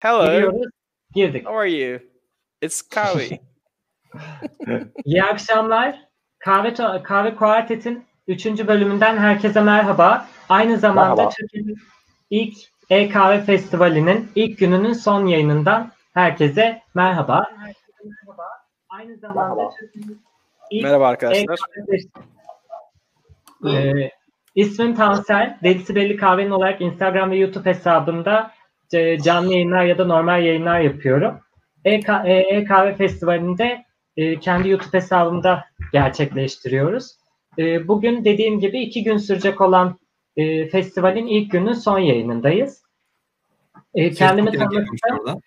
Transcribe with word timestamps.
Hello. 0.00 0.26
Giriyoruz. 0.26 0.66
Girdik. 1.14 1.46
How 1.46 1.58
are 1.58 1.70
you? 1.70 2.00
It's 2.62 2.82
Kavi. 2.82 3.28
İyi 5.04 5.22
akşamlar. 5.24 5.98
Kahve 6.38 6.74
Kahve 7.02 7.34
Kuartet'in 7.36 8.04
3. 8.28 8.46
bölümünden 8.46 9.16
herkese 9.16 9.60
merhaba. 9.60 10.26
Aynı 10.48 10.76
zamanda 10.78 11.14
Merhaba. 11.14 11.30
Türkiye'nin 11.30 11.76
ilk 12.30 12.54
e-kahve 12.90 13.40
festivalinin 13.40 14.30
ilk 14.34 14.58
gününün 14.58 14.92
son 14.92 15.26
yayınından 15.26 15.92
herkese 16.14 16.82
merhaba. 16.94 17.46
Herkese 17.58 17.92
merhaba. 18.04 18.42
Aynı 18.88 19.16
zamanda 19.16 19.54
Merhaba. 19.54 19.74
Türkiye'nin 19.80 20.22
ilk 20.70 20.82
Merhaba 20.82 21.08
arkadaşlar. 21.08 21.42
e-kahve 21.42 21.96
festivali- 21.96 22.30
Ee, 24.04 24.10
ismim 24.54 24.94
Tansel. 24.94 25.58
Delisi 25.62 25.94
Belli 25.94 26.16
Kahvenin 26.16 26.50
olarak 26.50 26.80
Instagram 26.80 27.30
ve 27.30 27.36
YouTube 27.36 27.70
hesabımda 27.70 28.40
e, 28.40 28.50
canlı 29.22 29.52
yayınlar 29.52 29.84
ya 29.84 29.98
da 29.98 30.04
normal 30.04 30.42
yayınlar 30.44 30.80
yapıyorum. 30.80 31.40
E-Ka- 31.84 32.28
e- 32.28 32.56
E-Kahve 32.56 32.94
Festivali'nde 32.94 33.84
e, 34.16 34.38
kendi 34.40 34.68
YouTube 34.68 34.96
hesabımda 34.96 35.64
gerçekleştiriyoruz. 35.92 37.10
E, 37.58 37.88
bugün 37.88 38.24
dediğim 38.24 38.60
gibi 38.60 38.80
iki 38.80 39.04
gün 39.04 39.16
sürecek 39.16 39.60
olan 39.60 39.98
e, 40.36 40.68
festivalin 40.68 41.26
ilk 41.26 41.50
günün 41.50 41.72
son 41.72 41.98
yayınındayız. 41.98 42.82
E, 43.94 44.10
kendimi 44.10 44.50
orada. 45.12 45.40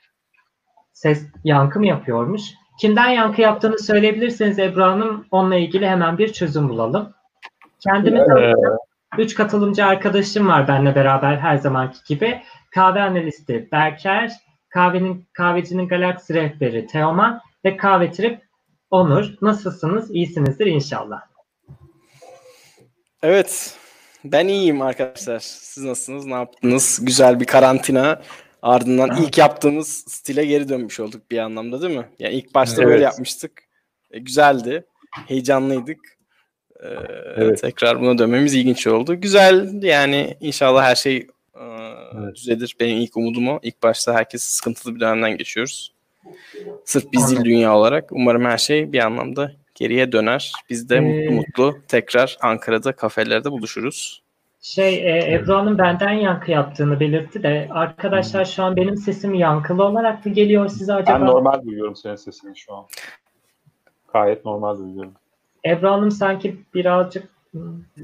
Ses 0.93 1.27
yankı 1.43 1.79
mı 1.79 1.87
yapıyormuş? 1.87 2.41
Kimden 2.79 3.09
yankı 3.09 3.41
yaptığını 3.41 3.79
söyleyebilirseniz 3.79 4.59
Ebru 4.59 4.83
Hanım 4.83 5.25
onunla 5.31 5.55
ilgili 5.55 5.87
hemen 5.87 6.17
bir 6.17 6.33
çözüm 6.33 6.69
bulalım. 6.69 7.13
Kendimi 7.79 8.19
Ee, 8.19 8.25
tanıtacağım. 8.25 8.77
Üç 9.17 9.35
katılımcı 9.35 9.85
arkadaşım 9.85 10.47
var 10.47 10.67
benimle 10.67 10.95
beraber 10.95 11.37
her 11.37 11.57
zamanki 11.57 11.97
gibi. 12.07 12.41
Kahve 12.73 13.01
analisti 13.01 13.67
Berker, 13.71 14.31
kahvenin 14.69 15.27
kahvecinin 15.33 15.87
galaksi 15.87 16.33
rehberi 16.33 16.87
Teoman 16.87 17.41
ve 17.65 17.77
kahve 17.77 18.11
trip 18.11 18.41
Onur. 18.91 19.33
Nasılsınız? 19.41 20.11
İyisinizdir 20.11 20.65
inşallah. 20.65 21.21
Evet. 23.23 23.77
Ben 24.25 24.47
iyiyim 24.47 24.81
arkadaşlar. 24.81 25.39
Siz 25.39 25.83
nasılsınız? 25.83 26.25
Ne 26.25 26.33
yaptınız? 26.33 26.99
Güzel 27.01 27.39
bir 27.39 27.45
karantina. 27.45 28.21
Ardından 28.61 29.17
ilk 29.21 29.37
yaptığımız 29.37 29.87
stile 29.87 30.45
geri 30.45 30.69
dönmüş 30.69 30.99
olduk 30.99 31.31
bir 31.31 31.37
anlamda 31.37 31.81
değil 31.81 31.97
mi? 31.97 32.05
Yani 32.19 32.33
ilk 32.33 32.55
başta 32.55 32.81
Evet. 32.81 32.91
böyle 32.91 33.03
yapmıştık. 33.03 33.63
E, 34.11 34.19
güzeldi. 34.19 34.85
Heyecanlıydık. 35.27 35.99
Ee, 36.83 36.87
Evet. 37.35 37.61
Tekrar 37.61 38.01
buna 38.01 38.17
dönmemiz 38.17 38.53
ilginç 38.53 38.87
oldu. 38.87 39.21
Güzel 39.21 39.83
yani 39.83 40.37
inşallah 40.39 40.83
her 40.83 40.95
şey 40.95 41.27
e, 41.55 41.63
Evet. 42.19 42.35
düzelir. 42.35 42.75
Benim 42.79 42.97
ilk 42.97 43.17
umudum 43.17 43.47
o. 43.47 43.59
İlk 43.63 43.83
başta 43.83 44.13
herkes 44.13 44.43
sıkıntılı 44.43 44.95
bir 44.95 44.99
dönemden 44.99 45.37
geçiyoruz. 45.37 45.93
Sırf 46.85 47.03
biz 47.11 47.21
değil 47.21 47.37
Anladım. 47.37 47.45
dünya 47.45 47.77
olarak. 47.77 48.11
Umarım 48.11 48.45
her 48.45 48.57
şey 48.57 48.93
bir 48.93 48.99
anlamda 48.99 49.51
geriye 49.75 50.11
döner. 50.11 50.51
Biz 50.69 50.89
de 50.89 50.95
Ee, 50.95 50.99
mutlu 50.99 51.31
mutlu 51.35 51.77
tekrar 51.87 52.37
Ankara'da 52.41 52.91
kafelerde 52.91 53.51
buluşuruz. 53.51 54.23
Şey 54.61 54.95
e, 54.95 55.33
Ebru 55.33 55.77
benden 55.77 56.11
yankı 56.11 56.51
yaptığını 56.51 56.99
belirtti 56.99 57.43
de 57.43 57.67
arkadaşlar 57.71 58.45
şu 58.45 58.63
an 58.63 58.75
benim 58.75 58.97
sesim 58.97 59.33
yankılı 59.33 59.83
olarak 59.83 60.25
mı 60.25 60.33
geliyor 60.33 60.67
size 60.67 60.93
acaba? 60.93 61.19
Ben 61.19 61.25
normal 61.25 61.63
duyuyorum 61.63 61.95
senin 61.95 62.15
sesini 62.15 62.57
şu 62.57 62.73
an. 62.73 62.85
Gayet 64.13 64.45
normal 64.45 64.77
duyuyorum. 64.77 65.13
Ebru 65.65 65.91
Hanım 65.91 66.11
sanki 66.11 66.55
birazcık 66.73 67.32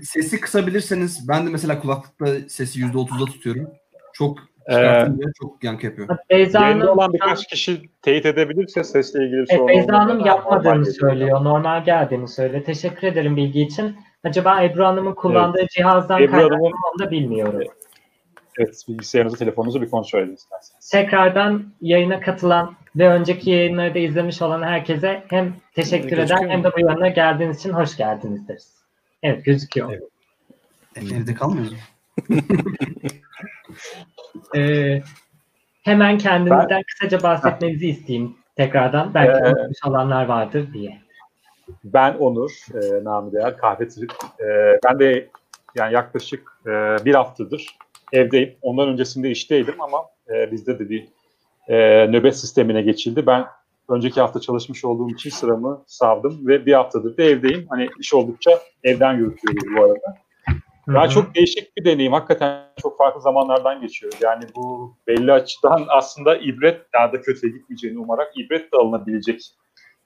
Sesi 0.04 0.40
kısabilirseniz 0.40 1.28
ben 1.28 1.46
de 1.46 1.50
mesela 1.50 1.80
kulaklıkta 1.82 2.50
sesi 2.50 2.80
%30'da 2.80 3.26
tutuyorum. 3.26 3.68
Çok 4.14 4.40
Ee, 4.72 5.08
çok 5.40 5.64
yankı 5.64 5.86
yapıyor. 5.86 6.08
Beyza 6.30 6.62
Hanım, 6.62 6.88
olan 6.88 7.14
birkaç 7.14 7.48
kişi 7.48 7.90
teyit 8.02 8.26
edebilirse 8.26 8.84
sesle 8.84 9.26
ilgili 9.26 9.38
bir 9.38 9.38
Evet, 9.38 9.50
sorun 9.50 9.68
Beyza 9.68 10.00
Hanım 10.00 10.26
yapmadığını 10.26 10.86
söylüyor. 10.86 11.44
Normal 11.44 11.86
geldiğini 11.86 12.28
söylüyor. 12.28 12.64
Teşekkür 12.64 13.08
ederim 13.08 13.36
bilgi 13.36 13.62
için. 13.62 13.98
Acaba 14.24 14.64
Ebru 14.64 14.86
Hanım'ın 14.86 15.14
kullandığı 15.14 15.68
cihazdan 15.68 16.22
Ebru 16.22 16.32
kaynaklı 16.32 16.56
onu 16.56 17.00
da 17.00 17.12
bilmiyorum. 17.12 17.64
Evet, 18.60 18.84
bilgisayarınızı, 18.88 19.38
telefonunuzu 19.38 19.82
bir 19.82 19.90
kontrol 19.90 20.20
edin 20.20 20.34
isterseniz. 20.34 20.90
Tekrardan 20.90 21.74
yayına 21.82 22.20
katılan 22.20 22.76
ve 22.96 23.10
önceki 23.10 23.52
yayınları 23.52 23.94
da 23.94 24.00
izlemiş 24.00 24.42
olan 24.42 24.64
herkese 24.64 25.24
hem 25.28 25.54
teşekkür 25.76 26.18
eder 26.18 26.40
hem 26.48 26.64
de 26.64 26.72
bu 26.78 26.80
yayına 26.80 27.08
geldiğiniz 27.08 27.60
için 27.60 27.70
hoş 27.70 27.98
geldiniz 27.98 28.48
deriz. 28.48 28.79
Evet 29.24 29.46
gözüküyor. 29.46 29.92
Evet. 29.92 31.12
Evde 31.12 31.34
kalmıyoruz 31.34 31.72
mu? 31.72 31.78
Ee, 34.56 35.02
hemen 35.84 36.18
kendinizden 36.18 36.84
kısaca 36.84 37.24
bahsetmenizi 37.24 37.90
isteyeyim 37.90 38.38
tekrardan. 38.56 39.14
Belki 39.14 39.32
Ee, 39.32 39.50
unutmuş 39.50 39.78
olanlar 39.86 40.26
vardır 40.26 40.74
diye. 40.74 41.02
Ben 41.84 42.14
Onur, 42.14 42.52
e, 42.74 43.04
namı 43.04 43.34
değer 43.34 43.58
kahve 43.58 43.88
trip. 43.88 44.12
E, 44.40 44.80
ben 44.86 45.00
de 45.00 45.30
yani 45.76 45.94
yaklaşık 45.94 46.52
e, 46.66 46.70
bir 47.06 47.16
haftadır 47.16 47.78
evdeyim. 48.14 48.56
Ondan 48.62 48.90
öncesinde 48.90 49.30
işteydim 49.30 49.82
ama 49.82 50.04
e, 50.30 50.52
bizde 50.52 50.80
de 50.80 50.90
bir 50.90 51.08
e, 51.68 52.08
nöbet 52.12 52.38
sistemine 52.38 52.82
geçildi. 52.82 53.28
Ben 53.28 53.46
önceki 53.90 54.22
hafta 54.22 54.40
çalışmış 54.40 54.86
olduğum 54.86 55.10
için 55.10 55.30
sıramı 55.30 55.84
savdım 55.88 56.48
ve 56.48 56.66
bir 56.66 56.74
haftadır 56.74 57.18
da 57.18 57.24
evdeyim. 57.24 57.66
Hani 57.70 57.90
iş 58.00 58.14
oldukça 58.14 58.60
evden 58.84 59.14
yürütüyoruz 59.14 59.64
bu 59.78 59.84
arada. 59.84 60.18
Hı. 61.04 61.10
çok 61.10 61.36
değişik 61.36 61.78
bir 61.78 61.86
deneyim. 61.86 62.14
Hakikaten 62.14 62.64
çok 62.82 62.98
farklı 62.98 63.22
zamanlardan 63.22 63.82
geçiyoruz. 63.82 64.20
Yani 64.22 64.44
bu 64.56 64.96
belli 65.08 65.32
açıdan 65.32 65.86
aslında 65.90 66.38
ibret 66.38 66.94
daha 66.94 67.14
da 67.14 67.22
kötüye 67.22 67.54
gitmeyeceğini 67.54 68.00
umarak 68.00 68.38
ibret 68.38 68.74
de 68.74 68.78
alınabilecek 68.78 69.42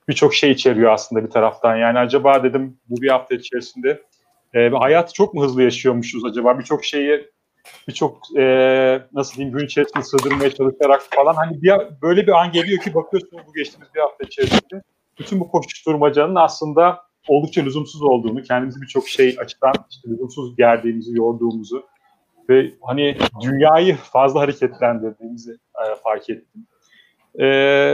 birçok 0.07 0.33
şey 0.33 0.51
içeriyor 0.51 0.91
aslında 0.91 1.23
bir 1.23 1.29
taraftan. 1.29 1.75
Yani 1.75 1.99
acaba 1.99 2.43
dedim 2.43 2.77
bu 2.89 3.01
bir 3.01 3.09
hafta 3.09 3.35
içerisinde 3.35 4.01
e, 4.53 4.69
hayatı 4.69 5.13
çok 5.13 5.33
mu 5.33 5.43
hızlı 5.43 5.63
yaşıyormuşuz 5.63 6.25
acaba? 6.25 6.59
Birçok 6.59 6.85
şeyi 6.85 7.29
birçok 7.87 8.37
e, 8.37 8.43
nasıl 9.13 9.35
diyeyim 9.35 9.57
gün 9.57 9.65
içerisinde 9.65 10.03
sığdırmaya 10.03 10.49
çalışarak 10.49 11.01
falan 11.15 11.33
hani 11.33 11.61
bir, 11.61 11.73
böyle 12.01 12.27
bir 12.27 12.41
an 12.41 12.51
geliyor 12.51 12.81
ki 12.81 12.93
bakıyorsunuz 12.93 13.43
bu 13.47 13.53
geçtiğimiz 13.53 13.89
bir 13.95 13.99
hafta 13.99 14.23
içerisinde 14.23 14.81
bütün 15.19 15.39
bu 15.39 15.47
koşuşturmacanın 15.47 16.35
aslında 16.35 17.01
oldukça 17.27 17.61
lüzumsuz 17.61 18.01
olduğunu, 18.01 18.43
kendimizi 18.43 18.81
birçok 18.81 19.07
şey 19.07 19.35
açıdan 19.39 19.73
işte 19.89 20.09
lüzumsuz 20.09 20.55
gerdiğimizi, 20.55 21.17
yorduğumuzu 21.17 21.85
ve 22.49 22.71
hani 22.81 23.17
dünyayı 23.41 23.95
fazla 23.95 24.39
hareketlendirdiğimizi 24.39 25.51
e, 25.51 25.95
fark 26.03 26.29
ettim. 26.29 26.67
E, 27.35 27.45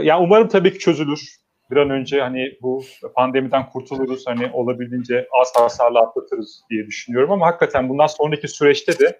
yani 0.03 0.23
umarım 0.23 0.47
tabii 0.47 0.73
ki 0.73 0.79
çözülür. 0.79 1.39
Bir 1.71 1.77
an 1.77 1.89
önce 1.89 2.21
hani 2.21 2.57
bu 2.61 2.83
pandemiden 3.15 3.69
kurtuluruz, 3.69 4.27
hani 4.27 4.49
olabildiğince 4.53 5.27
az 5.41 5.53
hasarla 5.55 6.01
atlatırız 6.01 6.63
diye 6.69 6.85
düşünüyorum 6.85 7.31
ama 7.31 7.47
hakikaten 7.47 7.89
bundan 7.89 8.07
sonraki 8.07 8.47
süreçte 8.47 8.99
de 8.99 9.19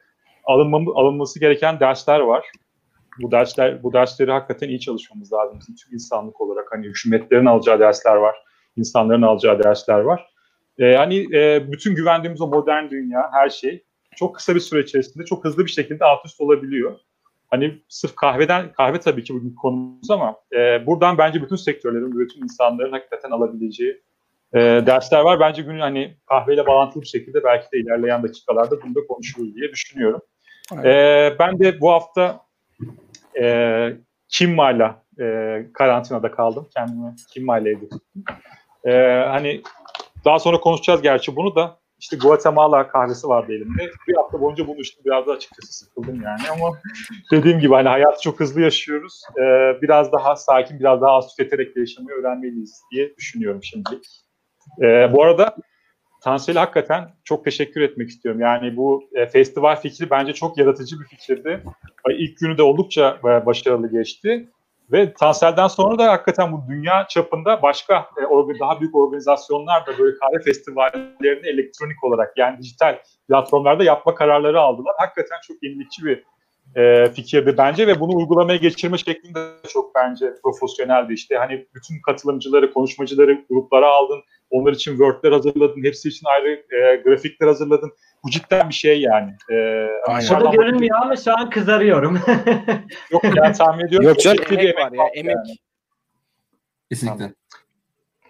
alınmamı, 0.54 0.92
alınması 0.96 1.40
gereken 1.40 1.80
dersler 1.80 2.20
var. 2.20 2.46
Bu 3.22 3.32
dersler, 3.32 3.84
bu 3.84 3.94
dersleri 3.94 4.32
hakikaten 4.32 4.70
iyi 4.70 4.80
çalışmamız 4.80 5.34
lazım. 5.34 5.60
Bizim 5.60 5.76
tüm 5.76 5.94
insanlık 5.94 6.42
olarak 6.42 6.68
hani 6.72 6.86
hükümetlerin 6.86 7.46
alacağı 7.46 7.80
dersler 7.80 8.16
var 8.16 8.36
insanların 8.80 9.22
alacağı 9.22 9.64
dersler 9.64 10.00
var. 10.00 10.30
Ee, 10.78 10.96
hani 10.96 11.36
e, 11.36 11.72
bütün 11.72 11.96
güvendiğimiz 11.96 12.42
o 12.42 12.48
modern 12.48 12.90
dünya, 12.90 13.30
her 13.34 13.50
şey 13.50 13.84
çok 14.16 14.36
kısa 14.36 14.56
bir 14.56 14.60
süre 14.60 14.82
içerisinde 14.82 15.26
çok 15.26 15.46
hızlı 15.46 15.66
bir 15.66 15.72
şekilde 15.72 16.06
alt 16.06 16.26
üst 16.26 16.42
olabiliyor. 16.42 17.00
Hani 17.48 17.81
sırf 17.90 18.16
kahveden, 18.16 18.72
kahve 18.72 19.00
tabii 19.00 19.24
ki 19.24 19.34
bugün 19.34 19.56
konumuz 19.56 20.12
ama 20.12 20.36
e, 20.54 20.86
buradan 20.86 21.18
bence 21.18 21.42
bütün 21.42 21.56
sektörlerin, 21.56 22.20
bütün 22.20 22.44
insanların 22.44 22.92
hakikaten 22.92 23.31
alabileceği 23.31 24.02
e, 24.54 24.60
dersler 24.60 25.22
var. 25.22 25.40
Bence 25.40 25.62
günün 25.62 25.80
hani 25.80 26.18
kahveyle 26.26 26.68
bağlantılı 26.68 27.02
bir 27.02 27.08
şekilde 27.08 27.44
belki 27.44 27.72
de 27.72 27.78
ilerleyen 27.78 28.24
dakikalarda 28.24 28.81
bunu 28.81 28.95
da 28.95 29.00
konuşuruz 29.07 29.56
diye 29.56 29.72
düşünüyorum. 29.72 30.22
E, 30.77 31.36
ben 31.39 31.60
de 31.60 31.81
bu 31.81 31.92
hafta 31.92 32.42
e, 33.42 33.89
Kimma'yla 34.27 35.04
e, 35.19 35.66
karantinada 35.74 36.31
kaldım. 36.31 36.69
Kendimi 36.75 37.16
Kimma'yla 37.33 37.71
evde 37.71 37.89
tuttum. 37.89 38.24
E, 38.86 38.92
hani 39.27 39.62
daha 40.25 40.39
sonra 40.39 40.60
konuşacağız 40.60 41.01
gerçi 41.01 41.36
bunu 41.36 41.56
da. 41.56 41.80
İşte 42.00 42.18
Guatemala 42.18 42.88
kahvesi 42.88 43.27
vardı 43.27 43.54
elimde. 43.54 43.92
Bir 44.07 44.16
hafta 44.16 44.42
boyunca 44.42 44.68
bunu 44.68 44.80
içtim. 44.80 45.04
Biraz 45.06 45.27
da 45.27 45.31
açıkçası 45.31 45.74
sıkıldım 45.74 46.21
yani 46.21 46.42
ama 46.51 46.77
dediğim 47.31 47.60
gibi 47.60 47.74
hani 47.74 47.88
hayatı 47.88 48.21
çok 48.21 48.39
hızlı 48.39 48.62
yaşıyoruz. 48.62 49.21
E, 49.38 49.42
biraz 49.81 50.12
daha 50.12 50.36
sakin, 50.36 50.80
biraz 50.80 51.01
daha 51.01 51.12
az 51.12 51.36
tüketerek 51.36 51.77
yaşamayı 51.77 52.18
öğrenmeliyiz 52.18 52.81
diye 52.92 53.16
düşünüyorum 53.16 53.63
şimdi. 53.63 53.89
E, 54.81 55.13
bu 55.13 55.24
arada 55.24 55.56
Tansel'e 56.21 56.60
hakikaten 56.60 57.10
çok 57.24 57.45
teşekkür 57.45 57.81
etmek 57.81 58.10
istiyorum. 58.10 58.42
Yani 58.42 58.77
bu 58.77 59.04
e, 59.13 59.25
festival 59.25 59.75
fikri 59.75 60.10
bence 60.10 60.33
çok 60.33 60.57
yaratıcı 60.57 61.00
bir 61.00 61.06
fikirdi. 61.06 61.63
İlk 62.10 62.38
günü 62.38 62.57
de 62.57 62.63
oldukça 62.63 63.18
e, 63.24 63.45
başarılı 63.45 63.92
geçti. 63.92 64.50
Ve 64.92 65.13
Tansel'den 65.13 65.68
sonra 65.68 66.00
da 66.00 66.12
hakikaten 66.12 66.51
bu 66.51 66.63
dünya 66.69 67.07
çapında 67.10 67.62
başka 67.62 68.10
e, 68.18 68.60
daha 68.60 68.81
büyük 68.81 68.95
organizasyonlar 68.95 69.88
da 69.88 69.98
böyle 69.98 70.18
kahve 70.18 70.44
festivallerini 70.44 71.48
elektronik 71.48 72.04
olarak 72.04 72.38
yani 72.38 72.57
dijital 72.60 73.00
platformlarda 73.27 73.83
yapma 73.83 74.16
kararları 74.16 74.62
aldılar. 74.62 74.95
Hakikaten 74.98 75.38
çok 75.48 75.63
yenilikçi 75.63 76.06
bir 76.06 76.24
e, 76.75 77.10
fikirdi 77.10 77.57
bence 77.57 77.88
ve 77.88 78.00
bunu 78.00 78.18
uygulamaya 78.18 78.57
geçirme 78.57 78.98
şeklinde 78.98 79.39
çok 79.69 79.95
bence 79.95 80.33
profesyoneldi. 80.44 81.13
İşte 81.13 81.38
hani 81.38 81.68
bütün 81.75 82.01
katılımcıları, 82.06 82.74
konuşmacıları 82.74 83.45
gruplara 83.50 83.92
aldın. 83.92 84.21
Onlar 84.50 84.74
için 84.74 84.92
Word'ler 84.92 85.31
hazırladın. 85.31 85.84
Hepsi 85.84 86.10
için 86.10 86.28
ayrı 86.28 86.50
e, 86.50 86.96
grafikler 86.96 87.48
hazırladın. 87.48 87.92
Bu 88.24 88.30
cidden 88.30 88.69
bir 88.69 88.74
şey 88.74 89.01
yani. 89.01 89.31
E, 89.51 89.56
Aynen. 90.07 90.30
Burada 90.30 90.46
bakınca- 90.46 90.62
görünmüyor 90.62 90.98
ama 91.01 91.16
şu 91.16 91.38
an 91.38 91.50
kızarıyorum. 91.50 92.19
Yok 93.12 93.24
yani 93.36 93.54
tahmin 93.57 93.86
ediyorum. 93.88 94.07
Yok 94.07 94.19
canım 94.19 94.38
bir 94.51 94.57
emek 94.57 94.78
var 94.78 94.92
ya 94.92 95.04
emek. 95.16 95.36
yani. 95.36 95.56
Kesinlikle. 96.90 97.34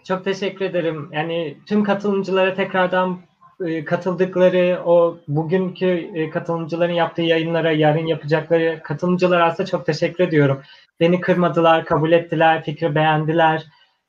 Çok 0.04 0.24
teşekkür 0.24 0.64
ederim. 0.64 1.08
Yani 1.12 1.56
tüm 1.68 1.84
katılımcılara 1.84 2.54
tekrardan 2.54 3.20
e, 3.66 3.84
katıldıkları 3.84 4.82
o 4.84 5.18
bugünkü 5.28 5.86
e, 6.14 6.30
katılımcıların 6.30 6.92
yaptığı 6.92 7.22
yayınlara 7.22 7.72
yarın 7.72 8.06
yapacakları 8.06 8.80
katılımcılara 8.84 9.44
aslında 9.44 9.66
çok 9.70 9.86
teşekkür 9.86 10.24
ediyorum. 10.24 10.62
Beni 11.00 11.20
kırmadılar, 11.20 11.84
kabul 11.84 12.12
ettiler, 12.12 12.64
fikri 12.64 12.94
beğendiler. 12.94 13.62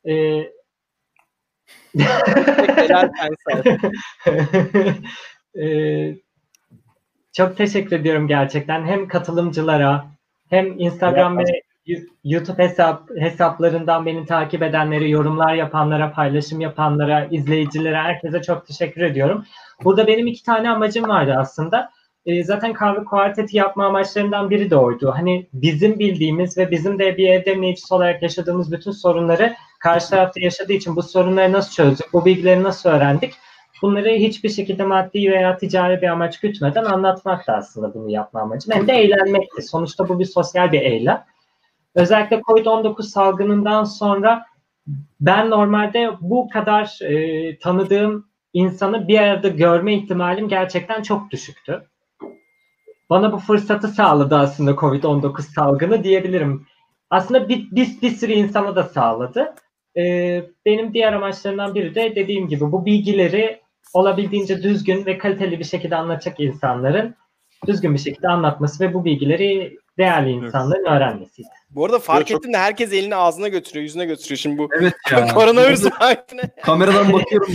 E. 0.06 0.44
Ee, 5.62 6.16
çok 7.34 7.58
teşekkür 7.58 7.96
ediyorum 7.96 8.28
gerçekten. 8.28 8.86
Hem 8.86 9.08
katılımcılara 9.08 10.06
hem 10.50 10.80
Instagram 10.80 11.38
ve 11.38 11.44
YouTube 12.24 12.64
hesap 12.64 13.10
hesaplarından 13.20 14.06
beni 14.06 14.26
takip 14.26 14.64
edenlere, 14.64 15.08
yorumlar 15.08 15.54
yapanlara, 15.54 16.12
paylaşım 16.12 16.62
yapanlara, 16.62 17.26
izleyicilere, 17.26 17.96
herkese 17.96 18.42
çok 18.42 18.68
teşekkür 18.68 19.02
ediyorum. 19.02 19.46
Burada 19.84 20.08
benim 20.08 20.28
iki 20.28 20.44
tane 20.44 20.70
amacım 20.70 21.10
vardı 21.10 21.36
aslında. 21.38 21.92
Ee, 22.26 22.44
zaten 22.44 22.74
kahve 22.74 23.04
kuarteti 23.04 23.58
yapma 23.58 23.86
amaçlarından 23.86 24.50
biri 24.50 24.70
de 24.70 24.76
oydu. 24.76 25.12
Hani 25.16 25.48
bizim 25.54 26.00
bildiğimiz 26.00 26.58
ve 26.58 26.72
bizim 26.72 27.00
de 27.00 27.18
bir 27.18 27.30
evde 27.30 27.56
meclis 27.56 27.92
olarak 27.92 28.22
yaşadığımız 28.22 28.72
bütün 28.72 28.92
sorunları 28.92 29.56
karşı 29.82 30.10
tarafta 30.10 30.40
yaşadığı 30.40 30.74
için 30.74 30.96
bu 30.96 31.04
sorunları 31.04 31.52
nasıl 31.52 31.72
çözdük, 31.72 32.14
bu 32.14 32.26
bilgileri 32.26 32.64
nasıl 32.64 32.90
öğrendik? 32.90 33.34
Bunları 33.82 34.10
hiçbir 34.10 34.50
şekilde 34.50 34.84
maddi 34.84 35.32
veya 35.32 35.58
ticari 35.58 36.02
bir 36.02 36.08
amaç 36.08 36.40
gütmeden 36.40 36.84
anlatmak 36.84 37.48
da 37.48 37.54
aslında 37.54 37.94
bunu 37.94 38.12
yapma 38.12 38.42
amacım. 38.42 38.74
Hem 38.74 38.88
de 38.88 38.94
eğlenmekti. 38.94 39.62
Sonuçta 39.62 40.10
bu 40.10 40.20
bir 40.20 40.26
sosyal 40.26 40.72
bir 40.72 40.82
eylem. 40.82 41.26
Özellikle 41.96 42.36
COVID-19 42.36 43.04
salgınından 43.04 43.84
sonra 43.84 44.46
ben 45.20 45.50
normalde 45.50 46.10
bu 46.22 46.50
kadar 46.50 47.00
e, 47.02 47.60
tanıdığım 47.60 48.26
insanı 48.54 49.08
bir 49.08 49.20
arada 49.20 49.48
görme 49.48 49.96
ihtimalim 49.96 50.48
gerçekten 50.48 51.02
çok 51.02 51.32
düşüktü. 51.32 51.88
Bana 53.10 53.32
bu 53.32 53.38
fırsatı 53.38 53.88
sağladı 53.88 54.36
aslında 54.36 54.72
COVID-19 54.72 55.42
salgını 55.42 56.04
diyebilirim. 56.04 56.68
Aslında 57.10 57.50
bir, 57.50 57.72
bir, 57.72 58.02
bir 58.02 58.10
sürü 58.10 58.32
insana 58.32 58.76
da 58.76 58.84
sağladı. 58.84 59.56
Ee, 59.98 60.44
benim 60.66 60.94
diğer 60.94 61.14
amaçlarımdan 61.14 61.76
biri 61.76 61.96
de 61.96 62.16
dediğim 62.16 62.48
gibi 62.48 62.72
bu 62.72 62.86
bilgileri 62.86 63.62
olabildiğince 63.94 64.64
düzgün 64.64 65.06
ve 65.06 65.18
kaliteli 65.18 65.60
bir 65.60 65.64
şekilde 65.64 65.96
anlatacak 65.96 66.40
insanların 66.40 67.16
düzgün 67.68 67.94
bir 67.94 68.00
şekilde 68.00 68.28
anlatması 68.28 68.84
ve 68.84 68.94
bu 68.94 69.06
bilgileri 69.06 69.78
değerli 69.98 70.30
insanların 70.30 70.86
öğrenmesiydi. 70.86 71.48
Bu 71.70 71.86
arada 71.86 72.00
fark 72.00 72.28
Çok- 72.28 72.38
ettim 72.38 72.54
de 72.54 72.58
herkes 72.58 72.94
elini 72.94 73.16
ağzına 73.16 73.48
götürüyor, 73.48 73.84
yüzüne 73.84 74.06
götürüyor. 74.06 74.38
Şimdi 74.38 74.58
bu 74.58 74.70
Evet 74.80 74.94
ya. 75.12 75.28
koronavirüs 75.28 75.86
vakitine. 75.86 76.42
Kameradan 76.64 77.14
bakıyorum. 77.14 77.48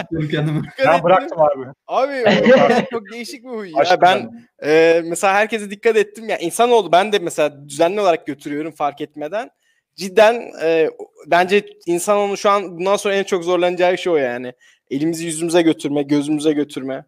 Tutuyorum 0.00 0.28
kendimi. 0.30 0.62
Ben 0.86 1.02
bıraktım 1.02 1.38
abi. 1.40 1.64
Abi 1.86 2.24
çok 2.90 3.12
değişik 3.12 3.44
bir 3.44 3.48
huy. 3.48 3.70
Ya 3.70 4.00
ben 4.00 4.30
e, 4.64 5.02
mesela 5.04 5.34
herkese 5.34 5.70
dikkat 5.70 5.96
ettim. 5.96 6.28
Ya 6.28 6.38
insanoğlu 6.38 6.92
ben 6.92 7.12
de 7.12 7.18
mesela 7.18 7.68
düzenli 7.68 8.00
olarak 8.00 8.26
götürüyorum 8.26 8.72
fark 8.72 9.00
etmeden. 9.00 9.50
Cidden 9.98 10.50
e, 10.62 10.90
bence 11.26 11.66
insanoğlu 11.86 12.36
şu 12.36 12.50
an 12.50 12.78
bundan 12.78 12.96
sonra 12.96 13.14
en 13.14 13.24
çok 13.24 13.44
zorlanacağı 13.44 13.98
şey 13.98 14.12
o 14.12 14.16
yani. 14.16 14.52
Elimizi 14.90 15.26
yüzümüze 15.26 15.62
götürme, 15.62 16.02
gözümüze 16.02 16.52
götürme. 16.52 17.04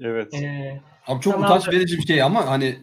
Evet. 0.00 0.34
Ee, 0.34 0.80
Abi 1.06 1.20
çok 1.20 1.32
Tamam. 1.34 1.50
utanç 1.50 1.68
verici 1.68 1.98
bir 1.98 2.06
şey 2.06 2.22
ama 2.22 2.46
hani 2.46 2.76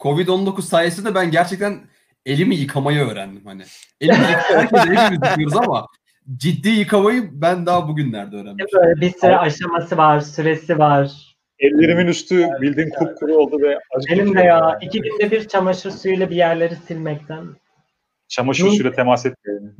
Covid-19 0.00 0.62
sayesinde 0.62 1.14
ben 1.14 1.30
gerçekten 1.30 1.80
elimi 2.26 2.54
yıkamayı 2.56 3.00
öğrendim 3.00 3.42
hani. 3.44 3.62
Elimi 4.00 4.16
herkes 4.16 5.10
yıkıyoruz 5.12 5.56
ama 5.56 5.86
ciddi 6.36 6.68
yıkamayı 6.68 7.28
ben 7.32 7.66
daha 7.66 7.88
bugünlerde 7.88 8.36
öğrendim. 8.36 8.66
böyle 8.74 9.00
bir 9.00 9.10
sürü 9.10 9.32
aşaması 9.32 9.96
var, 9.96 10.20
süresi 10.20 10.78
var. 10.78 11.34
Ellerimin 11.58 12.06
üstü 12.06 12.48
bildiğin 12.60 12.90
kupkuru 12.90 13.34
oldu 13.36 13.62
ve 13.62 13.78
acı 13.96 14.08
Benim 14.10 14.34
de 14.34 14.38
ya 14.38 14.44
yani. 14.44 14.84
iki 14.84 15.00
günde 15.00 15.30
bir 15.30 15.48
çamaşır 15.48 15.90
suyuyla 15.90 16.30
bir 16.30 16.36
yerleri 16.36 16.76
silmekten. 16.76 17.44
Çamaşır 18.34 18.68
suyuyla 18.68 18.92
temas 18.92 19.26
etmeyelim. 19.26 19.76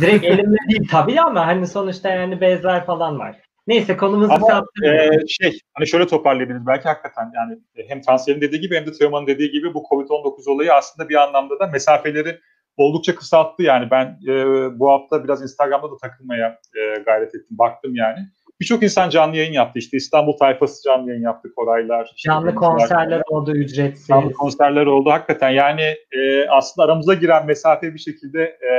Direkt 0.00 0.24
elimle 0.24 0.58
değil 0.70 0.88
tabii 0.90 1.20
ama 1.20 1.46
hani 1.46 1.66
sonuçta 1.66 2.08
yani 2.08 2.40
bezler 2.40 2.86
falan 2.86 3.18
var. 3.18 3.40
Neyse 3.66 3.96
konumuzu 3.96 4.32
Ama. 4.32 4.64
Ee, 4.84 5.10
şey 5.28 5.58
hani 5.74 5.86
şöyle 5.86 6.06
toparlayabiliriz 6.06 6.66
belki 6.66 6.88
hakikaten 6.88 7.32
yani 7.34 7.58
hem 7.88 8.00
Tansel'in 8.00 8.40
dediği 8.40 8.60
gibi 8.60 8.76
hem 8.76 8.86
de 8.86 8.92
Teoman'ın 8.92 9.26
dediği 9.26 9.50
gibi 9.50 9.74
bu 9.74 9.78
Covid-19 9.90 10.50
olayı 10.50 10.74
aslında 10.74 11.08
bir 11.08 11.14
anlamda 11.14 11.58
da 11.58 11.66
mesafeleri 11.66 12.40
oldukça 12.76 13.14
kısalttı 13.14 13.62
yani 13.62 13.90
ben 13.90 14.18
e, 14.28 14.34
bu 14.78 14.90
hafta 14.90 15.24
biraz 15.24 15.42
Instagram'da 15.42 15.90
da 15.90 15.96
takılmaya 15.96 16.58
e, 16.76 17.00
gayret 17.02 17.34
ettim 17.34 17.58
baktım 17.58 17.94
yani. 17.94 18.18
Birçok 18.60 18.82
insan 18.82 19.10
canlı 19.10 19.36
yayın 19.36 19.52
yaptı 19.52 19.78
işte 19.78 19.96
İstanbul 19.96 20.32
tayfası 20.32 20.82
canlı 20.82 21.10
yayın 21.10 21.22
yaptı 21.22 21.54
Koraylar. 21.56 22.12
işte 22.16 22.28
Canlı 22.28 22.54
konserler 22.54 23.22
oldu 23.26 23.52
ücretsiz. 23.56 24.06
Canlı 24.06 24.32
konserler 24.32 24.86
oldu 24.86 25.10
hakikaten 25.10 25.50
yani 25.50 25.96
e, 26.12 26.48
aslında 26.48 26.86
aramıza 26.86 27.14
giren 27.14 27.46
mesafe 27.46 27.94
bir 27.94 27.98
şekilde 27.98 28.42
e, 28.42 28.74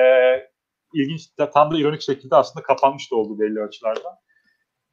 ilginç 0.94 1.30
tam 1.54 1.74
da 1.74 1.77
ironik 1.77 2.01
şekilde 2.01 2.36
aslında 2.36 2.63
kapanmış 2.63 3.12
da 3.12 3.16
oldu 3.16 3.39
belli 3.39 3.62
açılardan. 3.63 4.13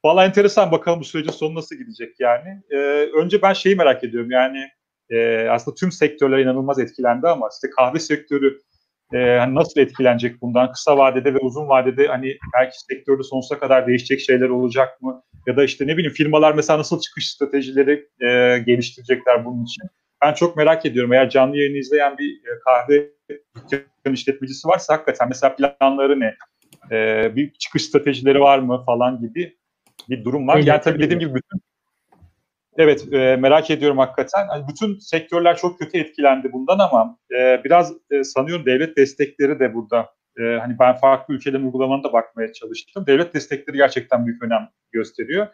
Valla 0.05 0.25
enteresan 0.25 0.71
bakalım 0.71 0.99
bu 0.99 1.03
sürecin 1.03 1.31
sonu 1.31 1.55
nasıl 1.55 1.75
gidecek 1.75 2.19
yani. 2.19 2.61
E, 2.69 2.77
önce 3.21 3.41
ben 3.41 3.53
şeyi 3.53 3.75
merak 3.75 4.03
ediyorum 4.03 4.31
yani 4.31 4.69
e, 5.09 5.47
aslında 5.49 5.75
tüm 5.75 5.91
sektörler 5.91 6.39
inanılmaz 6.39 6.79
etkilendi 6.79 7.27
ama 7.27 7.49
işte 7.53 7.69
kahve 7.75 7.99
sektörü 7.99 8.61
e, 9.13 9.53
nasıl 9.53 9.81
etkilenecek 9.81 10.41
bundan 10.41 10.71
kısa 10.71 10.97
vadede 10.97 11.33
ve 11.33 11.37
uzun 11.37 11.69
vadede 11.69 12.07
hani 12.07 12.37
belki 12.53 12.79
sektörde 12.79 13.23
sonsuza 13.23 13.59
kadar 13.59 13.87
değişecek 13.87 14.19
şeyler 14.19 14.49
olacak 14.49 15.01
mı? 15.01 15.23
Ya 15.47 15.57
da 15.57 15.63
işte 15.63 15.87
ne 15.87 15.97
bileyim 15.97 16.13
firmalar 16.13 16.53
mesela 16.53 16.79
nasıl 16.79 16.99
çıkış 16.99 17.29
stratejileri 17.31 18.07
e, 18.21 18.57
geliştirecekler 18.65 19.45
bunun 19.45 19.63
için? 19.63 19.83
Ben 20.23 20.33
çok 20.33 20.57
merak 20.57 20.85
ediyorum. 20.85 21.13
Eğer 21.13 21.29
canlı 21.29 21.57
yayını 21.57 21.77
izleyen 21.77 22.17
bir 22.17 22.35
e, 22.35 22.59
kahve 22.65 23.09
dükkanı 23.71 24.13
işletmecisi 24.13 24.67
varsa 24.67 24.93
hakikaten 24.93 25.29
mesela 25.29 25.55
planları 25.55 26.19
ne? 26.19 26.35
E, 26.91 27.31
bir 27.35 27.53
çıkış 27.53 27.83
stratejileri 27.83 28.39
var 28.39 28.59
mı 28.59 28.83
falan 28.85 29.19
gibi 29.19 29.57
bir 30.09 30.23
durum 30.23 30.47
var. 30.47 30.57
Yani 30.57 30.81
tabii 30.81 30.99
dediğim 30.99 31.19
gibi 31.19 31.35
bütün 31.35 31.61
Evet 32.77 33.13
e, 33.13 33.35
merak 33.35 33.71
ediyorum 33.71 33.97
hakikaten. 33.97 34.47
Hani 34.47 34.67
bütün 34.67 34.99
sektörler 34.99 35.57
çok 35.57 35.79
kötü 35.79 35.97
etkilendi 35.97 36.53
bundan 36.53 36.79
ama 36.79 37.17
e, 37.31 37.61
biraz 37.63 37.93
e, 38.11 38.23
sanıyorum 38.23 38.65
devlet 38.65 38.97
destekleri 38.97 39.59
de 39.59 39.73
burada. 39.73 40.09
E, 40.39 40.43
hani 40.43 40.75
ben 40.79 40.95
farklı 40.95 41.33
ülkelerin 41.33 41.63
uygulamalarına 41.63 42.03
da 42.03 42.13
bakmaya 42.13 42.53
çalıştım. 42.53 43.05
Devlet 43.07 43.33
destekleri 43.33 43.77
gerçekten 43.77 44.25
büyük 44.25 44.43
önem 44.43 44.69
gösteriyor. 44.91 45.47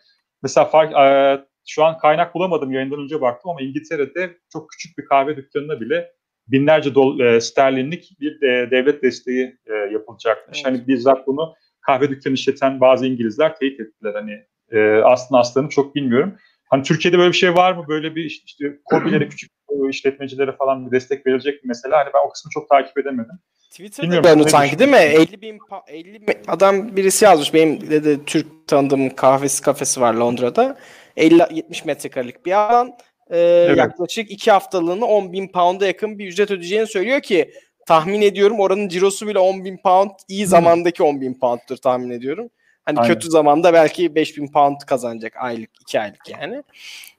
Mesela 0.43 0.65
fark, 0.65 0.93
e, 0.93 1.39
şu 1.67 1.83
an 1.85 1.97
kaynak 1.97 2.35
bulamadım 2.35 2.71
yayından 2.71 2.99
önce 2.99 3.21
baktım 3.21 3.51
ama 3.51 3.61
İngiltere'de 3.61 4.37
çok 4.53 4.69
küçük 4.69 4.97
bir 4.97 5.05
kahve 5.05 5.37
dükkanına 5.37 5.81
bile 5.81 6.11
binlerce 6.47 6.95
dol, 6.95 7.19
e, 7.19 7.41
sterlinlik 7.41 8.17
bir 8.19 8.41
e, 8.41 8.71
devlet 8.71 9.03
desteği 9.03 9.57
e, 9.67 9.73
yapılacakmış. 9.73 10.61
Evet. 10.65 10.65
Hani 10.65 10.87
bizzat 10.87 11.27
bunu 11.27 11.53
kahve 11.81 12.09
dükkanı 12.09 12.33
işleten 12.33 12.81
bazı 12.81 13.05
İngilizler 13.07 13.55
teyit 13.55 13.79
ettiler. 13.79 14.13
Hani 14.13 14.45
e, 14.71 15.01
aslında 15.03 15.39
aslını 15.39 15.69
çok 15.69 15.95
bilmiyorum. 15.95 16.35
Hani 16.69 16.83
Türkiye'de 16.83 17.17
böyle 17.17 17.31
bir 17.31 17.37
şey 17.37 17.55
var 17.55 17.73
mı? 17.73 17.85
Böyle 17.87 18.15
bir 18.15 18.25
işte, 18.25 18.65
KOBİ'lere, 18.85 19.29
küçük 19.29 19.51
işletmecilere 19.89 20.51
falan 20.51 20.85
bir 20.85 20.91
destek 20.91 21.27
verilecek 21.27 21.53
mi 21.63 21.67
mesela? 21.67 21.97
Hani 21.97 22.09
ben 22.13 22.27
o 22.27 22.29
kısmı 22.29 22.49
çok 22.53 22.69
takip 22.69 22.97
edemedim. 22.97 23.39
Twitter'da 23.71 24.11
Bilmiyorum, 24.11 24.43
ne 24.45 24.49
sanki 24.49 24.79
değil 24.79 24.89
mi? 24.89 24.97
50 24.97 25.41
bin, 25.41 25.57
pa- 25.57 25.89
50 25.89 26.27
bin 26.27 26.35
adam 26.47 26.95
birisi 26.95 27.25
yazmış. 27.25 27.53
Benim 27.53 27.89
de, 27.89 28.03
de 28.03 28.25
Türk 28.25 28.67
tanıdığım 28.67 29.09
kahvesi 29.09 29.61
kafesi 29.61 30.01
var 30.01 30.13
Londra'da. 30.13 30.77
50-70 31.17 31.85
metrekarelik 31.85 32.45
bir 32.45 32.51
alan. 32.51 32.91
Ee, 33.31 33.37
Yaklaşık 33.77 34.31
2 34.31 34.51
haftalığını 34.51 35.05
10 35.05 35.33
bin 35.33 35.47
pound'a 35.47 35.85
yakın 35.85 36.19
bir 36.19 36.27
ücret 36.27 36.51
ödeyeceğini 36.51 36.87
söylüyor 36.87 37.21
ki 37.21 37.51
tahmin 37.87 38.21
ediyorum 38.21 38.59
oranın 38.59 38.87
cirosu 38.87 39.27
bile 39.27 39.39
10 39.39 39.65
bin 39.65 39.77
pound 39.77 40.09
iyi 40.27 40.45
zamandaki 40.47 41.03
10 41.03 41.21
bin 41.21 41.39
pound'tur 41.39 41.77
tahmin 41.77 42.09
ediyorum. 42.09 42.49
Hani 42.89 42.99
Aynen. 42.99 43.13
kötü 43.13 43.29
zamanda 43.29 43.73
belki 43.73 44.15
5 44.15 44.37
bin 44.37 44.51
pound 44.51 44.77
kazanacak 44.87 45.33
aylık 45.37 45.69
2 45.81 45.99
aylık 45.99 46.29
yani. 46.29 46.63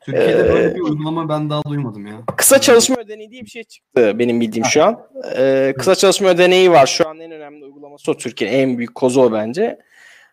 Türkiye'de 0.00 0.40
Ee, 0.40 0.48
böyle 0.48 0.74
bir 0.74 0.80
uygulama 0.80 1.28
ben 1.28 1.50
daha 1.50 1.62
duymadım 1.62 2.06
ya. 2.06 2.14
Kısa 2.36 2.60
çalışma 2.60 2.96
ödeneği 2.96 3.30
diye 3.30 3.42
bir 3.42 3.50
şey 3.50 3.64
çıktı 3.64 4.18
benim 4.18 4.40
bildiğim 4.40 4.64
şu 4.64 4.84
an. 4.84 5.06
Ee, 5.36 5.74
kısa 5.78 5.94
çalışma 5.94 6.28
ödeneği 6.28 6.70
var. 6.70 6.86
Şu 6.86 7.08
an 7.08 7.20
en 7.20 7.30
önemli 7.30 7.64
uygulaması 7.64 8.10
o 8.10 8.16
Türkiye'nin 8.16 8.58
en 8.58 8.78
büyük 8.78 8.94
kozu 8.94 9.20
o 9.20 9.32
bence. 9.32 9.78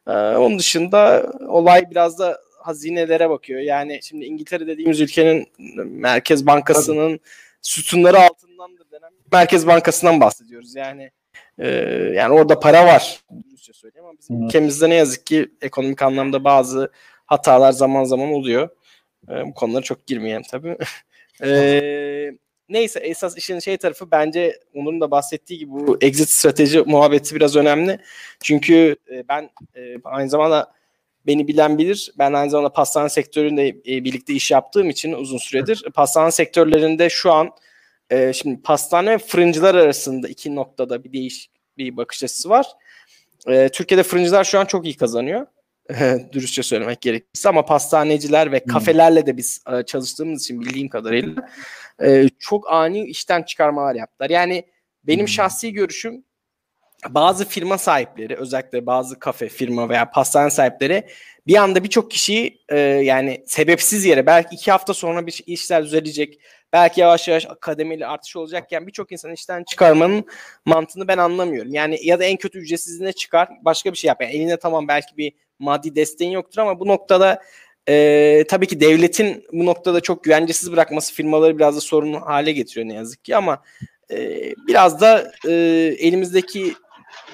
Ee, 0.08 0.12
onun 0.12 0.60
dışında 0.60 1.32
olay 1.48 1.91
biraz 1.91 2.20
da 2.20 2.38
hazinelere 2.60 3.29
bakıyor. 3.29 3.60
Yani 3.60 4.00
şimdi 4.03 4.25
İngiltere 4.25 4.67
dediğimiz 4.67 5.01
ülkenin 5.01 5.48
Merkez 5.86 6.46
Bankası'nın 6.46 7.20
sütunları 7.62 8.20
altındandır 8.20 8.91
denen 8.91 9.12
Merkez 9.32 9.67
Bankası'ndan 9.67 10.22
bahsediyoruz. 10.22 10.75
Yani 10.75 11.12
e, 11.60 11.67
yani 12.15 12.34
orada 12.34 12.60
para 12.60 12.86
var. 12.86 13.22
Dürüstçe 13.67 13.88
söyleyeyim 13.88 14.05
ama 14.05 14.17
bizim 14.19 14.45
ülkemizde 14.45 14.89
ne 14.89 14.95
yazık 14.95 15.25
ki 15.25 15.51
ekonomik 15.62 16.01
anlamda 16.01 16.43
bazı 16.43 16.91
hatalar 17.25 17.71
zaman 17.71 18.03
zaman 18.03 18.29
oluyor. 18.29 18.69
E, 19.29 19.45
bu 19.45 19.53
konulara 19.53 19.81
çok 19.81 20.07
girmeyelim 20.07 20.43
tabii. 20.51 20.77
e, 21.43 22.31
neyse 22.69 23.00
esas 23.00 23.38
işin 23.38 23.59
şey 23.59 23.77
tarafı 23.77 24.12
bence 24.12 24.59
Onur'un 24.74 25.01
da 25.01 25.12
bahsettiği 25.12 25.59
gibi 25.59 25.71
bu 25.71 25.97
exit 26.01 26.29
strateji 26.29 26.79
muhabbeti 26.79 27.36
biraz 27.36 27.55
önemli. 27.55 28.00
Çünkü 28.43 28.95
e, 29.12 29.27
ben 29.27 29.50
e, 29.75 29.95
aynı 30.03 30.29
zamanda 30.29 30.74
beni 31.25 31.47
bilen 31.47 31.77
bilir. 31.77 32.13
Ben 32.17 32.33
aynı 32.33 32.50
zamanda 32.50 32.74
pastane 32.74 33.09
sektöründe 33.09 33.67
e, 33.67 34.03
birlikte 34.03 34.33
iş 34.33 34.51
yaptığım 34.51 34.89
için 34.89 35.13
uzun 35.13 35.38
süredir 35.38 35.83
pastane 35.93 36.31
sektörlerinde 36.31 37.09
şu 37.09 37.31
an 37.31 37.50
e, 38.09 38.33
şimdi 38.33 38.62
pastane 38.62 39.12
ve 39.12 39.17
fırıncılar 39.17 39.75
arasında 39.75 40.27
iki 40.27 40.55
noktada 40.55 41.03
bir 41.03 41.13
değiş 41.13 41.50
bir 41.77 41.97
bakış 41.97 42.24
açısı 42.24 42.50
var. 42.50 42.67
E, 43.48 43.70
Türkiye'de 43.70 44.03
fırıncılar 44.03 44.44
şu 44.44 44.60
an 44.60 44.65
çok 44.65 44.86
iyi 44.86 44.98
kazanıyor. 44.98 45.48
Dürüstçe 46.32 46.63
söylemek 46.63 47.01
gerekirse 47.01 47.50
ama 47.50 47.65
pastaneciler 47.65 48.51
ve 48.51 48.60
kafelerle 48.60 49.25
de 49.25 49.38
biz 49.38 49.62
e, 49.74 49.84
çalıştığımız 49.84 50.41
için 50.41 50.62
bildiğim 50.62 50.89
kadarıyla 50.89 51.50
e, 52.03 52.29
çok 52.39 52.72
ani 52.72 53.06
işten 53.06 53.44
çıkarmalar 53.44 53.96
yaptılar. 53.96 54.29
Yani 54.29 54.63
benim 55.03 55.25
Hmm. 55.25 55.27
şahsi 55.27 55.74
görüşüm 55.74 56.24
bazı 57.10 57.46
firma 57.46 57.77
sahipleri 57.77 58.36
özellikle 58.36 58.86
bazı 58.86 59.20
kafe 59.20 59.50
firma 59.50 59.89
veya 59.89 60.12
pastane 60.12 60.50
sahipleri 60.50 61.08
bir 61.48 61.56
anda 61.56 61.84
birçok 61.84 62.12
kişiyi 62.12 62.62
e, 62.70 62.77
yani 62.79 63.44
sebepsiz 63.48 64.06
yere 64.06 64.25
belki 64.25 64.56
iki 64.56 64.72
hafta 64.72 64.94
sonra 64.94 65.27
bir 65.27 65.44
işler 65.46 65.84
düzelecek 65.84 66.39
belki 66.74 67.01
yavaş 67.01 67.27
yavaş 67.27 67.47
kademeli 67.62 68.07
artış 68.07 68.36
olacakken 68.36 68.88
birçok 68.88 69.12
insan 69.12 69.31
işten 69.33 69.63
çıkarmanın 69.63 70.25
mantığını 70.65 71.07
ben 71.07 71.17
anlamıyorum. 71.17 71.74
Yani 71.74 72.00
ya 72.03 72.19
da 72.19 72.24
en 72.24 72.38
kötü 72.38 72.59
ücretsizliğine 72.59 73.13
çıkar 73.13 73.50
başka 73.62 73.91
bir 73.91 73.97
şey 73.97 74.07
yap. 74.07 74.21
Yani 74.21 74.31
eline 74.31 74.57
tamam 74.57 74.88
belki 74.88 75.17
bir 75.17 75.33
maddi 75.59 75.95
desteğin 75.95 76.31
yoktur 76.31 76.62
ama 76.62 76.79
bu 76.79 76.88
noktada 76.88 77.41
e, 77.89 78.43
tabii 78.50 78.67
ki 78.67 78.79
devletin 78.79 79.45
bu 79.53 79.65
noktada 79.65 80.01
çok 80.01 80.24
güvencesiz 80.24 80.71
bırakması 80.71 81.13
firmaları 81.13 81.57
biraz 81.57 81.75
da 81.75 81.81
sorun 81.81 82.13
hale 82.13 82.51
getiriyor 82.51 82.88
ne 82.88 82.93
yazık 82.93 83.25
ki 83.25 83.36
ama 83.36 83.63
e, 84.12 84.41
biraz 84.67 85.01
da 85.01 85.31
e, 85.47 85.51
elimizdeki 86.00 86.74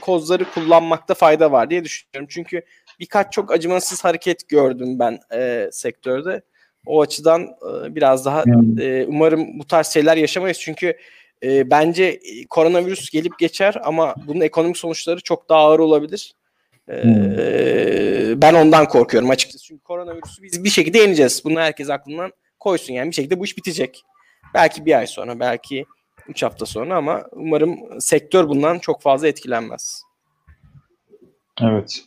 kozları 0.02 0.46
kullanmakta 0.46 1.14
fayda 1.14 1.52
var 1.52 1.70
diye 1.70 1.84
düşünüyorum. 1.84 2.28
Çünkü 2.32 2.62
birkaç 3.00 3.34
çok 3.34 3.52
acımasız 3.52 4.04
hareket 4.04 4.50
gördüm 4.50 5.00
ben 5.00 5.20
e, 5.34 5.70
sektörde. 5.72 6.42
O 6.86 7.02
açıdan 7.02 7.42
e, 7.42 7.96
biraz 7.96 8.26
daha 8.26 8.44
Hmm. 8.44 8.80
e, 8.80 9.06
umarım 9.06 9.60
bu 9.60 9.68
tarz 9.68 9.88
şeyler 9.88 10.18
yaşamayız. 10.18 10.60
Çünkü 10.60 10.98
e, 11.44 11.70
bence 11.70 12.04
e, 12.04 12.46
koronavirüs 12.46 13.10
gelip 13.10 13.40
geçer 13.40 13.82
ama 13.84 14.16
bunun 14.28 14.42
ekonomik 14.42 14.78
sonuçları 14.78 15.20
çok 15.20 15.50
daha 15.50 15.60
ağır 15.60 15.80
olabilir. 15.80 16.36
E, 16.90 18.42
ben 18.42 18.54
ondan 18.54 18.88
korkuyorum 18.88 19.30
açıkçası. 19.30 19.66
Çünkü 19.66 19.84
koronavirüsü 19.84 20.44
biz 20.44 20.64
bir 20.64 20.70
şekilde 20.70 20.98
yeneceğiz. 20.98 21.42
Bunu 21.46 21.60
herkes 21.60 21.90
aklından 21.90 22.32
koysun 22.60 22.94
yani. 22.94 23.10
Bir 23.10 23.16
şekilde 23.16 23.40
bu 23.40 23.46
iş 23.46 23.58
bitecek. 23.58 24.04
Belki 24.54 24.86
bir 24.86 24.98
ay 24.98 25.08
sonra, 25.08 25.40
belki 25.40 25.86
üç 26.28 26.44
hafta 26.44 26.66
sonra 26.66 26.96
ama 26.96 27.26
umarım 27.32 28.02
sektör 28.02 28.50
bundan 28.50 28.80
çok 28.80 29.02
fazla 29.02 29.28
etkilenmez. 29.28 30.04
Evet. 31.62 32.04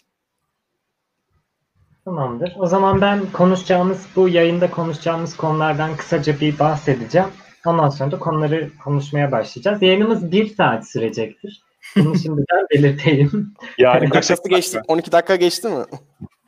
Tamamdır. 2.11 2.53
O 2.59 2.67
zaman 2.67 3.01
ben 3.01 3.21
konuşacağımız, 3.33 4.07
bu 4.17 4.29
yayında 4.29 4.71
konuşacağımız 4.71 5.37
konulardan 5.37 5.97
kısaca 5.97 6.41
bir 6.41 6.59
bahsedeceğim. 6.59 7.29
Ondan 7.67 7.89
sonra 7.89 8.11
da 8.13 8.19
konuları 8.19 8.71
konuşmaya 8.85 9.33
başlayacağız. 9.33 9.83
Yayınımız 9.83 10.33
bir 10.33 10.47
saat 10.55 10.89
sürecektir. 10.89 11.63
Bunu 11.97 12.19
şimdiden 12.23 12.67
belirteyim. 12.75 13.55
Yani 13.79 14.01
Dakikası 14.01 14.49
geçti. 14.49 14.81
12 14.89 15.13
dakika 15.13 15.37
geçti 15.37 15.69
mi? 15.69 15.85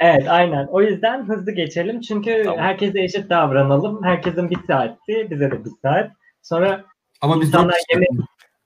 Evet 0.00 0.28
aynen. 0.28 0.66
O 0.66 0.82
yüzden 0.82 1.28
hızlı 1.28 1.52
geçelim. 1.52 2.00
Çünkü 2.00 2.42
Tamam. 2.44 2.58
herkese 2.60 3.00
eşit 3.02 3.30
davranalım. 3.30 4.04
Herkesin 4.04 4.50
bir 4.50 4.58
saatti. 4.66 5.28
Bize 5.30 5.50
de 5.50 5.64
bir 5.64 5.70
saat. 5.82 6.10
Sonra 6.42 6.84
Ama 7.20 7.40
biz 7.40 7.48
İnsanlar 7.48 7.80
yemek- 7.92 8.08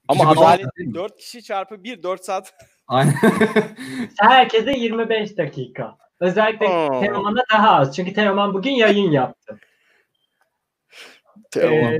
Ama 0.07 0.29
adalet 0.29 0.65
değil 0.77 0.87
mi? 0.89 0.93
4 0.95 1.17
kişi 1.17 1.43
çarpı 1.43 1.83
1 1.83 2.03
4 2.03 2.25
saat. 2.25 2.53
Aynen. 2.87 3.13
herkese 4.19 4.71
25 4.71 5.37
dakika. 5.37 5.97
Özellikle 6.23 6.67
Aa. 6.67 6.99
Teoman'a 6.99 7.43
daha 7.53 7.71
az. 7.71 7.95
Çünkü 7.95 8.13
Teoman 8.13 8.53
bugün 8.53 8.71
yayın 8.71 9.11
yaptı. 9.11 9.59
Ee, 11.57 11.67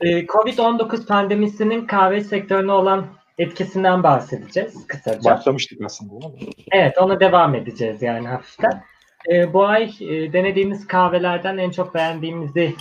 e, 0.00 0.26
Covid-19 0.26 1.06
pandemisinin 1.06 1.86
kahve 1.86 2.20
sektörüne 2.20 2.72
olan 2.72 3.06
etkisinden 3.38 4.02
bahsedeceğiz 4.02 4.86
kısaca. 4.86 5.30
başlamıştık 5.30 5.78
aslında. 5.84 6.26
Evet, 6.72 6.98
ona 6.98 7.20
devam 7.20 7.54
edeceğiz 7.54 8.02
yani 8.02 8.28
hafiften. 8.28 8.84
Ee, 9.32 9.52
bu 9.52 9.66
ay 9.66 9.94
e, 10.00 10.32
denediğimiz 10.32 10.86
kahvelerden 10.86 11.58
en 11.58 11.70
çok 11.70 11.94
beğendiğimizi 11.94 12.74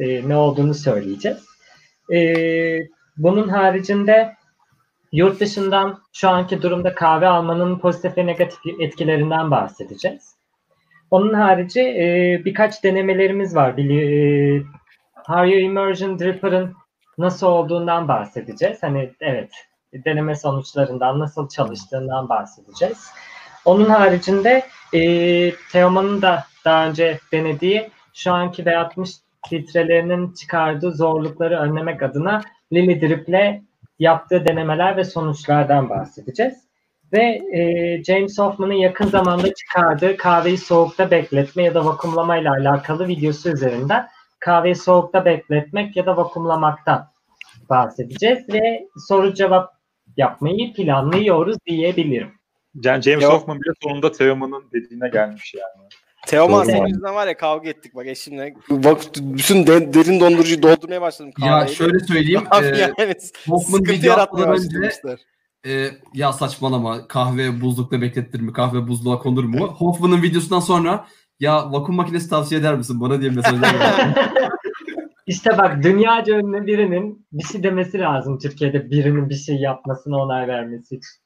e, 0.00 0.28
ne 0.28 0.36
olduğunu 0.36 0.74
söyleyeceğiz. 0.74 1.44
Ee, 2.12 2.78
bunun 3.16 3.48
haricinde 3.48 4.36
yurt 5.12 5.40
dışından 5.40 5.98
şu 6.12 6.28
anki 6.28 6.62
durumda 6.62 6.94
kahve 6.94 7.26
almanın 7.26 7.78
pozitif 7.78 8.18
ve 8.18 8.26
negatif 8.26 8.58
etkilerinden 8.80 9.50
bahsedeceğiz. 9.50 10.34
Onun 11.10 11.34
harici 11.34 11.80
e, 11.80 12.42
birkaç 12.44 12.84
denemelerimiz 12.84 13.56
var. 13.56 13.76
Bili, 13.76 13.98
e, 14.56 14.62
Hario 15.14 15.58
Immersion 15.58 16.18
Dripper'ın 16.18 16.74
nasıl 17.18 17.46
olduğundan 17.46 18.08
bahsedeceğiz. 18.08 18.82
Hani 18.82 19.10
evet 19.20 19.50
deneme 19.94 20.34
sonuçlarından 20.34 21.18
nasıl 21.18 21.48
çalıştığından 21.48 22.28
bahsedeceğiz. 22.28 23.10
Onun 23.64 23.90
haricinde 23.90 24.62
e, 24.94 25.00
Teoman'ın 25.72 26.22
da 26.22 26.44
daha 26.64 26.88
önce 26.88 27.18
denediği 27.32 27.90
şu 28.14 28.32
anki 28.32 28.62
V60 28.62 29.16
filtrelerinin 29.48 30.32
çıkardığı 30.32 30.92
zorlukları 30.92 31.58
önlemek 31.58 32.02
adına 32.02 32.42
Lily 32.72 33.00
Drip'le 33.00 33.69
yaptığı 34.00 34.44
denemeler 34.44 34.96
ve 34.96 35.04
sonuçlardan 35.04 35.90
bahsedeceğiz. 35.90 36.54
Ve 37.12 37.22
e, 37.52 38.02
James 38.04 38.38
Hoffman'ın 38.38 38.72
yakın 38.72 39.06
zamanda 39.06 39.54
çıkardığı 39.54 40.16
kahveyi 40.16 40.58
soğukta 40.58 41.10
bekletme 41.10 41.62
ya 41.62 41.74
da 41.74 41.84
vakumlama 41.84 42.36
ile 42.36 42.50
alakalı 42.50 43.08
videosu 43.08 43.50
üzerinden 43.50 44.08
kahveyi 44.38 44.74
soğukta 44.74 45.24
bekletmek 45.24 45.96
ya 45.96 46.06
da 46.06 46.16
vakumlamaktan 46.16 47.08
bahsedeceğiz 47.70 48.48
ve 48.48 48.88
soru 49.08 49.34
cevap 49.34 49.72
yapmayı 50.16 50.74
planlıyoruz 50.74 51.56
diyebilirim. 51.66 52.32
Yani 52.74 53.02
James 53.02 53.22
Yok. 53.22 53.32
Hoffman 53.32 53.60
bile 53.60 53.72
sonunda 53.82 54.12
Teoman'ın 54.12 54.64
dediğine 54.72 55.08
gelmiş 55.08 55.54
yani. 55.54 55.88
Teoman 56.26 56.64
senin 56.64 56.86
yüzünden 56.86 57.14
var 57.14 57.26
ya 57.26 57.36
kavga 57.36 57.68
ettik 57.68 57.94
bak 57.94 58.06
eşimle. 58.06 58.54
Bak 58.70 58.98
bütün 59.20 59.66
de- 59.66 59.94
derin 59.94 60.20
dondurucuyu 60.20 60.62
doldurmaya 60.62 61.00
başladım 61.00 61.32
ya 61.38 61.46
kahveyle. 61.50 61.74
şöyle 61.74 61.98
söyleyeyim. 61.98 62.42
Abi 62.50 62.66
e, 62.66 62.78
yani 62.78 63.14
Hoffman 63.46 63.78
sıkıntı 63.78 64.06
yaratmaya 64.06 64.48
başlamışlar. 64.48 65.20
e, 65.66 65.86
ya 66.14 66.32
saçmalama 66.32 67.08
kahve 67.08 67.60
buzlukta 67.60 68.00
beklettir 68.00 68.40
mi? 68.40 68.52
Kahve 68.52 68.88
buzluğa 68.88 69.18
konur 69.18 69.44
mu? 69.44 69.66
Hoffman'ın 69.66 70.22
videosundan 70.22 70.60
sonra 70.60 71.06
ya 71.40 71.72
vakum 71.72 71.94
makinesi 71.96 72.30
tavsiye 72.30 72.60
eder 72.60 72.74
misin 72.76 73.00
bana 73.00 73.20
diye 73.20 73.30
mesajlar. 73.30 73.74
İşte 75.26 75.58
bak 75.58 75.82
dünyaca 75.82 76.38
ünlü 76.38 76.66
birinin 76.66 77.26
bir 77.32 77.44
şey 77.44 77.62
demesi 77.62 77.98
lazım 77.98 78.38
Türkiye'de 78.38 78.90
birinin 78.90 79.28
bir 79.28 79.34
şey 79.34 79.56
yapmasına 79.56 80.16
onay 80.16 80.48
vermesi 80.48 80.96
için. 80.96 81.20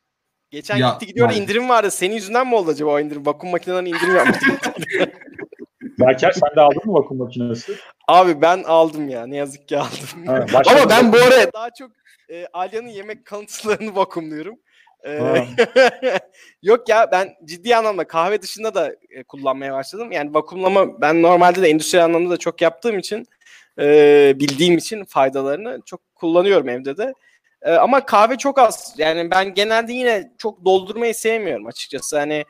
Geçen 0.54 0.76
Ya, 0.76 0.90
gitti 0.90 1.06
gidiyor 1.06 1.30
yani. 1.30 1.38
indirim 1.42 1.68
vardı. 1.68 1.90
Senin 1.90 2.14
yüzünden 2.14 2.46
mi 2.46 2.54
oldu 2.54 2.70
acaba 2.70 2.90
o 2.90 3.00
indirim? 3.00 3.26
Vakum 3.26 3.50
makineden 3.50 3.84
indirim 3.84 4.16
yapmıştık. 4.16 4.60
Berker 6.00 6.32
sen 6.32 6.56
de 6.56 6.60
aldın 6.60 6.82
mı 6.84 6.94
vakum 6.94 7.18
makinesi? 7.18 7.72
Abi 8.08 8.42
ben 8.42 8.62
aldım 8.62 9.08
ya. 9.08 9.26
Ne 9.26 9.36
yazık 9.36 9.68
ki 9.68 9.78
aldım. 9.78 10.26
Ha, 10.26 10.46
Ama 10.66 10.90
ben 10.90 11.12
bu 11.12 11.16
vakum- 11.16 11.28
araya 11.28 11.52
daha 11.52 11.68
çok 11.78 11.90
e, 12.30 12.46
Alya'nın 12.52 12.88
yemek 12.88 13.24
kalıntılarını 13.24 13.96
vakumluyorum. 13.96 14.54
E, 15.06 15.20
yok 16.62 16.88
ya 16.88 17.08
ben 17.12 17.28
ciddi 17.44 17.76
anlamda 17.76 18.04
kahve 18.06 18.42
dışında 18.42 18.74
da 18.74 18.94
e, 19.10 19.22
kullanmaya 19.24 19.72
başladım. 19.72 20.12
Yani 20.12 20.34
vakumlama 20.34 21.00
ben 21.00 21.22
normalde 21.22 21.62
de 21.62 21.68
endüstriyel 21.68 22.04
anlamda 22.04 22.30
da 22.30 22.36
çok 22.36 22.62
yaptığım 22.62 22.98
için 22.98 23.26
e, 23.80 24.32
bildiğim 24.36 24.78
için 24.78 25.04
faydalarını 25.04 25.80
çok 25.86 26.00
kullanıyorum 26.14 26.68
evde 26.68 26.96
de. 26.96 27.14
E, 27.64 27.72
ama 27.72 28.06
kahve 28.06 28.36
çok 28.38 28.58
az. 28.58 28.94
Yani 28.98 29.30
ben 29.30 29.54
genelde 29.54 29.92
yine 29.92 30.32
çok 30.38 30.64
doldurmayı 30.64 31.14
sevmiyorum 31.14 31.66
açıkçası. 31.66 32.18
Hani 32.18 32.44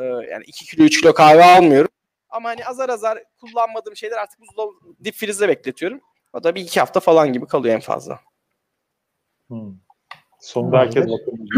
e, 0.00 0.04
yani 0.04 0.44
2 0.46 0.66
kilo 0.66 0.84
3 0.84 1.00
kilo 1.00 1.14
kahve 1.14 1.44
almıyorum. 1.44 1.90
Ama 2.30 2.48
hani 2.48 2.66
azar 2.66 2.88
azar 2.88 3.18
kullanmadığım 3.40 3.96
şeyler 3.96 4.16
artık 4.16 4.40
buzdolabı 4.40 4.72
dip 5.04 5.14
frizde 5.14 5.48
bekletiyorum. 5.48 6.00
O 6.32 6.44
da 6.44 6.54
bir 6.54 6.60
iki 6.60 6.80
hafta 6.80 7.00
falan 7.00 7.32
gibi 7.32 7.46
kalıyor 7.46 7.74
en 7.74 7.80
fazla. 7.80 8.20
Hmm. 9.48 9.74
Sonunda 10.40 10.78
herkes 10.78 11.04
vakum. 11.04 11.48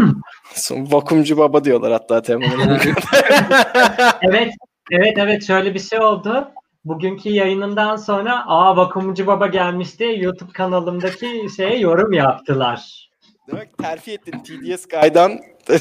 Son- 0.53 0.91
Vakumcu 0.91 1.37
baba 1.37 1.63
diyorlar 1.63 1.91
hatta 1.91 2.21
Teoman'a. 2.21 2.79
Evet 4.21 4.53
Evet 4.91 5.17
evet 5.17 5.47
şöyle 5.47 5.73
bir 5.73 5.79
şey 5.79 5.99
oldu. 5.99 6.51
Bugünkü 6.85 7.29
yayınından 7.29 7.95
sonra 7.95 8.47
aa 8.47 8.77
vakumcu 8.77 9.27
baba 9.27 9.47
gelmişti 9.47 10.15
YouTube 10.17 10.51
kanalımdaki 10.51 11.47
şeye 11.57 11.79
yorum 11.79 12.13
yaptılar. 12.13 13.09
Demek 13.47 13.77
terfi 13.77 14.11
ettin 14.11 14.39
TDS 14.43 14.87
Guy'dan. 14.87 15.39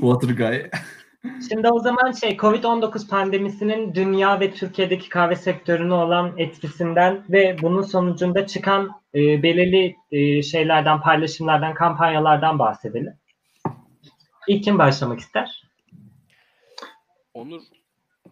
Water 0.00 0.28
Guy. 0.28 0.70
Şimdi 1.48 1.68
o 1.68 1.78
zaman 1.78 2.12
şey 2.12 2.36
Covid-19 2.36 3.08
pandemisinin 3.08 3.94
dünya 3.94 4.40
ve 4.40 4.54
Türkiye'deki 4.54 5.08
kahve 5.08 5.36
sektörüne 5.36 5.94
olan 5.94 6.38
etkisinden 6.38 7.24
ve 7.28 7.56
bunun 7.62 7.82
sonucunda 7.82 8.46
çıkan 8.46 8.90
e, 9.14 9.42
belirli 9.42 9.96
e, 10.10 10.42
şeylerden, 10.42 11.00
paylaşımlardan, 11.00 11.74
kampanyalardan 11.74 12.58
bahsedelim. 12.58 13.14
İlk 14.48 14.64
kim 14.64 14.78
başlamak 14.78 15.20
ister? 15.20 15.62
Onur 17.34 17.62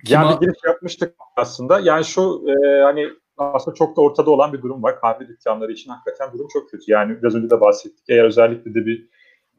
Yani 0.08 0.36
bir 0.36 0.46
giriş 0.46 0.58
yapmıştık 0.64 1.14
aslında. 1.36 1.80
Yani 1.80 2.04
şu 2.04 2.44
e, 2.48 2.82
hani 2.82 3.08
aslında 3.38 3.74
çok 3.74 3.96
da 3.96 4.00
ortada 4.00 4.30
olan 4.30 4.52
bir 4.52 4.62
durum 4.62 4.82
var. 4.82 5.00
Kahve 5.00 5.28
dükkanları 5.28 5.72
için 5.72 5.90
hakikaten 5.90 6.32
durum 6.32 6.48
çok 6.52 6.70
kötü. 6.70 6.92
Yani 6.92 7.22
biraz 7.22 7.34
önce 7.34 7.50
de 7.50 7.60
bahsettik. 7.60 8.04
Eğer 8.08 8.24
özellikle 8.24 8.74
de 8.74 8.86
bir 8.86 9.08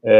e, 0.03 0.11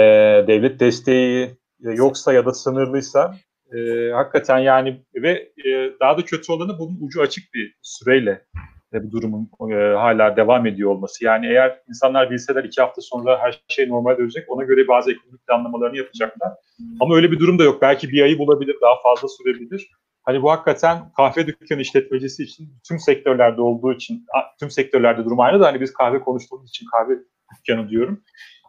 devlet 0.47 0.79
desteği 0.79 1.57
yoksa 1.79 2.33
ya 2.33 2.45
da 2.45 2.53
sınırlıysa 2.53 3.35
e, 3.75 4.09
hakikaten 4.11 4.57
yani 4.59 5.01
ve 5.15 5.51
e, 5.65 5.99
daha 5.99 6.17
da 6.17 6.25
kötü 6.25 6.51
olanı 6.51 6.79
bunun 6.79 6.97
ucu 7.01 7.21
açık 7.21 7.53
bir 7.53 7.75
süreyle 7.81 8.45
e, 8.93 9.03
bu 9.03 9.11
durumun 9.11 9.49
e, 9.71 9.95
hala 9.95 10.35
devam 10.35 10.65
ediyor 10.65 10.91
olması. 10.91 11.25
Yani 11.25 11.47
eğer 11.47 11.81
insanlar 11.89 12.31
bilseler 12.31 12.63
iki 12.63 12.81
hafta 12.81 13.01
sonra 13.01 13.39
her 13.39 13.63
şey 13.67 13.89
normal 13.89 14.17
dönecek 14.17 14.51
ona 14.51 14.63
göre 14.63 14.87
bazı 14.87 15.11
ekonomik 15.11 15.47
planlamalarını 15.47 15.97
yapacaklar. 15.97 16.51
Ama 16.99 17.15
öyle 17.15 17.31
bir 17.31 17.39
durum 17.39 17.59
da 17.59 17.63
yok. 17.63 17.81
Belki 17.81 18.09
bir 18.09 18.23
ayı 18.23 18.37
bulabilir, 18.37 18.75
daha 18.81 19.01
fazla 19.03 19.27
sürebilir. 19.27 19.91
Hani 20.27 20.43
bu 20.43 20.51
hakikaten 20.51 21.11
kahve 21.17 21.47
dükkanı 21.47 21.81
işletmecisi 21.81 22.43
için 22.43 22.69
tüm 22.87 22.99
sektörlerde 22.99 23.61
olduğu 23.61 23.93
için 23.93 24.25
tüm 24.59 24.71
sektörlerde 24.71 25.25
durum 25.25 25.39
aynı 25.39 25.59
da 25.59 25.67
hani 25.67 25.81
biz 25.81 25.93
kahve 25.93 26.19
konuştuğumuz 26.19 26.69
için 26.69 26.85
kahve 26.85 27.13
dükkanı 27.57 27.89
diyorum. 27.89 28.23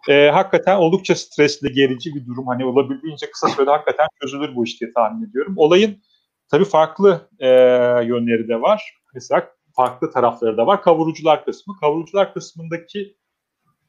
Ee, 0.09 0.31
hakikaten 0.33 0.77
oldukça 0.77 1.15
stresli, 1.15 1.73
gerici 1.73 2.15
bir 2.15 2.27
durum. 2.27 2.47
Hani 2.47 2.65
olabildiğince 2.65 3.31
kısa 3.31 3.49
sürede 3.49 3.71
hakikaten 3.71 4.07
çözülür 4.23 4.55
bu 4.55 4.65
iş 4.65 4.81
diye 4.81 4.93
tahmin 4.93 5.31
ediyorum. 5.31 5.55
Olayın 5.57 6.03
tabii 6.50 6.65
farklı 6.65 7.29
e, 7.38 7.49
yönleri 8.05 8.49
de 8.49 8.61
var. 8.61 8.95
Mesela 9.15 9.49
farklı 9.77 10.11
tarafları 10.11 10.57
da 10.57 10.67
var. 10.67 10.83
Kavurucular 10.83 11.45
kısmı. 11.45 11.77
Kavurucular 11.81 12.35
kısmındaki 12.35 13.17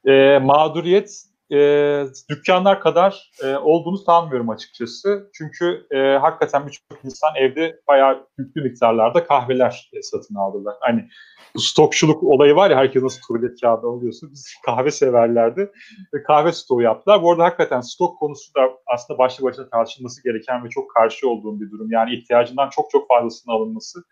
e, 0.06 0.40
mağduriyet 0.40 1.29
e, 1.52 2.06
dükkanlar 2.30 2.82
kadar 2.82 3.32
e, 3.44 3.56
olduğunu 3.56 3.98
sanmıyorum 3.98 4.50
açıkçası. 4.50 5.30
Çünkü 5.34 5.88
e, 5.92 5.98
hakikaten 5.98 6.68
birçok 6.68 7.06
insan 7.06 7.36
evde 7.36 7.82
bayağı 7.88 8.28
yüklü 8.38 8.62
miktarlarda 8.62 9.24
kahveler 9.24 9.90
e, 9.94 10.02
satın 10.02 10.36
aldılar. 10.36 10.76
Hani 10.82 11.10
stokçuluk 11.58 12.24
olayı 12.24 12.56
var 12.56 12.70
ya 12.70 12.78
herkes 12.78 13.04
nasıl 13.04 13.22
tuvalet 13.28 13.62
kağıdı 13.62 13.88
alıyorsa 13.88 14.28
biz 14.32 14.54
kahve 14.66 14.92
severlerdi 14.92 15.72
ve 16.14 16.24
kahve 16.24 16.52
stoğu 16.52 16.82
yaptılar. 16.82 17.24
Bu 17.24 17.32
arada 17.32 17.44
hakikaten 17.44 17.82
stok 17.82 18.20
konusu 18.20 18.54
da 18.56 18.62
aslında 18.88 19.18
başlı 19.18 19.44
başına 19.44 19.70
tartışılması 19.70 20.24
gereken 20.24 20.66
ve 20.66 20.70
çok 20.70 20.92
karşı 20.92 21.30
olduğum 21.30 21.62
bir 21.62 21.72
durum. 21.72 21.92
Yani 21.92 22.14
ihtiyacından 22.14 22.70
çok 22.70 22.92
çok 22.92 23.08
fazlasının 23.08 23.56
alınması 23.56 24.04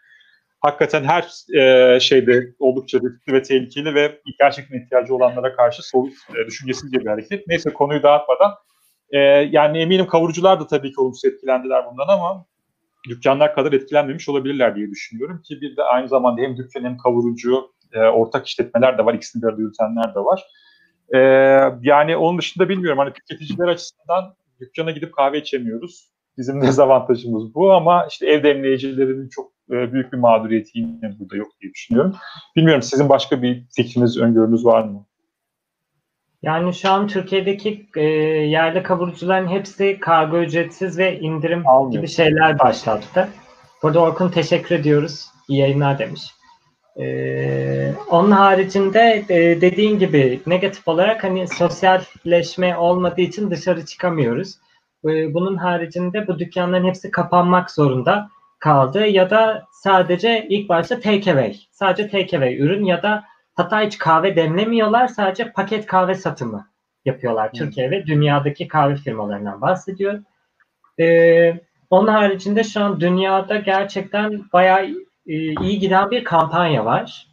hakikaten 0.60 1.04
her 1.04 1.30
e, 1.60 2.00
şeyde 2.00 2.54
oldukça 2.60 2.98
riskli 2.98 3.34
ve 3.34 3.42
tehlikeli 3.42 3.96
ve 3.96 4.22
gerçekten 4.40 4.80
ihtiyacı 4.80 5.16
olanlara 5.16 5.56
karşı 5.56 5.90
soğuk 5.90 6.14
e, 6.36 6.48
düşüncesizce 6.48 7.00
bir 7.00 7.06
hareket. 7.06 7.48
Neyse 7.48 7.74
konuyu 7.74 8.04
dağıtmadan 8.04 8.52
e, 9.10 9.18
yani 9.52 9.78
eminim 9.78 10.08
kavurucular 10.08 10.60
da 10.60 10.68
tabii 10.68 10.92
ki 10.92 11.02
olumsuz 11.02 11.26
etkilendiler 11.26 11.86
bundan 11.92 12.08
ama 12.08 12.46
dükkanlar 13.10 13.56
kadar 13.56 13.74
etkilenmemiş 13.74 14.30
olabilirler 14.30 14.76
diye 14.76 14.90
düşünüyorum 14.90 15.42
ki 15.42 15.62
bir 15.62 15.78
de 15.78 15.84
aynı 15.84 16.08
zamanda 16.08 16.42
hem 16.42 16.58
dükkan 16.58 16.84
hem 16.84 16.98
kavurucu 16.98 17.72
e, 17.94 18.00
ortak 18.00 18.48
işletmeler 18.48 18.98
de 18.98 19.06
var. 19.06 19.14
ikisini 19.14 19.42
bir 19.42 19.48
arada 19.48 19.62
yürütenler 19.62 20.16
de 20.16 20.20
var. 20.20 20.44
E, 21.14 21.20
yani 21.82 22.18
onun 22.18 22.38
dışında 22.38 22.70
bilmiyorum 22.70 23.00
hani 23.00 23.14
tüketiciler 23.14 23.68
açısından 23.68 24.36
dükkana 24.60 24.92
gidip 24.92 25.14
kahve 25.14 25.38
içemiyoruz. 25.38 26.12
Bizim 26.38 26.62
dezavantajımız 26.68 27.56
bu 27.56 27.74
ama 27.74 28.08
işte 28.10 28.28
ev 28.28 28.44
demleyicilerinin 28.44 29.30
çok 29.30 29.57
e, 29.72 29.94
büyük 29.94 30.14
bir 30.14 30.18
mağduriyeti 30.18 30.80
yine 30.80 31.20
burada 31.20 31.36
yok 31.36 31.48
diye 31.62 31.74
düşünüyorum. 31.74 32.16
Bilmiyorum 32.56 32.82
sizin 32.82 33.10
başka 33.10 33.42
bir 33.42 33.64
fikriniz, 33.76 34.18
öngörünüz 34.18 34.66
var 34.66 34.84
mı? 34.84 35.06
Yani 36.42 36.74
şu 36.74 36.92
an 36.92 37.08
Türkiye'deki 37.08 37.88
e, 37.96 38.04
yerli 38.04 38.84
kavurucuların 38.84 39.48
hepsi 39.48 40.00
kargo 40.00 40.38
ücretsiz 40.38 40.98
ve 40.98 41.20
indirim 41.20 41.68
Almıyor. 41.68 41.92
gibi 41.92 42.08
şeyler 42.08 42.60
başlattı. 42.60 43.30
Burada 43.84 44.00
Orkun 44.00 44.30
teşekkür 44.30 44.76
ediyoruz. 44.76 45.26
İyi 45.48 45.60
yayınlar 45.60 46.00
demiş. 46.00 46.22
E, 47.00 47.94
onun 48.10 48.32
haricinde 48.32 49.26
e, 49.30 49.62
dediğin 49.62 50.00
gibi 50.00 50.42
negatif 50.48 50.88
olarak 50.88 51.24
hani 51.24 51.48
sosyalleşme 51.48 52.78
olmadığı 52.78 53.22
için 53.22 53.52
dışarı 53.52 53.86
çıkamıyoruz. 53.86 54.56
E, 55.06 55.34
bunun 55.34 55.56
haricinde 55.56 56.28
bu 56.28 56.40
dükkanların 56.40 56.86
hepsi 56.86 57.12
kapanmak 57.12 57.72
zorunda 57.72 58.30
kaldı 58.60 59.08
ya 59.08 59.30
da 59.30 59.66
sadece 59.72 60.48
ilk 60.50 60.70
başta 60.70 61.00
take 61.00 61.32
away. 61.32 61.56
Sadece 61.72 62.10
take 62.10 62.38
away 62.38 62.58
ürün 62.58 62.84
ya 62.86 63.04
da 63.04 63.24
hatta 63.56 63.82
hiç 63.82 63.98
kahve 63.98 64.36
demlemiyorlar. 64.36 65.08
Sadece 65.08 65.52
paket 65.52 65.86
kahve 65.86 66.16
satımı 66.16 66.68
yapıyorlar. 67.06 67.52
Türkiye 67.54 67.92
ve 67.92 68.06
dünyadaki 68.06 68.68
kahve 68.68 68.96
firmalarından 68.96 69.62
bahsediyor. 69.62 70.20
Ee, 71.00 71.60
onun 71.90 72.08
haricinde 72.08 72.64
şu 72.64 72.84
an 72.84 73.00
dünyada 73.00 73.58
gerçekten 73.58 74.44
bayağı 74.54 74.86
e, 75.28 75.34
iyi 75.36 75.80
giden 75.80 76.12
bir 76.12 76.24
kampanya 76.24 76.86
var. 76.86 77.28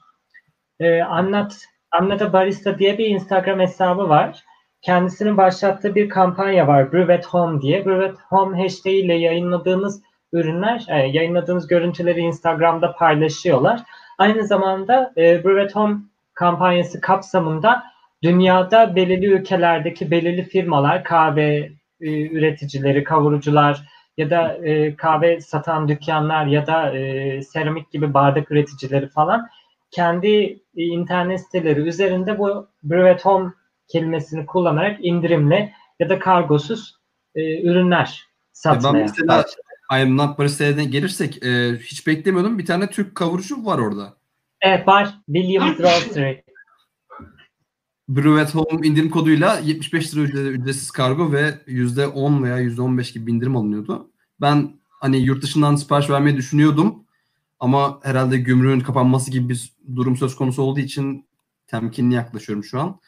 Ee, 0.80 1.02
Anlat 1.02 1.56
Anlata 1.90 2.32
Barista 2.32 2.78
diye 2.78 2.98
bir 2.98 3.06
Instagram 3.06 3.60
hesabı 3.60 4.08
var. 4.08 4.44
Kendisinin 4.82 5.36
başlattığı 5.36 5.94
bir 5.94 6.08
kampanya 6.08 6.66
var. 6.66 6.92
Brew 6.92 7.14
at 7.14 7.26
Home 7.26 7.62
diye. 7.62 7.86
Brew 7.86 8.04
at 8.06 8.18
Home 8.28 8.62
hashtag 8.62 8.92
ile 8.92 9.14
yayınladığımız 9.14 10.02
ürünler, 10.34 10.86
e, 10.88 10.96
yayınladığımız 10.96 11.66
görüntüleri 11.66 12.20
Instagram'da 12.20 12.92
paylaşıyorlar. 12.92 13.80
Aynı 14.18 14.46
zamanda 14.46 15.12
e, 15.16 15.44
Brew 15.44 15.62
at 15.62 15.74
Home 15.74 15.96
kampanyası 16.34 17.00
kapsamında 17.00 17.82
dünyada 18.22 18.96
belirli 18.96 19.26
ülkelerdeki 19.26 20.10
belirli 20.10 20.44
firmalar, 20.44 21.04
kahve 21.04 21.70
e, 22.00 22.28
üreticileri, 22.28 23.04
kavurucular 23.04 23.82
ya 24.16 24.30
da 24.30 24.54
e, 24.54 24.96
kahve 24.96 25.40
satan 25.40 25.88
dükkanlar 25.88 26.46
ya 26.46 26.66
da 26.66 26.96
e, 26.96 27.42
seramik 27.42 27.90
gibi 27.90 28.14
bardak 28.14 28.50
üreticileri 28.50 29.08
falan 29.08 29.48
kendi 29.90 30.28
e, 30.76 30.82
internet 30.82 31.40
siteleri 31.40 31.80
üzerinde 31.80 32.38
bu 32.38 32.68
Brew 32.82 33.10
at 33.10 33.24
Home 33.24 33.52
kelimesini 33.88 34.46
kullanarak 34.46 35.04
indirimli 35.04 35.72
ya 36.00 36.08
da 36.08 36.18
kargosuz 36.18 36.94
e, 37.34 37.62
ürünler 37.62 38.20
satmaya 38.52 39.02
mesela- 39.02 39.28
başladı. 39.28 39.63
I 39.92 40.02
am 40.02 40.16
not 40.16 40.38
barista'ya 40.38 40.70
gelirsek 40.70 41.42
e, 41.44 41.78
hiç 41.78 42.06
beklemiyordum. 42.06 42.58
Bir 42.58 42.66
tane 42.66 42.90
Türk 42.90 43.14
kavurucu 43.14 43.64
var 43.64 43.78
orada. 43.78 44.16
Evet 44.60 44.88
var. 44.88 45.14
Williams 45.26 45.80
Roastery. 45.80 46.36
Brew 48.08 48.40
at 48.40 48.54
Home 48.54 48.86
indirim 48.86 49.10
koduyla 49.10 49.58
75 49.58 50.14
lira 50.14 50.22
ücretsiz 50.22 50.46
ücretsiz 50.46 50.90
kargo 50.90 51.32
ve 51.32 51.54
%10 51.66 52.42
veya 52.42 52.60
%15 52.60 53.12
gibi 53.12 53.30
indirim 53.30 53.56
alınıyordu. 53.56 54.10
Ben 54.40 54.70
hani 55.00 55.16
yurt 55.16 55.42
dışından 55.42 55.76
sipariş 55.76 56.10
vermeyi 56.10 56.36
düşünüyordum. 56.36 57.04
Ama 57.60 58.00
herhalde 58.02 58.38
gümrüğün 58.38 58.80
kapanması 58.80 59.30
gibi 59.30 59.48
bir 59.48 59.72
durum 59.96 60.16
söz 60.16 60.36
konusu 60.36 60.62
olduğu 60.62 60.80
için 60.80 61.26
temkinli 61.66 62.14
yaklaşıyorum 62.14 62.64
şu 62.64 62.80
an. 62.80 63.00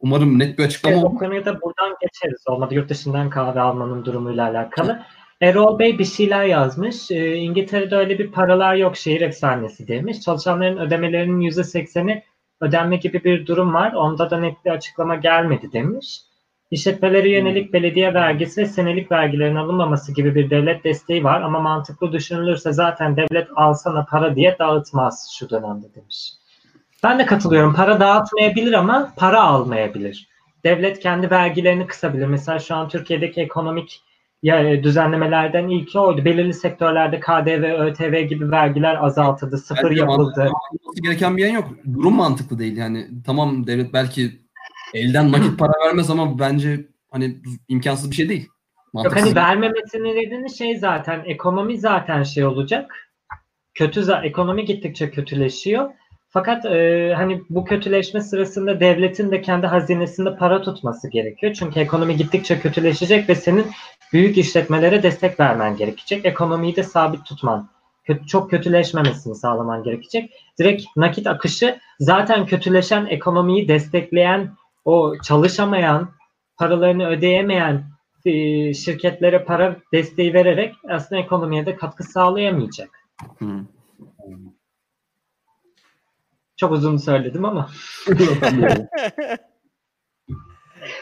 Umarım 0.00 0.38
net 0.38 0.58
bir 0.58 0.64
açıklama 0.64 0.94
Evet, 0.94 1.04
olur. 1.04 1.14
o 1.14 1.18
konuyu 1.18 1.44
da 1.44 1.60
buradan 1.60 1.96
geçeriz. 2.00 2.44
Olmadı 2.46 2.74
yurt 2.74 2.90
dışından 2.90 3.30
kahve 3.30 3.60
almanın 3.60 4.04
durumuyla 4.04 4.48
alakalı. 4.48 5.02
Erol 5.42 5.78
Bey 5.78 5.98
bir 5.98 6.04
şeyler 6.04 6.44
yazmış. 6.44 7.10
Ee, 7.10 7.34
İngiltere'de 7.34 7.96
öyle 7.96 8.18
bir 8.18 8.32
paralar 8.32 8.74
yok 8.74 8.96
şehir 8.96 9.20
efsanesi 9.20 9.88
demiş. 9.88 10.20
Çalışanların 10.20 10.76
ödemelerinin 10.76 11.40
%80'i 11.40 12.22
ödenme 12.60 12.96
gibi 12.96 13.24
bir 13.24 13.46
durum 13.46 13.74
var. 13.74 13.92
Onda 13.92 14.30
da 14.30 14.38
net 14.38 14.64
bir 14.64 14.70
açıklama 14.70 15.14
gelmedi 15.16 15.72
demiş. 15.72 16.20
İşletmelere 16.70 17.30
yönelik 17.30 17.72
belediye 17.72 18.14
vergisi 18.14 18.60
ve 18.60 18.66
senelik 18.66 19.12
vergilerin 19.12 19.56
alınmaması 19.56 20.14
gibi 20.14 20.34
bir 20.34 20.50
devlet 20.50 20.84
desteği 20.84 21.24
var 21.24 21.40
ama 21.40 21.60
mantıklı 21.60 22.12
düşünülürse 22.12 22.72
zaten 22.72 23.16
devlet 23.16 23.48
alsana 23.56 24.06
para 24.10 24.36
diye 24.36 24.56
dağıtmaz 24.58 25.36
şu 25.38 25.50
dönemde 25.50 25.94
demiş. 25.94 26.32
Ben 27.02 27.18
de 27.18 27.26
katılıyorum. 27.26 27.74
Para 27.74 28.00
dağıtmayabilir 28.00 28.72
ama 28.72 29.12
para 29.16 29.42
almayabilir. 29.42 30.28
Devlet 30.64 30.98
kendi 30.98 31.30
vergilerini 31.30 31.86
kısabilir. 31.86 32.26
Mesela 32.26 32.58
şu 32.58 32.74
an 32.74 32.88
Türkiye'deki 32.88 33.40
ekonomik 33.40 34.02
ya, 34.42 34.70
e, 34.70 34.82
düzenlemelerden 34.82 35.68
ilki 35.68 35.98
oydu. 35.98 36.24
Belirli 36.24 36.54
sektörlerde 36.54 37.20
KDV, 37.20 37.86
ÖTV 37.86 38.26
gibi 38.28 38.50
vergiler 38.50 39.04
azaltıldı, 39.04 39.58
sıfır 39.58 39.90
yapıldı. 39.90 40.40
Olması 40.40 41.02
gereken 41.02 41.36
bir 41.36 41.42
yan 41.46 41.54
yok. 41.54 41.68
Durum 41.94 42.16
mantıklı 42.16 42.58
değil. 42.58 42.76
Yani 42.76 43.08
tamam 43.26 43.66
devlet 43.66 43.92
belki 43.92 44.30
elden 44.94 45.32
nakit 45.32 45.58
para 45.58 45.72
vermez 45.86 46.10
ama 46.10 46.38
bence 46.38 46.86
hani 47.10 47.36
imkansız 47.68 48.10
bir 48.10 48.16
şey 48.16 48.28
değil. 48.28 48.42
Yok 48.42 48.92
Mantıksız. 48.92 49.22
hani 49.22 49.34
vermemesinin 49.36 50.16
nedeni 50.16 50.54
şey 50.54 50.76
zaten 50.76 51.22
ekonomi 51.24 51.78
zaten 51.78 52.22
şey 52.22 52.44
olacak. 52.44 53.08
Kötü 53.74 54.12
ekonomi 54.22 54.64
gittikçe 54.64 55.10
kötüleşiyor. 55.10 55.90
Fakat 56.28 56.64
e, 56.64 57.12
hani 57.16 57.42
bu 57.50 57.64
kötüleşme 57.64 58.20
sırasında 58.20 58.80
devletin 58.80 59.30
de 59.30 59.42
kendi 59.42 59.66
hazinesinde 59.66 60.36
para 60.36 60.62
tutması 60.62 61.10
gerekiyor. 61.10 61.52
Çünkü 61.52 61.80
ekonomi 61.80 62.16
gittikçe 62.16 62.60
kötüleşecek 62.60 63.28
ve 63.28 63.34
senin 63.34 63.66
büyük 64.12 64.38
işletmelere 64.38 65.02
destek 65.02 65.40
vermen 65.40 65.76
gerekecek. 65.76 66.26
Ekonomiyi 66.26 66.76
de 66.76 66.82
sabit 66.82 67.24
tutman, 67.24 67.68
kötü, 68.04 68.26
çok 68.26 68.50
kötüleşmemesini 68.50 69.34
sağlaman 69.34 69.82
gerekecek. 69.82 70.30
Direkt 70.58 70.84
nakit 70.96 71.26
akışı 71.26 71.78
zaten 72.00 72.46
kötüleşen 72.46 73.06
ekonomiyi 73.06 73.68
destekleyen 73.68 74.50
o 74.84 75.14
çalışamayan, 75.22 76.10
paralarını 76.56 77.06
ödeyemeyen 77.06 77.84
e, 78.24 78.74
şirketlere 78.74 79.44
para 79.44 79.76
desteği 79.92 80.34
vererek 80.34 80.74
aslında 80.88 81.20
ekonomiye 81.20 81.66
de 81.66 81.76
katkı 81.76 82.04
sağlayamayacak. 82.04 82.90
Hı. 83.38 83.46
Çok 86.56 86.72
uzun 86.72 86.96
söyledim 86.96 87.44
ama. 87.44 87.70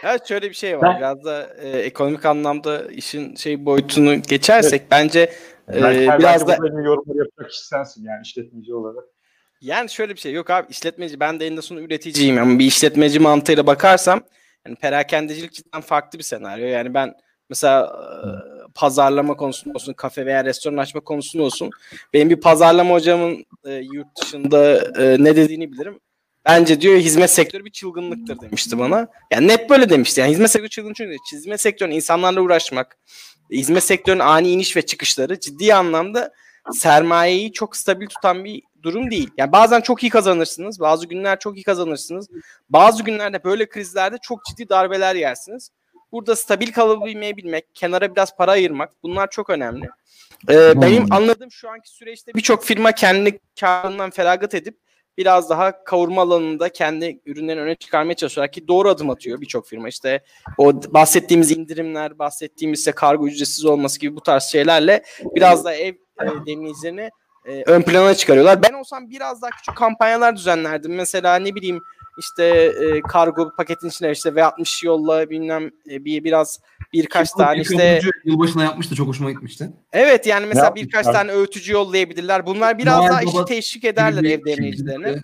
Evet 0.02 0.28
şöyle 0.28 0.48
bir 0.50 0.54
şey 0.54 0.78
var. 0.78 0.82
Ben- 0.90 0.98
Biraz 0.98 1.24
da 1.24 1.54
e, 1.62 1.68
ekonomik 1.68 2.26
anlamda 2.26 2.82
işin 2.90 3.34
şey 3.34 3.66
boyutunu 3.66 4.22
geçersek 4.22 4.82
bence 4.90 5.20
e, 5.20 5.82
Belki 5.82 6.00
biraz 6.18 6.18
biraz 6.18 6.48
da 6.48 6.52
yorumları 6.66 7.18
yapacak 7.18 7.50
kişi 7.50 7.66
sensin 7.66 8.04
yani 8.04 8.22
işletmeci 8.24 8.74
olarak. 8.74 9.04
yani 9.60 9.90
şöyle 9.90 10.14
bir 10.14 10.20
şey 10.20 10.32
yok 10.32 10.50
abi 10.50 10.66
işletmeci 10.70 11.20
ben 11.20 11.40
de 11.40 11.46
eninde 11.46 11.62
sonunda 11.62 11.84
üreticiyim 11.86 12.38
ama 12.38 12.58
bir 12.58 12.64
işletmeci 12.66 13.20
mantığıyla 13.20 13.66
bakarsam 13.66 14.20
yani 14.66 14.76
perakendecilik 14.76 15.52
cidden 15.52 15.80
farklı 15.80 16.18
bir 16.18 16.24
senaryo. 16.24 16.66
Yani 16.66 16.94
ben 16.94 17.14
mesela 17.50 17.86
e, 18.24 18.26
pazarlama 18.74 19.36
konusunda 19.36 19.74
olsun, 19.74 19.92
kafe 19.92 20.26
veya 20.26 20.44
restoran 20.44 20.76
açma 20.76 21.00
konusunda 21.00 21.44
olsun 21.44 21.70
benim 22.14 22.30
bir 22.30 22.40
pazarlama 22.40 22.94
hocamın 22.94 23.44
e, 23.64 23.72
yurt 23.74 24.06
dışında 24.22 24.74
e, 25.02 25.24
ne 25.24 25.36
dediğini 25.36 25.72
bilirim. 25.72 26.00
Bence 26.44 26.80
diyor 26.80 26.96
hizmet 26.96 27.30
sektörü 27.30 27.64
bir 27.64 27.70
çılgınlıktır 27.70 28.40
demişti 28.40 28.78
bana. 28.78 29.08
Yani 29.30 29.48
net 29.48 29.70
böyle 29.70 29.90
demişti. 29.90 30.20
Yani 30.20 30.30
hizmet 30.30 30.50
sektörü 30.50 30.68
çılgın 30.68 30.92
çünkü 30.92 31.16
hizmet 31.32 31.60
sektörünün 31.60 31.94
insanlarla 31.94 32.40
uğraşmak, 32.40 32.98
hizmet 33.50 33.84
sektörünün 33.84 34.20
ani 34.20 34.50
iniş 34.50 34.76
ve 34.76 34.82
çıkışları 34.82 35.40
ciddi 35.40 35.74
anlamda 35.74 36.32
sermayeyi 36.72 37.52
çok 37.52 37.76
stabil 37.76 38.06
tutan 38.06 38.44
bir 38.44 38.62
durum 38.82 39.10
değil. 39.10 39.30
Yani 39.36 39.52
bazen 39.52 39.80
çok 39.80 40.02
iyi 40.02 40.10
kazanırsınız, 40.10 40.80
bazı 40.80 41.06
günler 41.06 41.38
çok 41.38 41.56
iyi 41.56 41.62
kazanırsınız. 41.64 42.28
Bazı 42.70 43.02
günlerde 43.02 43.44
böyle 43.44 43.68
krizlerde 43.68 44.16
çok 44.22 44.44
ciddi 44.44 44.68
darbeler 44.68 45.14
yersiniz. 45.14 45.70
Burada 46.12 46.36
stabil 46.36 46.72
kalabilmeyi 46.72 47.36
bilmek, 47.36 47.74
kenara 47.74 48.12
biraz 48.12 48.36
para 48.36 48.50
ayırmak 48.50 49.02
bunlar 49.02 49.30
çok 49.30 49.50
önemli. 49.50 49.88
Ee, 50.48 50.82
benim 50.82 51.12
anladığım 51.12 51.52
şu 51.52 51.70
anki 51.70 51.90
süreçte 51.90 52.34
birçok 52.34 52.64
firma 52.64 52.92
kendi 52.92 53.38
karından 53.60 54.10
feragat 54.10 54.54
edip 54.54 54.78
biraz 55.18 55.50
daha 55.50 55.84
kavurma 55.84 56.22
alanında 56.22 56.68
kendi 56.68 57.20
ürünlerini 57.26 57.62
öne 57.62 57.74
çıkarmaya 57.74 58.14
çalışıyorlar 58.14 58.52
ki 58.52 58.68
doğru 58.68 58.88
adım 58.88 59.10
atıyor 59.10 59.40
birçok 59.40 59.66
firma. 59.66 59.88
İşte 59.88 60.24
o 60.58 60.72
bahsettiğimiz 60.74 61.50
indirimler, 61.50 62.18
bahsettiğimiz 62.18 62.80
ise 62.80 62.92
kargo 62.92 63.26
ücretsiz 63.26 63.64
olması 63.64 64.00
gibi 64.00 64.16
bu 64.16 64.20
tarz 64.20 64.42
şeylerle 64.42 65.02
biraz 65.34 65.64
da 65.64 65.74
ev 65.74 65.94
e, 66.22 66.46
demleyicilerini 66.46 67.10
e, 67.46 67.62
ön 67.66 67.82
plana 67.82 68.14
çıkarıyorlar. 68.14 68.62
Ben 68.62 68.72
olsam 68.72 69.10
biraz 69.10 69.42
daha 69.42 69.50
küçük 69.50 69.76
kampanyalar 69.76 70.36
düzenlerdim. 70.36 70.94
Mesela 70.94 71.36
ne 71.36 71.54
bileyim 71.54 71.80
işte 72.20 72.44
e, 72.44 73.00
kargo 73.00 73.52
paketin 73.56 73.88
içine 73.88 74.10
işte 74.10 74.28
V60 74.28 74.86
yolla 74.86 75.30
bilmem 75.30 75.70
e, 75.90 76.04
bir 76.04 76.24
biraz 76.24 76.60
birkaç 76.92 77.30
tane 77.30 77.60
işte 77.60 78.00
Yılbaşına 78.24 78.64
yapmıştı 78.64 78.94
çok 78.94 79.08
hoşuma 79.08 79.30
gitmişti. 79.30 79.70
evet 79.92 80.26
yani 80.26 80.46
mesela 80.46 80.64
yapmışlar? 80.64 80.86
birkaç 80.86 81.06
tane 81.06 81.32
öğütücü 81.32 81.72
yollayabilirler. 81.72 82.46
Bunlar 82.46 82.78
biraz 82.78 82.98
Noel 82.98 83.10
daha 83.10 83.22
işi 83.22 83.44
teşvik 83.48 83.84
ederler 83.84 84.24
ev 84.24 84.28
şey 84.28 84.44
demleyicilerine. 84.44 85.22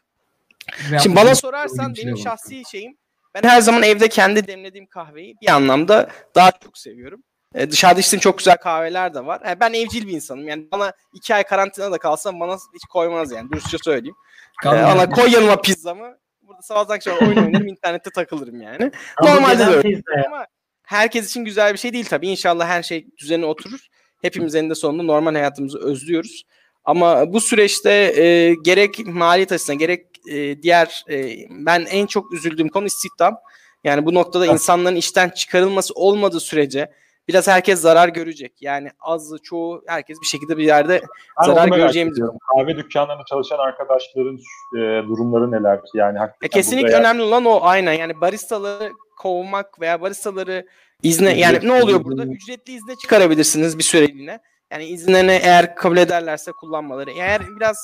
Şimdi 1.02 1.16
bana 1.16 1.34
sorarsan 1.34 1.94
şey 1.94 2.04
benim 2.04 2.16
şahsi 2.16 2.62
şeyim 2.70 2.96
ben 3.34 3.48
her 3.48 3.60
zaman 3.60 3.82
evde 3.82 4.08
kendi 4.08 4.46
demlediğim 4.46 4.86
kahveyi 4.86 5.34
bir 5.42 5.48
anlamda 5.48 6.08
daha 6.34 6.50
çok 6.52 6.78
seviyorum. 6.78 7.22
E, 7.54 7.70
dışarıda 7.70 8.00
içtiğim 8.00 8.20
çok 8.20 8.38
güzel 8.38 8.56
kahveler 8.56 9.14
de 9.14 9.26
var. 9.26 9.42
E, 9.50 9.60
ben 9.60 9.72
evcil 9.72 10.06
bir 10.06 10.12
insanım. 10.12 10.48
Yani 10.48 10.68
bana 10.72 10.92
iki 11.12 11.34
ay 11.34 11.44
karantinada 11.44 11.98
kalsam 11.98 12.40
bana 12.40 12.54
hiç 12.54 12.84
koymaz 12.90 13.32
yani. 13.32 13.50
Dürüstçe 13.50 13.78
söyleyeyim. 13.78 14.16
E, 14.60 14.62
Kahve 14.62 14.84
ana 14.84 15.10
koy 15.10 15.30
yanıma 15.30 15.60
pizzamı. 15.60 16.16
Burada 16.46 16.62
sabahtan 16.62 16.94
akşama 16.94 17.18
oyun 17.18 17.36
oynarım, 17.36 17.68
internette 17.68 18.10
takılırım 18.10 18.60
yani. 18.60 18.90
Ama 19.16 19.34
Normalde 19.34 19.58
de 19.58 19.70
öyle. 19.70 20.02
Ama 20.26 20.46
herkes 20.82 21.30
için 21.30 21.44
güzel 21.44 21.72
bir 21.72 21.78
şey 21.78 21.92
değil 21.92 22.04
tabii. 22.04 22.28
İnşallah 22.28 22.68
her 22.68 22.82
şey 22.82 23.06
düzene 23.18 23.46
oturur. 23.46 23.86
Hepimiz 24.22 24.54
eninde 24.54 24.74
sonunda 24.74 25.02
normal 25.02 25.34
hayatımızı 25.34 25.78
özlüyoruz. 25.78 26.42
Ama 26.84 27.32
bu 27.32 27.40
süreçte 27.40 27.90
e, 27.90 28.54
gerek 28.64 29.06
maliyet 29.06 29.52
açısından 29.52 29.78
gerek 29.78 30.06
e, 30.30 30.62
diğer 30.62 31.04
e, 31.10 31.36
ben 31.50 31.86
en 31.90 32.06
çok 32.06 32.32
üzüldüğüm 32.32 32.68
konu 32.68 32.86
istihdam. 32.86 33.36
Yani 33.84 34.06
bu 34.06 34.14
noktada 34.14 34.46
insanların 34.46 34.96
işten 34.96 35.28
çıkarılması 35.28 35.94
olmadığı 35.94 36.40
sürece 36.40 36.92
biraz 37.28 37.48
herkes 37.48 37.80
zarar 37.80 38.08
görecek. 38.08 38.52
Yani 38.60 38.90
azı 39.00 39.38
çoğu 39.38 39.82
herkes 39.86 40.20
bir 40.20 40.26
şekilde 40.26 40.56
bir 40.56 40.64
yerde 40.64 41.02
Ben 41.40 41.46
Zarar 41.46 41.68
göreceğimiz. 41.68 42.18
Kahve 42.52 42.76
dükkanlarında 42.76 43.24
çalışan 43.24 43.58
arkadaşların 43.58 44.36
e, 44.76 44.78
durumları 45.08 45.50
neler? 45.50 45.80
Yani 45.94 46.18
hakikaten 46.18 46.46
E, 46.46 46.48
kesinlikle 46.48 46.94
önemli 46.94 47.22
olan 47.22 47.44
o 47.44 47.58
aynen. 47.62 47.92
Yani 47.92 48.20
baristaları 48.20 48.92
kovmak 49.18 49.80
veya 49.80 50.00
baristaları 50.00 50.66
izne 51.02 51.38
yani 51.38 51.58
ne 51.62 51.82
oluyor 51.82 52.04
burada? 52.04 52.24
Ücretli 52.24 52.72
izne 52.72 52.96
çıkarabilirsiniz 52.96 53.78
bir 53.78 53.82
süreliğine. 53.82 54.40
Yani 54.70 54.84
izinlerini 54.84 55.40
eğer 55.42 55.76
kabul 55.76 55.96
ederlerse 55.96 56.50
kullanmaları. 56.52 57.10
Eğer 57.10 57.42
biraz 57.56 57.76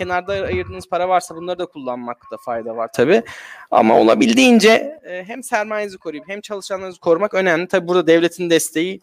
kenarda 0.00 0.32
ayırdığınız 0.32 0.88
para 0.88 1.08
varsa 1.08 1.36
bunları 1.36 1.58
da 1.58 1.66
kullanmakta 1.66 2.36
fayda 2.44 2.76
var 2.76 2.90
tabii. 2.92 3.22
Ama 3.70 3.98
olabildiğince 3.98 5.00
e, 5.04 5.24
hem 5.26 5.42
sermayenizi 5.42 5.98
koruyup 5.98 6.28
hem 6.28 6.40
çalışanlarınızı 6.40 7.00
korumak 7.00 7.34
önemli. 7.34 7.68
Tabii 7.68 7.88
burada 7.88 8.06
devletin 8.06 8.50
desteği 8.50 9.00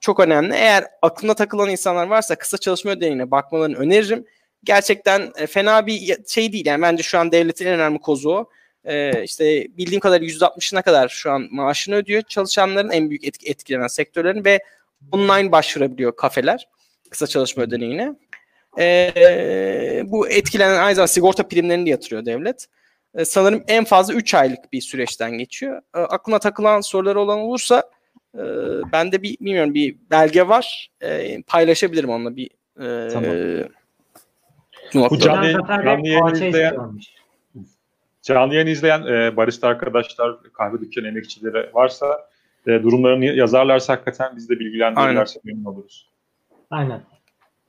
çok 0.00 0.20
önemli. 0.20 0.54
Eğer 0.54 0.84
aklına 1.02 1.34
takılan 1.34 1.70
insanlar 1.70 2.06
varsa 2.06 2.34
kısa 2.34 2.58
çalışma 2.58 2.90
ödeneğine 2.90 3.30
bakmalarını 3.30 3.76
öneririm. 3.76 4.26
Gerçekten 4.64 5.32
e, 5.36 5.46
fena 5.46 5.86
bir 5.86 6.16
şey 6.28 6.52
değil. 6.52 6.66
Yani 6.66 6.82
bence 6.82 7.02
şu 7.02 7.18
an 7.18 7.32
devletin 7.32 7.66
en 7.66 7.74
önemli 7.74 7.98
kozu 7.98 8.30
o. 8.30 8.50
Ee, 8.84 9.24
işte 9.24 9.66
bildiğim 9.76 10.00
kadar 10.00 10.20
%60'ına 10.20 10.82
kadar 10.82 11.08
şu 11.08 11.30
an 11.30 11.48
maaşını 11.50 11.94
ödüyor 11.94 12.22
çalışanların 12.22 12.90
en 12.90 13.10
büyük 13.10 13.24
etki, 13.24 13.50
etkilenen 13.50 13.86
sektörlerin 13.86 14.44
ve 14.44 14.60
online 15.12 15.52
başvurabiliyor 15.52 16.16
kafeler 16.16 16.68
kısa 17.10 17.26
çalışma 17.26 17.62
ödeneğine. 17.62 18.14
Ee, 18.78 20.02
bu 20.06 20.28
etkilenen 20.28 20.78
aynı 20.78 20.94
zamanda 20.94 21.08
sigorta 21.08 21.48
primlerini 21.48 21.86
de 21.86 21.90
yatırıyor 21.90 22.24
devlet. 22.24 22.66
Ee, 23.14 23.24
sanırım 23.24 23.64
en 23.68 23.84
fazla 23.84 24.14
3 24.14 24.34
aylık 24.34 24.72
bir 24.72 24.80
süreçten 24.80 25.38
geçiyor. 25.38 25.82
Ee, 25.94 25.98
aklına 25.98 26.38
takılan 26.38 26.80
soruları 26.80 27.20
olan 27.20 27.38
olursa 27.38 27.90
e, 28.34 28.42
bende 28.92 29.22
bir 29.22 29.38
bilmiyorum 29.38 29.74
bir 29.74 29.96
belge 30.10 30.48
var. 30.48 30.90
Ee, 31.02 31.42
paylaşabilirim 31.46 32.10
onunla 32.10 32.36
bir 32.36 32.50
e, 32.80 33.08
Tamam. 33.08 33.30
Bu 35.10 35.18
canlı, 35.18 35.68
Ben 35.68 35.84
canlı 35.84 36.08
yayın 36.08 36.34
izleyen, 36.34 36.76
canlı 38.22 38.54
yayın 38.54 38.66
izleyen 38.66 39.02
e, 39.02 39.36
barista 39.36 39.68
arkadaşlar, 39.68 40.36
kahve 40.52 40.80
dükkanı 40.80 41.08
emekçileri 41.08 41.74
varsa 41.74 42.28
e, 42.66 42.70
durumlarını 42.70 43.24
yazarlarsa 43.24 43.92
hakikaten 43.92 44.36
biz 44.36 44.48
de 44.48 44.58
bilgilendirirlerse 44.58 45.40
memnun 45.44 45.64
oluruz. 45.64 46.10
Aynen. 46.70 47.00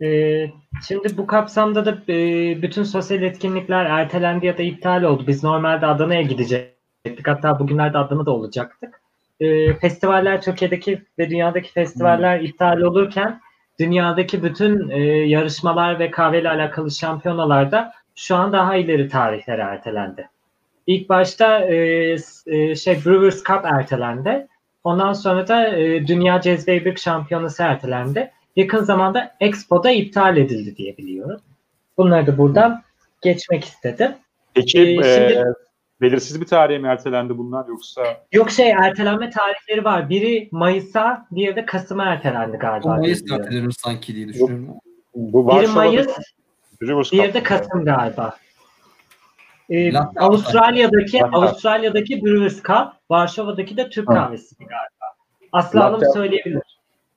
Ee, 0.02 0.50
şimdi 0.88 1.18
bu 1.18 1.28
kapsamda 1.28 1.86
da 1.86 2.14
e, 2.14 2.18
bütün 2.62 2.84
sosyal 2.84 3.22
etkinlikler 3.22 3.86
ertelendi 3.86 4.46
ya 4.46 4.58
da 4.58 4.64
iptal 4.64 5.04
oldu. 5.04 5.24
Biz 5.28 5.44
normalde 5.44 5.86
Adana'ya 5.86 6.22
gidecektik. 6.22 7.28
Hatta 7.28 7.60
bugünlerde 7.60 7.98
Adana'da 7.98 8.32
olacaktık. 8.32 9.02
Ee, 9.40 9.74
festivaller 9.74 10.42
Türkiye'deki 10.42 11.02
ve 11.20 11.30
dünyadaki 11.30 11.72
festivaller 11.72 12.40
iptal 12.40 12.82
olurken 12.82 13.42
dünyadaki 13.80 14.44
bütün 14.44 14.90
e, 14.90 15.00
yarışmalar 15.08 16.00
ve 16.00 16.12
kahveyle 16.12 16.50
alakalı 16.50 16.92
şampiyonalarda 16.92 17.94
şu 18.16 18.36
an 18.36 18.54
daha 18.54 18.76
ileri 18.76 19.10
tarihlere 19.10 19.62
ertelendi. 19.62 20.30
İlk 20.88 21.10
başta 21.10 21.60
e, 21.60 22.18
şey 22.76 22.96
Brewers 23.06 23.44
Cup 23.44 23.66
ertelendi. 23.66 24.48
Ondan 24.84 25.14
sonra 25.14 25.48
da 25.48 25.72
Dünya 26.08 26.42
Cezve 26.42 26.76
İbrik 26.76 27.00
Şampiyonası 27.00 27.64
ertelendi. 27.64 28.32
Yakın 28.56 28.84
zamanda 28.84 29.36
Expo'da 29.40 29.92
iptal 29.92 30.38
edildi 30.38 30.76
diye 30.76 30.98
biliyorum. 30.98 31.42
Bunları 31.98 32.28
da 32.28 32.38
buradan 32.38 32.82
geçmek 33.22 33.64
istedim. 33.64 34.12
Peki 34.54 34.80
Ee, 34.80 35.00
e, 35.00 35.30
şimdi- 35.30 35.54
belirsiz 36.02 36.42
bir 36.42 36.46
tarihe 36.46 36.78
mi 36.80 36.88
ertelendi 36.88 37.38
bunlar 37.38 37.68
yoksa 37.68 38.02
Yok 38.32 38.52
şey 38.52 38.70
ertelenme 38.70 39.30
tarihleri 39.30 39.86
var. 39.86 40.10
Biri 40.10 40.50
Mayıs'a, 40.52 41.28
diğeri 41.36 41.56
de 41.56 41.66
Kasım'a 41.66 42.06
ertelendi 42.06 42.58
O 42.58 42.60
galiba. 42.60 42.84
diye 42.84 42.98
Mayıs 42.98 43.32
ertelenir 43.32 43.76
sanki 43.80 44.16
diye 44.16 44.28
düşünüyorum. 44.28 44.68
bu 45.16 45.48
Biri 45.48 45.68
Mayıs, 45.68 46.08
diğeri 47.12 47.34
de 47.34 47.44
Kasım 47.44 47.86
galiba. 47.86 48.38
Ee, 49.70 49.98
Avustralya'daki 49.98 51.26
Avustralya'daki 51.26 52.26
Brewers 52.26 52.64
Cup, 52.64 52.88
Varşova'daki 53.10 53.78
de 53.78 53.90
Türk 53.90 54.08
kahvesi 54.08 54.56
galiba. 54.58 55.06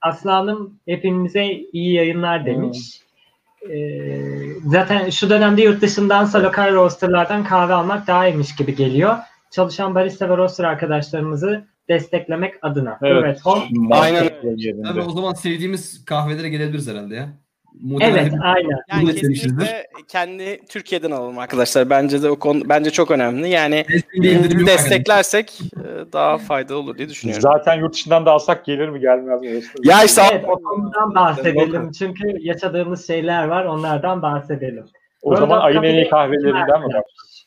Aslı 0.04 0.30
Hanım 0.30 0.74
hepimize 0.88 1.44
iyi 1.72 1.94
yayınlar 1.94 2.46
demiş. 2.46 3.00
Ee, 3.70 4.46
zaten 4.66 5.10
şu 5.10 5.30
dönemde 5.30 5.62
yurt 5.62 5.82
dışındansa 5.82 6.42
lokal 6.42 6.72
roasterlardan 6.74 7.44
kahve 7.44 7.74
almak 7.74 8.06
daha 8.06 8.28
iyiymiş 8.28 8.56
gibi 8.56 8.74
geliyor. 8.76 9.16
Çalışan 9.50 9.94
barista 9.94 10.30
ve 10.30 10.36
roaster 10.36 10.64
arkadaşlarımızı 10.64 11.64
desteklemek 11.88 12.54
adına. 12.62 12.98
Evet. 13.02 13.40
home- 13.44 13.94
Aynen. 14.00 14.22
Tabii 14.84 15.00
o 15.00 15.10
zaman 15.10 15.32
sevdiğimiz 15.34 16.04
kahvelere 16.04 16.48
gelebiliriz 16.48 16.88
herhalde 16.90 17.14
ya. 17.14 17.28
Muhtemelen 17.82 18.22
Evet, 18.22 18.32
aynen. 18.42 18.78
Yani 18.90 19.14
kesinlikle 19.14 19.86
kendi 20.08 20.66
Türkiye'den 20.68 21.10
alalım 21.10 21.38
arkadaşlar. 21.38 21.90
Bence 21.90 22.22
de 22.22 22.30
o 22.30 22.36
konu 22.38 22.68
bence 22.68 22.90
çok 22.90 23.10
önemli. 23.10 23.48
Yani 23.48 23.84
desteklersek 24.66 25.60
e, 25.60 26.12
daha 26.12 26.38
faydalı 26.38 26.78
olur 26.78 26.98
diye 26.98 27.08
düşünüyorum. 27.08 27.42
Zaten 27.42 27.74
yurt 27.74 27.94
dışından 27.94 28.26
da 28.26 28.30
alsak 28.32 28.64
gelir 28.64 28.88
mi 28.88 29.00
gelmez 29.00 29.40
mi? 29.40 29.60
Ya 29.84 30.04
işte 30.04 30.22
Evet, 30.32 30.44
ondan 30.72 31.14
bahsedelim. 31.14 31.92
Çünkü 31.92 32.36
yaşadığımız 32.40 33.06
şeyler 33.06 33.44
var. 33.44 33.64
Onlardan 33.64 34.22
bahsedelim. 34.22 34.86
o 35.22 35.36
zaman 35.36 35.60
ayın 35.60 35.82
en 35.82 35.94
iyi 35.94 36.10
kahvelerinden 36.10 36.80
mi 36.80 36.86
Evet. 36.86 36.94
başlıyoruz? 36.94 37.46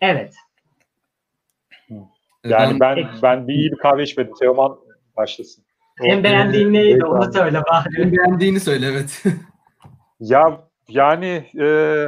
Evet. 0.00 0.34
Yani 2.44 2.80
ben 2.80 2.98
ben 3.22 3.48
bir 3.48 3.54
iyi 3.54 3.72
bir 3.72 3.76
kahve 3.76 4.02
içmedim. 4.02 4.34
Teoman 4.40 4.76
başlasın. 5.16 5.64
En 6.04 6.24
beğendiğin 6.24 6.72
neydi? 6.72 7.04
Onu 7.04 7.32
söyle 7.32 7.62
bari. 7.70 8.02
En 8.02 8.12
beğendiğini 8.12 8.60
söyle 8.60 8.86
evet. 8.86 9.22
Ya 10.22 10.60
yani 10.88 11.44
e, 11.60 11.66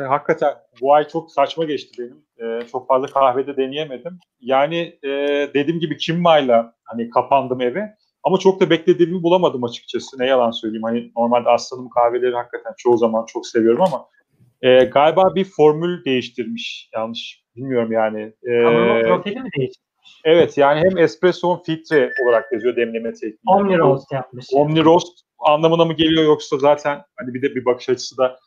hakikaten 0.09 0.55
bu 0.81 0.95
ay 0.95 1.09
çok 1.09 1.33
saçma 1.33 1.65
geçti 1.65 2.03
benim. 2.03 2.25
E, 2.39 2.67
çok 2.67 2.89
fazla 2.89 3.07
kahvede 3.07 3.57
deneyemedim. 3.57 4.19
Yani 4.41 4.99
e, 5.03 5.09
dediğim 5.55 5.81
gibi 5.81 5.97
Kimmay'la 5.97 6.75
hani 6.85 7.11
kapandım 7.11 7.61
eve. 7.61 7.95
Ama 8.23 8.39
çok 8.39 8.61
da 8.61 8.71
beklediğimi 8.71 9.23
bulamadım 9.23 9.65
açıkçası. 9.65 10.19
Ne 10.19 10.27
yalan 10.27 10.51
söyleyeyim. 10.51 10.83
Hani 10.83 11.13
normalde 11.17 11.49
Aslanım 11.49 11.89
kahveleri 11.89 12.35
hakikaten 12.35 12.73
çoğu 12.79 12.97
zaman 12.97 13.25
çok 13.27 13.47
seviyorum 13.47 13.83
ama 13.83 14.07
e, 14.63 14.85
galiba 14.85 15.35
bir 15.35 15.45
formül 15.45 16.05
değiştirmiş. 16.05 16.91
Yanlış 16.95 17.45
bilmiyorum 17.57 17.93
yani. 17.93 18.21
E, 18.43 18.63
profili 19.03 19.41
mi 19.41 19.49
değişti? 19.59 19.85
evet 20.25 20.59
yani 20.59 20.81
hem 20.81 20.99
espresso 20.99 21.63
filtre 21.63 22.13
olarak 22.25 22.53
yazıyor 22.53 22.77
demleme 22.77 23.13
tekniği. 23.13 23.39
Omni 23.47 23.79
roast 23.79 24.13
yapmış. 24.13 24.47
Omni 24.53 24.85
roast 24.85 25.24
anlamına 25.45 25.85
mı 25.85 25.93
geliyor 25.93 26.25
yoksa 26.25 26.59
zaten 26.59 27.05
hani 27.17 27.35
bir 27.35 27.43
de 27.43 27.55
bir 27.55 27.65
bakış 27.65 27.89
açısı 27.89 28.19
da 28.19 28.39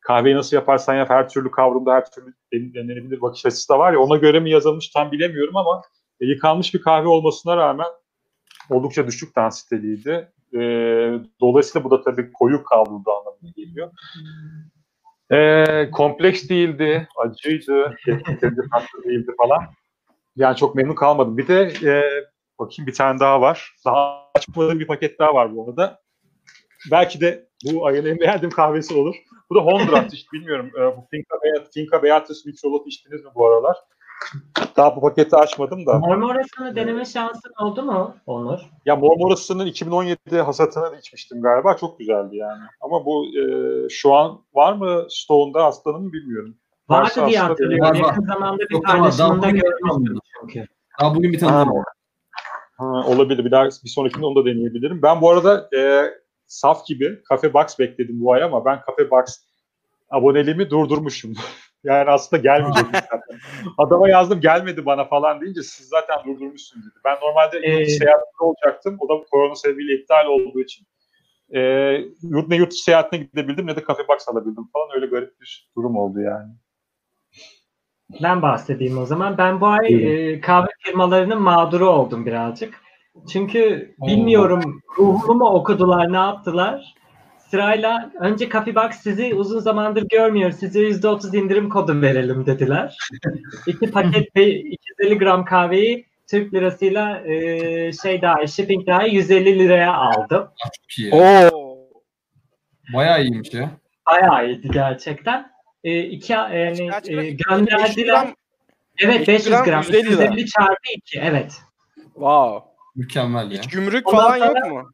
kahveyi 0.00 0.36
nasıl 0.36 0.56
yaparsan 0.56 0.94
yap 0.94 1.10
her 1.10 1.28
türlü 1.28 1.50
kavrumda 1.50 1.94
her 1.94 2.10
türlü 2.10 2.34
denenebilir 2.52 3.20
bakış 3.20 3.46
açısı 3.46 3.68
da 3.68 3.78
var 3.78 3.92
ya 3.92 3.98
ona 3.98 4.16
göre 4.16 4.40
mi 4.40 4.50
yazılmış 4.50 4.88
tam 4.88 5.12
bilemiyorum 5.12 5.56
ama 5.56 5.82
e, 6.20 6.26
yıkanmış 6.26 6.74
bir 6.74 6.82
kahve 6.82 7.08
olmasına 7.08 7.56
rağmen 7.56 7.86
oldukça 8.70 9.06
düşük 9.06 9.36
densiteliydi. 9.36 10.32
E, 10.54 10.58
dolayısıyla 11.40 11.84
bu 11.84 11.90
da 11.90 12.02
tabii 12.02 12.32
koyu 12.32 12.64
kavruldu 12.64 13.10
anlamına 13.10 13.50
geliyor. 13.56 13.90
E, 15.32 15.90
kompleks 15.90 16.48
değildi, 16.48 17.08
acıydı, 17.16 17.96
tatlı 18.72 19.04
değildi 19.04 19.32
falan. 19.38 19.62
Yani 20.36 20.56
çok 20.56 20.74
memnun 20.74 20.94
kalmadım. 20.94 21.38
Bir 21.38 21.48
de 21.48 21.60
e, 21.62 22.02
bakayım 22.58 22.86
bir 22.86 22.94
tane 22.94 23.20
daha 23.20 23.40
var. 23.40 23.74
Daha 23.84 24.30
açmadığım 24.34 24.80
bir 24.80 24.86
paket 24.86 25.18
daha 25.18 25.34
var 25.34 25.56
bu 25.56 25.68
arada. 25.68 26.03
Belki 26.90 27.20
de 27.20 27.48
bu 27.64 27.86
ayın 27.86 28.06
en 28.06 28.20
beğendiğim 28.20 28.50
kahvesi 28.50 28.94
olur. 28.94 29.14
Bu 29.50 29.54
da 29.54 29.60
Honduras 29.60 30.12
işte 30.12 30.28
bilmiyorum. 30.32 30.70
E, 30.78 30.96
bu 30.96 31.06
Finca, 31.10 31.36
Beat, 31.44 31.74
Finca 31.74 32.02
Beatrice 32.02 32.40
Michelot 32.46 32.86
içtiniz 32.86 33.24
mi 33.24 33.30
bu 33.34 33.46
aralar? 33.46 33.76
Daha 34.76 34.96
bu 34.96 35.00
paketi 35.00 35.36
açmadım 35.36 35.86
da. 35.86 35.98
Marmaras'ını 35.98 36.76
deneme 36.76 37.04
şansın 37.04 37.52
oldu 37.60 37.82
mu 37.82 38.14
Onur? 38.26 38.60
Ya 38.86 38.96
Mormoras'ın 38.96 39.66
2017 39.66 40.40
hasatını 40.40 40.92
da 40.92 40.96
içmiştim 40.96 41.42
galiba. 41.42 41.76
Çok 41.76 41.98
güzeldi 41.98 42.36
yani. 42.36 42.62
Ama 42.80 43.04
bu 43.04 43.26
e, 43.26 43.44
şu 43.88 44.14
an 44.14 44.40
var 44.54 44.72
mı 44.72 45.06
Stone'da 45.08 45.64
aslanım 45.64 46.12
bilmiyorum. 46.12 46.54
Vardı 46.88 47.02
Varsa 47.04 47.26
diye 47.26 47.38
hatırlıyorum. 47.38 47.84
var, 47.84 48.00
var. 48.00 48.08
Yakın 48.08 48.26
zamanda 48.26 48.58
bir 48.58 48.74
bugün 48.74 49.60
görmüştüm 49.60 50.18
çünkü. 50.40 50.66
Daha 51.00 51.14
bugün 51.14 51.32
bir 51.32 51.38
tane. 51.38 51.70
Ha, 52.76 52.84
olabilir. 52.86 53.44
Bir 53.44 53.50
daha 53.50 53.64
bir 53.64 53.88
sonrakinde 53.88 54.26
onu 54.26 54.36
da 54.36 54.44
deneyebilirim. 54.44 55.02
Ben 55.02 55.20
bu 55.20 55.30
arada 55.30 55.68
e, 55.76 56.10
saf 56.46 56.86
gibi 56.86 57.22
Cafe 57.30 57.54
Box 57.54 57.78
bekledim 57.78 58.20
bu 58.20 58.32
ay 58.32 58.42
ama 58.42 58.64
ben 58.64 58.80
Cafe 58.86 59.10
Box 59.10 59.24
aboneliğimi 60.10 60.70
durdurmuşum. 60.70 61.34
yani 61.84 62.10
aslında 62.10 62.42
gelmeyecek 62.42 62.86
zaten. 62.94 63.38
Adama 63.78 64.08
yazdım 64.08 64.40
gelmedi 64.40 64.86
bana 64.86 65.04
falan 65.04 65.40
deyince 65.40 65.62
siz 65.62 65.88
zaten 65.88 66.16
durdurmuşsun 66.26 66.82
dedi. 66.82 67.00
Ben 67.04 67.16
normalde 67.22 67.58
Ee, 67.58 67.86
seyahatinde 67.86 68.40
olacaktım. 68.40 68.96
O 69.00 69.08
da 69.08 69.24
korona 69.30 69.54
sebebiyle 69.54 69.94
iptal 69.94 70.26
olduğu 70.26 70.60
için. 70.60 70.86
E, 71.54 71.60
yurt, 72.22 72.48
ne 72.48 72.56
yurt 72.56 72.72
dışı 72.72 72.82
seyahatine 72.82 73.20
gidebildim 73.20 73.66
ne 73.66 73.76
de 73.76 73.84
Cafe 73.88 74.08
Box 74.08 74.28
alabildim 74.28 74.68
falan. 74.72 74.88
Öyle 74.94 75.06
garip 75.06 75.40
bir 75.40 75.70
durum 75.76 75.96
oldu 75.96 76.20
yani. 76.20 76.52
Ben 78.22 78.42
bahsedeyim 78.42 78.98
o 78.98 79.06
zaman. 79.06 79.38
Ben 79.38 79.60
bu 79.60 79.66
ay 79.66 79.94
e, 79.94 80.40
kahve 80.40 80.68
firmalarının 80.78 81.42
mağduru 81.42 81.88
oldum 81.88 82.26
birazcık. 82.26 82.83
Çünkü 83.32 83.94
bilmiyorum 84.06 84.82
ruhumu 84.98 85.34
mu 85.34 85.44
okudular, 85.44 86.12
ne 86.12 86.16
yaptılar? 86.16 86.94
Sırayla 87.50 88.10
önce 88.20 88.48
Coffee 88.48 88.74
Box 88.74 88.96
sizi 89.02 89.34
uzun 89.34 89.60
zamandır 89.60 90.06
görmüyor. 90.08 90.50
Size 90.50 90.80
%30 90.80 91.36
indirim 91.36 91.68
kodu 91.68 92.02
verelim 92.02 92.46
dediler. 92.46 92.96
İki 93.66 93.90
paket 93.90 94.36
ve 94.36 94.50
250 94.50 95.18
gram 95.18 95.44
kahveyi 95.44 96.06
Türk 96.30 96.54
lirasıyla 96.54 97.20
e, 97.20 97.92
şey 97.92 98.22
daha 98.22 98.46
shipping 98.46 98.86
daha 98.86 99.06
150 99.06 99.58
liraya 99.58 99.94
aldım. 99.94 100.48
Oo. 101.12 101.64
Bayağı 102.94 103.22
iyiymiş 103.22 103.54
ya. 103.54 103.70
Bayağı 104.06 104.46
iyiydi 104.46 104.68
gerçekten. 104.72 105.50
E, 105.84 106.02
iki 106.02 106.32
yani 106.32 106.52
e, 106.52 106.74
gram? 106.74 107.02
500 107.06 107.36
gönderdiler. 107.36 108.34
Evet 108.98 109.28
500 109.28 109.28
500 109.28 109.48
gram, 109.48 109.64
gram. 109.64 109.82
150 109.82 110.06
lira. 110.06 110.22
150 110.22 110.46
çarpı 110.46 110.92
2 110.96 111.18
evet. 111.18 111.52
Wow. 112.14 112.73
Mükemmel 112.96 113.50
ya. 113.50 113.62
Hiç 113.62 113.68
gümrük 113.68 114.08
Ondan 114.08 114.22
falan 114.22 114.46
sonra- 114.46 114.66
yok 114.68 114.72
mu? 114.84 114.90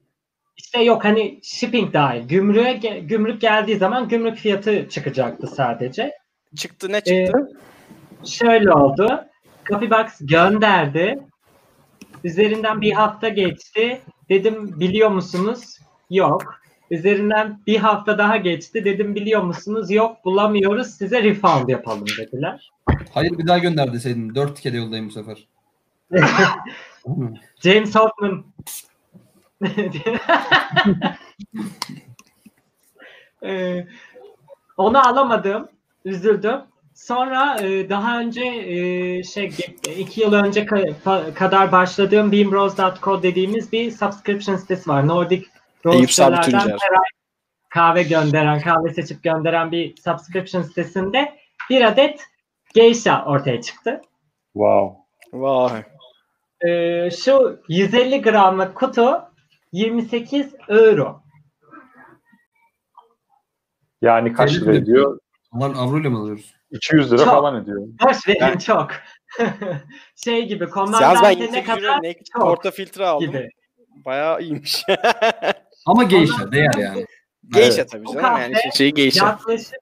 İşte 0.57 0.83
yok 0.83 1.05
hani 1.05 1.41
shipping 1.43 1.93
dahil. 1.95 2.29
Gümrüğe 2.29 2.73
ge- 2.73 2.99
gümrük 3.07 3.41
geldiği 3.41 3.77
zaman 3.77 4.09
gümrük 4.09 4.37
fiyatı 4.39 4.89
çıkacaktı 4.89 5.47
sadece. 5.47 6.13
Çıktı 6.57 6.93
ne 6.93 7.01
çıktı? 7.01 7.49
Şöyle 8.25 8.73
oldu. 8.73 9.25
Coffee 9.69 9.91
Box 9.91 10.07
gönderdi. 10.21 11.19
Üzerinden 12.25 12.81
bir 12.81 12.93
hafta 12.93 13.29
geçti. 13.29 14.01
Dedim 14.29 14.81
biliyor 14.81 15.11
musunuz? 15.11 15.79
Yok. 16.11 16.61
Üzerinden 16.91 17.61
bir 17.67 17.77
hafta 17.79 18.19
daha 18.19 18.37
geçti. 18.37 18.85
Dedim 18.85 19.15
biliyor 19.15 19.43
musunuz? 19.43 19.91
Yok 19.91 20.25
bulamıyoruz. 20.25 20.87
Size 20.87 21.23
refund 21.23 21.69
yapalım 21.69 22.07
dediler. 22.19 22.71
Hayır 23.15 23.39
bir 23.39 23.47
daha 23.47 23.59
gönder 23.59 23.93
deseydin. 23.93 24.35
Dört 24.35 24.57
tikete 24.57 24.77
yoldayım 24.77 25.07
bu 25.09 25.11
sefer. 25.11 25.47
James 27.63 27.95
Hoffman. 27.95 28.45
Ee, 33.43 33.87
onu 34.77 35.09
alamadım. 35.09 35.69
Üzüldüm. 36.05 36.61
Sonra 36.95 37.61
e, 37.61 37.91
daha 37.91 38.21
önce 38.21 38.45
e, 38.45 39.23
şey 39.23 39.55
iki 39.99 40.21
yıl 40.21 40.33
önce 40.33 40.65
ka- 40.65 41.35
kadar 41.35 41.73
başladığım 41.73 42.33
beambros.co 42.33 43.23
dediğimiz 43.23 43.73
bir 43.73 43.91
subscription 43.91 44.57
sitesi 44.57 44.91
var. 44.91 45.09
Nordic 45.09 45.47
ay 45.85 46.53
kahve 47.69 48.03
gönderen, 48.03 48.61
kahve 48.61 48.95
seçip 48.95 49.23
gönderen 49.23 49.73
bir 49.73 49.97
subscription 49.97 50.63
sitesinde 50.63 51.39
bir 51.71 51.85
adet 51.85 52.21
geisha 52.75 53.25
ortaya 53.25 53.63
çıktı. 53.63 54.01
Wow. 54.53 54.99
Vay. 55.33 55.83
Ee, 56.69 57.11
şu 57.11 57.61
150 57.69 58.23
gramlık 58.23 58.75
kutu 58.75 59.23
28 59.73 60.55
euro. 60.69 61.23
Yani 64.03 64.33
kaç 64.33 64.53
lira 64.55 64.75
ediyor? 64.75 65.19
Onlar 65.53 65.71
avroyla 65.77 66.11
mı 66.11 66.19
alıyoruz? 66.19 66.55
200 66.71 67.13
lira 67.13 67.19
Çok. 67.25 67.27
falan 67.35 67.63
ediyor. 67.63 67.83
Boş 68.05 68.29
verin 68.29 68.41
Ben- 68.41 68.59
çok. 68.59 68.91
şey 70.25 70.49
gibi 70.49 70.69
komandante 70.69 71.29
ne 71.29 71.43
28 71.43 71.67
kadar 71.67 72.03
ne 72.03 72.15
çok 72.33 72.43
porta 72.43 72.71
filtre 72.71 73.07
aldım. 73.07 73.27
gibi. 73.27 73.51
Bayağı 74.05 74.41
iyiymiş. 74.43 74.85
Ama 75.87 76.05
geisha 76.05 76.53
değer 76.53 76.75
yani. 76.79 77.07
Geisha 77.49 77.75
Evet. 77.81 77.91
tabii 77.91 78.07
canım 78.07 78.39
yani 78.41 78.53
kahve 78.53 78.71
şey 78.73 78.93
geisha. 78.93 79.27
Yaklaşık 79.27 79.75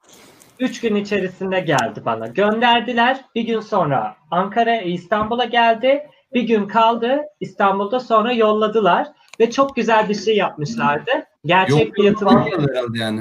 3 0.60 0.80
gün 0.80 0.96
içerisinde 0.96 1.60
geldi 1.60 2.02
bana. 2.04 2.26
Gönderdiler. 2.26 3.24
Bir 3.34 3.42
gün 3.42 3.60
sonra 3.60 4.16
Ankara, 4.30 4.76
İstanbul'a 4.80 5.44
geldi. 5.44 6.06
Bir 6.34 6.42
gün 6.42 6.68
kaldı. 6.68 7.20
İstanbul'da 7.40 8.00
sonra 8.00 8.32
yolladılar. 8.32 9.08
Ve 9.40 9.50
çok 9.50 9.76
güzel 9.76 10.08
bir 10.08 10.14
şey 10.14 10.36
yapmışlardı. 10.36 11.10
Gerçek 11.44 11.86
Yok 11.86 11.94
fiyatını 11.94 12.28
falan 12.28 12.44
geldi 12.44 12.66
herhalde 12.72 12.98
yani. 12.98 13.20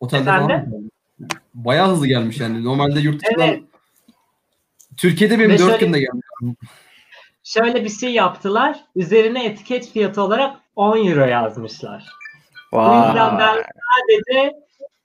Otelde 0.00 0.22
Efendim? 0.22 0.90
Bayağı 1.54 1.88
hızlı 1.88 2.06
gelmiş 2.06 2.40
yani. 2.40 2.64
Normalde 2.64 3.00
yurt 3.00 3.22
dışından 3.24 3.48
Evet. 3.48 3.62
Türkiye'de 4.96 5.38
benim 5.38 5.50
Ve 5.50 5.58
4 5.58 5.70
şöyle- 5.70 5.86
günde 5.86 5.98
gelmiş. 6.00 6.26
şöyle 7.44 7.84
bir 7.84 7.88
şey 7.88 8.12
yaptılar. 8.12 8.80
Üzerine 8.96 9.44
etiket 9.46 9.88
fiyatı 9.92 10.22
olarak 10.22 10.56
10 10.76 10.96
euro 11.06 11.24
yazmışlar. 11.24 12.04
O 12.72 12.82
yüzden 12.82 13.38
ben 13.38 13.54
sadece 13.56 14.52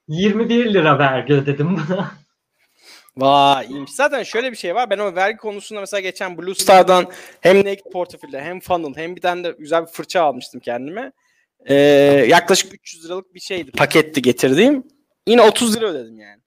21 0.07 0.73
lira 0.73 0.99
vergi 0.99 1.33
ödedim 1.33 1.77
buna. 1.89 2.11
Vay 3.17 3.65
iyiymiş. 3.65 3.91
Zaten 3.91 4.23
şöyle 4.23 4.51
bir 4.51 4.57
şey 4.57 4.75
var. 4.75 4.89
Ben 4.89 4.97
o 4.97 5.15
vergi 5.15 5.37
konusunda 5.37 5.81
mesela 5.81 6.01
geçen 6.01 6.37
Blue 6.37 6.55
Star'dan 6.55 7.11
hem 7.41 7.57
Naked 7.57 7.91
Portfolio 7.91 8.39
hem 8.39 8.59
Funnel 8.59 8.95
hem 8.95 9.15
bir 9.15 9.21
tane 9.21 9.43
de 9.43 9.55
güzel 9.59 9.81
bir 9.81 9.91
fırça 9.91 10.21
almıştım 10.21 10.59
kendime. 10.59 11.11
Ee, 11.65 11.75
yaklaşık 12.27 12.73
300 12.73 13.05
liralık 13.05 13.33
bir 13.33 13.39
şeydi. 13.39 13.71
Paketti 13.71 14.21
getirdiğim. 14.21 14.83
Yine 15.27 15.41
30 15.41 15.75
lira 15.75 15.85
ödedim 15.85 16.19
yani. 16.19 16.41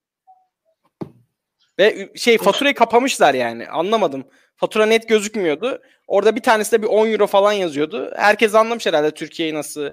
Ve 1.78 2.10
şey 2.14 2.38
faturayı 2.38 2.74
kapamışlar 2.74 3.34
yani. 3.34 3.68
Anlamadım. 3.68 4.24
Fatura 4.56 4.86
net 4.86 5.08
gözükmüyordu. 5.08 5.82
Orada 6.06 6.36
bir 6.36 6.42
tanesi 6.42 6.72
de 6.72 6.82
bir 6.82 6.86
10 6.86 7.08
euro 7.08 7.26
falan 7.26 7.52
yazıyordu. 7.52 8.12
Herkes 8.16 8.54
anlamış 8.54 8.86
herhalde 8.86 9.10
Türkiye'yi 9.10 9.54
nasıl 9.54 9.90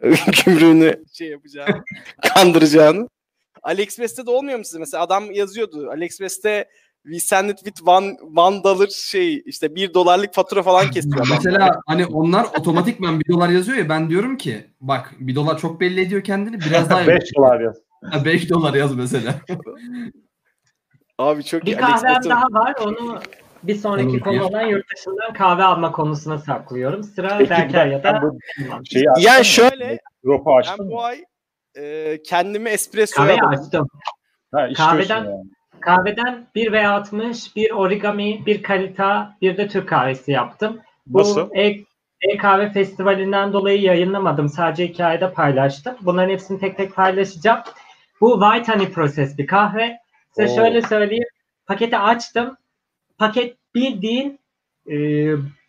gümrüğünü 0.44 1.04
şey 1.12 1.28
yapacağını, 1.28 1.84
kandıracağını. 2.34 3.08
AliExpress'te 3.62 4.26
de 4.26 4.30
olmuyor 4.30 4.58
mu 4.58 4.64
size? 4.64 4.78
Mesela 4.78 5.02
adam 5.02 5.30
yazıyordu. 5.32 5.88
AliExpress'te 5.90 6.68
we 7.04 7.18
send 7.18 7.50
it 7.50 7.58
with 7.58 7.88
one, 7.88 8.16
one 8.36 8.64
dollar 8.64 8.88
şey 8.88 9.42
işte 9.46 9.74
bir 9.74 9.94
dolarlık 9.94 10.34
fatura 10.34 10.62
falan 10.62 10.90
kesiyor. 10.90 11.26
Mesela 11.30 11.80
hani 11.86 12.06
onlar 12.06 12.44
otomatikman 12.44 13.20
bir 13.20 13.32
dolar 13.32 13.48
yazıyor 13.48 13.78
ya 13.78 13.88
ben 13.88 14.10
diyorum 14.10 14.36
ki 14.36 14.66
bak 14.80 15.14
bir 15.18 15.34
dolar 15.34 15.58
çok 15.58 15.80
belli 15.80 16.00
ediyor 16.00 16.24
kendini 16.24 16.60
biraz 16.60 16.90
daha 16.90 17.06
5 17.06 17.36
dolar 17.36 17.60
yaz. 17.60 17.76
5 18.24 18.50
dolar 18.50 18.74
yaz 18.74 18.96
mesela. 18.96 19.34
Abi 21.18 21.44
çok 21.44 21.62
Bir 21.62 21.66
iyi. 21.72 21.76
kahvem 21.76 22.10
AliExpress'te- 22.12 22.30
daha 22.30 22.44
var. 22.50 22.74
Onu 22.80 23.20
bir 23.62 23.74
sonraki 23.74 24.08
Olur, 24.08 24.20
konu 24.20 24.34
bir. 24.34 24.40
olan 24.40 24.62
yurt 24.66 24.84
dışından 24.96 25.32
kahve 25.32 25.62
alma 25.62 25.92
konusuna 25.92 26.38
saklıyorum. 26.38 27.04
Sıra 27.04 27.38
Berker 27.40 27.86
ya 27.86 28.02
da 28.02 28.22
şeyi 28.84 29.04
Yani 29.20 29.44
şöyle 29.44 29.98
ben 30.24 30.90
bu 30.90 31.02
ay 31.02 31.24
e, 31.78 32.18
kendimi 32.22 32.68
espresso 32.68 33.16
kahveyi 33.16 33.38
yaptım. 33.38 33.60
açtım. 33.64 33.88
Ha, 34.54 34.68
kahveden- 34.76 35.24
yani. 35.24 35.44
Kahveden 35.80 36.46
1 36.54 36.72
ve 36.72 36.88
60, 36.88 37.56
bir 37.56 37.70
origami, 37.70 38.46
bir 38.46 38.62
kalita, 38.62 39.36
bir 39.42 39.56
de 39.56 39.68
Türk 39.68 39.88
kahvesi 39.88 40.32
yaptım. 40.32 40.80
Bu 41.06 41.18
Nasıl? 41.18 41.48
E- 41.54 41.88
E-Kahve 42.32 42.72
Festivali'nden 42.72 43.52
dolayı 43.52 43.80
yayınlamadım. 43.82 44.48
Sadece 44.48 44.86
hikayede 44.88 45.32
paylaştım. 45.32 45.94
Bunların 46.00 46.30
hepsini 46.30 46.60
tek 46.60 46.76
tek 46.76 46.94
paylaşacağım. 46.94 47.60
Bu 48.20 48.40
White 48.40 48.72
Honey 48.72 48.92
Proses 48.92 49.38
bir 49.38 49.46
kahve. 49.46 49.98
Size 50.36 50.52
Oo. 50.52 50.56
şöyle 50.56 50.82
söyleyeyim. 50.82 51.24
Paketi 51.66 51.98
açtım. 51.98 52.56
Paket 53.18 53.56
bildiğin 53.74 54.38
e, 54.90 54.96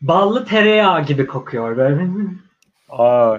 ballı 0.02 0.46
tereyağı 0.46 1.06
gibi 1.06 1.28
kokuyor 1.28 1.78
böyle. 1.78 2.08
Aa, 2.90 3.38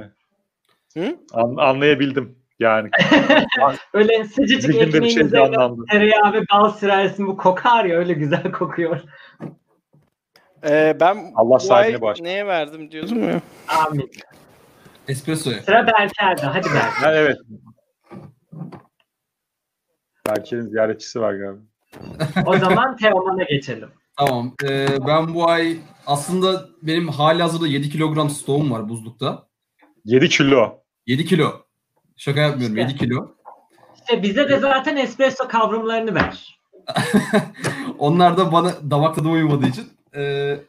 Hı? 0.94 1.16
an- 1.32 1.56
anlayabildim. 1.56 2.36
Yani 2.60 2.90
öyle 3.92 4.24
sıcacık 4.24 4.72
şey 4.72 4.82
ekmeğin 4.82 5.04
üzerine 5.04 5.30
canlandı. 5.30 5.82
tereyağı 5.90 6.32
ve 6.32 6.40
bal 6.52 6.70
sürersin 6.72 7.26
bu 7.26 7.36
kokar 7.36 7.84
ya 7.84 7.98
öyle 7.98 8.12
güzel 8.12 8.52
kokuyor. 8.52 9.00
E, 10.68 10.96
ben 11.00 11.32
Allah 11.34 11.58
sahibine 11.58 12.00
bağışlasın. 12.02 12.24
neye 12.24 12.46
verdim 12.46 12.90
diyordum 12.90 13.28
ya. 13.28 13.40
Amin. 13.86 14.10
Espresso'ya. 15.08 15.62
Sıra 15.62 15.86
Berker'de. 15.86 16.42
Hadi 16.42 16.66
Berker. 16.66 16.80
Ha, 16.80 17.14
evet. 17.14 17.36
Berker'in 20.28 20.62
ziyaretçisi 20.62 21.20
var 21.20 21.34
galiba. 21.34 21.60
O 22.46 22.58
zaman 22.58 22.96
Teoman'a 22.96 23.42
geçelim. 23.42 23.88
Tamam. 24.18 24.54
Ee, 24.64 24.86
ben 25.06 25.34
bu 25.34 25.48
ay 25.48 25.76
aslında 26.06 26.68
benim 26.82 27.08
hali 27.08 27.42
hazırda 27.42 27.66
7 27.66 27.90
kilogram 27.90 28.30
stoğum 28.30 28.70
var 28.70 28.88
buzlukta. 28.88 29.48
7 30.04 30.28
kilo. 30.28 30.82
7 31.06 31.24
kilo. 31.24 31.69
Şaka 32.20 32.40
yapmıyorum 32.40 32.76
İşte. 32.76 32.90
7 32.90 32.98
kilo. 32.98 33.34
İşte 33.94 34.22
bize 34.22 34.48
de 34.48 34.58
zaten 34.58 34.96
espresso 34.96 35.48
kavramlarını 35.48 36.14
ver. 36.14 36.60
Onlar 37.98 38.36
da 38.36 38.52
bana 38.52 38.90
damak 38.90 39.14
tadıma 39.14 39.34
uymadığı 39.34 39.66
için. 39.66 39.88
Ee, 40.14 40.60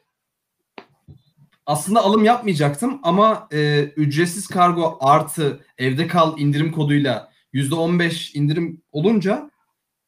aslında 1.65 2.01
alım 2.01 2.23
yapmayacaktım 2.23 2.99
ama 3.03 3.47
e, 3.53 3.83
ücretsiz 3.83 4.47
kargo 4.47 4.97
artı 5.01 5.65
evde 5.77 6.07
kal 6.07 6.39
indirim 6.39 6.71
koduyla 6.71 7.31
%15 7.53 8.37
indirim 8.37 8.81
olunca 8.91 9.51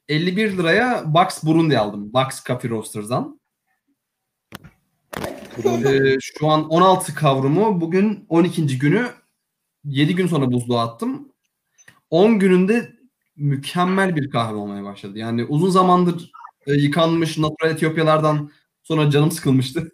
51 0.07 0.57
liraya 0.57 1.13
Box 1.13 1.43
Burundi 1.43 1.79
aldım. 1.79 2.13
Box 2.13 2.43
Coffee 2.45 2.71
Roasters'dan. 2.71 3.39
Ee, 5.65 6.17
şu 6.21 6.47
an 6.47 6.69
16 6.69 7.15
kavrumu. 7.15 7.81
Bugün 7.81 8.25
12. 8.29 8.79
günü 8.79 9.07
7 9.85 10.15
gün 10.15 10.27
sonra 10.27 10.51
buzluğa 10.51 10.83
attım. 10.83 11.32
10 12.13 12.39
gününde 12.39 12.91
mükemmel 13.35 14.15
bir 14.15 14.29
kahve 14.29 14.55
olmaya 14.55 14.83
başladı. 14.83 15.19
Yani 15.19 15.45
uzun 15.45 15.69
zamandır 15.69 16.31
e, 16.67 16.73
yıkanmış 16.73 17.37
natural 17.37 17.71
Etiyopyalardan 17.71 18.51
sonra 18.83 19.09
canım 19.09 19.31
sıkılmıştı. 19.31 19.91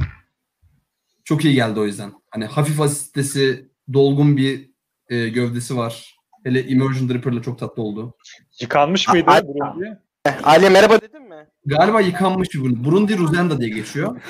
Çok 1.24 1.44
iyi 1.44 1.54
geldi 1.54 1.80
o 1.80 1.84
yüzden. 1.84 2.12
Hani 2.30 2.44
hafif 2.44 2.80
asitesi, 2.80 3.70
dolgun 3.92 4.36
bir 4.36 4.70
e, 5.08 5.28
gövdesi 5.28 5.76
var. 5.76 6.16
Hele 6.44 6.66
Immersion 6.66 7.08
Dripper'la 7.08 7.42
çok 7.42 7.58
tatlı 7.58 7.82
oldu. 7.82 8.16
Yıkanmış 8.60 9.08
mıydı 9.08 9.30
Aa, 9.30 9.46
Burundi? 9.46 9.98
Ali 10.42 10.70
merhaba 10.70 11.00
dedin 11.00 11.22
mi? 11.22 11.46
Galiba 11.66 12.00
yıkanmış 12.00 12.48
bir 12.54 12.60
Burundi. 12.60 12.84
Burundi 12.84 13.18
Ruzenda 13.18 13.60
diye 13.60 13.70
geçiyor. 13.70 14.20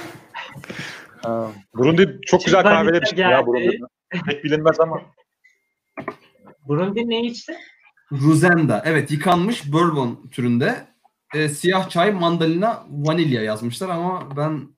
Ha. 1.22 1.52
Burundi 1.74 2.20
çok 2.26 2.44
güzel 2.44 2.62
kahveler 2.62 3.02
içti 3.02 3.20
ya 3.20 3.28
geldi. 3.30 3.46
Burundi. 3.46 3.80
Pek 4.26 4.44
bilinmez 4.44 4.80
ama. 4.80 5.02
Burundi 6.68 7.08
ne 7.08 7.22
içti? 7.22 7.56
Ruzenda. 8.12 8.82
Evet 8.84 9.10
yıkanmış 9.10 9.72
bourbon 9.72 10.28
türünde. 10.32 10.86
E, 11.34 11.48
siyah 11.48 11.88
çay, 11.88 12.12
mandalina, 12.12 12.86
vanilya 12.90 13.42
yazmışlar 13.42 13.88
ama 13.88 14.36
ben 14.36 14.76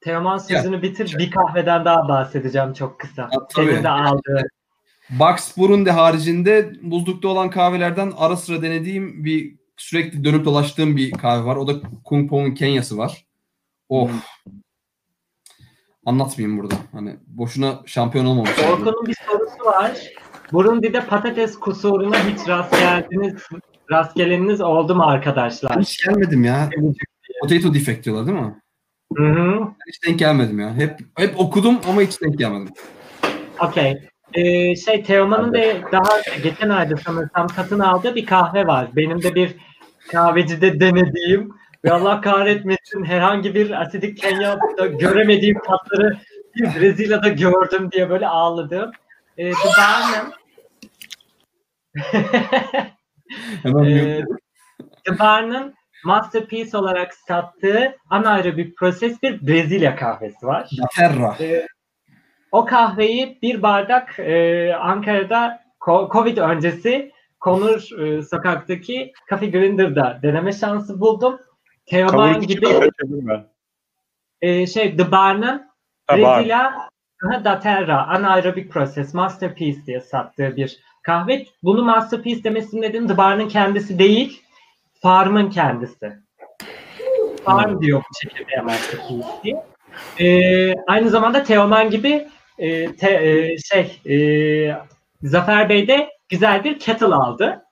Teoman 0.00 0.38
sözünü 0.38 0.82
bitir. 0.82 1.14
Bir 1.18 1.30
kahveden 1.30 1.84
daha 1.84 2.08
bahsedeceğim 2.08 2.72
çok 2.72 3.00
kısa. 3.00 3.22
Ha, 3.22 3.46
tabii. 3.54 3.70
Senin 3.70 3.84
de 3.84 3.88
aldığı. 3.88 4.48
Box 5.10 5.56
Burundi 5.56 5.90
haricinde 5.90 6.72
buzlukta 6.82 7.28
olan 7.28 7.50
kahvelerden 7.50 8.12
ara 8.16 8.36
sıra 8.36 8.62
denediğim 8.62 9.24
bir 9.24 9.56
sürekli 9.76 10.24
dönüp 10.24 10.44
dolaştığım 10.44 10.96
bir 10.96 11.10
kahve 11.12 11.44
var. 11.44 11.56
O 11.56 11.66
da 11.66 11.72
Kung 12.04 12.30
Pong'un 12.30 12.54
Kenya'sı 12.54 12.98
var. 12.98 13.26
Of. 13.88 14.10
Anlatmayayım 16.06 16.58
burada. 16.58 16.74
Hani 16.92 17.16
boşuna 17.26 17.82
şampiyon 17.86 18.26
olmamış. 18.26 18.50
Orkun'un 18.58 19.06
bir 19.06 19.16
sorusu 19.28 19.64
var. 19.64 19.98
Burundi'de 20.52 21.00
patates 21.00 21.58
kusuruna 21.58 22.16
hiç 22.16 22.48
rast 22.48 22.78
geldiniz, 22.78 23.42
rast 23.90 24.16
geleniniz 24.16 24.60
oldu 24.60 24.94
mu 24.94 25.02
arkadaşlar? 25.02 25.80
Hiç 25.80 26.06
gelmedim 26.06 26.44
ya. 26.44 26.70
Potato 27.40 27.74
defect 27.74 28.04
diyorlar 28.04 28.26
değil 28.26 28.38
mi? 28.38 28.54
Hı 29.16 29.24
hı. 29.24 29.60
Ben 29.60 29.88
hiç 29.88 30.06
denk 30.06 30.18
gelmedim 30.18 30.60
ya. 30.60 30.74
Hep 30.74 30.98
hep 31.16 31.40
okudum 31.40 31.80
ama 31.88 32.00
hiç 32.00 32.22
denk 32.22 32.38
gelmedim. 32.38 32.74
Okey. 33.60 33.98
Ee, 34.34 34.76
şey 34.76 35.02
Teoman'ın 35.02 35.54
da 35.54 35.62
daha 35.92 36.20
geçen 36.42 36.68
ayda 36.68 36.96
sanırsam 36.96 37.48
satın 37.48 37.78
aldığı 37.78 38.14
bir 38.14 38.26
kahve 38.26 38.66
var. 38.66 38.88
Benim 38.96 39.22
de 39.22 39.34
bir 39.34 39.54
kahvecide 40.12 40.80
denediğim 40.80 41.50
ve 41.84 41.92
Allah 41.92 42.20
kahretmesin 42.20 43.04
herhangi 43.04 43.54
bir 43.54 43.82
asidik 43.82 44.18
Kenya'da 44.18 44.86
göremediğim 44.86 45.58
tatları 45.66 46.18
bir 46.56 46.80
Brezilya'da 46.80 47.28
gördüm 47.28 47.90
diye 47.92 48.10
böyle 48.10 48.28
ağladım. 48.28 48.90
Ee, 49.38 49.52
Hemen 53.62 53.84
Ee, 53.84 54.24
The 55.04 55.18
Bar'ın 55.18 55.74
Masterpiece 56.04 56.76
olarak 56.78 57.14
sattığı 57.14 57.96
anaerobik 58.10 58.76
proses 58.76 59.22
bir 59.22 59.46
Brezilya 59.46 59.96
kahvesi 59.96 60.46
var. 60.46 60.70
Terra. 60.96 61.36
Ee, 61.40 61.66
o 62.52 62.64
kahveyi 62.64 63.38
bir 63.42 63.62
bardak 63.62 64.18
e, 64.18 64.74
Ankara'da 64.74 65.64
Covid 66.12 66.36
öncesi 66.36 67.12
Konur 67.40 68.00
e, 68.00 68.22
sokaktaki 68.22 69.12
Coffee 69.30 69.50
Grinder'da 69.50 70.20
deneme 70.22 70.52
şansı 70.52 71.00
buldum. 71.00 71.40
Teoman 71.86 72.40
gibi 72.40 72.66
e, 74.40 74.66
şey 74.66 74.96
The 74.96 75.12
Bar'ın. 75.12 75.74
Brezilya 76.10 76.88
Da 77.24 77.60
Terra 77.60 78.06
anaerobik 78.06 78.72
proses 78.72 79.14
Masterpiece 79.14 79.86
diye 79.86 80.00
sattığı 80.00 80.56
bir 80.56 80.78
kahve. 81.02 81.44
Bunu 81.62 81.84
Masterpiece 81.84 82.44
demesinin 82.44 82.82
nedeni 82.82 83.08
The 83.08 83.16
Bar'ın 83.16 83.48
kendisi 83.48 83.98
değil, 83.98 84.42
Farm'ın 85.02 85.50
kendisi. 85.50 86.12
Farm 87.44 87.80
diyor 87.80 88.02
bu 88.10 88.28
şekilde 88.28 88.60
Masterpiece 88.60 89.28
diye. 89.44 89.64
Ee, 90.20 90.74
aynı 90.86 91.10
zamanda 91.10 91.42
Teoman 91.42 91.90
gibi 91.90 92.28
e, 92.58 92.96
te- 92.96 93.28
e, 93.30 93.58
şey 93.58 94.00
e, 94.06 94.76
Zafer 95.22 95.68
Bey 95.68 95.88
de 95.88 96.08
güzel 96.28 96.64
bir 96.64 96.78
kettle 96.78 97.06
aldı. 97.06 97.64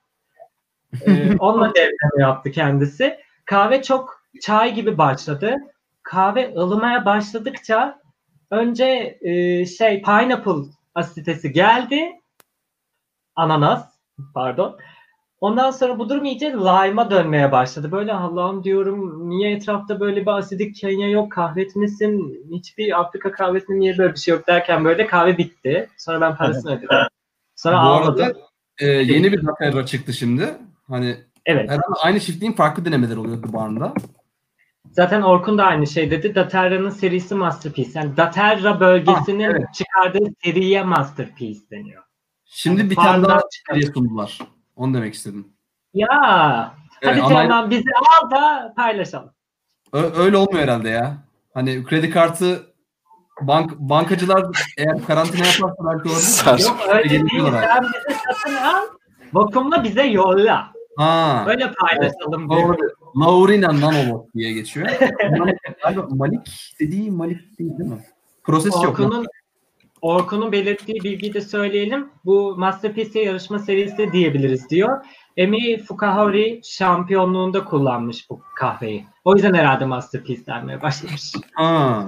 Ee, 1.07 1.36
onunla 1.38 1.74
devleme 1.74 2.22
yaptı 2.22 2.50
kendisi. 2.50 3.18
Kahve 3.44 3.82
çok 3.82 4.22
çay 4.42 4.74
gibi 4.74 4.98
başladı. 4.98 5.57
Kahve 6.03 6.55
ılımaya 6.57 7.05
başladıkça 7.05 8.01
önce 8.53 9.18
e, 9.20 9.66
şey 9.66 10.03
pineapple 10.03 10.70
asitesi 10.94 11.53
geldi. 11.53 12.20
Ananas 13.36 13.84
pardon. 14.34 14.78
Ondan 15.40 15.70
sonra 15.70 15.98
bu 15.98 16.09
durum 16.09 16.24
iyice 16.24 16.53
lime'a 16.53 17.11
dönmeye 17.11 17.53
başladı. 17.53 17.92
Böyle 17.92 18.12
Allah'ım 18.12 18.64
diyorum 18.64 19.30
niye 19.30 19.50
etrafta 19.57 20.00
böyle 20.00 20.20
bir 20.20 20.26
asidik 20.26 20.76
Kenya 20.76 21.09
yok 21.11 21.32
kahretmesin. 21.32 22.44
Hiçbir 22.53 23.00
Afrika 23.00 23.32
kahvesinde 23.32 23.80
niye 23.80 23.98
böyle 23.98 24.14
bir 24.14 24.18
şey 24.18 24.34
yok 24.34 24.46
derken 24.46 24.84
böyle 24.84 25.07
kahve 25.07 25.38
bitti. 25.38 25.88
Sonra 25.98 26.20
ben 26.20 26.36
parasını 26.36 26.72
ödedim. 26.72 26.88
Sonra 27.57 27.74
Bu 27.76 27.78
ağladım. 27.78 28.24
arada 28.24 28.38
e, 28.78 28.86
yeni 28.86 29.32
bir 29.32 29.46
Daterra 29.46 29.86
çıktı 29.86 30.12
şimdi. 30.12 30.55
Hani 30.88 31.16
Evet. 31.46 31.70
herhalde 31.70 31.82
aynı 32.03 32.20
çiftliğin 32.20 32.53
farklı 32.53 32.84
denemeleri 32.84 33.18
oluyor 33.18 33.42
bu 33.42 33.53
barında. 33.53 33.94
Zaten 34.93 35.22
Orkun 35.22 35.59
da 35.59 35.64
aynı 35.64 35.86
şey 35.86 36.11
dedi. 36.11 36.34
Daterra'nın 36.34 36.90
serisi 36.90 37.34
Masterpiece. 37.34 37.99
Yani 37.99 38.16
Daterra 38.16 38.80
bölgesinin 38.80 39.45
Ah, 39.45 39.51
evet. 39.51 39.74
çıkardığı 39.74 40.28
seriye 40.45 40.82
Masterpiece 40.82 41.61
deniyor. 41.70 42.03
Şimdi 42.45 42.90
bir 42.90 42.97
Bardağı 42.97 43.12
tane 43.12 43.28
daha 43.28 43.40
seriye 43.68 43.93
sundular. 43.93 44.38
Onu 44.76 44.95
demek 44.95 45.14
istedim. 45.14 45.49
Ya 45.95 46.09
Evet, 47.03 47.14
hadi 47.14 47.20
ama 47.22 47.28
Teoman 47.40 47.70
bizi 47.70 47.84
al 48.22 48.30
da 48.30 48.72
paylaşalım. 48.76 49.30
ö- 49.93 50.12
öyle 50.16 50.36
olmuyor 50.36 50.62
herhalde 50.62 50.88
ya. 50.88 51.16
Hani 51.55 51.84
kredi 51.84 52.11
kartı 52.11 52.62
bank 53.40 53.78
bankacılar 53.78 54.45
eğer 54.78 55.07
karantina 55.07 55.47
yaparsa 55.47 55.74
belki 55.84 56.09
olabilir. 56.09 56.64
Yok 56.68 56.80
öyle 56.88 57.11
değil. 57.11 57.22
Sen 57.53 57.82
bizi 57.82 58.18
satın 58.26 58.55
al. 58.57 58.82
Vakumla 59.32 59.84
bize 59.84 60.03
yolla. 60.03 60.72
Ha. 60.99 61.45
Öyle 61.49 61.72
paylaşalım. 61.72 62.51
Doğru. 62.51 62.76
Laurina 63.16 63.80
Nanovot 63.80 64.34
diye 64.34 64.52
geçiyor. 64.52 64.88
Malik, 65.38 65.58
galiba 65.82 66.06
Malik 66.10 66.74
dediği 66.80 67.10
Malik 67.10 67.58
değil 67.58 67.78
değil 67.78 67.90
mi? 67.90 68.04
Proses 68.44 68.74
yok. 68.74 69.00
Orkun'un 69.00 69.26
Orkun'un 70.00 70.52
belirttiği 70.52 71.00
bilgiyi 71.04 71.34
de 71.34 71.40
söyleyelim. 71.40 72.08
Bu 72.24 72.54
Masterpiece 72.58 73.20
yarışma 73.20 73.58
serisi 73.58 74.12
diyebiliriz 74.12 74.70
diyor. 74.70 75.04
Emi 75.36 75.78
Fukaori 75.82 76.60
şampiyonluğunda 76.64 77.64
kullanmış 77.64 78.30
bu 78.30 78.40
kahveyi. 78.56 79.06
O 79.24 79.34
yüzden 79.34 79.54
herhalde 79.54 79.84
Masterpiece 79.84 80.46
denmeye 80.46 80.82
başlamış. 80.82 81.32
Ha. 81.52 82.06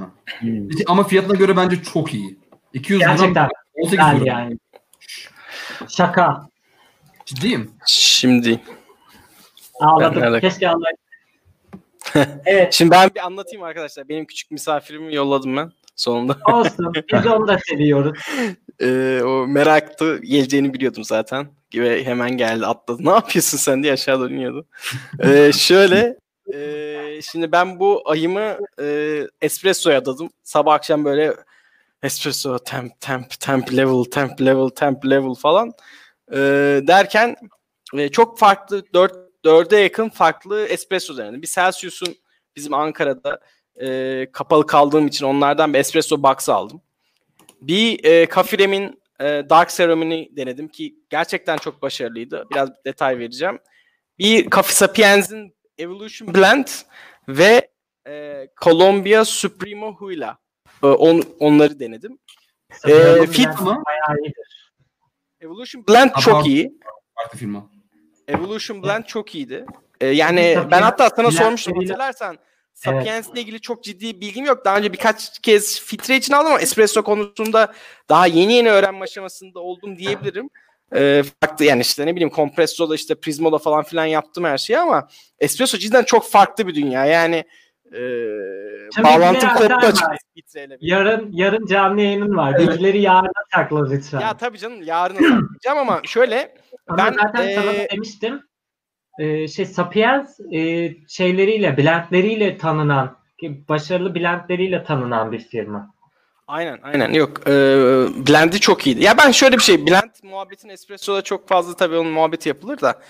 Ama 0.87 1.05
fiyatına 1.05 1.35
göre 1.35 1.57
bence 1.57 1.83
çok 1.83 2.15
iyi. 2.15 2.39
200 2.73 3.01
Gerçekten 3.01 3.33
gram 3.35 3.51
18 3.75 3.91
güzel 3.99 4.15
euro. 4.15 4.25
yani. 4.27 4.59
Şaka. 5.89 6.49
Ciddiyim. 7.27 7.71
Şimdi 7.87 8.61
Ağladım. 9.81 10.23
Ben 10.23 10.41
Keşke 10.41 10.69
ağlayaydım. 10.69 11.05
evet 12.47 12.73
şimdi 12.73 12.91
ben 12.91 13.11
bir 13.15 13.27
anlatayım 13.27 13.63
arkadaşlar. 13.63 14.09
Benim 14.09 14.25
küçük 14.25 14.51
misafirimi 14.51 15.15
yolladım 15.15 15.57
ben 15.57 15.73
sonunda. 15.97 16.37
olsun. 16.53 16.93
Biz 17.13 17.27
onu 17.27 17.49
da 17.49 17.59
seviyoruz. 17.69 18.19
Ee, 18.81 19.21
o 19.25 19.47
meraktı 19.47 20.19
geleceğini 20.19 20.75
biliyordum 20.75 21.05
zaten. 21.05 21.47
Ve 21.75 22.05
hemen 22.05 22.37
geldi 22.37 22.67
atladı. 22.67 23.05
Ne 23.05 23.11
yapıyorsun 23.11 23.59
sen 23.59 23.83
diye 23.83 23.93
aşağı 23.93 24.21
doğru 24.21 24.33
iniyordu. 24.33 24.67
Ee, 25.23 25.53
şöyle 25.53 26.17
e, 26.55 27.21
şimdi 27.23 27.53
ben 27.53 27.81
bu 27.81 28.03
ayımı 28.07 28.57
e, 28.81 29.21
espressoya 29.41 29.99
adadım. 29.99 30.31
Sabah 30.43 30.75
akşam 30.75 31.05
böyle 31.05 31.35
espresso 32.03 32.59
temp 32.59 33.01
temp 33.01 33.41
temp 33.41 33.73
level 33.73 34.05
temp 34.05 34.41
level 34.41 34.69
temp 34.69 35.07
level 35.07 35.35
falan 35.35 35.73
Ee, 36.33 36.81
derken 36.87 37.37
e, 37.95 38.09
çok 38.09 38.39
farklı 38.39 38.83
4 38.95 39.24
4'e 39.45 39.79
yakın 39.79 40.09
farklı 40.09 40.67
espresso 40.67 41.17
denedim. 41.17 41.43
Bir 41.43 41.47
Celsius'un 41.47 42.17
bizim 42.57 42.75
Ankara'da 42.75 43.41
e, 43.81 44.27
kapalı 44.33 44.67
kaldığım 44.67 45.07
için 45.07 45.27
onlardan 45.27 45.75
bir 45.75 45.79
espresso 45.79 46.23
box 46.23 46.49
aldım. 46.49 46.81
Bir 47.61 48.05
e, 48.05 48.27
Kafirem'in 48.27 49.03
e, 49.21 49.25
Dark 49.25 49.71
Ceremony 49.71 50.37
denedim 50.37 50.69
ki 50.69 50.95
gerçekten 51.11 51.57
çok 51.57 51.83
başarılıydı. 51.83 52.47
Biraz 52.51 52.71
detay 52.85 53.19
vereceğim. 53.19 53.59
Bir 54.19 54.51
Coffee 54.51 54.75
Sapiens'in 54.75 55.55
Evolution 55.79 56.35
Blend 56.35 56.67
ve 57.29 57.71
e, 58.09 58.47
Colombia 58.63 59.25
Supremo 59.25 59.95
Huila. 59.95 60.39
E, 60.83 60.87
on, 60.87 61.23
onları 61.41 61.81
denedim. 61.81 62.19
Ee, 62.89 63.27
fit 63.27 63.39
Biraz 63.39 63.61
mı? 63.61 63.83
Bayağı 63.87 64.19
iyidir. 64.23 64.73
Evolution 65.41 65.85
Blend 65.89 66.11
çok 66.21 66.47
iyi. 66.47 66.79
Farklı 67.15 67.39
firma. 67.39 67.74
Evolution 68.29 68.83
Blend 68.83 69.05
çok 69.05 69.35
iyiydi. 69.35 69.67
Ee, 70.01 70.07
yani 70.07 70.59
ben 70.71 70.83
hatta 70.83 71.11
sana 71.17 71.31
sormuştum 71.31 71.79
hatırlarsan. 71.79 72.39
Sapiens 72.75 73.29
ile 73.29 73.41
ilgili 73.41 73.61
çok 73.61 73.85
ciddi 73.85 74.21
bilgim 74.21 74.45
yok. 74.45 74.65
Daha 74.65 74.77
önce 74.79 74.93
birkaç 74.93 75.39
kez 75.39 75.81
filtre 75.81 76.17
için 76.17 76.35
aldım 76.35 76.47
ama 76.47 76.61
espresso 76.61 77.03
konusunda 77.03 77.73
daha 78.09 78.27
yeni 78.27 78.53
yeni 78.53 78.71
öğrenme 78.71 79.03
aşamasında 79.03 79.61
oldum 79.61 79.99
diyebilirim. 79.99 80.51
Ee, 80.95 81.23
farklı 81.41 81.65
yani 81.65 81.81
işte 81.81 82.07
ne 82.07 82.13
bileyim 82.13 82.31
kompressoda 82.31 82.95
işte 82.95 83.15
Prismo'da 83.15 83.59
falan 83.59 83.83
filan 83.83 84.05
yaptım 84.05 84.45
her 84.45 84.59
şeyi 84.59 84.79
ama 84.79 85.09
espresso 85.39 85.79
cidden 85.79 86.03
çok 86.05 86.31
farklı 86.31 86.67
bir 86.67 86.75
dünya. 86.75 87.07
Yani 87.07 87.45
e, 87.95 89.05
bağlantım 89.05 89.51
bir 89.51 89.55
koptu 89.55 89.87
açıkçası. 89.87 90.19
Yarın 90.81 91.29
yarın 91.33 91.67
canlı 91.67 92.01
yayının 92.01 92.37
var. 92.37 92.59
Bilgileri 92.59 93.01
yarına 93.01 93.31
sakla 93.55 93.89
lütfen. 93.91 94.21
Ya 94.21 94.37
tabii 94.37 94.59
canım 94.59 94.83
yarın 94.83 95.15
saklayacağım 95.15 95.79
ama 95.79 96.01
şöyle 96.05 96.55
Ama 96.89 96.99
ben, 96.99 97.13
zaten 97.13 97.55
sana 97.55 97.67
da 97.67 97.73
eee, 97.73 97.89
demiştim. 97.93 98.43
Eee, 99.19 99.49
şey 99.49 99.67
Sapiens 99.67 100.41
eee, 100.51 100.97
şeyleriyle, 101.09 101.77
blendleriyle 101.77 102.59
tanınan, 102.59 103.17
ki 103.41 103.65
başarılı 103.69 104.15
blendleriyle 104.15 104.85
tanınan 104.85 105.33
bir 105.33 105.41
firma. 105.41 105.95
Aynen 106.47 106.79
aynen 106.83 107.13
yok. 107.13 107.41
Ee, 107.47 107.51
blend'i 108.29 108.61
çok 108.61 108.87
iyiydi. 108.87 109.05
Ya 109.05 109.19
ben 109.19 109.31
şöyle 109.31 109.57
bir 109.57 109.63
şey 109.63 109.87
blend 109.87 110.11
muhabbetin 110.23 110.69
espressoda 110.69 111.23
çok 111.23 111.49
fazla 111.49 111.77
tabii 111.77 111.97
onun 111.97 112.13
muhabbeti 112.13 112.49
yapılır 112.49 112.81
da 112.81 113.01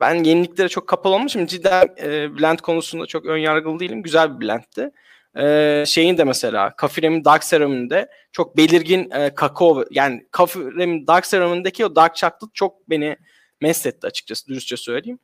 ben 0.00 0.24
yeniliklere 0.24 0.68
çok 0.68 0.86
kapalı 0.86 1.14
olmuşum. 1.14 1.46
Cidden 1.46 1.88
e, 2.02 2.38
blend 2.38 2.58
konusunda 2.58 3.06
çok 3.06 3.26
ön 3.26 3.38
yargılı 3.38 3.80
değilim. 3.80 4.02
Güzel 4.02 4.40
bir 4.40 4.46
blendti. 4.46 4.90
Ee, 5.38 5.84
şeyin 5.86 6.18
de 6.18 6.24
mesela 6.24 6.76
Kafirem'in 6.76 7.24
Dark 7.24 7.42
Ceremony'de 7.42 8.08
çok 8.32 8.56
belirgin 8.56 9.10
e, 9.10 9.34
kakao 9.34 9.84
yani 9.90 10.26
Kafirem'in 10.30 11.06
Dark 11.06 11.24
Ceremony'deki 11.24 11.86
o 11.86 11.96
dark 11.96 12.16
chocolate 12.16 12.46
çok 12.54 12.90
beni 12.90 13.16
mest 13.60 13.86
etti 13.86 14.06
açıkçası 14.06 14.46
dürüstçe 14.46 14.76
söyleyeyim. 14.76 15.18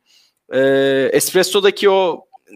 Ee, 0.53 1.09
espresso'daki 1.13 1.89
o 1.89 2.25
e, 2.51 2.55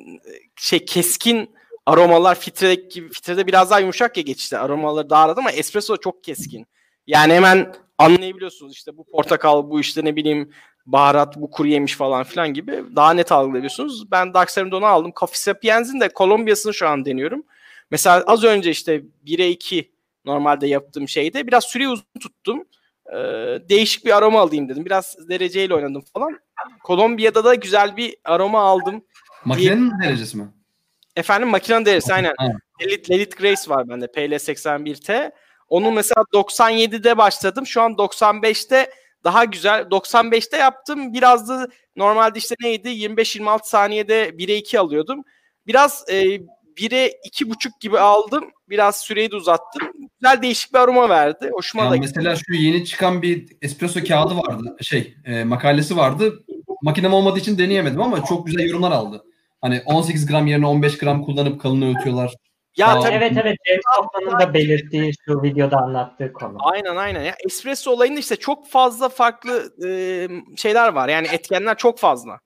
şey 0.55 0.85
keskin 0.85 1.55
aromalar 1.85 2.39
filtredeki 2.39 2.87
gibi 2.89 3.09
filtrede 3.09 3.47
biraz 3.47 3.69
daha 3.69 3.79
yumuşak 3.79 4.17
ya 4.17 4.23
geçişte 4.23 4.57
aromaları 4.57 5.09
daha 5.09 5.23
aradı 5.23 5.39
ama 5.39 5.51
espresso 5.51 5.97
çok 5.97 6.23
keskin. 6.23 6.67
Yani 7.07 7.33
hemen 7.33 7.73
anlayabiliyorsunuz 7.97 8.73
işte 8.73 8.97
bu 8.97 9.05
portakal 9.05 9.69
bu 9.69 9.79
işte 9.79 10.05
ne 10.05 10.15
bileyim 10.15 10.51
baharat 10.85 11.37
bu 11.37 11.51
kuru 11.51 11.67
yemiş 11.67 11.95
falan 11.95 12.23
filan 12.23 12.53
gibi 12.53 12.83
daha 12.95 13.13
net 13.13 13.31
algılayabiliyorsunuz. 13.31 14.11
Ben 14.11 14.33
Dark 14.33 14.49
Ceremony'de 14.49 14.75
onu 14.75 14.85
aldım. 14.85 15.13
Coffee 15.19 15.37
Sapiens'in 15.37 15.99
de 15.99 16.09
Kolombiya'sını 16.09 16.73
şu 16.73 16.87
an 16.87 17.05
deniyorum. 17.05 17.43
Mesela 17.91 18.23
az 18.27 18.43
önce 18.43 18.69
işte 18.69 19.03
1'e 19.25 19.49
2 19.49 19.91
normalde 20.25 20.67
yaptığım 20.67 21.07
şeyde 21.07 21.47
biraz 21.47 21.63
süreyi 21.63 21.89
uzun 21.89 22.05
tuttum. 22.19 22.65
Ee, 23.13 23.17
değişik 23.69 24.05
bir 24.05 24.17
aroma 24.17 24.41
alayım 24.41 24.69
dedim. 24.69 24.85
Biraz 24.85 25.29
dereceyle 25.29 25.75
oynadım 25.75 26.03
falan. 26.13 26.39
Kolombiya'da 26.83 27.43
da 27.43 27.55
güzel 27.55 27.97
bir 27.97 28.15
aroma 28.23 28.61
aldım. 28.61 29.03
Makinenin 29.45 29.91
derecesi 30.03 30.37
mi? 30.37 30.47
Efendim 31.15 31.49
makinenin 31.49 31.85
derecesi 31.85 32.13
aynen. 32.13 32.33
Lelit, 32.81 33.11
Lelit 33.11 33.37
Grace 33.37 33.61
var 33.67 33.89
bende 33.89 34.05
PL81T. 34.05 35.31
Onu 35.69 35.91
mesela 35.91 36.23
97'de 36.33 37.17
başladım. 37.17 37.67
Şu 37.67 37.81
an 37.81 37.91
95'te 37.91 38.91
daha 39.23 39.45
güzel. 39.45 39.81
95'te 39.81 40.57
yaptım. 40.57 41.13
Biraz 41.13 41.49
da 41.49 41.67
normalde 41.95 42.39
işte 42.39 42.55
neydi? 42.61 42.89
25-26 42.89 43.59
saniyede 43.63 44.29
1'e 44.29 44.55
2 44.57 44.79
alıyordum. 44.79 45.23
Biraz 45.67 46.05
e, 46.09 46.39
1'e 46.77 47.11
2.5 47.29 47.69
gibi 47.79 47.99
aldım. 47.99 48.43
Biraz 48.69 48.95
süreyi 49.01 49.31
de 49.31 49.35
uzattım. 49.35 49.81
Güzel 50.21 50.41
değişik 50.41 50.73
bir 50.73 50.79
aroma 50.79 51.09
verdi. 51.09 51.49
Hoşuma 51.53 51.83
Ya 51.83 51.91
da 51.91 51.97
mesela 51.97 52.35
şu 52.35 52.53
yeni 52.53 52.85
çıkan 52.85 53.21
bir 53.21 53.47
espresso 53.61 54.03
kağıdı 54.03 54.37
vardı. 54.37 54.77
Şey, 54.81 55.15
e, 55.25 55.43
makalesi 55.43 55.97
vardı. 55.97 56.43
Makinem 56.81 57.13
olmadığı 57.13 57.39
için 57.39 57.57
deneyemedim 57.57 58.01
ama 58.01 58.25
çok 58.25 58.47
güzel 58.47 58.65
yorumlar 58.69 58.91
aldı. 58.91 59.23
Hani 59.61 59.81
18 59.85 60.25
gram 60.25 60.47
yerine 60.47 60.65
15 60.67 60.97
gram 60.97 61.23
kullanıp 61.23 61.61
kalın 61.61 61.81
öğütüyorlar. 61.81 62.35
Ya 62.77 62.87
Aa, 62.87 62.99
tabii 62.99 63.15
Evet 63.15 63.31
evet 63.35 63.57
James 63.67 63.83
Hoffman'ın 63.97 64.39
da 64.39 64.53
belirttiği 64.53 65.11
şu 65.25 65.43
videoda 65.43 65.77
anlattığı 65.77 66.33
konu. 66.33 66.57
Aynen 66.59 66.95
aynen. 66.95 67.21
Ya 67.21 67.35
espresso 67.45 67.91
olayında 67.91 68.19
işte 68.19 68.35
çok 68.35 68.67
fazla 68.69 69.09
farklı 69.09 69.73
e, 69.87 70.27
şeyler 70.57 70.93
var. 70.93 71.09
Yani 71.09 71.27
etkenler 71.27 71.77
çok 71.77 71.99
fazla. 71.99 72.39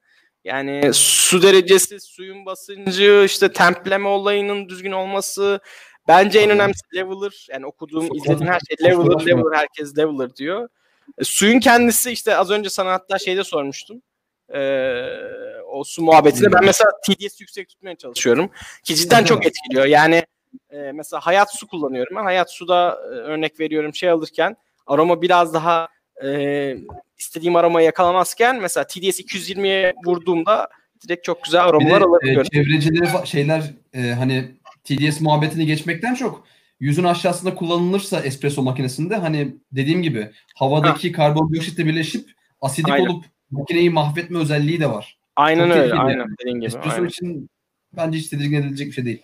Yani 0.44 0.94
su 0.94 1.42
derecesi, 1.42 2.00
suyun 2.00 2.46
basıncı, 2.46 3.24
işte 3.26 3.52
templeme 3.54 4.08
olayının 4.08 4.70
düzgün 4.70 4.92
olması. 4.92 5.60
Bence 6.08 6.40
en 6.40 6.50
önemlisi 6.50 6.96
leveler. 6.96 7.48
Yani 7.52 7.66
okuduğum, 7.66 8.08
Çok 8.08 8.18
izlediğim 8.18 8.54
her 8.54 8.60
şey 8.60 8.90
leveler, 8.90 9.26
leveler, 9.28 9.58
herkes 9.58 9.98
leveler 9.98 10.36
diyor. 10.36 10.70
E, 11.18 11.24
suyun 11.24 11.60
kendisi 11.60 12.12
işte 12.12 12.38
az 12.38 12.52
önce 12.52 12.70
sana 12.70 12.92
hatta 12.92 13.20
şeyde 13.20 13.44
sormuştum. 13.44 14.02
E, 14.54 14.62
o 15.72 15.84
su 15.84 16.04
muhabbetinde. 16.04 16.54
Ben 16.54 16.66
mesela 16.66 16.92
TDS 17.06 17.42
yüksek 17.42 17.70
tutmaya 17.70 17.96
çalışıyorum. 17.96 18.50
Ki 18.84 18.96
cidden 18.96 19.24
çok 19.24 19.46
etkiliyor. 19.46 19.86
Yani 19.86 20.24
e, 20.70 20.92
mesela 20.92 21.20
hayat 21.20 21.56
su 21.56 21.68
kullanıyorum 21.68 22.18
ben. 22.18 22.24
Hayat 22.24 22.52
suda 22.52 23.00
e, 23.04 23.08
örnek 23.08 23.60
veriyorum 23.60 23.96
şey 23.96 24.10
alırken 24.10 24.56
aroma 24.88 25.22
biraz 25.22 25.54
daha 25.54 25.88
e, 26.24 26.78
istediğim 27.18 27.56
aromayı 27.56 27.86
yakalamazken 27.86 28.62
mesela 28.62 28.88
TDS 28.88 29.20
220'ye 29.20 29.94
vurduğumda 30.06 30.68
direkt 31.04 31.24
çok 31.24 31.44
güzel 31.44 31.66
aromalar 31.66 32.02
e, 32.02 32.04
alabiliyorum. 32.04 32.50
çevrecileri 32.54 33.06
fa- 33.06 33.26
şeyler 33.26 33.64
e, 33.94 34.02
hani 34.02 34.52
TDS 34.84 35.22
muhabbetini 35.22 35.66
geçmekten 35.66 36.16
çok 36.16 36.48
yüzün 36.80 37.04
aşağısında 37.04 37.56
kullanılırsa 37.56 38.20
espresso 38.22 38.62
makinesinde 38.62 39.16
hani 39.16 39.56
dediğim 39.72 40.02
gibi 40.02 40.32
havadaki 40.56 41.12
karbondioksitle 41.12 41.86
birleşip 41.86 42.30
asidik 42.62 42.94
Aynen. 42.94 43.06
olup 43.06 43.26
makineyi 43.56 43.90
mahvetme 43.90 44.40
özelliği 44.40 44.80
de 44.80 44.90
var. 44.90 45.18
Aynen 45.36 45.68
çok 45.68 45.78
öyle. 45.78 45.94
Aynen 45.94 46.20
yani. 46.20 46.32
dediğin 46.40 46.56
gibi. 46.56 46.66
Espresso 46.66 46.96
aynen. 46.96 47.08
için 47.08 47.50
bence 47.94 48.18
hiç 48.18 48.28
tedirgin 48.28 48.62
edilecek 48.62 48.88
bir 48.88 48.94
şey 48.94 49.06
değil. 49.06 49.24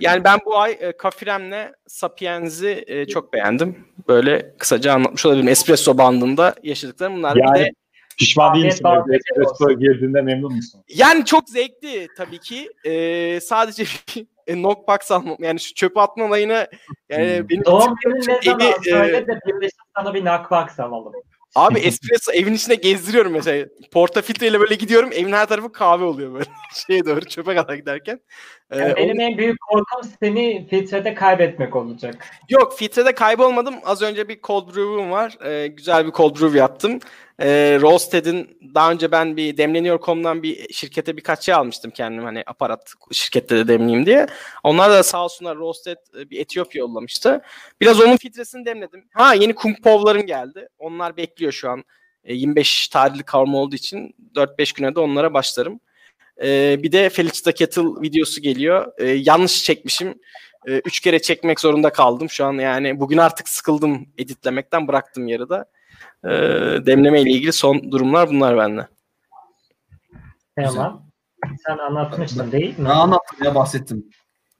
Yani 0.00 0.24
ben 0.24 0.38
bu 0.46 0.58
ay 0.58 0.76
e, 0.80 0.96
Kafirem'le 0.96 1.72
Sapiens'i 1.86 2.84
e, 2.86 3.06
çok 3.06 3.32
beğendim. 3.32 3.84
Böyle 4.08 4.54
kısaca 4.58 4.92
anlatmış 4.92 5.26
olabilirim. 5.26 5.48
Espresso 5.48 5.98
bandında 5.98 6.54
yaşadıklarım 6.62 7.16
bunlar. 7.16 7.34
Bir 7.34 7.40
Yani 7.40 7.58
de 7.58 7.70
Pişman 8.18 8.54
değil 8.54 8.64
misin? 8.64 8.84
Espresso'ya 9.10 9.76
girdiğinde 9.76 10.22
memnun 10.22 10.54
musun? 10.54 10.84
Yani 10.88 11.24
çok 11.24 11.48
zevkli 11.48 12.08
tabii 12.16 12.38
ki. 12.38 12.68
Ee, 12.84 13.40
sadece 13.40 13.84
bir 14.16 14.26
knockbox 14.54 15.10
almam. 15.10 15.36
Yani 15.40 15.60
şu 15.60 15.74
çöpe 15.74 16.00
atma 16.00 16.24
olayını 16.24 16.68
yani 17.08 17.38
Hmm. 17.38 17.48
benim 17.48 17.64
Doğum 17.64 17.94
günün 18.04 18.20
ne 18.28 18.42
zaman 18.42 18.70
e, 18.70 18.90
söyle 18.90 19.26
de 19.26 19.40
birleşip 19.46 19.80
sana 19.96 20.14
bir 20.14 20.20
knockbox 20.20 20.80
alalım. 20.80 21.12
Abi 21.58 21.78
espresso 21.78 22.32
evin 22.32 22.54
içinde 22.54 22.74
gezdiriyorum 22.74 23.32
mesela. 23.32 23.66
Portafiltreyle 23.92 24.60
böyle 24.60 24.74
gidiyorum. 24.74 25.10
Evin 25.12 25.32
her 25.32 25.46
tarafı 25.46 25.72
kahve 25.72 26.04
oluyor 26.04 26.32
böyle. 26.34 26.44
Şeye 26.86 27.04
doğru 27.04 27.20
çöpe 27.24 27.54
kadar 27.54 27.74
giderken. 27.74 28.20
Ee, 28.70 28.78
Yani 28.78 28.96
benim 28.96 29.10
onun- 29.10 29.20
en 29.20 29.38
büyük 29.38 29.60
korkum 29.60 30.10
seni 30.22 30.66
filtrede 30.70 31.14
kaybetmek 31.14 31.76
olacak. 31.76 32.26
Yok 32.48 32.78
filtrede 32.78 33.12
kaybolmadım. 33.14 33.74
Az 33.84 34.02
önce 34.02 34.28
bir 34.28 34.40
cold 34.42 34.68
brew'um 34.76 35.10
var. 35.10 35.36
Ee, 35.44 35.66
güzel 35.66 36.06
bir 36.06 36.12
cold 36.12 36.40
brew 36.40 36.58
yaptım. 36.58 36.98
Ee, 37.40 37.78
Roasted'in 37.80 38.58
daha 38.74 38.90
önce 38.90 39.12
ben 39.12 39.36
bir 39.36 39.56
Demleniyor.com'dan 39.56 40.42
bir 40.42 40.72
şirkete 40.72 41.16
birkaç 41.16 41.44
şey 41.44 41.54
almıştım 41.54 41.90
kendim 41.90 42.24
hani 42.24 42.42
aparat 42.46 42.92
şirkette 43.12 43.56
de 43.56 43.68
demleyeyim 43.68 44.06
diye. 44.06 44.26
Onlar 44.64 44.90
da 44.90 45.02
sağ 45.02 45.24
olsunlar 45.24 45.56
Roasted 45.56 45.96
e, 46.18 46.30
bir 46.30 46.40
Etiyopya 46.40 46.80
yollamıştı. 46.80 47.42
Biraz 47.80 48.00
onun 48.00 48.16
filtresini 48.16 48.66
demledim. 48.66 49.04
Ha 49.14 49.34
yeni 49.34 49.54
Kung 49.54 49.82
Pov'larım 49.82 50.26
geldi. 50.26 50.68
Onlar 50.78 51.16
bekliyor 51.16 51.52
şu 51.52 51.70
an. 51.70 51.84
E, 52.24 52.34
25 52.34 52.88
tarihli 52.88 53.22
kavurma 53.22 53.58
olduğu 53.58 53.76
için 53.76 54.14
4-5 54.34 54.76
güne 54.76 54.94
de 54.94 55.00
onlara 55.00 55.34
başlarım. 55.34 55.80
E, 56.42 56.76
bir 56.82 56.92
de 56.92 57.08
Felix 57.10 57.42
the 57.42 57.52
Kettle 57.52 58.02
videosu 58.02 58.42
geliyor. 58.42 58.92
E, 58.98 59.06
yanlış 59.06 59.64
çekmişim. 59.64 60.18
E, 60.66 60.78
üç 60.84 61.00
kere 61.00 61.22
çekmek 61.22 61.60
zorunda 61.60 61.90
kaldım. 61.90 62.30
Şu 62.30 62.44
an 62.44 62.52
yani 62.52 63.00
bugün 63.00 63.18
artık 63.18 63.48
sıkıldım 63.48 64.08
editlemekten 64.18 64.88
bıraktım 64.88 65.28
yarıda. 65.28 65.64
E, 66.24 66.30
demleme 66.86 67.20
ile 67.20 67.30
ilgili 67.30 67.52
son 67.52 67.92
durumlar 67.92 68.28
bunlar 68.28 68.56
bende. 68.56 68.88
Tamam. 70.56 71.02
Sen 71.66 71.78
anlatmıştın 71.78 72.52
değil 72.52 72.78
mi? 72.78 72.84
Ben 72.84 72.90
anlattım 72.90 73.38
ya 73.44 73.54
bahsettim. 73.54 74.06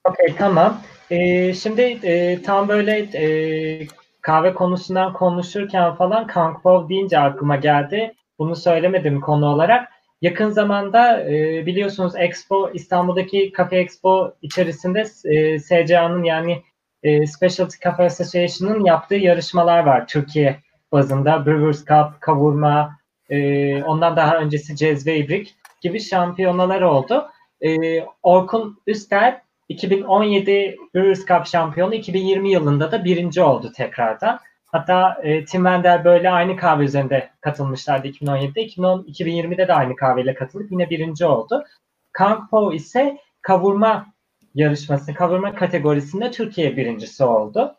Okey 0.05 0.35
tamam. 0.39 0.81
Ee, 1.11 1.55
şimdi 1.55 1.83
e, 1.83 2.43
tam 2.43 2.69
böyle 2.69 2.99
e, 2.99 3.87
kahve 4.21 4.55
konusundan 4.55 5.13
konuşurken 5.13 5.95
falan 5.95 6.27
Kangpov 6.27 6.89
deyince 6.89 7.19
aklıma 7.19 7.57
geldi. 7.57 8.15
Bunu 8.39 8.57
söylemedim 8.57 9.21
konu 9.21 9.47
olarak. 9.47 9.89
Yakın 10.23 10.51
zamanda 10.51 11.23
e, 11.23 11.67
biliyorsunuz 11.67 12.13
Expo 12.17 12.71
İstanbul'daki 12.75 13.53
Cafe 13.57 13.77
Expo 13.77 14.33
içerisinde 14.43 15.05
e, 15.25 15.59
SCA'nın 15.59 16.25
yani 16.25 16.63
e, 17.03 17.27
Specialty 17.27 17.77
Cafe 17.85 18.03
Association'ın 18.05 18.85
yaptığı 18.85 19.15
yarışmalar 19.15 19.87
var 19.87 20.07
Türkiye 20.07 20.61
bazında. 20.93 21.47
Brewers 21.47 21.79
Cup, 21.79 22.21
kavurma, 22.21 22.99
e, 23.31 23.83
ondan 23.83 24.17
daha 24.17 24.37
öncesi 24.37 24.77
cezve 24.77 25.17
ibrik 25.17 25.57
gibi 25.81 26.01
şampiyonalar 26.01 26.83
oldu. 26.83 27.29
E, 27.61 28.01
Orkun 28.23 28.83
Üster 28.87 29.43
2017 29.69 30.77
Brewers 30.95 31.27
Cup 31.27 31.47
şampiyonu 31.47 31.95
2020 31.95 32.51
yılında 32.51 32.93
da 32.93 33.05
birinci 33.05 33.43
oldu 33.43 33.73
tekrardan. 33.77 34.39
Hatta 34.67 35.21
e, 35.23 35.45
Tim 35.45 35.65
Wendel 35.65 36.05
böyle 36.05 36.31
aynı 36.31 36.57
kahve 36.57 36.85
üzerinde 36.85 37.31
katılmışlardı 37.41 38.09
2017'de. 38.09 38.63
2010, 38.63 39.03
2020'de 39.03 39.69
de 39.69 39.75
aynı 39.75 39.97
kahveyle 39.97 40.35
katılıp 40.35 40.73
yine 40.73 40.91
birinci 40.91 41.27
oldu. 41.27 41.65
Kang 42.13 42.51
Po 42.51 42.73
ise 42.73 43.19
kavurma 43.43 44.07
yarışması, 44.55 45.15
kavurma 45.15 45.55
kategorisinde 45.55 46.31
Türkiye 46.31 46.77
birincisi 46.77 47.25
oldu. 47.25 47.75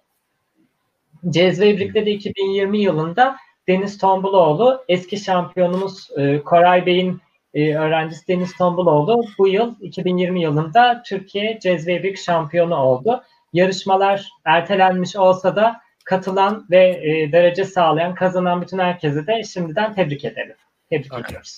Cezve 1.30 1.70
İbrik'te 1.70 2.06
de 2.06 2.12
2020 2.12 2.80
yılında 2.82 3.38
Deniz 3.68 3.98
Tombuloğlu, 3.98 4.84
eski 4.88 5.18
şampiyonumuz 5.18 6.10
e, 6.18 6.40
Koray 6.42 6.86
Bey'in 6.86 7.22
e, 7.54 7.76
öğrencisi 7.76 8.28
Deniz 8.28 8.58
Tombuloğlu 8.58 9.24
bu 9.38 9.48
yıl 9.48 9.76
2020 9.82 10.42
yılında 10.42 11.04
Türkiye 11.06 11.60
Cezve 11.62 11.96
İbrik 11.96 12.18
şampiyonu 12.18 12.76
oldu. 12.76 13.24
Yarışmalar 13.54 14.30
ertelenmiş 14.46 15.16
olsa 15.16 15.56
da 15.56 15.82
katılan 16.06 16.66
ve 16.70 16.88
e, 16.88 17.32
derece 17.32 17.66
sağlayan, 17.66 18.16
kazanan 18.16 18.62
bütün 18.62 18.80
herkese 18.80 19.28
de 19.28 19.44
şimdiden 19.44 19.94
tebrik 19.94 20.26
edelim. 20.26 20.56
Tebrik 20.90 21.14
Okay. 21.14 21.22
ediyoruz. 21.22 21.58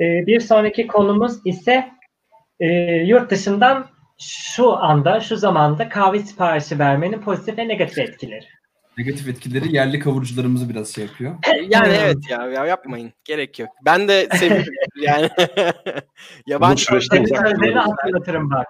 E, 0.00 0.26
bir 0.26 0.40
sonraki 0.40 0.86
konumuz 0.86 1.46
ise 1.46 1.90
e, 2.60 2.66
yurt 3.06 3.30
dışından 3.30 3.86
şu 4.18 4.76
anda, 4.76 5.20
şu 5.20 5.36
zamanda 5.36 5.88
kahve 5.88 6.18
siparişi 6.18 6.78
vermenin 6.78 7.20
pozitif 7.20 7.58
ve 7.58 7.68
negatif 7.68 7.98
etkileri. 7.98 8.46
Negatif 8.98 9.28
etkileri 9.28 9.74
yerli 9.74 9.98
kavurucularımızı 9.98 10.68
biraz 10.68 10.94
şey 10.94 11.04
yapıyor. 11.04 11.34
Yani 11.68 11.96
evet 12.00 12.30
ya, 12.30 12.46
ya 12.46 12.66
yapmayın. 12.66 13.12
Gerek 13.24 13.58
yok. 13.58 13.68
Ben 13.84 14.08
de 14.08 14.28
seviyorum 14.36 14.74
yani. 14.96 15.30
Yabancı 16.46 16.84
sözlerini 16.84 17.78
hatırlatırım 17.78 18.50
bak. 18.50 18.66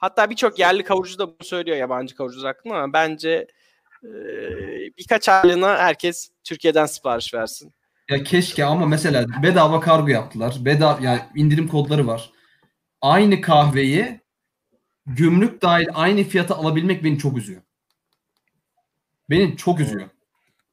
Hatta 0.00 0.30
birçok 0.30 0.58
yerli 0.58 0.84
kavurucu 0.84 1.18
da 1.18 1.26
bunu 1.26 1.36
söylüyor 1.42 1.76
yabancı 1.76 2.16
kavurucular 2.16 2.54
hakkında 2.54 2.74
ama 2.74 2.92
bence 2.92 3.46
e, 4.04 4.10
birkaç 4.98 5.28
aylığına 5.28 5.78
herkes 5.78 6.30
Türkiye'den 6.44 6.86
sipariş 6.86 7.34
versin. 7.34 7.74
Ya 8.10 8.22
keşke 8.22 8.64
ama 8.64 8.86
mesela 8.86 9.26
bedava 9.42 9.80
kargo 9.80 10.08
yaptılar. 10.08 10.54
Bedava 10.60 10.98
yani 11.02 11.20
indirim 11.34 11.68
kodları 11.68 12.06
var. 12.06 12.30
Aynı 13.00 13.40
kahveyi 13.40 14.20
gümrük 15.06 15.62
dahil 15.62 15.86
aynı 15.94 16.22
fiyata 16.24 16.54
alabilmek 16.56 17.04
beni 17.04 17.18
çok 17.18 17.38
üzüyor. 17.38 17.62
Beni 19.30 19.56
çok 19.56 19.80
üzüyor. 19.80 20.08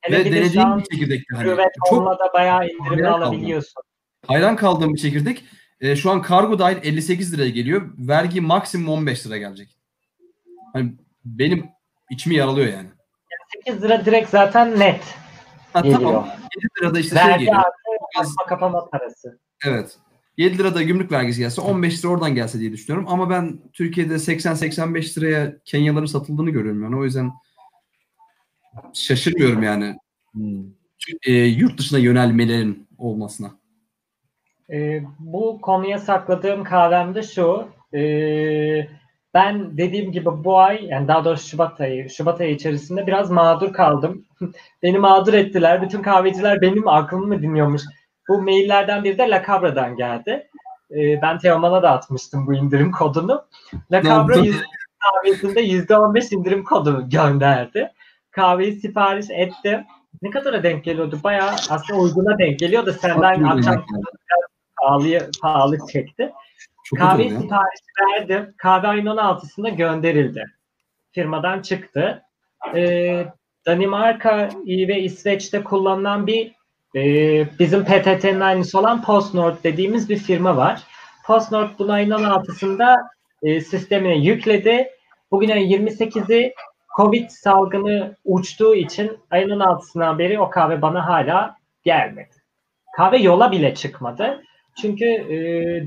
Hele 0.02 0.18
Ve 0.20 0.26
de 0.26 0.32
denediğim 0.32 0.78
bir 0.78 0.84
çekirdekti 0.84 1.36
hani. 1.36 1.58
Çok 1.90 2.20
da 2.20 2.34
bayağı 2.34 2.68
indirimli 2.68 3.02
kaldım. 3.04 3.24
alabiliyorsun. 3.24 3.84
hayran 4.28 4.56
kaldığım 4.56 4.94
bir 4.94 5.00
çekirdek. 5.00 5.44
E, 5.82 5.96
şu 5.96 6.12
an 6.12 6.22
kargo 6.22 6.60
dahil 6.60 6.78
58 6.84 7.34
liraya 7.34 7.50
geliyor. 7.50 7.90
Vergi 7.98 8.42
maksimum 8.42 8.90
15 8.90 9.26
lira 9.28 9.38
gelecek. 9.38 9.78
Hani 10.74 10.94
benim 11.26 11.66
içimi 12.10 12.36
yaralıyor 12.36 12.68
yani. 12.68 12.90
8 13.66 13.84
lira 13.84 14.06
direkt 14.06 14.30
zaten 14.30 14.80
net. 14.80 15.04
Ha, 15.74 15.80
Geliyor. 15.82 16.00
tamam. 16.02 16.28
7 16.56 16.68
lirada 16.82 17.00
işte 17.00 17.16
şey 17.20 17.28
Vergi 17.28 17.40
geliyor. 17.40 17.58
artı 17.58 17.78
Biraz- 18.16 18.28
açma 18.32 18.46
kapama 18.46 18.90
parası. 18.90 19.40
Evet. 19.66 19.98
7 20.38 20.58
lirada 20.58 20.82
gümrük 20.82 21.12
vergisi 21.12 21.40
gelse 21.40 21.62
15 21.62 22.00
lira 22.00 22.12
oradan 22.12 22.36
gelse 22.36 22.60
diye 22.60 22.72
düşünüyorum. 22.72 23.08
Ama 23.10 23.30
ben 23.30 23.60
Türkiye'de 23.74 24.14
80-85 24.14 25.18
liraya 25.18 25.60
Kenyaların 25.66 26.06
satıldığını 26.06 26.50
görüyorum 26.50 26.84
yani. 26.84 26.98
O 26.98 27.04
yüzden 27.04 27.32
şaşırmıyorum 28.94 29.64
yani. 29.64 29.96
E, 31.28 31.34
yurt 31.34 31.80
dışına 31.80 32.00
yönelmelerin 32.00 32.88
olmasına. 32.98 33.52
Ee, 34.72 35.04
bu 35.20 35.62
konuya 35.62 36.00
sakladığım 36.00 36.64
kahvem 36.64 37.16
de 37.16 37.24
şu. 37.24 37.68
Ee, 37.94 38.88
ben 39.34 39.78
dediğim 39.78 40.12
gibi 40.12 40.26
bu 40.26 40.60
ay 40.60 40.86
yani 40.86 41.08
daha 41.08 41.26
doğrusu 41.26 41.48
Şubat 41.48 41.82
ayı, 41.82 42.10
Şubat 42.10 42.42
ayı 42.42 42.56
içerisinde 42.56 43.08
biraz 43.08 43.32
mağdur 43.32 43.74
kaldım. 43.74 44.26
Beni 44.84 45.00
mağdur 45.00 45.34
ettiler. 45.34 45.82
Bütün 45.82 46.02
kahveciler 46.02 46.62
benim 46.62 46.88
aklımı 46.88 47.28
mı 47.28 47.42
dinliyormuş. 47.42 47.82
Bu 48.30 48.42
maillerden 48.42 49.04
biri 49.04 49.18
de 49.18 49.30
La 49.30 49.44
Cabra'dan 49.48 49.96
geldi. 49.96 50.50
Ee, 50.92 51.22
ben 51.22 51.38
Teoman'a 51.38 51.84
da 51.84 51.92
atmıştım 51.92 52.48
bu 52.48 52.54
indirim 52.54 52.92
kodunu. 52.92 53.46
La 53.92 54.04
Cabra 54.04 54.36
kahvesinde 55.02 55.62
%15 55.62 56.36
indirim 56.36 56.64
kodu 56.64 57.10
gönderdi. 57.10 57.92
Kahveyi 58.32 58.74
sipariş 58.74 59.26
ettim. 59.30 59.86
Ne 60.22 60.30
kadara 60.30 60.64
denk 60.64 60.84
geliyordu? 60.84 61.20
Bayağı 61.24 61.52
aslında 61.70 62.00
uyguna 62.00 62.38
denk 62.38 62.60
geliyordu. 62.60 62.96
Senden 63.02 63.44
akşam 63.44 63.86
pahalı, 64.82 65.32
pahalı 65.42 65.78
çekti. 65.92 66.32
Çok 66.84 67.00
Kahve 67.00 67.30
siparişi 67.30 68.20
verdim. 68.20 68.54
Kahve 68.58 68.88
ayın 68.88 69.06
16'sında 69.06 69.76
gönderildi. 69.76 70.46
Firmadan 71.12 71.62
çıktı. 71.62 72.24
Ee, 72.76 73.26
Danimarka 73.66 74.50
ve 74.68 75.02
İsveç'te 75.02 75.64
kullanılan 75.64 76.28
bir 76.28 76.56
e, 76.96 77.02
bizim 77.60 77.86
PTT'nin 77.86 78.40
aynısı 78.40 78.80
olan 78.80 79.02
PostNord 79.02 79.56
dediğimiz 79.64 80.10
bir 80.10 80.18
firma 80.18 80.58
var. 80.58 80.84
PostNord 81.26 81.70
bunu 81.80 81.92
ayın 81.92 82.12
16'sında 82.12 82.96
e, 83.44 83.62
sistemine 83.62 84.18
yükledi. 84.18 84.88
Bugün 85.32 85.50
ayın 85.50 85.88
28'i 85.88 86.54
Covid 86.98 87.30
salgını 87.30 88.16
uçtuğu 88.26 88.76
için 88.76 89.18
ayın 89.32 89.50
16'sından 89.50 90.18
beri 90.18 90.40
o 90.40 90.50
kahve 90.50 90.82
bana 90.82 91.08
hala 91.08 91.56
gelmedi. 91.84 92.36
Kahve 92.98 93.18
yola 93.18 93.52
bile 93.52 93.76
çıkmadı. 93.76 94.44
Çünkü 94.82 95.06
e, 95.06 95.38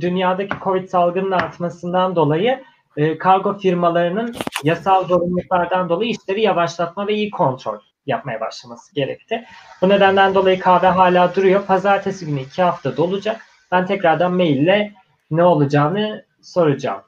dünyadaki 0.00 0.56
Covid 0.64 0.88
salgının 0.88 1.30
artmasından 1.30 2.16
dolayı 2.16 2.62
e, 2.96 3.18
kargo 3.18 3.58
firmalarının 3.58 4.34
yasal 4.64 5.04
zorunluluklardan 5.04 5.88
dolayı 5.88 6.10
işleri 6.10 6.42
yavaşlatma 6.42 7.06
ve 7.06 7.14
iyi 7.14 7.30
kontrol 7.30 7.78
yapmaya 8.06 8.40
başlaması 8.40 8.94
gerekti. 8.94 9.44
Bu 9.82 9.88
nedenden 9.88 10.34
dolayı 10.34 10.58
kahve 10.60 10.86
hala 10.86 11.34
duruyor. 11.34 11.66
Pazartesi 11.66 12.26
günü 12.26 12.40
iki 12.40 12.62
hafta 12.62 12.96
dolacak. 12.96 13.40
Ben 13.72 13.86
tekrardan 13.86 14.32
maille 14.32 14.94
ne 15.30 15.42
olacağını 15.42 16.24
soracağım. 16.42 17.02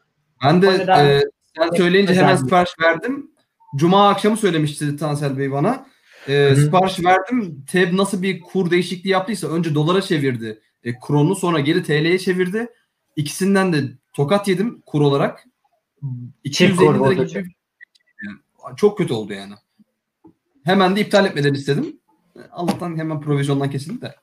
Ben 0.45 0.63
de 0.63 0.79
neden- 0.79 1.07
e, 1.07 1.23
sen 1.57 1.71
söyleyince 1.77 2.15
hemen 2.15 2.25
Özellikle. 2.25 2.45
sipariş 2.45 2.71
verdim. 2.83 3.31
Cuma 3.77 4.09
akşamı 4.09 4.37
söylemişti 4.37 4.97
Tansel 4.97 5.39
Bey 5.39 5.53
bana. 5.53 5.87
E, 6.29 6.57
sipariş 6.57 7.05
verdim. 7.05 7.65
TEB 7.71 7.97
nasıl 7.97 8.23
bir 8.23 8.41
kur 8.41 8.71
değişikliği 8.71 9.09
yaptıysa 9.09 9.49
önce 9.49 9.75
dolara 9.75 10.03
çevirdi. 10.03 10.61
E, 10.85 10.99
kronu 11.01 11.37
sonra 11.37 11.61
geri 11.61 11.83
TL'ye 11.83 12.19
çevirdi. 12.19 12.67
İkisinden 13.17 13.73
de 13.73 13.83
tokat 14.13 14.49
yedim 14.49 14.83
kur 14.87 15.01
olarak. 15.01 15.45
250 16.45 16.77
kur 16.77 17.13
lira 17.13 17.23
gibi 17.23 17.39
yani 18.27 18.77
çok 18.77 18.99
kötü 18.99 19.15
oldu 19.15 19.33
yani. 19.33 19.55
Hemen 20.67 20.97
de 20.97 21.01
iptal 21.01 21.27
etmelerini 21.27 21.57
istedim. 21.57 22.01
Allah'tan 22.53 22.99
hemen 22.99 23.21
provizyondan 23.21 23.71
kesildi 23.71 24.01
de. 24.01 24.15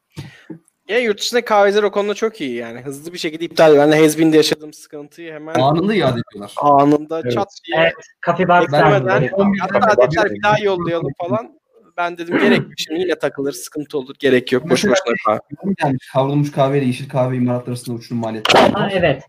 Ya 0.88 1.00
yurt 1.00 1.20
dışında 1.22 1.46
kahveciler 1.46 1.84
o 1.84 1.92
konuda 1.92 2.14
çok 2.14 2.42
iyi 2.42 2.56
yani. 2.56 2.82
Hızlı 2.82 3.14
bir 3.14 3.18
şekilde 3.18 3.46
iptal. 3.46 3.78
Ben 3.78 3.92
de 3.92 3.96
Hezbin'de 3.96 4.38
yaşadığım 4.38 4.74
sıkıntıyı 4.74 5.34
hemen 5.34 5.54
Anında 5.54 5.94
iade 5.94 6.20
ediyorlar. 6.30 6.54
anında 6.62 7.22
Evet. 7.24 7.34
çat 7.34 7.48
diye 7.68 7.78
Evet, 7.80 7.94
beklemeden 8.40 8.66
servisleri. 8.68 9.32
hatta 9.72 10.02
dediler 10.08 10.26
bir 10.34 10.44
daha 10.44 10.58
yollayalım 10.64 11.12
falan. 11.22 11.60
Ben 11.98 12.18
dedim 12.18 12.38
gerek 12.40 12.58
yok 12.60 12.72
şimdi 12.78 13.00
yine 13.02 13.16
takılır 13.16 13.52
sıkıntı 13.54 13.98
olur 13.98 14.16
gerek 14.20 14.52
yok 14.52 14.64
boş 14.64 14.72
boşuna 14.72 14.94
kahve. 15.26 15.40
Gelmiş, 15.84 16.10
kavrulmuş 16.14 16.52
kahve 16.52 16.78
ile 16.78 16.86
yeşil 16.86 17.10
kahve 17.10 17.36
imalatlar 17.38 17.68
arasında 17.68 17.96
uçurum 17.96 18.22
maliyetleri. 18.22 18.72
Ha, 18.72 18.90
evet. 18.94 19.24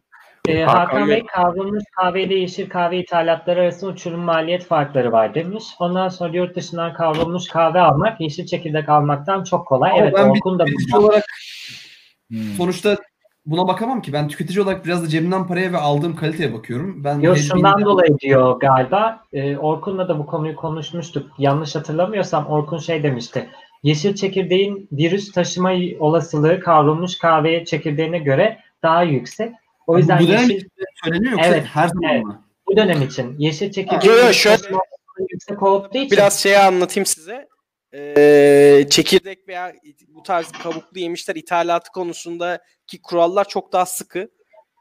Ee, 0.49 0.63
Hakan 0.65 0.79
Hakan 0.79 1.09
Bey. 1.09 1.27
Kavrulmuş 1.27 1.85
kahve 1.97 2.23
ile 2.23 2.35
yeşil 2.35 2.69
kahve 2.69 2.99
ithalatları 2.99 3.61
arasında 3.61 3.91
uçurum 3.91 4.21
maliyet 4.21 4.65
farkları 4.67 5.13
var 5.13 5.35
demiş. 5.35 5.65
Ondan 5.79 6.09
sonra 6.09 6.37
yurt 6.37 6.57
dışından 6.57 6.93
kavrulmuş 6.95 7.49
kahve 7.49 7.81
almak 7.81 8.21
yeşil 8.21 8.47
çekirdek 8.47 8.89
almaktan 8.89 9.45
çok 9.45 9.67
kolay. 9.67 9.91
Ama 9.91 10.01
evet 10.01 10.15
ben 10.17 10.29
Orkun 10.29 10.59
da 10.59 10.65
tüketici 10.65 10.93
bundan- 10.93 11.05
olarak 11.09 11.25
Hmm. 12.31 12.39
sonuçta 12.57 12.97
buna 13.47 13.69
bakamam 13.69 14.03
ki. 14.03 14.13
Ben 14.13 14.29
tüketici 14.29 14.63
olarak 14.63 14.85
biraz 14.87 15.03
da 15.05 15.09
cebimden 15.09 15.47
paraya 15.47 15.73
ve 15.73 15.77
aldığım 15.79 16.17
kaliteye 16.17 16.53
bakıyorum. 16.55 17.05
Ben 17.05 17.21
Yok 17.21 17.39
şundan 17.39 17.85
dolayı 17.85 18.19
diyor 18.19 18.61
galiba. 18.61 19.21
Ee, 19.33 19.57
Orkun'la 19.57 20.09
da 20.09 20.19
bu 20.19 20.27
konuyu 20.27 20.57
konuşmuştuk. 20.57 21.31
Yanlış 21.39 21.75
hatırlamıyorsam 21.75 22.47
Orkun 22.47 22.79
şey 22.79 23.03
demişti. 23.03 23.49
Yeşil 23.83 24.15
çekirdeğin 24.15 24.89
virüs 24.93 25.33
taşıma 25.33 25.73
olasılığı 25.99 26.61
kavrulmuş 26.61 27.19
kahve 27.19 27.65
çekirdeğine 27.65 28.19
göre 28.19 28.59
daha 28.83 29.03
yüksek. 29.03 29.53
O 29.87 29.99
yüzden 29.99 30.19
bu 30.19 30.29
dönem 30.29 30.41
yeşil, 30.41 30.57
için 30.57 30.69
söyleniyor 31.05 31.33
yoksa 31.33 31.47
Evet, 31.49 31.65
her 31.65 31.89
zaman 31.89 32.11
evet. 32.15 32.25
mı? 32.25 32.45
bu 32.67 32.77
dönem 32.77 33.03
için 33.03 33.35
yeşil 33.39 33.67
Yo, 33.67 33.73
çekirdeğin 33.73 34.15
yo, 34.17 34.25
virüs 34.25 34.37
şöyle- 34.37 34.57
yüksek 35.31 35.63
olduğu 35.63 35.99
için 35.99 36.11
Biraz 36.11 36.41
şeyi 36.41 36.59
anlatayım 36.59 37.07
size. 37.07 37.49
Ee, 37.95 38.87
çekirdek 38.91 39.49
veya 39.49 39.73
bu 40.09 40.23
tarz 40.23 40.53
kabuklu 40.53 41.01
yemişler 41.01 41.35
ithalatı 41.35 41.93
konusundaki 41.93 43.03
kurallar 43.03 43.49
çok 43.49 43.73
daha 43.73 43.87
sıkı. 43.87 44.29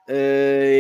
Ee, 0.10 0.16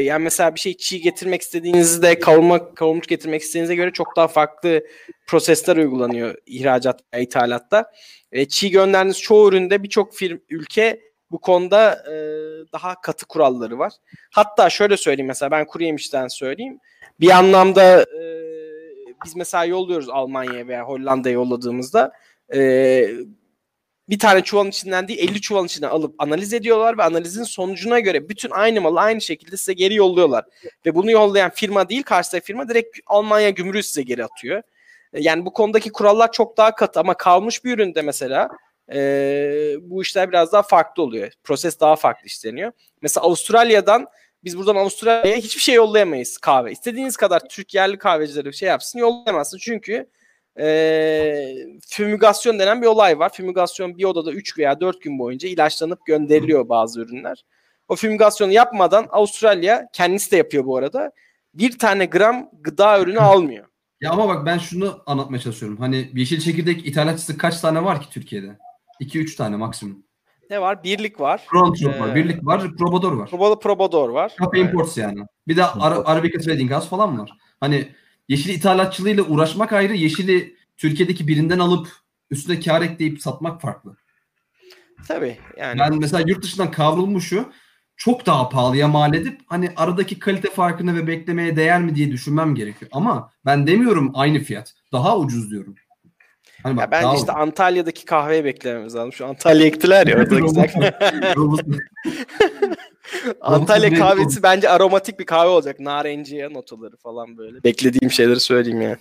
yani 0.05 0.23
mesela 0.23 0.55
bir 0.55 0.59
şey 0.59 0.77
çiğ 0.77 1.01
getirmek 1.01 1.41
istediğinizde 1.41 2.19
kavurma 2.19 2.73
kavurmuş 2.75 3.07
getirmek 3.07 3.41
istediğinize 3.41 3.75
göre 3.75 3.91
çok 3.91 4.15
daha 4.15 4.27
farklı 4.27 4.83
prosesler 5.27 5.77
uygulanıyor 5.77 6.35
ihracat 6.45 7.01
ve 7.13 7.21
ithalatta. 7.21 7.91
Ee, 8.31 8.47
çiğ 8.47 8.69
gönderdiğiniz 8.71 9.21
çoğu 9.21 9.49
üründe 9.49 9.83
birçok 9.83 10.15
firm 10.15 10.37
ülke 10.49 10.99
bu 11.33 11.39
konuda 11.39 11.93
e, 11.93 12.13
daha 12.73 13.01
katı 13.01 13.25
kuralları 13.25 13.79
var. 13.79 13.93
Hatta 14.31 14.69
şöyle 14.69 14.97
söyleyeyim 14.97 15.27
mesela 15.27 15.51
ben 15.51 15.65
kuru 15.65 15.83
yemişten 15.83 16.27
söyleyeyim. 16.27 16.79
Bir 17.19 17.29
anlamda 17.29 18.01
e, 18.01 18.23
biz 19.25 19.35
mesela 19.35 19.65
yolluyoruz 19.65 20.09
Almanya'ya 20.09 20.67
veya 20.67 20.83
Hollanda'ya 20.83 21.33
yolladığımızda 21.33 22.11
e, 22.53 22.59
bir 24.09 24.19
tane 24.19 24.41
çuvalın 24.41 24.69
içinden 24.69 25.07
değil 25.07 25.29
50 25.29 25.41
çuvalın 25.41 25.65
içinden 25.65 25.89
alıp 25.89 26.15
analiz 26.17 26.53
ediyorlar 26.53 26.97
ve 26.97 27.03
analizin 27.03 27.43
sonucuna 27.43 27.99
göre 27.99 28.29
bütün 28.29 28.49
aynı 28.49 28.81
malı 28.81 28.99
aynı 28.99 29.21
şekilde 29.21 29.57
size 29.57 29.73
geri 29.73 29.95
yolluyorlar. 29.95 30.45
Ve 30.85 30.95
bunu 30.95 31.11
yollayan 31.11 31.49
firma 31.49 31.89
değil 31.89 32.03
karşıdaki 32.03 32.45
firma 32.45 32.69
direkt 32.69 32.99
Almanya 33.07 33.49
gümrüğü 33.49 33.83
size 33.83 34.01
geri 34.01 34.23
atıyor. 34.25 34.61
E, 35.13 35.21
Yani 35.21 35.45
bu 35.45 35.53
konudaki 35.53 35.91
kurallar 35.91 36.31
çok 36.31 36.57
daha 36.57 36.75
katı 36.75 36.99
ama 36.99 37.13
kalmış 37.13 37.65
bir 37.65 37.73
üründe 37.73 38.01
mesela 38.01 38.49
e, 38.93 38.99
bu 39.81 40.01
işler 40.01 40.29
biraz 40.29 40.51
daha 40.51 40.63
farklı 40.63 41.03
oluyor. 41.03 41.31
Proses 41.43 41.79
daha 41.79 41.95
farklı 41.95 42.25
işleniyor. 42.25 42.71
Mesela 43.01 43.25
Avustralya'dan 43.25 44.07
biz 44.43 44.57
buradan 44.57 44.75
Avustralya'ya 44.75 45.37
hiçbir 45.37 45.61
şey 45.61 45.75
yollayamayız 45.75 46.37
kahve. 46.37 46.71
İstediğiniz 46.71 47.17
kadar 47.17 47.49
Türk 47.49 47.73
yerli 47.73 47.97
kahvecileri 47.97 48.53
şey 48.53 48.69
yapsın 48.69 48.99
yollayamazsın. 48.99 49.57
Çünkü 49.57 50.09
e, 50.59 51.55
fümügasyon 51.87 52.59
denen 52.59 52.81
bir 52.81 52.87
olay 52.87 53.19
var. 53.19 53.33
Fümügasyon 53.33 53.97
bir 53.97 54.03
odada 54.03 54.31
3 54.31 54.57
veya 54.57 54.79
4 54.79 55.01
gün 55.01 55.19
boyunca 55.19 55.49
ilaçlanıp 55.49 56.05
gönderiliyor 56.05 56.69
bazı 56.69 57.01
ürünler. 57.01 57.45
O 57.87 57.95
fümügasyonu 57.95 58.51
yapmadan 58.51 59.07
Avustralya 59.09 59.87
kendisi 59.93 60.31
de 60.31 60.37
yapıyor 60.37 60.65
bu 60.65 60.77
arada. 60.77 61.11
Bir 61.53 61.79
tane 61.79 62.05
gram 62.05 62.49
gıda 62.61 62.99
ürünü 62.99 63.19
almıyor. 63.19 63.65
Ya 64.01 64.11
ama 64.11 64.27
bak 64.27 64.45
ben 64.45 64.57
şunu 64.57 65.03
anlatmaya 65.05 65.39
çalışıyorum. 65.39 65.77
Hani 65.77 66.09
yeşil 66.13 66.39
çekirdek 66.39 66.85
ithalatçısı 66.85 67.37
kaç 67.37 67.59
tane 67.59 67.83
var 67.83 68.01
ki 68.01 68.09
Türkiye'de? 68.09 68.57
2-3 69.07 69.35
tane 69.35 69.55
maksimum. 69.55 70.03
Ne 70.49 70.61
var? 70.61 70.83
Birlik 70.83 71.19
var. 71.19 71.41
Krontrop 71.47 71.95
Ee, 71.95 71.99
var, 71.99 72.15
Birlik 72.15 72.45
var, 72.45 72.75
Probador 72.77 73.11
var. 73.11 73.29
Probalı 73.29 73.59
Probador 73.59 74.09
var. 74.09 74.31
Cafe 74.43 74.59
Imports 74.59 74.97
yani. 74.97 75.19
Bir 75.47 75.57
de 75.57 75.65
Ara- 75.65 76.05
Arabica 76.05 76.39
Trading 76.39 76.71
House 76.71 76.89
falan 76.89 77.19
var. 77.19 77.31
Hani 77.59 77.87
yeşil 78.29 78.49
ithalatçılığıyla 78.49 79.23
uğraşmak 79.23 79.73
ayrı, 79.73 79.93
yeşili 79.93 80.55
Türkiye'deki 80.77 81.27
birinden 81.27 81.59
alıp 81.59 81.87
üstüne 82.31 82.59
kar 82.59 82.81
ekleyip 82.81 83.21
satmak 83.21 83.61
farklı. 83.61 83.97
Tabii 85.07 85.37
yani. 85.57 85.79
Ben 85.79 85.99
mesela 85.99 86.23
yurt 86.27 86.43
dışından 86.43 86.71
kavrulmuşu 86.71 87.51
çok 87.97 88.25
daha 88.25 88.49
pahalıya 88.49 88.87
mal 88.87 89.13
edip 89.13 89.41
hani 89.47 89.71
aradaki 89.75 90.19
kalite 90.19 90.49
farkını 90.49 90.95
ve 90.95 91.07
beklemeye 91.07 91.55
değer 91.55 91.81
mi 91.81 91.95
diye 91.95 92.11
düşünmem 92.11 92.55
gerekiyor. 92.55 92.91
Ama 92.93 93.31
ben 93.45 93.67
demiyorum 93.67 94.11
aynı 94.13 94.39
fiyat. 94.39 94.73
Daha 94.91 95.17
ucuz 95.19 95.51
diyorum. 95.51 95.75
Hani 96.63 96.79
Ya 96.79 96.85
bak, 96.85 96.91
bence 96.91 97.03
daha 97.03 97.15
işte 97.15 97.31
Antalya'daki 97.31 98.05
kahveyi 98.05 98.45
beklememiz 98.45 98.95
lazım. 98.95 99.13
Şu 99.13 99.25
Antalya'ya 99.25 99.69
gittiler 99.69 100.07
ya 100.07 100.17
orada 100.17 100.39
güzel. 100.39 100.69
Antalya 103.41 103.93
kahvesi 103.93 104.43
bence 104.43 104.69
aromatik 104.69 105.19
bir 105.19 105.25
kahve 105.25 105.49
olacak. 105.49 105.79
Narenciye 105.79 106.53
notaları 106.53 106.97
falan 106.97 107.37
böyle. 107.37 107.63
Beklediğim 107.63 108.11
şeyleri 108.11 108.39
söyleyeyim 108.39 108.81
yani. 108.81 108.97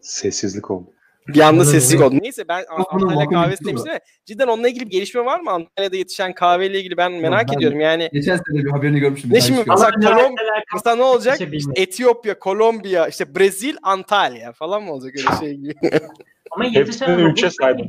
Sessizlik 0.00 0.70
oldu. 0.70 0.93
Bir 1.28 1.40
anda 1.40 1.64
sessizlik 1.64 2.00
oldu. 2.00 2.14
Neyse 2.22 2.48
ben 2.48 2.64
Antalya 2.70 3.28
kahvesi 3.28 3.64
demiştim 3.64 3.92
mi? 3.92 3.96
ama 3.96 4.00
cidden 4.26 4.46
onunla 4.46 4.68
ilgili 4.68 4.86
bir 4.86 4.90
gelişme 4.90 5.24
var 5.24 5.40
mı? 5.40 5.50
Antalya'da 5.50 5.96
yetişen 5.96 6.32
kahveyle 6.34 6.78
ilgili 6.80 6.96
ben 6.96 7.12
merak 7.12 7.48
ben- 7.48 7.56
ediyorum. 7.56 7.80
Yani 7.80 8.10
Geçen 8.12 8.36
sene 8.36 8.64
bir 8.64 8.70
haberini 8.70 9.00
görmüştüm. 9.00 9.32
Ne 9.32 9.40
şimdi 9.40 9.64
mesela 9.68 9.90
Kolom- 9.90 10.34
mesela 10.74 10.96
ne 10.96 11.02
olacak? 11.02 11.36
Şey 11.38 11.46
İşte 11.46 11.52
bilmiyorum. 11.52 11.82
Etiyopya, 11.82 12.38
Kolombiya, 12.38 13.08
işte 13.08 13.34
Brezil, 13.34 13.76
Antalya 13.82 14.52
falan 14.52 14.82
mı 14.82 14.92
olacak 14.92 15.12
öyle 15.18 15.38
şey 15.40 15.54
gibi? 15.56 15.74
Ama 16.50 16.64
yetişen 16.64 17.10
ülke 17.18 17.22
Robusta 17.28 17.50
sahibi. 17.50 17.86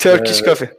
Turkish 0.00 0.42
Ee, 0.42 0.44
Coffee. 0.44 0.70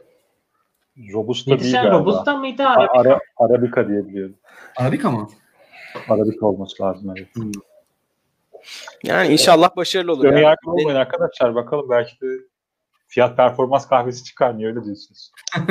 Robusta 1.12 1.60
değil 1.60 1.72
galiba. 1.72 1.98
Robusta 1.98 2.36
mıydı? 2.36 2.62
A- 2.64 2.66
Arabica? 2.74 3.00
Ara, 3.00 3.18
Arabica 3.36 3.88
diye 3.88 4.06
biliyorum. 4.08 4.34
Arabika 4.76 5.10
mı? 5.10 5.28
Arabica 6.08 6.46
olması 6.46 6.82
lazım 6.82 7.14
evet. 7.16 7.28
Yani 9.04 9.32
inşallah 9.32 9.76
başarılı 9.76 10.12
olur. 10.12 10.24
Yani. 10.24 10.40
yargılı 10.42 10.72
olmayın 10.72 10.98
arkadaşlar. 10.98 11.54
Bakalım 11.54 11.90
belki 11.90 12.20
de 12.20 12.26
fiyat 13.08 13.36
performans 13.36 13.88
kahvesi 13.88 14.24
çıkar. 14.24 14.58
Niye 14.58 14.68
öyle 14.68 14.84
diyorsunuz? 14.84 15.32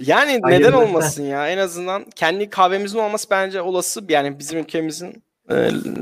Yani 0.00 0.40
Hayır, 0.42 0.60
neden 0.60 0.72
olmasın 0.72 1.22
ya? 1.22 1.48
En 1.48 1.58
azından 1.58 2.04
kendi 2.16 2.50
kahvemizin 2.50 2.98
olması 2.98 3.30
bence 3.30 3.60
olası. 3.62 4.00
Yani 4.08 4.38
bizim 4.38 4.58
ülkemizin 4.60 5.22
e, 5.50 5.54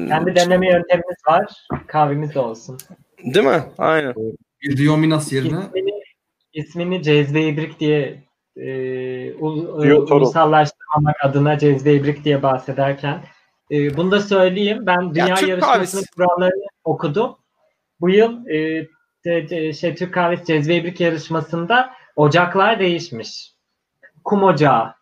Kendi 0.08 0.34
demleme 0.36 0.66
yöntemimiz 0.66 1.16
var. 1.28 1.66
Kahvemiz 1.86 2.34
de 2.34 2.38
olsun. 2.38 2.78
değil 3.24 3.46
mi? 3.46 3.62
Aynen. 3.78 4.14
Bir 4.62 4.76
Riominas 4.78 5.32
yerine 5.32 5.58
İsmini, 5.66 5.90
ismini 6.52 7.02
Cezve 7.02 7.42
İbrik 7.42 7.80
diye 7.80 8.22
e, 8.56 8.66
ul- 9.34 9.82
Diyor, 9.82 10.06
Toro. 10.06 10.18
ulusallaştırmamak 10.20 11.16
adına 11.24 11.58
Cezve 11.58 11.94
İbrik 11.94 12.24
diye 12.24 12.42
bahsederken 12.42 13.24
e, 13.70 13.96
bunu 13.96 14.10
da 14.10 14.20
söyleyeyim. 14.20 14.78
Ben 14.86 15.14
dünya 15.14 15.34
Türk 15.34 15.48
yarışmasının 15.48 16.02
kahvesi. 16.02 16.10
kurallarını 16.16 16.64
okudum. 16.84 17.36
Bu 18.00 18.10
yıl 18.10 18.46
e, 18.46 18.86
de- 19.24 19.48
de- 19.48 19.72
şey 19.72 19.94
Türk 19.94 20.14
Kahvesi 20.14 20.44
Cezve 20.44 20.76
İbrik 20.76 21.00
yarışmasında 21.00 21.90
ocaklar 22.16 22.80
değişmiş. 22.80 23.52
Kum 24.24 24.42
ocağı 24.42 24.94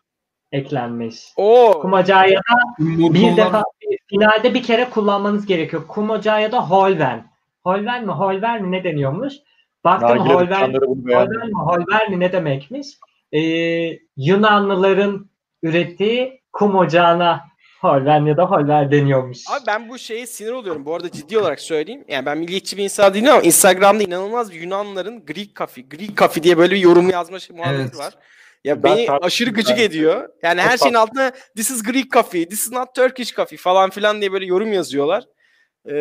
eklenmiş. 0.51 1.15
Oo. 1.37 1.79
Kum 1.81 1.93
ocağı 1.93 2.29
ya 2.29 2.39
da 2.39 2.55
bir 2.79 3.09
Murkollar- 3.09 3.37
defa 3.37 3.63
finalde 4.09 4.53
bir 4.53 4.63
kere 4.63 4.89
kullanmanız 4.89 5.45
gerekiyor. 5.45 5.87
Kum 5.87 6.09
ocağı 6.09 6.41
ya 6.41 6.51
da 6.51 6.69
Holven. 6.69 7.25
Holven 7.63 8.05
mi 8.05 8.11
Holver 8.11 8.61
mi 8.61 8.71
ne 8.71 8.83
deniyormuş? 8.83 9.33
Baktım 9.83 10.19
bunu 10.19 10.49
beğendi. 10.49 10.77
Holven 10.77 11.47
mi 11.47 11.53
Holver 11.55 12.09
mi 12.09 12.19
ne 12.19 12.31
demekmiş? 12.31 12.87
Ee, 13.31 13.39
Yunanlıların 14.17 15.29
ürettiği 15.63 16.41
kum 16.53 16.75
ocağına 16.75 17.41
Holven 17.85 18.25
ya 18.25 18.37
da 18.37 18.45
Holver 18.45 18.91
deniyormuş. 18.91 19.37
Abi 19.49 19.63
ben 19.67 19.89
bu 19.89 19.97
şeye 19.99 20.27
sinir 20.27 20.51
oluyorum. 20.51 20.85
Bu 20.85 20.95
arada 20.95 21.11
ciddi 21.11 21.37
olarak 21.39 21.59
söyleyeyim. 21.59 22.05
Yani 22.07 22.25
ben 22.25 22.37
milliyetçi 22.37 22.77
bir 22.77 22.83
insan 22.83 23.13
değilim 23.13 23.29
ama 23.31 23.41
Instagram'da 23.41 24.03
inanılmaz 24.03 24.51
bir 24.51 24.61
Yunanlıların 24.61 25.25
Greek 25.25 25.55
Coffee, 25.55 25.83
Greek 25.89 26.17
Coffee 26.17 26.43
diye 26.43 26.57
böyle 26.57 26.75
bir 26.75 26.79
yorum 26.79 27.09
yazma 27.09 27.39
şey, 27.39 27.55
muhabbeti 27.57 27.81
Evet. 27.81 27.97
var. 27.97 28.13
Ya 28.63 28.83
Ben 28.83 28.97
beni 28.97 29.11
aşırı 29.11 29.49
gıcık 29.49 29.77
ben. 29.77 29.83
ediyor. 29.83 30.29
Yani 30.43 30.61
her 30.61 30.77
şeyin 30.77 30.93
altına 30.93 31.31
this 31.55 31.71
is 31.71 31.83
Greek 31.83 32.11
coffee, 32.11 32.47
this 32.49 32.59
is 32.59 32.71
not 32.71 32.95
Turkish 32.95 33.35
coffee 33.35 33.57
falan 33.57 33.89
filan 33.89 34.21
diye 34.21 34.31
böyle 34.31 34.45
yorum 34.45 34.73
yazıyorlar. 34.73 35.23
Ee, 35.85 35.95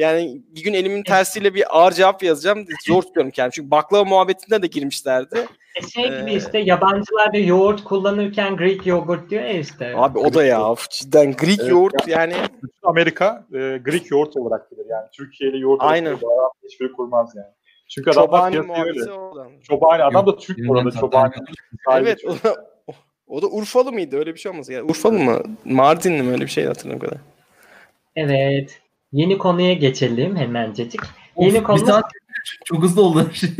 yani 0.00 0.42
bir 0.48 0.62
gün 0.62 0.72
elimin 0.74 1.02
tersiyle 1.02 1.54
bir 1.54 1.78
ağır 1.78 1.92
cevap 1.92 2.22
yazacağım. 2.22 2.66
Zor 2.86 3.02
tutuyorum 3.02 3.30
kendimi. 3.30 3.52
Çünkü 3.52 3.70
baklava 3.70 4.04
muhabbetinde 4.04 4.62
de 4.62 4.66
girmişlerdi. 4.66 5.46
E 5.76 5.82
şey 5.82 6.04
gibi 6.04 6.30
Ee, 6.30 6.36
işte 6.36 6.58
yabancılar 6.58 7.32
da 7.32 7.38
yoğurt 7.38 7.84
kullanırken 7.84 8.56
Greek 8.56 8.86
yogurt 8.86 9.30
diyor 9.30 9.42
ya 9.42 9.52
işte. 9.52 9.92
Abi 9.96 10.18
o 10.18 10.34
da 10.34 10.44
ya 10.44 10.74
cidden 10.90 11.32
Greek 11.32 11.60
Evet, 11.60 11.70
yoğurt 11.70 12.08
yani 12.08 12.34
Bütün 12.62 12.88
Amerika 12.88 13.46
e, 13.52 13.58
Greek 13.84 14.10
yoğurt 14.10 14.36
olarak 14.36 14.72
bilir 14.72 14.86
yani. 14.90 15.06
Türkiye 15.12 15.50
ile 15.50 15.58
yoğurt 15.58 15.80
Aynen. 15.82 16.12
bayağı 16.22 16.50
hiçbiri 16.64 16.92
kurmaz 16.92 17.32
yani. 17.36 17.48
Çünkü 17.88 18.10
adamlar 18.10 18.52
çobani 18.52 18.66
piyasayı 18.66 18.84
öyle. 18.84 19.12
oradan. 19.12 19.48
Çobani 19.62 20.02
adam 20.02 20.26
da 20.26 20.36
Türk 20.36 20.68
bu 20.68 20.78
arada 20.78 20.90
çobani. 20.90 21.32
Evet 21.92 22.24
o 22.24 22.48
da, 22.48 22.56
o 23.28 23.42
da 23.42 23.46
Urfalı 23.46 23.92
mıydı? 23.92 24.16
Öyle 24.16 24.34
bir 24.34 24.38
şey 24.40 24.52
olmaz. 24.52 24.68
Ya. 24.68 24.82
Urfalı 24.82 25.18
mı? 25.18 25.42
Mardinli 25.64 26.22
mi? 26.22 26.32
Öyle 26.32 26.42
bir 26.42 26.50
şey 26.50 26.64
hatırlamıyorum 26.64 27.08
kadar. 27.08 27.22
Evet. 28.16 28.80
Yeni 29.12 29.38
konuya 29.38 29.72
geçelim 29.72 30.36
hemencecik. 30.36 31.00
Of, 31.34 31.46
Yeni 31.46 31.54
bir 31.54 31.62
konumuz 31.64 31.88
saat 31.88 32.04
çok 32.64 32.82
hızlı 32.82 33.02
oldu 33.02 33.28
her 33.28 33.34
şey. 33.34 33.50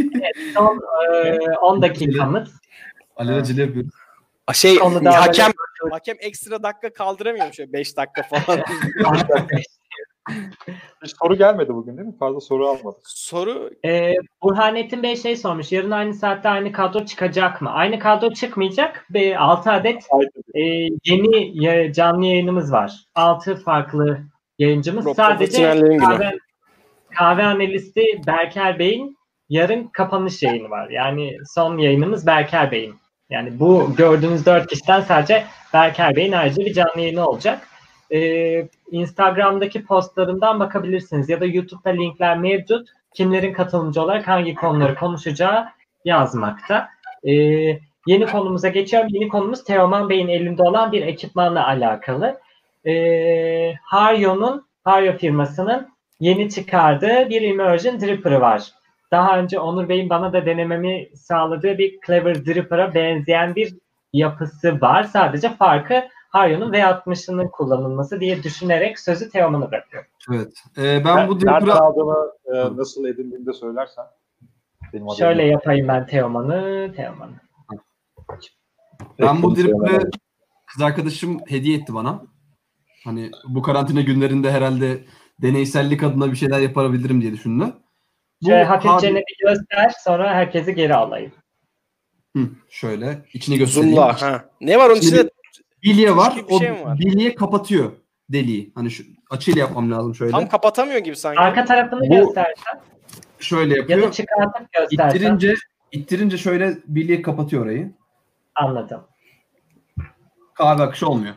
son 0.54 0.80
e, 1.24 1.38
10 1.62 1.82
dakikamız. 1.82 2.50
Alelacele 3.16 3.62
yapıyoruz. 3.62 3.92
Şey 4.52 4.78
hakem 4.78 5.52
hakem 5.90 6.16
ekstra 6.20 6.62
dakika 6.62 6.92
kaldıramıyor 6.92 7.52
şöyle 7.52 7.72
5 7.72 7.96
dakika 7.96 8.22
falan. 8.22 8.60
Hiç 11.04 11.14
soru 11.22 11.36
gelmedi 11.36 11.74
bugün 11.74 11.96
değil 11.96 12.08
mi? 12.08 12.18
Fazla 12.18 12.40
soru 12.40 12.68
almadık. 12.68 13.00
Soru 13.04 13.70
e, 13.84 14.14
Burhanettin 14.42 15.02
Bey 15.02 15.16
şey 15.16 15.36
sormuş. 15.36 15.72
Yarın 15.72 15.90
aynı 15.90 16.14
saatte 16.14 16.48
aynı 16.48 16.72
kadro 16.72 17.04
çıkacak 17.04 17.62
mı? 17.62 17.70
Aynı 17.70 17.98
kadro 17.98 18.32
çıkmayacak. 18.32 19.06
Ve 19.14 19.38
6 19.38 19.70
adet 19.70 20.06
e, 20.54 20.60
yeni 21.04 21.92
canlı 21.92 22.26
yayınımız 22.26 22.72
var. 22.72 23.04
6 23.14 23.56
farklı 23.56 24.20
yayıncımız. 24.58 25.06
Pro- 25.06 25.14
Sadece 25.14 25.96
kahve, 25.98 26.38
kahve 27.18 27.44
analisti 27.44 28.04
Berker 28.26 28.78
Bey'in 28.78 29.16
yarın 29.48 29.84
kapanış 29.84 30.42
yayını 30.42 30.70
var. 30.70 30.90
Yani 30.90 31.36
son 31.54 31.78
yayınımız 31.78 32.26
Berker 32.26 32.70
Bey'in. 32.70 32.94
Yani 33.30 33.60
bu 33.60 33.96
gördüğünüz 33.96 34.46
dört 34.46 34.66
kişiden 34.66 35.00
sadece 35.00 35.44
Berker 35.74 36.16
Bey'in 36.16 36.32
ayrıca 36.32 36.64
bir 36.64 36.74
canlı 36.74 37.00
yayını 37.00 37.26
olacak. 37.26 37.66
Ee, 38.12 38.68
Instagram'daki 38.90 39.84
postlarından 39.84 40.60
bakabilirsiniz 40.60 41.28
ya 41.28 41.40
da 41.40 41.44
YouTube'da 41.44 41.90
linkler 41.90 42.38
mevcut. 42.38 42.88
Kimlerin 43.14 43.52
katılımcı 43.52 44.02
olarak 44.02 44.28
hangi 44.28 44.54
konuları 44.54 44.94
konuşacağı 44.94 45.68
yazmakta. 46.04 46.88
Ee, 47.24 47.32
yeni 48.06 48.26
konumuza 48.26 48.68
geçiyorum. 48.68 49.08
Yeni 49.12 49.28
konumuz 49.28 49.64
Teoman 49.64 50.08
Bey'in 50.08 50.28
elinde 50.28 50.62
olan 50.62 50.92
bir 50.92 51.02
ekipmanla 51.02 51.66
alakalı. 51.66 52.40
Ee, 52.86 53.74
Haryo'nun, 53.82 54.66
Haryo 54.84 55.16
firmasının 55.16 55.88
yeni 56.20 56.50
çıkardığı 56.50 57.28
bir 57.30 57.42
immersion 57.42 58.00
dripper'ı 58.00 58.40
var. 58.40 58.72
Daha 59.10 59.38
önce 59.38 59.58
Onur 59.58 59.88
Bey'in 59.88 60.10
bana 60.10 60.32
da 60.32 60.46
denememi 60.46 61.08
sağladığı 61.14 61.78
bir 61.78 61.98
Clever 62.06 62.46
Dripper'a 62.46 62.94
benzeyen 62.94 63.54
bir 63.54 63.74
yapısı 64.12 64.80
var. 64.80 65.04
Sadece 65.04 65.48
farkı 65.48 66.02
Haryo'nun 66.28 66.72
V60'ının 66.72 67.50
kullanılması 67.50 68.20
diye 68.20 68.42
düşünerek 68.42 68.98
sözü 68.98 69.30
Teoman'a 69.30 69.70
bırakıyorum. 69.70 70.10
Evet. 70.32 70.52
Ee, 70.78 71.04
ben 71.04 71.28
bu 71.28 71.34
Nereden 71.34 71.60
Dripper'a 71.60 71.78
aldığını 71.78 72.32
e, 72.44 72.76
nasıl 72.76 73.04
edindiğini 73.04 73.46
de 73.46 73.52
söylersen. 73.52 74.04
Şöyle 75.18 75.44
yapayım 75.44 75.88
ben 75.88 76.06
Teoman'ı. 76.06 76.92
Teoman'ı. 76.96 77.40
ben 79.20 79.42
bu 79.42 79.56
Dripper'ı 79.56 80.10
kız 80.66 80.82
arkadaşım 80.82 81.38
hediye 81.48 81.78
etti 81.78 81.94
bana. 81.94 82.22
Hani 83.04 83.30
bu 83.48 83.62
karantina 83.62 84.00
günlerinde 84.00 84.50
herhalde 84.50 85.04
deneysellik 85.42 86.02
adına 86.02 86.30
bir 86.32 86.36
şeyler 86.36 86.60
yapabilirim 86.60 87.22
diye 87.22 87.32
düşündü. 87.32 87.64
Bu 88.42 88.46
Şöyle 88.46 88.64
hafifçe 88.64 89.08
Haryo- 89.08 89.14
bir 89.14 89.46
göster 89.46 89.92
sonra 90.04 90.34
herkesi 90.34 90.74
geri 90.74 90.94
alayım. 90.94 91.32
Hı, 92.36 92.48
şöyle 92.70 93.18
içini 93.32 93.58
göstereyim. 93.58 93.94
zoomla 93.96 94.22
ha. 94.22 94.44
Ne 94.60 94.78
var 94.78 94.86
onun 94.90 95.00
Şimdi 95.00 95.14
içinde? 95.14 95.30
Bilye 95.82 96.16
var. 96.16 96.44
O 96.48 96.58
şey 96.58 96.72
var? 96.72 96.98
bilye 96.98 97.34
kapatıyor 97.34 97.92
deliği. 98.32 98.72
Hani 98.74 98.90
şu 98.90 99.04
açıyla 99.30 99.60
yapmam 99.60 99.90
lazım 99.92 100.14
şöyle. 100.14 100.30
Tam 100.32 100.48
kapatamıyor 100.48 100.98
gibi 100.98 101.16
sanki. 101.16 101.40
Arka 101.40 101.64
tarafını 101.64 102.00
Bu- 102.00 102.08
göstersen 102.14 102.80
Şöyle 103.38 103.74
ya 103.74 103.80
yapıyor. 103.80 104.02
da 104.02 104.12
çıkartıp 104.12 104.72
göstersen. 104.72 105.08
İttirince 105.18 105.54
ittirince 105.92 106.38
şöyle 106.38 106.78
bilye 106.86 107.22
kapatıyor 107.22 107.62
orayı. 107.64 107.92
Anladım. 108.54 109.00
Kahve 110.54 110.82
akışı 110.82 111.08
olmuyor. 111.08 111.34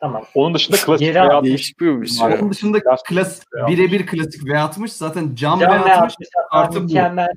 Tamam. 0.00 0.24
Onun 0.34 0.54
dışında 0.54 0.76
klasik 0.76 1.06
Geri 1.06 1.20
al. 1.20 1.28
veya 1.30 1.44
Değişik 1.44 1.80
bir 1.80 2.06
şey. 2.06 2.26
Onun 2.26 2.50
dışında 2.50 2.80
Biraz- 2.80 3.02
klas 3.02 3.40
V60. 3.54 3.68
birebir 3.68 4.06
klasik 4.06 4.42
V60 4.42 4.88
zaten 4.88 5.34
cam 5.34 5.60
ve 5.60 5.64
V60 5.64 5.92
60 5.92 6.28
artı 6.50 6.76
bu. 6.80 6.84
mükemmel. 6.84 7.28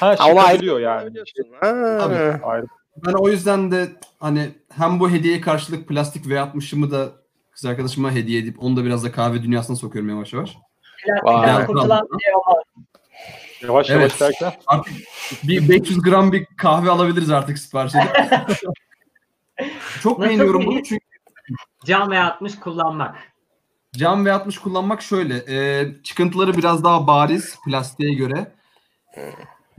ha, 0.00 0.16
Ama 0.18 0.42
çıkabiliyor 0.42 0.80
yani. 0.80 1.10
Şey, 1.14 1.44
Ha. 1.60 1.98
Tabii. 2.00 2.44
ayrı. 2.44 2.66
Ben 3.06 3.12
o 3.12 3.28
yüzden 3.28 3.70
de 3.70 3.88
hani 4.20 4.48
hem 4.78 5.00
bu 5.00 5.10
hediyeye 5.10 5.40
karşılık 5.40 5.88
plastik 5.88 6.26
V60'ımı 6.26 6.90
da 6.90 7.08
kız 7.50 7.64
arkadaşıma 7.66 8.12
hediye 8.12 8.40
edip 8.40 8.62
onu 8.62 8.76
da 8.76 8.84
biraz 8.84 9.04
da 9.04 9.12
kahve 9.12 9.42
dünyasına 9.42 9.76
sokuyorum 9.76 10.10
yavaş 10.10 10.32
yavaş. 10.32 10.56
Plastikten 11.22 11.66
kurtulan 11.66 12.08
Teoman. 12.24 12.62
Yavaş 13.62 13.90
Evet. 13.90 14.00
yavaş 14.00 14.20
derken 14.20 14.52
Artık 14.66 14.92
bir 15.44 15.68
500 15.68 16.02
gram 16.02 16.32
bir 16.32 16.46
kahve 16.56 16.90
alabiliriz 16.90 17.30
artık 17.30 17.58
sipariş 17.58 17.94
edip. 17.94 18.08
Çok 20.02 20.18
Nasıl 20.18 20.28
beğeniyorum 20.28 20.66
bunu 20.66 20.82
çünkü 20.82 21.04
Cam 21.84 22.10
ve 22.10 22.18
60 22.18 22.58
kullanmak. 22.58 23.16
Cam 23.92 24.26
V60 24.26 24.60
kullanmak 24.60 25.02
şöyle. 25.02 25.36
e, 25.48 25.86
çıkıntıları 26.02 26.56
biraz 26.56 26.84
daha 26.84 27.06
bariz 27.06 27.58
plastiğe 27.64 28.14
göre. 28.14 28.52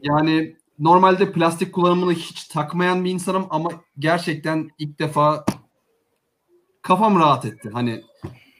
Yani 0.01 0.55
normalde 0.79 1.31
plastik 1.31 1.73
kullanımını 1.73 2.13
hiç 2.13 2.43
takmayan 2.43 3.05
bir 3.05 3.11
insanım 3.11 3.47
ama 3.49 3.69
gerçekten 3.99 4.69
ilk 4.77 4.99
defa 4.99 5.45
kafam 6.81 7.19
rahat 7.19 7.45
etti. 7.45 7.69
Hani 7.73 8.03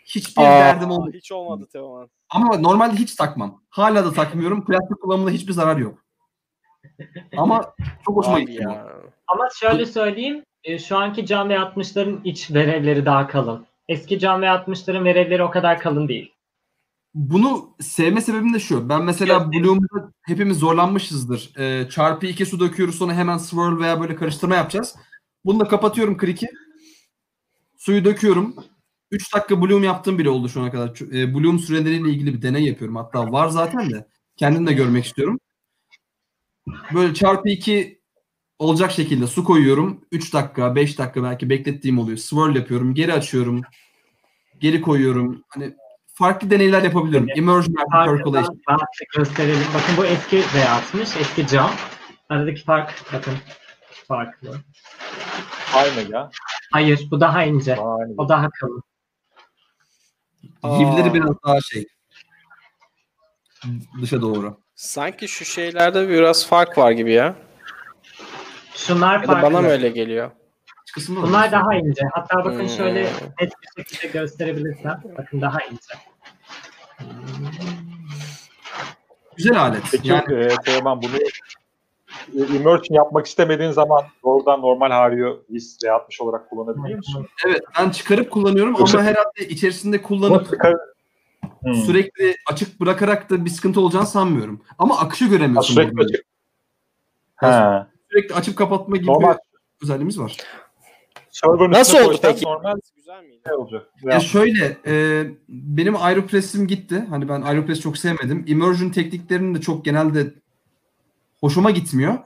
hiçbir 0.05 0.41
Aa, 0.41 0.45
derdim 0.59 0.91
olmadı. 0.91 1.11
Hiç 1.13 1.31
olmadı 1.31 1.67
Teoman. 1.71 2.09
Ama 2.29 2.57
normalde 2.57 2.95
hiç 2.95 3.15
takmam. 3.15 3.61
Hala 3.69 4.05
da 4.05 4.13
takmıyorum. 4.13 4.65
Plastik 4.65 5.01
kullanımında 5.01 5.31
hiçbir 5.31 5.53
zarar 5.53 5.77
yok. 5.77 6.03
Ama 7.37 7.73
çok 8.05 8.15
hoşuma 8.17 8.35
Abi 8.35 8.45
gitti. 8.45 8.63
ya. 8.63 8.87
Ama 9.27 9.47
şöyle 9.59 9.85
söyleyeyim. 9.85 10.43
E, 10.63 10.79
Şu 10.79 10.97
anki 10.97 11.25
cam 11.25 11.49
ve 11.49 11.53
60'ların 11.53 12.19
iç 12.23 12.51
verevleri 12.51 13.05
daha 13.05 13.27
kalın. 13.27 13.65
Eski 13.87 14.19
cam 14.19 14.41
ve 14.41 14.45
60'ların 14.45 15.03
verevleri 15.03 15.43
o 15.43 15.51
kadar 15.51 15.79
kalın 15.79 16.07
değil. 16.07 16.33
Bunu 17.13 17.75
sevme 17.79 18.21
sebebim 18.21 18.53
de 18.53 18.59
şu. 18.59 18.89
Ben 18.89 19.03
mesela. 19.03 19.51
Bloom'da 19.51 20.11
hepimiz 20.21 20.57
zorlanmışızdır. 20.57 21.51
Ee, 21.57 21.89
çarpı 21.89 22.25
iki 22.25 22.45
su 22.45 22.59
döküyoruz 22.59 22.95
sonra 22.95 23.13
hemen 23.13 23.37
swirl 23.37 23.79
veya 23.79 24.01
böyle 24.01 24.15
karıştırma 24.15 24.55
yapacağız. 24.55 24.95
Bunu 25.45 25.59
da 25.59 25.67
kapatıyorum 25.67 26.17
kriki. 26.17 26.47
Suyu 27.77 28.05
döküyorum. 28.05 28.55
3 29.11 29.35
dakika 29.35 29.61
Bloom 29.61 29.83
yaptığım 29.83 30.19
bile 30.19 30.29
oldu 30.29 30.49
şu 30.49 30.61
ana 30.61 30.71
kadar. 30.71 31.13
E, 31.13 31.33
Bloom 31.35 31.59
süreleriyle 31.59 32.09
ilgili 32.09 32.33
bir 32.33 32.41
deney 32.41 32.63
yapıyorum. 32.63 32.95
Hatta 32.95 33.31
var 33.31 33.47
zaten 33.47 33.89
de. 33.89 34.07
Kendim 34.37 34.67
de 34.67 34.73
görmek 34.73 35.05
istiyorum. 35.05 35.39
Böyle 36.93 37.13
çarpı 37.13 37.49
2 37.49 37.98
olacak 38.59 38.91
şekilde 38.91 39.27
su 39.27 39.43
koyuyorum. 39.43 40.01
3 40.11 40.33
dakika, 40.33 40.75
5 40.75 40.97
dakika 40.97 41.23
belki 41.23 41.49
beklettiğim 41.49 41.99
oluyor. 41.99 42.17
Swirl 42.17 42.55
yapıyorum. 42.55 42.93
Geri 42.93 43.13
açıyorum. 43.13 43.61
Geri 44.59 44.81
koyuyorum. 44.81 45.43
Hani 45.49 45.73
farklı 46.13 46.49
deneyler 46.49 46.83
yapabiliyorum. 46.83 47.27
Immersion 47.35 47.75
and 47.75 48.05
percolation. 48.05 48.61
Rahatça 48.69 49.05
gösterelim. 49.17 49.67
Bakın 49.73 49.97
bu 49.97 50.05
eski 50.05 50.37
V60, 50.37 51.19
eski 51.19 51.47
cam. 51.47 51.71
Aradaki 52.29 52.63
fark 52.63 53.05
bakın 53.13 53.33
farklı. 54.07 54.57
aynı 55.73 56.11
ya. 56.11 56.29
Hayır 56.71 57.07
bu 57.11 57.21
daha 57.21 57.43
ince. 57.43 57.75
Aynı. 57.75 58.13
O 58.17 58.29
daha 58.29 58.49
kalın. 58.49 58.83
Yivleri 60.63 61.13
biraz 61.13 61.35
daha 61.45 61.61
şey. 61.61 61.85
Dışa 64.01 64.21
doğru. 64.21 64.57
Sanki 64.75 65.27
şu 65.27 65.45
şeylerde 65.45 66.09
biraz 66.09 66.47
fark 66.47 66.77
var 66.77 66.91
gibi 66.91 67.11
ya. 67.11 67.35
Şunlar 68.87 69.25
farklı. 69.25 69.43
bana 69.49 69.61
mı 69.61 69.67
öyle 69.67 69.89
geliyor? 69.89 70.31
kısımda 70.93 71.21
da 71.21 71.27
Bunlar 71.27 71.51
daha 71.51 71.75
ince. 71.75 72.01
Hatta 72.11 72.37
bakın 72.37 72.59
Hmm. 72.59 72.69
şöyle 72.69 73.03
net 73.41 73.51
bir 73.77 73.83
şekilde 73.83 74.19
gösterebilirsem. 74.19 75.01
Bakın 75.17 75.41
daha 75.41 75.57
ince. 75.63 75.93
Güzel 79.37 79.61
alet. 79.61 79.83
Peki 79.91 80.07
yani 80.07 80.33
e, 80.45 80.47
Teoman 80.65 81.01
bunu 81.01 81.11
e, 82.43 82.55
immersion 82.55 82.95
yapmak 82.95 83.25
istemediğin 83.25 83.71
zaman 83.71 84.03
doğrudan 84.23 84.61
normal 84.61 84.91
Hario 84.91 85.39
VIS 85.49 85.77
V60 85.83 86.23
olarak 86.23 86.49
kullanabiliyor 86.49 86.97
musun? 86.97 87.27
evet 87.47 87.61
ben 87.79 87.89
çıkarıp 87.89 88.31
kullanıyorum 88.31 88.75
Yoksa- 88.79 88.97
ama 88.97 89.07
herhalde 89.07 89.47
içerisinde 89.49 90.01
kullanıp 90.01 90.47
Hmm. 91.61 91.73
sürekli 91.73 92.35
açık 92.51 92.79
bırakarak 92.81 93.29
da 93.29 93.45
bir 93.45 93.49
sıkıntı 93.49 93.81
olacağını 93.81 94.07
sanmıyorum. 94.07 94.63
Ama 94.77 94.99
akışı 94.99 95.25
Ha, 95.25 95.31
göremiyorsun. 95.31 95.73
sürekli 95.73 96.03
açık. 96.03 96.25
Ha. 97.35 97.87
Sürekli 98.11 98.35
açıp 98.35 98.57
kapatma 98.57 98.97
gibi 98.97 99.07
Normal. 99.07 99.33
bir 99.33 99.83
özelliğimiz 99.83 100.19
var. 100.19 100.37
Server'ın 101.31 101.71
Nasıl 101.71 101.97
oldu 101.97 102.19
peki? 102.21 102.45
Normal 102.45 102.75
Güzel 102.95 103.23
miydi? 103.23 103.41
ne 103.47 103.53
olacak? 103.53 103.87
Ya 104.03 104.19
şöyle, 104.19 104.77
e, 104.87 105.25
benim 105.49 105.95
Aeropress'im 105.95 106.67
gitti. 106.67 107.05
Hani 107.09 107.29
ben 107.29 107.41
Aeropress 107.41 107.79
çok 107.79 107.97
sevmedim. 107.97 108.43
Immersion 108.47 108.89
tekniklerinin 108.89 109.55
de 109.55 109.61
çok 109.61 109.85
genelde 109.85 110.33
hoşuma 111.39 111.71
gitmiyor. 111.71 112.17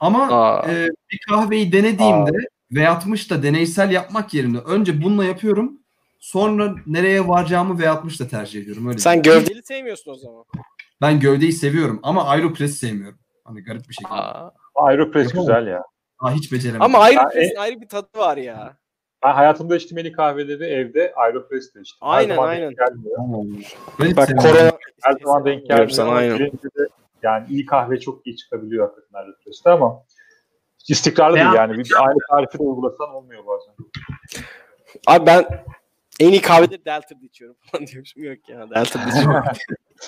Ama 0.00 0.28
Aa. 0.28 0.70
e, 0.72 0.88
bir 1.12 1.18
kahveyi 1.28 1.72
denediğimde 1.72 2.30
V60'da 2.72 3.42
deneysel 3.42 3.90
yapmak 3.90 4.34
yerine 4.34 4.58
önce 4.58 5.02
bununla 5.02 5.24
yapıyorum. 5.24 5.78
Sonra 6.20 6.74
nereye 6.86 7.28
varacağımı 7.28 7.82
V60'da 7.82 8.28
tercih 8.28 8.62
ediyorum. 8.62 8.86
Öyle 8.88 8.98
Sen 8.98 9.22
gövdeli 9.22 9.62
sevmiyorsun 9.62 10.10
o 10.10 10.14
zaman. 10.14 10.44
Ben 11.00 11.20
gövdeyi 11.20 11.52
seviyorum 11.52 12.00
ama 12.02 12.24
Aeropress 12.24 12.76
sevmiyorum. 12.76 13.18
Hani 13.44 13.60
garip 13.64 13.88
bir 13.88 13.94
şekilde. 13.94 14.14
Aa. 14.14 14.50
Aeropress 14.74 15.32
güzel 15.32 15.66
ya. 15.66 15.82
Aa, 16.18 16.30
hiç 16.32 16.52
beceremedim. 16.52 16.82
Ama 16.82 17.08
bir 17.34 17.62
ayrı 17.62 17.80
bir 17.80 17.88
tadı 17.88 18.18
var 18.18 18.36
ya. 18.36 18.76
Ben 19.24 19.32
hayatımda 19.32 19.76
içtiğim 19.76 19.98
en 19.98 20.04
iyi 20.04 20.12
kahveleri 20.12 20.64
evde 20.64 21.12
Aeropress'te 21.16 21.80
içtim. 21.80 21.98
Aynen, 22.00 22.34
zaman 22.34 22.48
aynen. 22.48 22.68
Denk 22.68 22.78
gelmiyor. 22.78 23.18
Ben 24.00 24.16
Bak 24.16 24.28
korona 24.28 24.72
Her 25.02 25.12
zaman 25.24 25.44
denk 25.44 25.66
gelmiyor 25.66 25.88
sana, 25.88 26.10
aynen. 26.10 26.38
de 26.38 26.50
yani 27.22 27.46
iyi 27.50 27.66
kahve 27.66 28.00
çok 28.00 28.26
iyi 28.26 28.36
çıkabiliyor 28.36 28.88
hakikaten 28.88 29.18
Aeropress'te 29.18 29.70
ama 29.70 30.02
istikrarlı 30.88 31.36
değil 31.36 31.52
yani. 31.56 31.78
Bir 31.78 31.92
aynı 32.06 32.18
tarifi 32.30 32.58
de 32.58 32.62
uygulasan 32.62 33.14
olmuyor 33.14 33.42
bazen. 33.46 33.74
Abi 35.06 35.26
ben 35.26 35.44
en 36.20 36.28
iyi 36.28 36.40
kahveleri 36.40 36.84
Delta'da 36.84 37.24
içiyorum 37.24 37.56
falan 37.66 37.86
diyormuşum. 37.86 38.24
Yok 38.24 38.48
ya 38.48 38.70
Delta'da 38.70 39.08
içiyorum. 39.08 39.44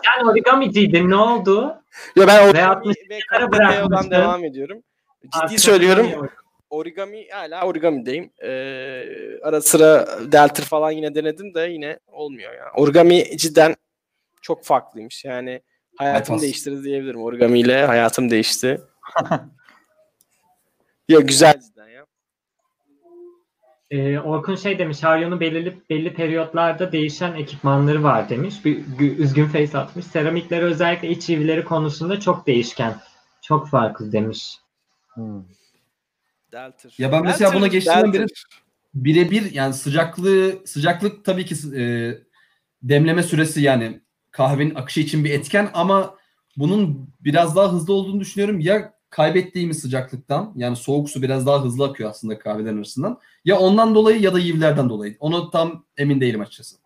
Yani 0.07 0.31
origamiciydin. 0.31 1.11
Ne 1.11 1.17
oldu? 1.17 1.83
Yo 2.17 2.27
ben 2.27 2.49
origami 2.49 2.69
60 2.69 2.97
ve 3.11 3.53
bırakmıştın. 3.53 4.11
devam 4.11 4.45
ediyorum. 4.45 4.83
Ciddi 5.23 5.37
Artık 5.43 5.61
söylüyorum. 5.61 6.31
Origami 6.71 7.29
hala 7.31 7.67
origamideyim. 7.67 8.31
Ee, 8.43 9.05
ara 9.43 9.61
sıra 9.61 10.09
Delta 10.33 10.63
falan 10.63 10.91
yine 10.91 11.15
denedim 11.15 11.55
de 11.55 11.61
yine 11.61 11.99
olmuyor 12.07 12.55
ya. 12.55 12.65
Origami 12.75 13.37
cidden 13.39 13.77
çok 14.43 14.65
farklıymış. 14.65 15.25
Yani 15.25 15.63
hayatımı 15.97 16.37
Bypass. 16.37 16.43
değiştirdi 16.43 16.85
diyebilirim. 16.85 17.23
Origami 17.23 17.61
ile 17.61 17.87
hayatım 17.87 18.31
değişti. 18.31 18.81
ya 21.09 21.21
güzel 21.21 21.61
cidden 21.61 21.89
ya. 21.89 22.07
Ee, 23.91 24.19
Orkun 24.19 24.57
şey 24.57 24.79
demiş, 24.79 25.03
Haryo'nun 25.03 25.41
belirli 25.41 25.79
belli 25.91 26.15
periyotlarda 26.15 26.93
değişen 26.93 27.35
ekipmanları 27.35 28.03
var 28.03 28.29
demiş. 28.29 28.65
Bir 28.65 28.79
gü- 28.79 29.17
üzgün 29.17 29.47
face 29.47 29.79
atmış. 29.79 30.07
Seramikleri 30.07 30.65
özellikle 30.65 31.09
iç 31.11 31.23
çivileri 31.23 31.65
konusunda 31.65 32.21
çok 32.21 32.47
değişken. 32.47 33.01
Çok 33.43 33.69
farklı 33.69 34.13
demiş. 34.13 34.59
Delta. 36.53 36.89
Ya 36.99 37.13
ben 37.13 37.25
mesela 37.25 37.55
buna 37.55 37.67
geçtiğimden 37.67 38.13
beri- 38.13 38.27
birebir 38.95 39.53
yani 39.53 39.75
sıcaklığı 39.75 40.67
sıcaklık 40.67 41.25
tabii 41.25 41.45
ki 41.45 41.55
e, 41.77 41.85
demleme 42.83 43.23
süresi 43.23 43.63
yani 43.63 44.01
kahvenin 44.31 44.75
akışı 44.75 45.01
için 45.01 45.25
bir 45.25 45.31
etken 45.31 45.71
ama 45.75 46.17
bunun 46.57 47.11
biraz 47.21 47.57
daha 47.57 47.73
hızlı 47.73 47.93
olduğunu 47.93 48.21
düşünüyorum. 48.21 48.61
Ya 48.61 48.96
kaybettiğimiz 49.17 49.79
sıcaklıktan 49.79 50.53
yani 50.57 50.77
soğuk 50.77 51.11
su 51.11 51.23
biraz 51.23 51.47
daha 51.47 51.65
hızlı 51.65 51.85
akıyor 51.85 52.11
aslında 52.11 52.39
kahvelerin 52.39 52.77
arasından. 52.77 53.21
Ya 53.45 53.59
ondan 53.59 53.95
dolayı 53.95 54.21
ya 54.21 54.35
da 54.35 54.39
yivlerden 54.39 54.89
dolayı. 54.89 55.17
Onu 55.21 55.51
tam 55.51 55.85
emin 55.97 56.21
değilim 56.21 56.41
açıkçası. 56.41 56.77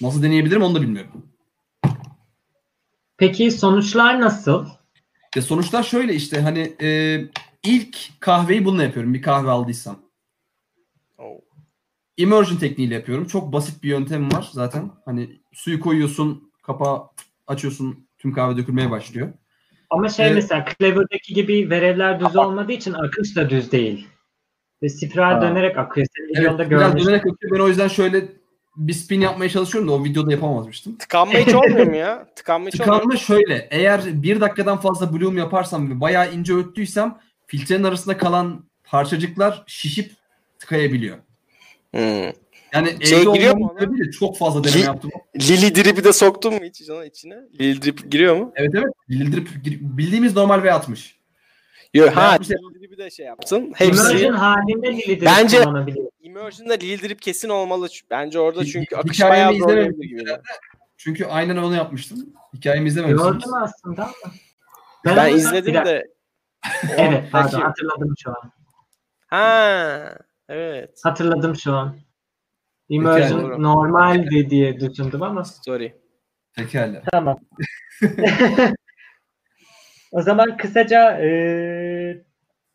Nasıl 0.00 0.22
deneyebilirim 0.22 0.62
onu 0.62 0.74
da 0.74 0.82
bilmiyorum. 0.82 1.32
Peki 3.16 3.50
sonuçlar 3.50 4.20
nasıl? 4.20 4.66
Ya 5.36 5.42
sonuçlar 5.42 5.82
şöyle 5.82 6.14
işte 6.14 6.40
hani 6.40 6.76
e, 6.82 7.20
ilk 7.64 8.20
kahveyi 8.20 8.64
bununla 8.64 8.82
yapıyorum 8.82 9.14
bir 9.14 9.22
kahve 9.22 9.50
aldıysam. 9.50 9.98
Oh. 11.18 11.40
Immersion 12.16 12.58
tekniğiyle 12.58 12.94
yapıyorum. 12.94 13.26
Çok 13.26 13.52
basit 13.52 13.82
bir 13.82 13.88
yöntem 13.88 14.32
var 14.32 14.48
zaten. 14.52 14.90
Hani 15.04 15.40
suyu 15.52 15.80
koyuyorsun, 15.80 16.52
kapağı 16.62 17.02
açıyorsun, 17.46 18.08
tüm 18.18 18.32
kahve 18.32 18.56
dökülmeye 18.56 18.90
başlıyor. 18.90 19.32
Ama 19.90 20.08
şey 20.08 20.26
Evet. 20.26 20.34
mesela 20.34 20.64
Clever'daki 20.78 21.34
gibi 21.34 21.70
verevler 21.70 22.20
düz 22.20 22.36
olmadığı 22.36 22.72
için 22.72 22.92
akış 22.92 23.36
da 23.36 23.50
düz 23.50 23.72
değil. 23.72 24.08
Ve 24.82 24.88
spiral 24.88 25.32
Ha. 25.34 25.42
dönerek 25.42 25.78
akıyor. 25.78 26.06
Senin 26.16 26.28
Evet, 26.28 26.38
videonda 26.40 26.70
biraz 26.70 26.80
görmüştüm. 26.82 27.06
dönerek 27.08 27.26
akıyor. 27.32 27.52
Ben 27.54 27.60
o 27.64 27.68
yüzden 27.68 27.88
şöyle 27.88 28.24
bir 28.76 28.92
spin 28.92 29.20
yapmaya 29.20 29.48
çalışıyorum 29.48 29.88
da 29.90 29.92
o 29.94 30.04
videoda 30.04 30.32
yapamazmıştım. 30.32 30.96
Tıkanma 30.98 31.34
hiç 31.34 31.54
olmuyor 31.54 31.86
mu 31.86 31.96
ya? 31.96 32.26
Tıkanma 32.36 32.68
hiç 32.68 32.80
olmuyor? 32.80 32.96
Tıkanma 32.96 33.16
şöyle. 33.16 33.68
Eğer 33.70 34.00
bir 34.22 34.40
dakikadan 34.40 34.76
fazla 34.78 35.12
bloom 35.12 35.38
yaparsam 35.38 35.90
ve 35.90 36.00
bayağı 36.00 36.32
ince 36.32 36.54
öttüysem 36.54 37.18
filtrenin 37.46 37.84
arasında 37.84 38.16
kalan 38.18 38.64
parçacıklar 38.84 39.64
şişip 39.66 40.12
tıkayabiliyor. 40.58 41.16
Hmm. 41.94 42.30
Yani 42.76 43.06
Şey 43.06 43.22
evde 43.22 43.30
giriyor 43.32 43.56
mu 43.56 43.74
sebebiyle 43.80 44.10
çok 44.10 44.38
fazla 44.38 44.64
deneme 44.64 44.78
Li- 44.80 44.84
yaptım. 44.84 45.10
Lili 45.40 45.74
drip'i 45.74 46.04
de 46.04 46.12
soktun 46.12 46.54
mu 46.54 46.60
hiç 46.62 46.90
ona 46.90 47.04
içine? 47.04 47.34
Lili 47.60 47.82
drip 47.82 48.10
giriyor 48.12 48.36
mu? 48.36 48.52
Evet 48.56 48.70
evet. 48.74 48.92
Bildirip, 49.08 49.48
bildiğimiz 49.80 50.36
normal 50.36 50.58
V60. 50.64 51.16
Yok. 51.94 52.16
Ha, 52.16 52.32
yapmış- 52.32 52.50
Lili 52.50 52.80
drip'i 52.80 52.98
de 52.98 53.10
şey 53.10 53.26
yaptın. 53.26 53.74
Immersion 53.80 54.12
Hepsi 54.14 54.28
halinde 54.28 54.92
Lili 54.92 55.06
drip 55.20 55.26
Bence- 55.26 55.62
kullanabiliyor. 55.62 56.10
Immersion'da 56.20 56.72
Lili 56.74 57.02
drip 57.02 57.22
kesin 57.22 57.48
olmalı. 57.48 57.88
Bence 58.10 58.38
orada 58.38 58.62
Hi- 58.62 58.66
çünkü 58.72 58.94
hi- 58.94 58.98
akış 58.98 59.16
hikayemi 59.18 59.36
bayağı 59.36 59.54
zor 59.60 59.68
izlemedim 59.68 60.00
gibi. 60.00 60.24
Çünkü 60.96 61.24
aynen 61.24 61.56
onu 61.56 61.74
yapmıştım. 61.74 62.18
Hikayemi 62.54 62.88
izlememişsiniz. 62.88 63.32
Gördüm 63.32 63.54
aslında 63.62 64.02
ama. 64.04 64.12
Ben 65.04 65.30
onu- 65.30 65.36
izledim 65.36 65.66
Bir 65.66 65.74
dakika. 65.74 65.90
de. 65.90 66.04
Evet 66.96 67.24
pardon 67.32 67.60
hatırladım 67.60 68.14
şu 68.22 68.30
an. 68.30 68.52
Ha, 69.26 70.18
evet. 70.48 71.00
Hatırladım 71.02 71.56
şu 71.56 71.72
an. 71.72 71.96
Immersion 72.88 73.42
doğru. 73.42 73.62
normaldi 73.62 74.50
diye 74.50 74.80
düşündüm 74.80 75.22
ama. 75.22 75.44
Sorry. 75.44 75.94
Pekala. 76.56 77.02
Tamam. 77.12 77.36
o 80.12 80.22
zaman 80.22 80.56
kısaca 80.56 81.10
e, 81.10 81.28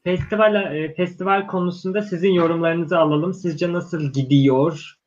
festival 0.03 0.75
e, 0.75 0.93
festival 0.93 1.47
konusunda 1.47 2.01
sizin 2.01 2.31
yorumlarınızı 2.31 2.97
alalım. 2.97 3.33
Sizce 3.33 3.73
nasıl 3.73 4.13
gidiyor? 4.13 4.97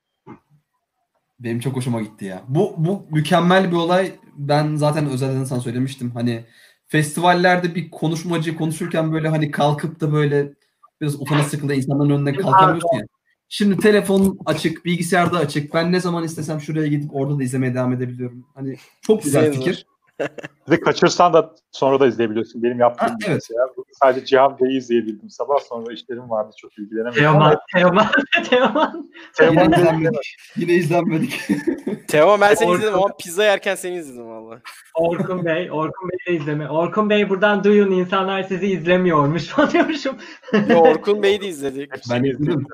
Benim 1.40 1.61
çok 1.61 1.76
hoşuma 1.76 2.02
gitti 2.02 2.24
ya. 2.24 2.42
Bu 2.48 2.74
bu 2.78 3.07
mükemmel 3.11 3.70
bir 3.70 3.76
olay. 3.76 4.12
Ben 4.36 4.76
zaten 4.76 5.11
özelden 5.11 5.44
sana 5.44 5.61
söylemiştim. 5.61 6.11
Hani 6.14 6.44
festivallerde 6.86 7.74
bir 7.74 7.90
konuşmacı 7.90 8.57
konuşurken 8.57 9.12
böyle 9.12 9.28
hani 9.28 9.50
kalkıp 9.50 10.00
da 10.00 10.12
böyle 10.12 10.52
biraz 11.00 11.20
utana 11.20 11.42
sıkıldı 11.42 11.74
insanların 11.74 12.11
önüne 12.11 12.32
kalkamıyorsun 12.32 12.96
ya. 12.96 13.05
Şimdi 13.49 13.76
telefon 13.76 14.38
açık, 14.47 14.84
bilgisayarda 14.84 15.38
açık. 15.38 15.74
Ben 15.74 15.92
ne 15.92 16.01
zaman 16.01 16.24
istesem 16.24 16.61
şuraya 16.61 16.86
gidip 16.86 17.14
orada 17.14 17.38
da 17.38 17.42
izlemeye 17.42 17.74
devam 17.74 17.92
edebiliyorum. 17.92 18.47
Hani 18.55 18.76
çok 19.03 19.22
güzel 19.22 19.53
fikir. 19.53 19.86
De 20.70 20.80
kaçırsan 20.80 21.32
da 21.32 21.55
sonra 21.72 22.01
da 22.01 22.07
izleyebiliyorsun. 22.07 22.62
Benim 22.62 22.78
yaptığım 22.80 23.09
Ha, 23.09 23.14
gibi 23.20 23.30
evet. 23.30 23.49
Bugün 23.76 23.92
Sadece 24.03 24.26
Cihan 24.26 24.59
Bey'i 24.61 24.78
izleyebildim. 24.78 25.30
Sabah 25.30 25.59
sonra 25.68 25.92
işlerim 25.92 26.30
vardı. 26.30 26.55
Çok 26.59 26.78
ilgilenemedim. 26.78 27.22
Teoman, 27.22 27.57
Teoman, 27.74 28.07
Teoman. 28.51 29.11
Teoman 29.36 29.62
Yine 29.64 29.72
Bey'i 29.72 29.80
izlenmedik. 29.80 30.36
Yine 30.57 30.72
izlenmedik. 30.74 31.40
Teo 32.09 32.40
ben 32.40 32.55
seni 32.55 32.68
Orkun- 32.68 32.78
izledim 32.78 32.95
ama 32.95 33.16
pizza 33.20 33.45
yerken 33.45 33.74
seni 33.74 33.97
izledim 33.97 34.28
valla. 34.28 34.61
Orkun 34.95 35.45
Bey, 35.45 35.70
Orkun 35.70 36.09
Bey 36.11 36.18
de 36.34 36.40
izleme. 36.40 36.68
Orkun 36.68 37.11
Bey 37.11 37.28
buradan 37.30 37.64
duyun 37.64 37.90
insanlar 37.90 38.42
sizi 38.42 38.66
izlemiyormuş 38.66 39.45
falan 39.45 39.70
diyormuşum. 39.70 40.16
Yo, 40.68 40.78
Orkun 40.78 41.22
Bey'i 41.22 41.40
de 41.40 41.47
izledik. 41.47 41.90
ben 42.11 42.24
izledim. 42.24 42.66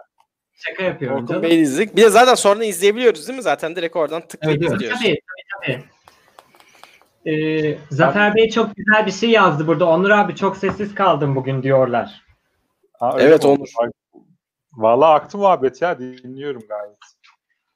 Şaka 0.69 0.83
yapıyorum 0.83 1.17
Orkun 1.17 1.27
canım. 1.27 1.43
Bey'i 1.43 1.61
izledik. 1.61 1.97
Bir 1.97 2.03
de 2.03 2.11
zaten 2.11 2.35
sonra 2.35 2.65
izleyebiliyoruz 2.65 3.29
değil 3.29 3.37
mi? 3.37 3.43
Zaten 3.43 3.77
direkt 3.77 3.97
oradan 3.97 4.21
tıklayıp 4.29 4.63
Evet, 4.63 4.73
izliyoruz. 4.73 4.99
Tabii, 5.01 5.19
tabii, 5.67 5.79
tabii. 5.79 5.85
Ee, 7.27 7.79
Zafer 7.91 8.35
Bey 8.35 8.51
çok 8.51 8.77
güzel 8.77 9.07
bir 9.07 9.13
şey 9.13 9.31
yazdı 9.31 9.67
burada. 9.67 9.85
Onur 9.89 10.11
abi 10.11 10.37
çok 10.37 10.57
sessiz 10.57 10.95
kaldım 10.95 11.37
bugün 11.37 11.63
diyorlar. 11.63 12.23
Ha, 13.01 13.17
Evet? 13.19 13.45
Onur. 13.45 13.69
Vallahi 14.73 15.11
aktı 15.15 15.39
muhabbet 15.39 15.83
ya. 15.83 15.99
Dinliyorum 15.99 16.63
gayet. 16.69 16.97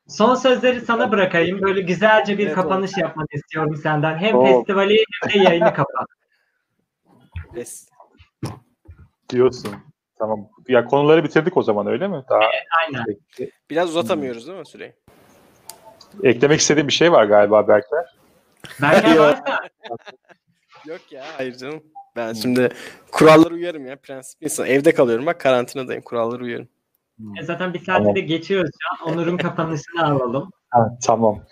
Son 0.09 0.35
sözleri 0.35 0.81
sana 0.81 1.11
bırakayım. 1.13 1.63
Böyle 1.63 1.81
güzelce 1.81 2.39
bir 2.39 2.47
Evet, 2.47 2.55
kapanış 2.55 2.91
yapmanı 2.97 3.27
istiyorum 3.33 3.77
senden. 3.83 4.19
Hem 4.19 4.37
Oo. 4.37 4.47
festivali 4.47 5.05
hem 5.23 5.33
de 5.43 5.45
yayını 5.49 5.75
kapat. 5.75 6.07
Diyorsun. 9.31 9.75
Tamam. 10.19 10.49
Ya 10.69 10.85
konuları 10.85 11.25
bitirdik 11.25 11.57
o 11.57 11.63
zaman 11.63 11.87
öyle 11.87 12.09
mi? 12.09 12.25
Daha 12.31 12.41
Aynen. 12.81 13.05
Biraz 13.71 13.91
uzatamıyoruz 13.91 14.47
değil 14.47 14.59
mi 14.59 14.67
süreyi? 14.67 14.93
eklemek 16.23 16.61
istediğim 16.61 16.89
bir 16.89 16.93
şey 16.93 17.13
var 17.13 17.25
galiba 17.25 17.69
Berker. 17.69 18.17
Berker 18.83 19.15
Yok. 19.15 19.19
varsa 19.21 19.61
Yok 20.87 21.01
ya 21.13 21.25
hayır 21.37 21.55
canım. 21.57 21.83
Ben 22.17 22.33
şimdi 22.33 22.69
kurallara 23.13 23.55
uyarım 23.55 23.87
ya 23.87 23.97
prensip 23.97 24.43
insan. 24.43 24.67
Evde 24.67 24.95
kalıyorum 24.95 25.27
bak 25.27 25.41
karantinadayım 25.41 26.03
kurallara 26.03 26.43
uyarım. 26.43 26.69
e, 27.41 27.43
zaten 27.43 27.75
bir 27.75 27.79
saati 27.79 28.01
Tamam. 28.01 28.15
de 28.15 28.21
geçiyoruz 28.21 28.71
an. 28.91 29.13
Onur'un 29.13 29.37
kapanışını 29.37 30.07
alalım. 30.07 30.51
Ha, 30.71 30.99
tamam. 31.07 31.43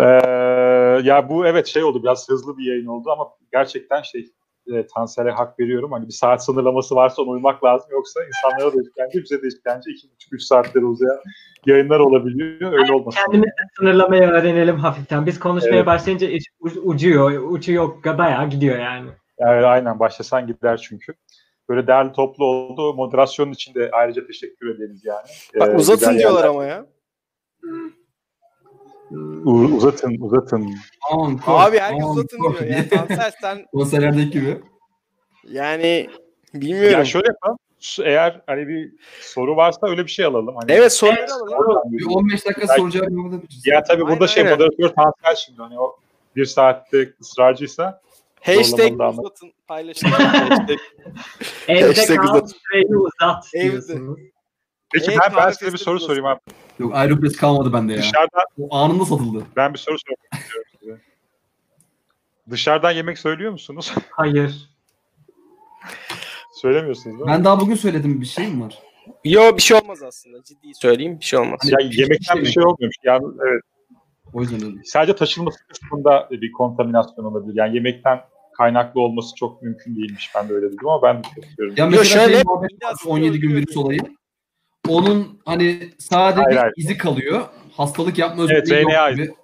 Ee, 0.00 0.06
ya 1.02 1.28
bu 1.28 1.46
evet 1.46 1.66
şey 1.66 1.84
oldu 1.84 2.02
biraz 2.02 2.28
hızlı 2.28 2.58
bir 2.58 2.64
yayın 2.64 2.86
oldu 2.86 3.10
ama 3.10 3.28
gerçekten 3.52 4.02
şey 4.02 4.32
e, 4.74 4.86
Tansel'e 4.86 5.30
hak 5.30 5.58
veriyorum. 5.60 5.92
Hani 5.92 6.06
bir 6.08 6.12
saat 6.12 6.44
sınırlaması 6.44 6.94
varsa 6.94 7.22
ona 7.22 7.30
uymak 7.30 7.64
lazım. 7.64 7.88
Yoksa 7.92 8.20
insanlara 8.24 8.74
da 8.76 8.82
işkence, 8.82 9.22
bize 9.24 9.42
de 9.42 9.46
işkence. 9.48 9.90
iki 9.90 10.08
buçuk, 10.14 10.32
üç 10.32 10.42
saatler 10.42 10.82
uzayan 10.82 11.18
yayınlar 11.66 12.00
olabiliyor. 12.00 12.72
Öyle 12.72 12.92
olmasın. 12.92 13.20
Kendimizi 13.24 13.50
de 13.50 13.62
sınırlamayı 13.78 14.22
öğrenelim 14.22 14.76
hafiften. 14.76 15.26
Biz 15.26 15.38
konuşmaya 15.38 15.76
Evet. 15.76 15.86
başlayınca 15.86 16.28
iş 16.28 16.44
ucuyor. 16.82 17.42
Uçuyor. 17.50 18.04
Bayağı 18.18 18.50
gidiyor 18.50 18.78
yani. 18.78 19.08
Yani 19.40 19.66
aynen 19.66 20.00
başlasan 20.00 20.46
gider 20.46 20.76
çünkü. 20.88 21.14
Böyle 21.68 21.86
değerli 21.86 22.12
toplu 22.12 22.44
oldu. 22.44 22.94
Moderasyonun 22.94 23.52
için 23.52 23.74
de 23.74 23.90
ayrıca 23.92 24.26
teşekkür 24.26 24.76
ederiz 24.76 25.04
yani. 25.04 25.26
Bak 25.60 25.68
Ee, 25.68 25.76
uzatın 25.76 26.18
diyorlar 26.18 26.38
yerler- 26.44 26.48
ama 26.48 26.64
ya. 26.64 26.86
U- 29.10 29.76
uzatın, 29.76 30.16
uzatın. 30.20 30.74
Aman, 31.12 31.36
kor, 31.38 31.60
Abi 31.60 31.78
herkes 31.78 32.04
aman, 32.04 32.16
uzatın 32.16 32.38
diyor 32.38 32.58
diye. 32.60 32.70
ya. 32.70 32.88
Tansel 32.88 33.32
sen 33.40 33.66
Konserlerdeki 33.72 34.30
gibi. 34.30 34.60
yani 35.48 36.10
bilmiyorum. 36.54 36.98
Ya 36.98 37.04
şöyle 37.04 37.26
yapalım. 37.28 37.58
Eğer 38.02 38.40
hani 38.46 38.68
bir 38.68 38.92
soru 39.20 39.56
varsa 39.56 39.78
öyle 39.88 40.04
bir 40.04 40.10
şey 40.10 40.24
alalım. 40.24 40.56
Hani 40.56 40.72
Evet 40.72 40.92
soruları 40.92 41.32
alalım. 41.32 41.82
Bir 41.92 42.06
15 42.06 42.46
dakika 42.46 42.66
soru 42.76 42.90
cevap 42.90 43.10
yapabiliriz. 43.10 43.66
Ya 43.66 43.82
tabii 43.82 44.02
burada 44.02 44.12
Aynen, 44.14 44.26
şey 44.26 44.44
moderatör 44.44 44.88
Tansel 44.88 45.36
şimdi 45.36 45.62
hani 45.62 45.80
o 45.80 45.96
bir 46.36 46.44
saatte 46.44 47.12
ısrarcıysa 47.20 48.00
Hashtag 48.42 49.00
uzatın 49.00 49.52
paylaşın. 49.66 50.08
Hashtag. 50.10 50.78
Evde 51.68 52.16
kal 52.16 52.34
uzat. 52.40 52.54
Evde. 53.54 53.70
diyorsunuz. 53.72 54.18
Peki 54.92 55.10
Evet, 55.10 55.18
ben, 55.22 55.36
ben 55.36 55.50
size 55.50 55.72
bir 55.72 55.78
soru 55.78 56.00
sorayım 56.00 56.26
abi. 56.26 56.40
Yok 56.78 56.94
Aeropress 56.94 57.36
kalmadı 57.36 57.72
bende 57.72 57.92
ya. 57.92 57.98
Dışarıdan 57.98 58.44
O 58.58 58.76
anında 58.76 59.04
satıldı. 59.04 59.46
ben 59.56 59.74
bir 59.74 59.78
soru 59.78 59.96
sormak 59.98 60.42
istiyorum 60.42 60.70
size. 60.80 60.98
Dışarıdan 62.50 62.90
yemek 62.90 63.18
söylüyor 63.18 63.52
musunuz? 63.52 63.94
Hayır. 64.10 64.70
Söylemiyorsunuz 66.54 67.06
değil 67.06 67.20
mi? 67.20 67.26
Ben 67.26 67.44
daha 67.44 67.60
bugün 67.60 67.74
söyledim 67.74 68.20
bir 68.20 68.26
şey 68.26 68.48
mi 68.48 68.64
var? 68.64 68.78
Yo 69.24 69.56
bir 69.56 69.62
şey 69.62 69.76
olmaz 69.76 70.02
aslında. 70.02 70.42
Ciddi 70.42 70.74
söyleyeyim 70.74 71.20
bir 71.20 71.24
şey 71.24 71.38
olmaz. 71.38 71.60
Ya 71.64 71.76
pişmiş 71.78 71.98
yemekten 71.98 72.40
bir 72.40 72.46
şey 72.46 72.62
olmuyormuş. 72.62 72.96
Yani 73.04 73.24
evet. 73.50 73.62
O 74.34 74.40
yüzden 74.40 74.60
dedim. 74.60 74.80
Sadece 74.84 75.16
taşınması 75.16 75.66
kısmında 75.66 76.28
bir 76.30 76.52
kontaminasyon 76.52 77.24
olabilir. 77.24 77.54
Yani 77.56 77.74
yemekten 77.74 78.20
kaynaklı 78.58 79.00
olması 79.00 79.34
çok 79.34 79.62
mümkün 79.62 79.96
değilmiş. 79.96 80.30
Ben 80.34 80.48
de 80.48 80.54
öyle 80.54 80.66
dedim 80.66 80.88
ama 80.88 81.02
ben 81.02 81.24
de 81.24 81.46
istiyorum. 81.48 81.74
Ya 81.76 81.86
mesela 81.86 82.04
şöyle, 82.04 82.34
şey 82.34 82.42
muhabbet 82.46 82.70
bir 82.70 82.80
de 82.80 82.86
var, 82.86 82.92
aslında 82.92 83.14
17 83.14 83.40
gün 83.40 83.50
öyle 83.50 83.58
virüs 83.58 83.76
olayı. 83.76 84.00
Onun 84.88 85.40
hani 85.44 85.90
sadece 85.98 86.42
Hayır, 86.42 86.56
hayır. 86.56 86.72
izi 86.76 86.96
kalıyor. 86.98 87.44
Hastalık 87.76 88.18
yapma 88.18 88.44
Evet, 88.50 88.62
özelliği 88.62 88.82
yok 88.82 88.92
RNA 88.92 89.10
gibi. 89.10 89.34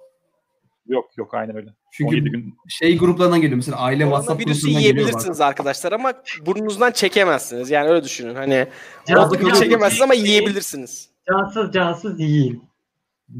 Yok 0.87 1.17
yok 1.17 1.33
aynen 1.33 1.55
öyle. 1.55 1.69
Çünkü 1.91 2.15
17 2.15 2.29
gün. 2.29 2.55
şey 2.69 2.97
gruplarından 2.97 3.41
geliyor. 3.41 3.55
Mesela 3.57 3.77
aile 3.77 4.03
WhatsApp 4.03 4.27
Koronavirüsü 4.39 4.61
gruplarından 4.61 4.83
geliyor. 4.83 5.05
yiyebilirsiniz 5.07 5.41
arkadaşlar 5.41 5.91
ama 5.91 6.13
burnunuzdan 6.45 6.91
çekemezsiniz. 6.91 7.69
Yani 7.71 7.89
öyle 7.89 8.03
düşünün. 8.03 8.35
Hani 8.35 8.67
Cansız, 9.07 9.31
kalıyor. 9.33 9.51
bunu 9.51 9.59
çekemezsiniz 9.59 10.01
ama 10.01 10.13
cansız, 10.13 10.29
yiyebilirsiniz. 10.29 11.09
Cansız 11.29 11.73
cansız 11.73 12.19
yiyin. 12.19 12.63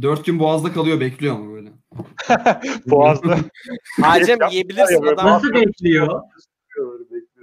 4 0.02 0.26
gün 0.26 0.40
boğazda 0.40 0.74
kalıyor 0.74 1.00
bekliyor 1.00 1.36
ama 1.36 1.54
böyle. 1.54 1.70
Boğazda. 2.86 3.38
Ya, 4.04 4.48
yiyebilirsin 4.52 5.04
adam. 5.04 5.26
Nasıl 5.28 5.54
bekliyor. 5.54 6.22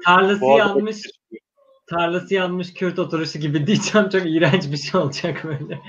Tarlası 0.04 0.40
Boğazda 0.40 0.68
yanmış, 0.78 0.96
tarlası 1.90 2.34
yanmış 2.34 2.74
Kürt 2.74 2.98
oturuşu 2.98 3.38
gibi 3.38 3.66
diyeceğim. 3.66 4.08
Çok 4.08 4.22
iğrenç 4.26 4.64
bir 4.72 4.76
şey 4.76 5.00
olacak 5.00 5.44
böyle. 5.44 5.80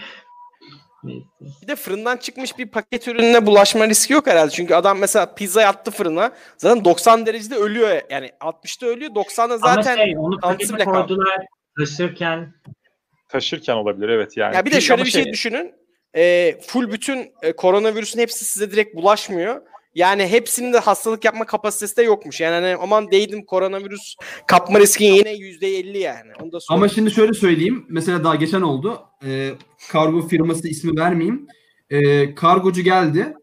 Neyse. 1.04 1.26
Bir 1.62 1.68
de 1.68 1.76
fırından 1.76 2.18
çıkmış 2.18 2.58
bir 2.58 2.68
paket 2.68 3.08
ürününe 3.08 3.46
bulaşma 3.46 3.88
riski 3.88 4.14
yok 4.14 4.28
herhalde. 4.28 4.52
Çünkü 4.52 4.76
adam 4.76 5.00
mesela 5.00 5.34
pizza 5.36 5.64
attı 5.66 5.92
fırına. 5.92 6.32
Zaten 6.58 6.86
90 6.86 7.26
derecede 7.26 7.56
ölüyor. 7.56 8.02
Yani 8.10 8.32
60'ta 8.42 8.86
ölüyor. 8.88 9.12
90'da 9.12 9.58
zaten 9.58 9.94
Ama 9.94 10.04
şey 10.06 10.18
onu 10.18 10.40
pakete 10.40 10.74
bile 10.74 10.84
kaldı. 10.84 11.08
koydular 11.08 11.38
taşırken. 11.80 12.54
Taşırken 13.30 13.76
olabilir 13.76 14.10
evet 14.10 14.38
yani. 14.38 14.56
Ya 14.56 14.66
bir 14.66 14.72
de 14.72 14.76
Ama 14.76 14.82
şöyle 14.82 15.04
bir 15.04 15.10
şey 15.10 15.26
düşünün. 15.26 15.74
Ee, 16.16 16.58
full 16.68 16.92
bütün 16.92 17.34
e, 17.42 17.52
koronavirüsün 17.52 18.20
hepsi 18.20 18.46
size 18.46 18.72
direkt 18.72 18.96
bulaşmıyor. 18.96 19.62
Yani 19.96 20.28
hepsinin 20.28 20.74
de 20.74 20.80
hastalık 20.80 21.26
yapma 21.26 21.46
kapasitesi 21.46 21.98
de 21.98 22.04
yokmuş. 22.04 22.42
Yani 22.42 22.54
hani 22.54 22.76
aman 22.76 23.12
değdim 23.12 23.46
koronavirüs 23.46 24.16
kapma 24.48 24.80
riskin 24.80 25.14
yine 25.14 25.34
%50 25.34 25.98
yani. 25.98 26.32
Onu 26.42 26.52
da 26.52 26.58
Ama 26.70 26.88
şimdi 26.88 27.12
şöyle 27.12 27.34
söyleyeyim. 27.34 27.86
Mesela 27.90 28.24
daha 28.24 28.36
geçen 28.36 28.62
oldu. 28.62 29.02
Ee, 29.26 29.52
kargo 29.92 30.28
firması 30.28 30.68
ismi 30.68 31.00
vermeyeyim. 31.00 31.48
Ee, 31.90 32.36
kargocu 32.36 32.82
geldi. 32.82 33.34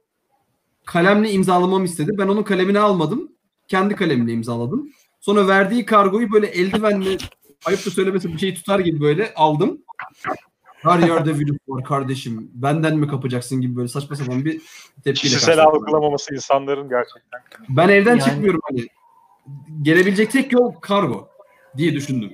Kalemle 0.84 1.30
imzalamamı 1.30 1.84
istedi. 1.84 2.10
Ben 2.18 2.28
onun 2.28 2.42
kalemini 2.42 2.78
almadım. 2.78 3.32
Kendi 3.68 3.96
kalemle 3.96 4.32
imzaladım. 4.32 4.92
Sonra 5.20 5.48
verdiği 5.48 5.84
kargoyu 5.84 6.32
böyle 6.32 6.46
eldivenle 6.46 7.16
ayıp 7.64 7.86
da 7.86 7.90
söylemesi 7.90 8.32
bir 8.32 8.38
şey 8.38 8.54
tutar 8.54 8.78
gibi 8.78 9.00
böyle 9.00 9.34
aldım. 9.34 9.82
Her 10.82 10.98
yerde 10.98 11.34
virüs 11.38 11.56
var 11.68 11.84
kardeşim. 11.84 12.50
Benden 12.54 12.96
mi 12.96 13.08
kapacaksın 13.08 13.60
gibi 13.60 13.76
böyle 13.76 13.88
saçma 13.88 14.16
sapan 14.16 14.44
bir 14.44 14.52
tepkiyle 14.94 15.12
Kişisel 15.12 15.64
algılamaması 15.64 16.34
insanların 16.34 16.88
gerçekten. 16.88 17.40
Ben 17.68 17.88
evden 17.88 18.10
Yani- 18.10 18.22
çıkmıyorum 18.22 18.60
hani. 18.70 18.86
Gelebilecek 19.82 20.30
tek 20.30 20.52
yol 20.52 20.72
kargo 20.72 21.28
diye 21.76 21.92
düşündüm. 21.92 22.32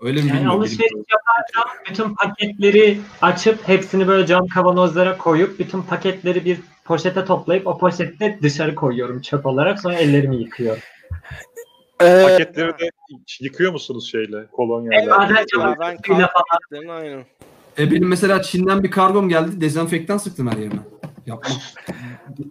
Öyle 0.00 0.22
mi 0.22 0.28
Yani 0.28 0.36
bilmiyorum. 0.36 0.60
alışveriş 0.60 0.92
yaparsam 0.92 1.76
bütün 1.90 2.14
paketleri 2.14 3.00
açıp 3.22 3.68
hepsini 3.68 4.08
böyle 4.08 4.26
cam 4.26 4.46
kavanozlara 4.46 5.18
koyup 5.18 5.58
bütün 5.58 5.82
paketleri 5.82 6.44
bir 6.44 6.60
poşete 6.84 7.24
toplayıp 7.24 7.66
o 7.66 7.78
poşette 7.78 8.38
dışarı 8.42 8.74
koyuyorum 8.74 9.20
çöp 9.20 9.46
olarak 9.46 9.80
sonra 9.80 9.94
ellerimi 9.94 10.36
yıkıyorum. 10.36 10.82
Ee, 12.02 12.22
Paketleri 12.28 12.78
de 12.78 12.90
yıkıyor 13.40 13.72
musunuz 13.72 14.10
şeyle 14.10 14.46
kolonyayla? 14.52 15.26
Evet, 15.30 15.40
ben 15.80 15.96
suyuyla 16.02 16.28
kahve 16.28 16.42
paketlerini 16.50 16.92
aynen. 16.92 17.24
E 17.78 17.90
benim 17.90 18.08
mesela 18.08 18.42
Çin'den 18.42 18.82
bir 18.82 18.90
kargom 18.90 19.28
geldi. 19.28 19.60
Dezenfektan 19.60 20.18
sıktım 20.18 20.50
her 20.50 20.56
yerine. 20.56 20.80
Yapma. 21.26 21.50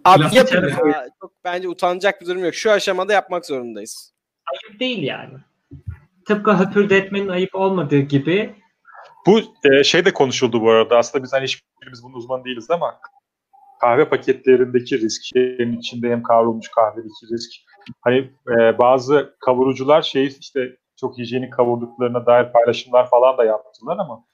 Abi 0.04 0.22
Plastik 0.22 0.36
yapın 0.36 0.88
ya. 0.88 1.06
Çok 1.20 1.32
bence 1.44 1.68
utanacak 1.68 2.20
bir 2.20 2.26
durum 2.26 2.44
yok. 2.44 2.54
Şu 2.54 2.70
aşamada 2.70 3.12
yapmak 3.12 3.46
zorundayız. 3.46 4.12
Ayıp 4.52 4.80
değil 4.80 5.02
yani. 5.02 5.34
Tıpkı 6.26 6.58
höpürdetmenin 6.58 7.28
ayıp 7.28 7.54
olmadığı 7.54 8.00
gibi 8.00 8.54
Bu 9.26 9.40
e, 9.64 9.84
şey 9.84 10.04
de 10.04 10.12
konuşuldu 10.12 10.60
bu 10.60 10.70
arada. 10.70 10.98
Aslında 10.98 11.24
biz 11.24 11.32
hani 11.32 11.44
hiçbirimiz 11.44 12.02
bunun 12.02 12.14
uzmanı 12.14 12.44
değiliz 12.44 12.70
ama 12.70 13.00
kahve 13.80 14.08
paketlerindeki 14.08 15.00
risk, 15.00 15.22
hem 15.34 15.72
içinde 15.72 16.10
hem 16.10 16.22
kavrulmuş 16.22 16.68
kahvedeki 16.68 17.26
risk. 17.32 17.50
Hani 18.00 18.30
e, 18.48 18.78
bazı 18.78 19.36
kavurucular 19.40 20.02
şey 20.02 20.36
işte 20.40 20.76
çok 20.96 21.18
hijyenik 21.18 21.52
kavurduklarına 21.52 22.26
dair 22.26 22.52
paylaşımlar 22.52 23.10
falan 23.10 23.38
da 23.38 23.44
yaptılar 23.44 23.98
ama 23.98 24.24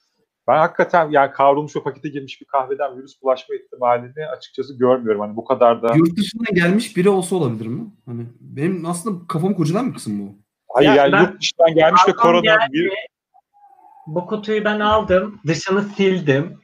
ben 0.48 0.58
hakikaten 0.58 1.10
yani 1.10 1.32
kavrulmuş 1.32 1.76
ve 1.76 1.82
pakete 1.82 2.08
girmiş 2.08 2.40
bir 2.40 2.46
kahveden 2.46 2.98
virüs 2.98 3.22
bulaşma 3.22 3.54
ihtimalini 3.54 4.26
açıkçası 4.36 4.78
görmüyorum. 4.78 5.20
Hani 5.20 5.36
bu 5.36 5.44
kadar 5.44 5.82
da 5.82 5.94
Yurt 5.94 6.16
dışından 6.16 6.54
gelmiş 6.54 6.96
biri 6.96 7.08
olsa 7.08 7.36
olabilir 7.36 7.66
mi? 7.66 7.82
Hani 8.06 8.22
benim 8.40 8.86
aslında 8.86 9.26
kafam 9.28 9.54
kurcalan 9.54 9.88
bir 9.88 9.94
kısım 9.94 10.20
bu. 10.20 10.32
hayır 10.74 10.88
Ya 10.88 10.94
yani 10.94 11.12
ben- 11.12 11.22
yurt 11.22 11.40
dışından 11.40 11.74
gelmiş 11.74 12.02
ve 12.08 12.12
korona 12.12 12.58
bir 12.72 12.90
bu 14.06 14.26
kutuyu 14.26 14.64
ben 14.64 14.80
aldım, 14.80 15.40
dışını 15.46 15.82
sildim. 15.82 16.58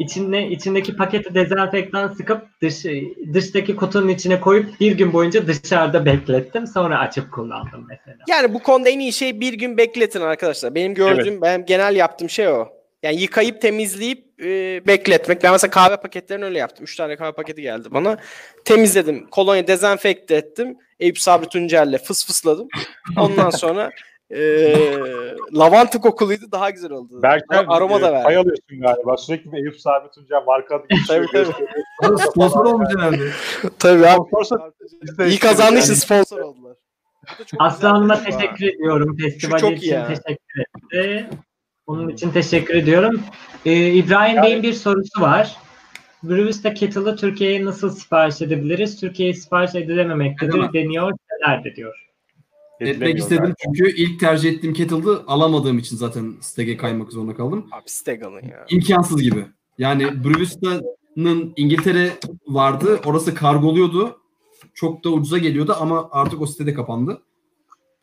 İçinde, 0.00 0.48
içindeki 0.48 0.96
paketi 0.96 1.34
dezenfektan 1.34 2.08
sıkıp 2.08 2.42
dış, 2.62 2.84
dıştaki 3.32 3.76
kutunun 3.76 4.08
içine 4.08 4.40
koyup 4.40 4.80
bir 4.80 4.98
gün 4.98 5.12
boyunca 5.12 5.46
dışarıda 5.46 6.04
beklettim. 6.04 6.66
Sonra 6.66 6.98
açıp 6.98 7.32
kullandım 7.32 7.86
mesela. 7.88 8.16
Yani 8.28 8.54
bu 8.54 8.62
konuda 8.62 8.88
en 8.88 8.98
iyi 8.98 9.12
şey 9.12 9.40
bir 9.40 9.52
gün 9.52 9.76
bekletin 9.76 10.20
arkadaşlar. 10.20 10.74
Benim 10.74 10.94
gördüğüm, 10.94 11.42
benim 11.42 11.66
genel 11.66 11.96
yaptığım 11.96 12.30
şey 12.30 12.48
o. 12.48 12.75
Yani 13.02 13.20
yıkayıp 13.20 13.60
temizleyip 13.62 14.40
e, 14.42 14.82
bekletmek. 14.86 15.42
Ben 15.42 15.52
mesela 15.52 15.70
kahve 15.70 15.96
paketlerini 15.96 16.44
öyle 16.44 16.58
yaptım. 16.58 16.84
Üç 16.84 16.96
tane 16.96 17.16
kahve 17.16 17.32
paketi 17.32 17.62
geldi 17.62 17.88
bana. 17.90 18.16
Temizledim. 18.64 19.26
Kolonya 19.30 19.66
dezenfekte 19.66 20.34
ettim. 20.34 20.76
Eyüp 21.00 21.18
Sabri 21.18 21.48
Tuncer'le 21.48 21.98
fıs 21.98 22.26
fısladım. 22.26 22.68
Ondan 23.18 23.50
sonra 23.62 23.90
e, 24.30 24.38
lavanta 25.54 26.00
kokuluydu. 26.00 26.52
Daha 26.52 26.70
güzel 26.70 26.90
oldu. 26.90 27.22
Berker 27.22 27.64
Aroma 27.68 28.00
da 28.00 28.08
e, 28.08 28.12
verdi. 28.12 28.24
pay 28.24 28.36
alıyorsun 28.36 28.80
galiba. 28.80 29.16
Sürekli 29.16 29.52
bir 29.52 29.56
Eyüp 29.58 29.80
Sabit 29.80 30.12
Tunca 30.12 30.40
marka 30.40 30.76
adı 30.76 30.86
geçiyor. 30.90 31.26
Tabii, 31.32 31.52
tabii. 32.02 32.18
Sponsor 32.30 32.64
olmuş 32.64 32.88
herhalde. 32.96 33.30
Tabii 33.78 34.06
abi. 34.06 34.28
Sponsorsa 34.28 34.72
İyi 35.26 35.38
kazandığı 35.38 35.78
için 35.78 35.94
sponsor 35.94 36.38
oldular. 36.40 36.76
Da 37.26 37.44
Aslı 37.58 37.88
Hanım'a 37.88 38.22
teşekkür 38.24 38.66
ediyorum. 38.66 39.16
Festival 39.16 39.72
için 39.72 40.04
teşekkür 40.06 40.60
etti. 40.60 41.28
Onun 41.86 42.08
için 42.08 42.30
teşekkür 42.30 42.74
ediyorum. 42.74 43.20
Ee, 43.64 43.92
İbrahim 43.92 44.42
Bey'in 44.42 44.62
bir 44.62 44.72
sorusu 44.72 45.20
var. 45.20 45.56
Brewista 46.22 46.74
Kettle'ı 46.74 47.16
Türkiye'ye 47.16 47.64
nasıl 47.64 47.90
sipariş 47.90 48.42
edebiliriz? 48.42 49.00
Türkiye'ye 49.00 49.34
sipariş 49.34 49.74
edilememektedir 49.74 50.52
Edemem. 50.52 50.72
deniyor. 50.72 51.12
Neler 51.42 51.76
diyor. 51.76 52.06
Etmek 52.80 53.18
istedim 53.18 53.54
çünkü 53.64 53.96
ilk 53.96 54.20
tercih 54.20 54.50
ettiğim 54.52 54.74
kettle'dı 54.74 55.24
alamadığım 55.26 55.78
için 55.78 55.96
zaten 55.96 56.34
Steg'e 56.40 56.76
kaymak 56.76 57.12
zorunda 57.12 57.34
kaldım. 57.34 57.66
Abi 57.72 57.82
Stegal'ın 57.86 58.42
ya. 58.42 58.66
İmkansız 58.68 59.22
gibi. 59.22 59.44
Yani 59.78 60.24
Brewista'nın 60.24 61.52
İngiltere 61.56 62.12
vardı. 62.46 63.00
Orası 63.04 63.34
kargoluyordu. 63.34 64.18
Çok 64.74 65.04
da 65.04 65.10
ucuza 65.10 65.38
geliyordu 65.38 65.76
ama 65.80 66.08
artık 66.12 66.40
o 66.40 66.46
site 66.46 66.66
de 66.66 66.74
kapandı. 66.74 67.22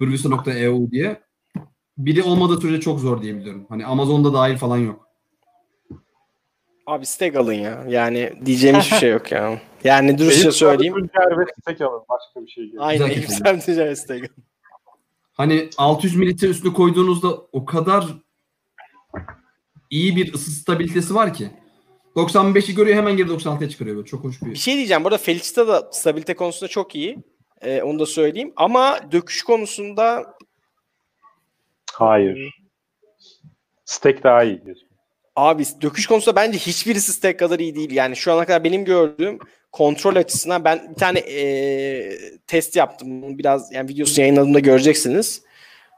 Brewista.eu 0.02 0.92
diye. 0.92 1.22
Biri 1.98 2.24
olmadığı 2.24 2.62
sürece 2.62 2.80
çok 2.82 3.00
zor 3.00 3.22
diyebiliyorum. 3.22 3.66
Hani 3.70 3.86
Amazon'da 3.86 4.34
dahil 4.34 4.58
falan 4.58 4.78
yok. 4.78 5.08
Abi 6.88 7.06
Stegal'ın 7.06 7.54
ya. 7.54 7.86
Yani 7.88 8.34
diyeceğim 8.46 8.78
hiçbir 8.80 8.98
şey 8.98 9.12
yok 9.12 9.32
ya. 9.32 9.62
Yani 9.84 10.18
dürüstçe 10.18 10.52
söyleyeyim. 10.52 10.94
Tuncer 10.94 11.38
ve 11.40 11.46
Stek 11.62 11.82
alın. 11.82 12.02
Başka 12.10 12.46
bir 12.46 12.52
şey 12.52 12.64
değil. 12.64 12.76
Aynen. 12.80 13.08
Güzel 13.08 13.22
İpsem 13.24 13.60
Ticaret 13.60 14.00
Stegal. 14.00 14.28
Hani 15.34 15.70
600 15.78 16.16
mililitre 16.16 16.48
üstüne 16.48 16.74
koyduğunuzda 16.74 17.28
o 17.52 17.66
kadar 17.66 18.06
iyi 19.90 20.16
bir 20.16 20.34
ısı 20.34 20.52
stabilitesi 20.52 21.16
var 21.16 21.34
ki. 21.34 21.50
95'i 22.16 22.76
görüyor 22.76 22.98
hemen 22.98 23.18
geri 23.18 23.28
96'ya 23.28 23.70
çıkarıyor. 23.70 23.96
Böyle. 23.96 24.08
Çok 24.08 24.24
hoş 24.24 24.42
Bir 24.42 24.52
bir. 24.52 24.56
şey 24.56 24.76
diyeceğim. 24.76 25.04
Burada 25.04 25.18
Felicita 25.18 25.68
da 25.68 25.90
stabilite 25.92 26.34
konusunda 26.34 26.68
çok 26.70 26.96
iyi. 26.96 27.18
Ee, 27.62 27.82
onu 27.82 28.00
da 28.00 28.06
söyleyeyim. 28.06 28.54
Ama 28.56 29.00
döküş 29.12 29.44
konusunda 29.44 30.36
Hayır. 31.94 32.54
Stek 33.86 34.24
daha 34.24 34.44
iyi 34.44 34.66
diyorsun. 34.66 34.88
abi 35.36 35.64
döküş 35.82 36.08
konusunda 36.08 36.36
bence 36.36 36.58
hiçbirisi 36.58 37.14
Steg 37.14 37.40
kadar 37.40 37.60
iyi 37.60 37.76
değil. 37.76 37.92
Yani 37.92 38.16
şu 38.16 38.34
ana 38.34 38.46
kadar 38.46 38.64
benim 38.64 38.86
gördüğüm 38.86 39.40
kontrol 39.72 40.16
açısından 40.16 40.64
ben 40.64 40.90
bir 40.90 40.96
tane 40.96 41.20
ee, 41.20 42.10
test 42.48 42.76
yaptım. 42.76 43.22
Bunu 43.22 43.38
Biraz 43.38 43.72
yani 43.72 43.90
videosunu 43.90 44.22
yayınladığımda 44.22 44.60
göreceksiniz. 44.60 45.44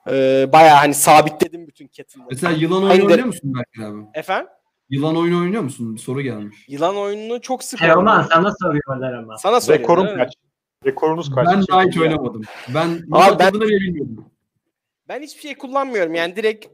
Ee, 0.09 0.45
bayağı 0.53 0.75
hani 0.77 0.93
sabitledim 0.93 1.67
bütün 1.67 1.87
kettle'ları. 1.87 2.27
Mesela 2.31 2.53
yılan 2.53 2.77
oyunu 2.77 2.91
Aynı 2.91 3.01
de- 3.01 3.05
oynuyor 3.05 3.25
musun 3.27 3.53
Berkin 3.55 3.81
abi? 3.81 4.01
Efendim? 4.13 4.47
Yılan 4.89 5.17
oyunu 5.17 5.41
oynuyor 5.41 5.61
musun? 5.63 5.95
Bir 5.95 5.99
soru 6.01 6.21
gelmiş. 6.21 6.57
Yılan 6.67 6.97
oyununu 6.97 7.41
çok 7.41 7.63
sık 7.63 7.79
Teoman 7.79 7.97
oynuyorum. 8.07 8.29
sana 8.33 8.53
soruyorlar 8.61 9.13
ama. 9.13 9.37
Sana 9.37 9.61
soruyorum. 9.61 9.83
Rekorum 9.83 10.17
kaç? 10.17 10.33
Rekorunuz 10.85 11.35
kaç? 11.35 11.47
Ben 11.47 11.63
daha 11.71 11.83
hiç 11.83 11.97
oynamadım. 11.97 12.41
Ben 12.73 12.87
Abi 13.11 13.39
ben- 13.39 13.53
ben... 13.53 13.53
bile 13.53 13.67
bilmiyordum. 13.67 14.25
Ben 15.09 15.21
hiçbir 15.21 15.41
şey 15.41 15.55
kullanmıyorum. 15.55 16.15
Yani 16.15 16.35
direkt 16.35 16.65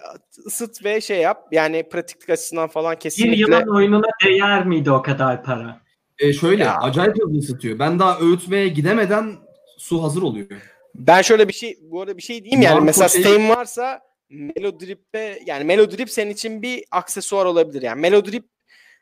ısıt 0.46 0.86
ve 0.86 1.02
şey 1.02 1.18
yap. 1.22 1.48
Yani 1.52 1.90
pratiklik 1.90 2.30
açısından 2.30 2.68
falan 2.68 2.96
Bir 2.96 3.00
kesinlikle. 3.00 3.36
yılan 3.42 3.76
oyununa 3.76 4.08
değer 4.26 4.66
miydi 4.66 4.92
o 4.92 5.02
kadar 5.02 5.44
para? 5.44 5.82
E 6.20 6.34
şöyle 6.34 6.64
Ya. 6.64 6.78
acayip 6.78 7.16
hızlı 7.24 7.38
ısıtıyor. 7.40 7.80
Ben 7.80 8.00
daha 8.00 8.20
öğütmeye 8.20 8.68
gidemeden 8.68 9.36
su 9.78 10.04
hazır 10.04 10.22
oluyor. 10.22 10.48
Ben 10.96 11.22
şöyle 11.22 11.48
bir 11.48 11.54
şey 11.54 11.78
bu 11.82 12.02
arada 12.02 12.18
bir 12.18 12.22
şey 12.22 12.44
diyeyim 12.44 12.62
yani 12.62 12.74
Marco 12.74 12.86
mesela 12.86 13.08
şey- 13.10 13.22
Steam 13.22 13.50
varsa 13.50 14.02
Melodrip'te 14.30 15.40
yani 15.46 15.64
Melodrip 15.64 16.10
senin 16.10 16.32
için 16.32 16.62
bir 16.62 16.84
aksesuar 16.92 17.46
olabilir 17.46 17.82
yani. 17.82 18.02
Melodrip 18.02 18.46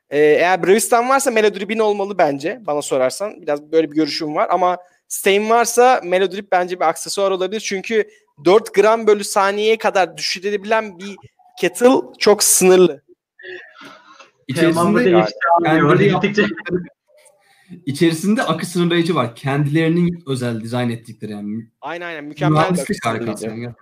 e, 0.10 0.20
eğer 0.20 0.64
Bravistan 0.64 1.10
varsa 1.10 1.32
Melodrip'in 1.32 1.80
olmalı 1.80 2.18
bence 2.18 2.60
bana 2.68 2.82
sorarsan. 2.82 3.42
Biraz 3.42 3.72
böyle 3.72 3.92
bir 3.92 3.96
görüşüm 3.96 4.36
var 4.36 4.48
ama 4.52 4.78
Steam 5.08 5.50
varsa 5.50 6.02
Melodrip 6.04 6.52
bence 6.52 6.80
bir 6.80 6.86
aksesuar 6.90 7.32
olabilir. 7.32 7.60
Çünkü 7.60 8.10
4 8.46 8.74
gram 8.74 9.08
bölü 9.08 9.24
saniyeye 9.24 9.78
kadar 9.78 10.18
düşürülebilen 10.18 11.00
bir 11.00 11.16
kettle 11.60 11.90
çok 12.20 12.44
sınırlı. 12.44 13.04
İçerisinde, 14.48 14.82
alıyor. 14.82 15.28
kendileri 15.64 16.16
içerisinde 17.86 18.44
akı 18.44 18.66
sınırlayıcı 18.66 19.16
var. 19.16 19.36
Kendilerinin 19.36 20.24
özel 20.28 20.62
dizayn 20.62 20.90
ettikleri 20.90 21.32
yani. 21.32 21.68
Aynen 21.82 22.06
aynen 22.06 22.24
mükemmel 22.24 22.74
bir 22.90 23.00
harikası. 23.04 23.48
Yani. 23.48 23.74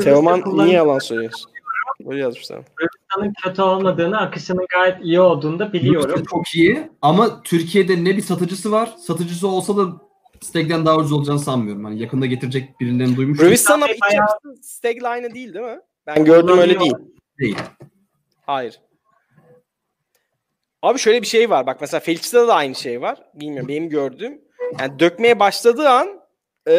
Teoman 0.00 0.42
niye 0.46 0.72
yalan 0.72 0.98
söylüyorsun? 0.98 1.50
Böyle 2.06 2.20
yazmışlar. 2.20 2.58
Brewista'nın 2.58 3.32
kötü 3.44 3.62
olmadığını, 3.62 4.20
akışının 4.20 4.66
gayet 4.74 5.04
iyi 5.04 5.20
olduğunu 5.20 5.58
da 5.58 5.72
biliyorum. 5.72 6.10
Brewster 6.10 6.24
çok 6.24 6.54
iyi 6.54 6.90
ama 7.02 7.42
Türkiye'de 7.42 8.04
ne 8.04 8.16
bir 8.16 8.22
satıcısı 8.22 8.72
var. 8.72 8.94
Satıcısı 8.98 9.48
olsa 9.48 9.76
da 9.76 9.82
Steg'den 10.42 10.86
daha 10.86 10.96
ucuz 10.96 11.12
olacağını 11.12 11.40
sanmıyorum. 11.40 11.84
Hani 11.84 12.02
yakında 12.02 12.26
getirecek 12.26 12.80
birilerini 12.80 13.16
duymuştum. 13.16 13.46
Bravistan 13.46 13.74
ama 13.74 13.88
iç 13.88 14.00
yapısı 14.12 15.08
aynı 15.08 15.34
değil 15.34 15.54
değil 15.54 15.64
mi? 15.64 15.80
Ben 16.06 16.24
gördüm 16.24 16.58
öyle 16.58 16.80
değil. 16.80 16.94
Değil. 17.38 17.56
Hayır. 18.46 18.80
Abi 20.82 20.98
şöyle 20.98 21.22
bir 21.22 21.26
şey 21.26 21.50
var. 21.50 21.66
Bak 21.66 21.80
mesela 21.80 22.00
Felix'te 22.00 22.46
de 22.46 22.52
aynı 22.52 22.74
şey 22.74 23.00
var. 23.00 23.22
Bilmiyorum 23.34 23.68
benim 23.68 23.88
gördüğüm. 23.88 24.40
Yani 24.80 24.98
dökmeye 24.98 25.40
başladığı 25.40 25.88
an 25.88 26.20
e, 26.68 26.74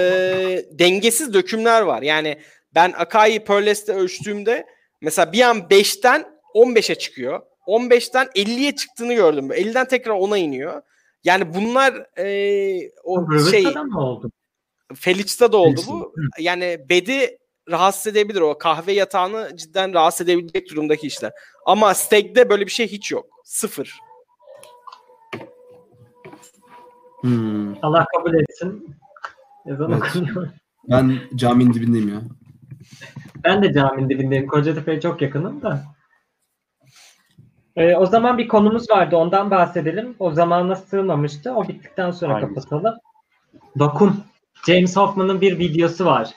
dengesiz 0.72 1.34
dökümler 1.34 1.82
var. 1.82 2.01
Yani 2.01 2.38
ben 2.76 2.93
Akai 2.97 3.43
Pearles'te 3.43 3.93
ölçtüğümde 3.93 4.66
mesela 5.01 5.32
bir 5.32 5.41
an 5.41 5.57
5'ten 5.57 6.26
15'e 6.55 6.95
çıkıyor. 6.95 7.41
15'ten 7.68 8.26
50'ye 8.26 8.76
çıktığını 8.76 9.14
gördüm. 9.14 9.51
50'den 9.51 9.88
tekrar 9.88 10.14
10'a 10.14 10.38
iniyor. 10.38 10.82
Yani 11.24 11.53
bunlar 11.53 11.93
e, 12.19 12.91
o 13.03 13.32
şey 13.32 13.63
Brewista'da 13.63 13.84
mı 13.84 13.99
oldu? 14.01 14.32
Felix'te 14.95 15.51
de 15.51 15.55
oldu 15.55 15.82
bu. 15.88 16.13
Yani 16.39 16.80
bedi 16.89 17.38
rahatsız 17.71 18.07
edebilir 18.07 18.41
o 18.41 18.57
kahve 18.57 18.91
yatağını 18.93 19.57
cidden 19.57 19.93
rahatsız 19.93 20.30
edebilecek 20.30 20.69
durumdaki 20.71 21.07
işler. 21.07 21.32
Ama 21.65 21.93
Steg'de 21.93 22.49
böyle 22.49 22.65
bir 22.65 22.71
şey 22.71 22.88
hiç 22.88 23.11
yok. 23.11 23.26
Sıfır. 23.43 23.99
Hmm. 27.21 27.86
Allah 27.86 28.05
kabul 28.17 28.34
etsin. 28.34 28.95
Ezan 29.65 29.91
Evet. 29.91 30.03
okunuyor. 30.03 30.49
Ben 30.89 31.19
caminin 31.36 31.74
dibindeyim 31.74 32.09
ya. 32.09 32.21
Ben 33.43 33.63
de 33.63 33.74
caminin 33.74 34.09
dibindeyim. 34.09 34.47
Kocatepe'ye 34.47 35.01
çok 35.01 35.21
yakınım 35.21 35.61
da. 35.61 35.84
Ee, 37.76 37.95
o 37.95 38.05
zaman 38.05 38.38
bir 38.38 38.47
konumuz 38.47 38.89
vardı. 38.91 39.15
Ondan 39.17 39.51
bahsedelim. 39.51 40.15
O 40.19 40.32
zamana 40.32 40.76
sığmamıştı. 40.76 41.53
O 41.55 41.67
bittikten 41.67 42.11
sonra 42.11 42.34
Hangisi? 42.34 42.53
kapatalım. 42.55 42.95
Vakum. 43.75 44.17
James 44.67 44.97
Hoffman'ın 44.97 45.41
bir 45.41 45.59
videosu 45.59 46.05
var. 46.05 46.29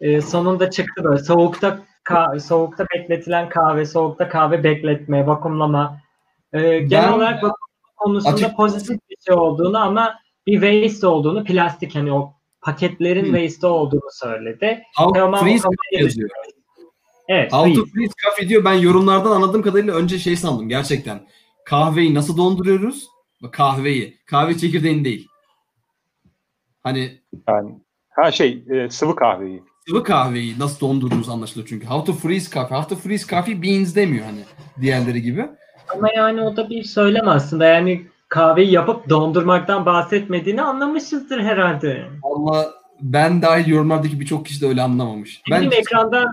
Ee, 0.00 0.20
sonunda 0.20 0.70
çıktı 0.70 1.04
böyle. 1.04 1.22
Soğukta 1.22 1.78
ka- 2.04 2.40
soğukta 2.40 2.86
bekletilen 2.94 3.48
kahve, 3.48 3.84
soğukta 3.86 4.28
kahve 4.28 4.64
bekletme, 4.64 5.26
vakumlama. 5.26 5.96
Ee, 6.52 6.78
genel 6.78 7.08
Ben- 7.08 7.12
olarak 7.12 7.44
vakum 7.44 7.56
konusunda 7.96 8.34
Açık- 8.34 8.56
pozitif 8.56 8.98
bir 9.10 9.16
şey 9.26 9.34
olduğunu 9.34 9.78
ama 9.78 10.18
bir 10.46 10.60
waste 10.60 11.06
olduğunu, 11.06 11.44
plastik 11.44 11.94
hani 11.94 12.12
o 12.12 12.32
paketlerin 12.62 13.24
Hmm. 13.24 13.34
waste 13.34 13.66
olduğunu 13.66 14.10
söyledi. 14.12 14.82
How 14.96 15.18
Teoman 15.20 15.46
yazıyor. 15.92 16.30
Evet. 17.28 17.52
How 17.52 17.74
to 17.74 17.86
freeze. 17.86 18.12
coffee 18.24 18.48
diyor. 18.48 18.64
Ben 18.64 18.72
yorumlardan 18.72 19.30
anladığım 19.30 19.62
kadarıyla 19.62 19.94
önce 19.94 20.18
şey 20.18 20.36
sandım 20.36 20.68
gerçekten. 20.68 21.20
Kahveyi 21.64 22.14
nasıl 22.14 22.36
donduruyoruz? 22.36 23.06
Kahveyi. 23.52 24.18
Kahve 24.26 24.58
çekirdeğini 24.58 25.04
değil. 25.04 25.28
Hani 26.82 27.20
Yani, 27.48 27.78
ha 28.10 28.32
şey 28.32 28.64
e, 28.70 28.90
sıvı 28.90 29.16
kahveyi. 29.16 29.62
sıvı 29.88 30.04
kahveyi 30.04 30.58
nasıl 30.58 30.80
dondurduğunuz 30.88 31.28
anlaşılıyor 31.28 31.68
çünkü. 31.68 31.86
How 31.86 32.12
to 32.12 32.18
freeze 32.18 32.50
coffee. 32.50 32.76
How 32.76 32.94
to 32.94 33.00
freeze 33.02 33.26
coffee 33.26 33.62
beans 33.62 33.94
demiyor 33.96 34.24
hani 34.24 34.40
diğerleri 34.80 35.22
gibi. 35.22 35.46
Ama 35.96 36.08
yani 36.16 36.40
o 36.42 36.56
da 36.56 36.70
bir 36.70 36.82
söylem 36.82 37.28
aslında. 37.28 37.64
Yani 37.66 38.06
kahveyi 38.28 38.70
yapıp 38.72 39.08
dondurmaktan 39.08 39.86
bahsetmediğini 39.86 40.62
anlamışızdır 40.62 41.40
herhalde. 41.40 42.04
Valla 42.22 42.74
ben 43.00 43.42
dahil 43.42 43.66
yorumlardaki 43.66 44.20
birçok 44.20 44.46
kişi 44.46 44.60
de 44.60 44.66
öyle 44.66 44.82
anlamamış. 44.82 45.42
Benim 45.50 45.70
Ben 45.70 45.76
ekranda 45.76 46.24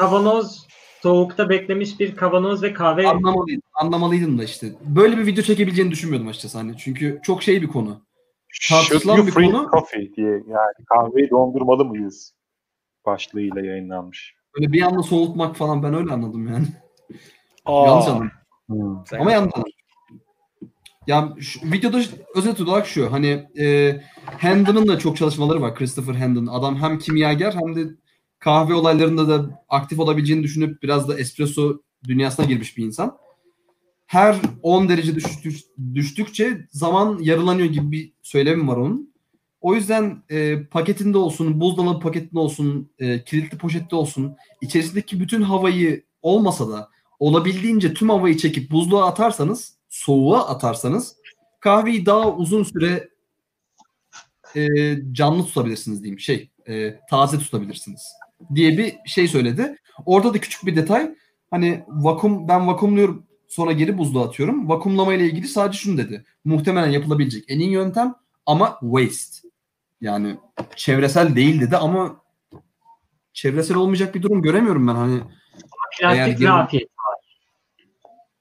kavanoz 0.00 0.66
soğukta 1.02 1.48
beklemiş 1.48 2.00
bir 2.00 2.16
kavanoz 2.16 2.62
ve 2.62 2.72
kahve 2.72 3.08
anlamalıydım, 3.08 3.62
anlamalıydım 3.74 4.38
da 4.38 4.44
işte. 4.44 4.66
Böyle 4.80 5.18
bir 5.18 5.26
video 5.26 5.44
çekebileceğini 5.44 5.90
düşünmüyordum 5.90 6.28
açıkçası 6.28 6.58
hani. 6.58 6.76
Çünkü 6.76 7.20
çok 7.22 7.42
şey 7.42 7.62
bir 7.62 7.68
konu. 7.68 8.02
Tartışılan 8.68 9.26
bir 9.26 9.32
konu. 9.32 9.68
coffee 9.72 10.12
diye 10.16 10.30
yani 10.30 10.84
kahveyi 10.88 11.30
dondurmalı 11.30 11.84
mıyız? 11.84 12.34
Başlığıyla 13.06 13.60
yayınlanmış. 13.60 14.34
Böyle 14.56 14.72
bir 14.72 14.82
anda 14.82 15.02
soğutmak 15.02 15.56
falan 15.56 15.82
ben 15.82 15.94
öyle 15.94 16.12
anladım 16.12 16.48
yani. 16.48 16.66
Aa, 17.64 17.86
Yanlış 17.86 18.06
anladım. 18.08 18.30
Ama 19.20 19.32
yanlış 19.32 19.52
anladım. 19.54 19.72
Ya 21.06 21.34
şu, 21.40 21.60
videoda 21.72 21.98
özet 22.34 22.60
olarak 22.60 22.86
şu 22.86 23.12
hani 23.12 23.46
e, 23.58 23.96
Hendon'ın 24.38 24.88
da 24.88 24.98
çok 24.98 25.16
çalışmaları 25.16 25.62
var. 25.62 25.74
Christopher 25.74 26.14
Hendon. 26.14 26.46
Adam 26.46 26.76
hem 26.76 26.98
kimyager 26.98 27.52
hem 27.52 27.76
de 27.76 27.99
kahve 28.40 28.74
olaylarında 28.74 29.28
da 29.28 29.64
aktif 29.68 29.98
olabileceğini 29.98 30.42
düşünüp 30.42 30.82
biraz 30.82 31.08
da 31.08 31.18
espresso 31.18 31.80
dünyasına 32.04 32.46
girmiş 32.46 32.76
bir 32.76 32.84
insan. 32.84 33.18
Her 34.06 34.36
10 34.62 34.88
derece 34.88 35.14
düştük, 35.14 35.56
düştükçe 35.94 36.66
zaman 36.70 37.18
yarılanıyor 37.22 37.68
gibi 37.68 37.90
bir 37.90 38.12
söylemim 38.22 38.68
var 38.68 38.76
onun. 38.76 39.10
O 39.60 39.74
yüzden 39.74 40.22
e, 40.30 40.64
paketinde 40.64 41.18
olsun, 41.18 41.60
buzdolabı 41.60 42.00
paketinde 42.00 42.40
olsun, 42.40 42.90
e, 42.98 43.24
kilitli 43.24 43.58
poşette 43.58 43.96
olsun, 43.96 44.36
içerisindeki 44.60 45.20
bütün 45.20 45.42
havayı 45.42 46.04
olmasa 46.22 46.68
da 46.68 46.88
olabildiğince 47.18 47.94
tüm 47.94 48.08
havayı 48.08 48.36
çekip 48.36 48.70
buzluğa 48.70 49.06
atarsanız, 49.06 49.74
soğuğa 49.88 50.48
atarsanız 50.48 51.16
kahveyi 51.60 52.06
daha 52.06 52.36
uzun 52.36 52.62
süre 52.62 53.08
e, 54.56 54.68
canlı 55.12 55.44
tutabilirsiniz 55.44 56.02
diyeyim. 56.02 56.20
Şey, 56.20 56.50
e, 56.68 57.00
taze 57.10 57.38
tutabilirsiniz 57.38 58.02
diye 58.54 58.78
bir 58.78 58.94
şey 59.06 59.28
söyledi. 59.28 59.76
Orada 60.06 60.34
da 60.34 60.38
küçük 60.38 60.66
bir 60.66 60.76
detay. 60.76 61.14
Hani 61.50 61.84
vakum 61.88 62.48
ben 62.48 62.66
vakumluyorum 62.66 63.26
sonra 63.48 63.72
geri 63.72 63.98
buzluğa 63.98 64.24
atıyorum. 64.24 64.68
Vakumlama 64.68 65.14
ile 65.14 65.26
ilgili 65.26 65.48
sadece 65.48 65.78
şunu 65.78 65.98
dedi. 65.98 66.24
Muhtemelen 66.44 66.90
yapılabilecek 66.90 67.44
en 67.48 67.58
iyi 67.58 67.70
yöntem 67.70 68.14
ama 68.46 68.78
waste. 68.80 69.48
Yani 70.00 70.36
çevresel 70.76 71.36
değil 71.36 71.60
dedi 71.60 71.76
ama 71.76 72.20
çevresel 73.32 73.76
olmayacak 73.76 74.14
bir 74.14 74.22
durum 74.22 74.42
göremiyorum 74.42 74.88
ben 74.88 74.94
hani. 74.94 75.20
Plastik 76.00 76.40
Eğer- 76.40 76.48
rafiyet. 76.48 76.88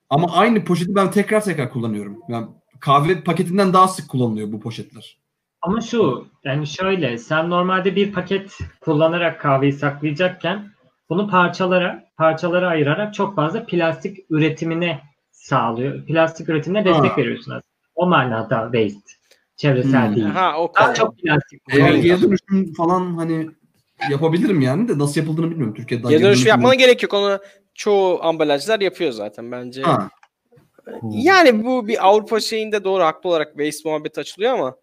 Ama 0.09 0.31
aynı 0.31 0.65
poşeti 0.65 0.95
ben 0.95 1.11
tekrar 1.11 1.43
tekrar 1.43 1.71
kullanıyorum. 1.71 2.19
Yani 2.29 2.47
kahve 2.79 3.23
paketinden 3.23 3.73
daha 3.73 3.87
sık 3.87 4.09
kullanılıyor 4.09 4.51
bu 4.51 4.59
poşetler. 4.59 5.19
Ama 5.61 5.81
şu 5.81 6.27
yani 6.43 6.67
şöyle 6.67 7.17
sen 7.17 7.49
normalde 7.49 7.95
bir 7.95 8.11
paket 8.13 8.57
kullanarak 8.81 9.41
kahveyi 9.41 9.73
saklayacakken 9.73 10.69
bunu 11.09 11.29
parçalara 11.29 12.03
parçalara 12.17 12.67
ayırarak 12.67 13.13
çok 13.13 13.35
fazla 13.35 13.65
plastik 13.65 14.17
üretimine 14.29 15.01
sağlıyor. 15.31 16.05
Plastik 16.05 16.49
üretimine 16.49 16.85
destek 16.85 17.11
Ha. 17.11 17.17
veriyorsun 17.17 17.51
aslında. 17.51 17.63
O 17.95 18.07
manada 18.07 18.69
waste. 18.73 19.15
Çevresel 19.57 20.07
Hmm. 20.07 20.15
değil. 20.15 20.27
Ha 20.27 20.53
o 20.57 20.71
Daha 20.75 20.93
çok 20.93 21.17
plastik 21.17 21.61
Eğer 21.69 21.93
geri 21.93 22.21
dönüşüm 22.21 22.73
falan 22.73 23.17
hani 23.17 23.49
yapabilirim 24.11 24.61
yani 24.61 24.87
de 24.87 24.97
nasıl 24.97 25.21
yapıldığını 25.21 25.51
bilmiyorum. 25.51 25.73
Türkiye'de 25.73 26.07
Geri 26.09 26.23
dönüşüm 26.23 26.47
yapmana 26.47 26.75
gerek 26.75 27.03
yok. 27.03 27.13
Onu 27.13 27.39
çoğu 27.75 28.23
ambalajlar 28.23 28.79
yapıyor 28.79 29.11
zaten 29.11 29.51
bence. 29.51 29.83
Ha, 29.83 30.09
Yani 31.11 31.65
bu 31.65 31.87
bir 31.87 32.07
Avrupa 32.07 32.39
şeyinde 32.39 32.83
doğru 32.83 33.03
haklı 33.03 33.29
olarak 33.29 33.47
waste 33.57 33.89
muhabbeti 33.89 34.19
açılıyor 34.19 34.53
ama 34.53 34.75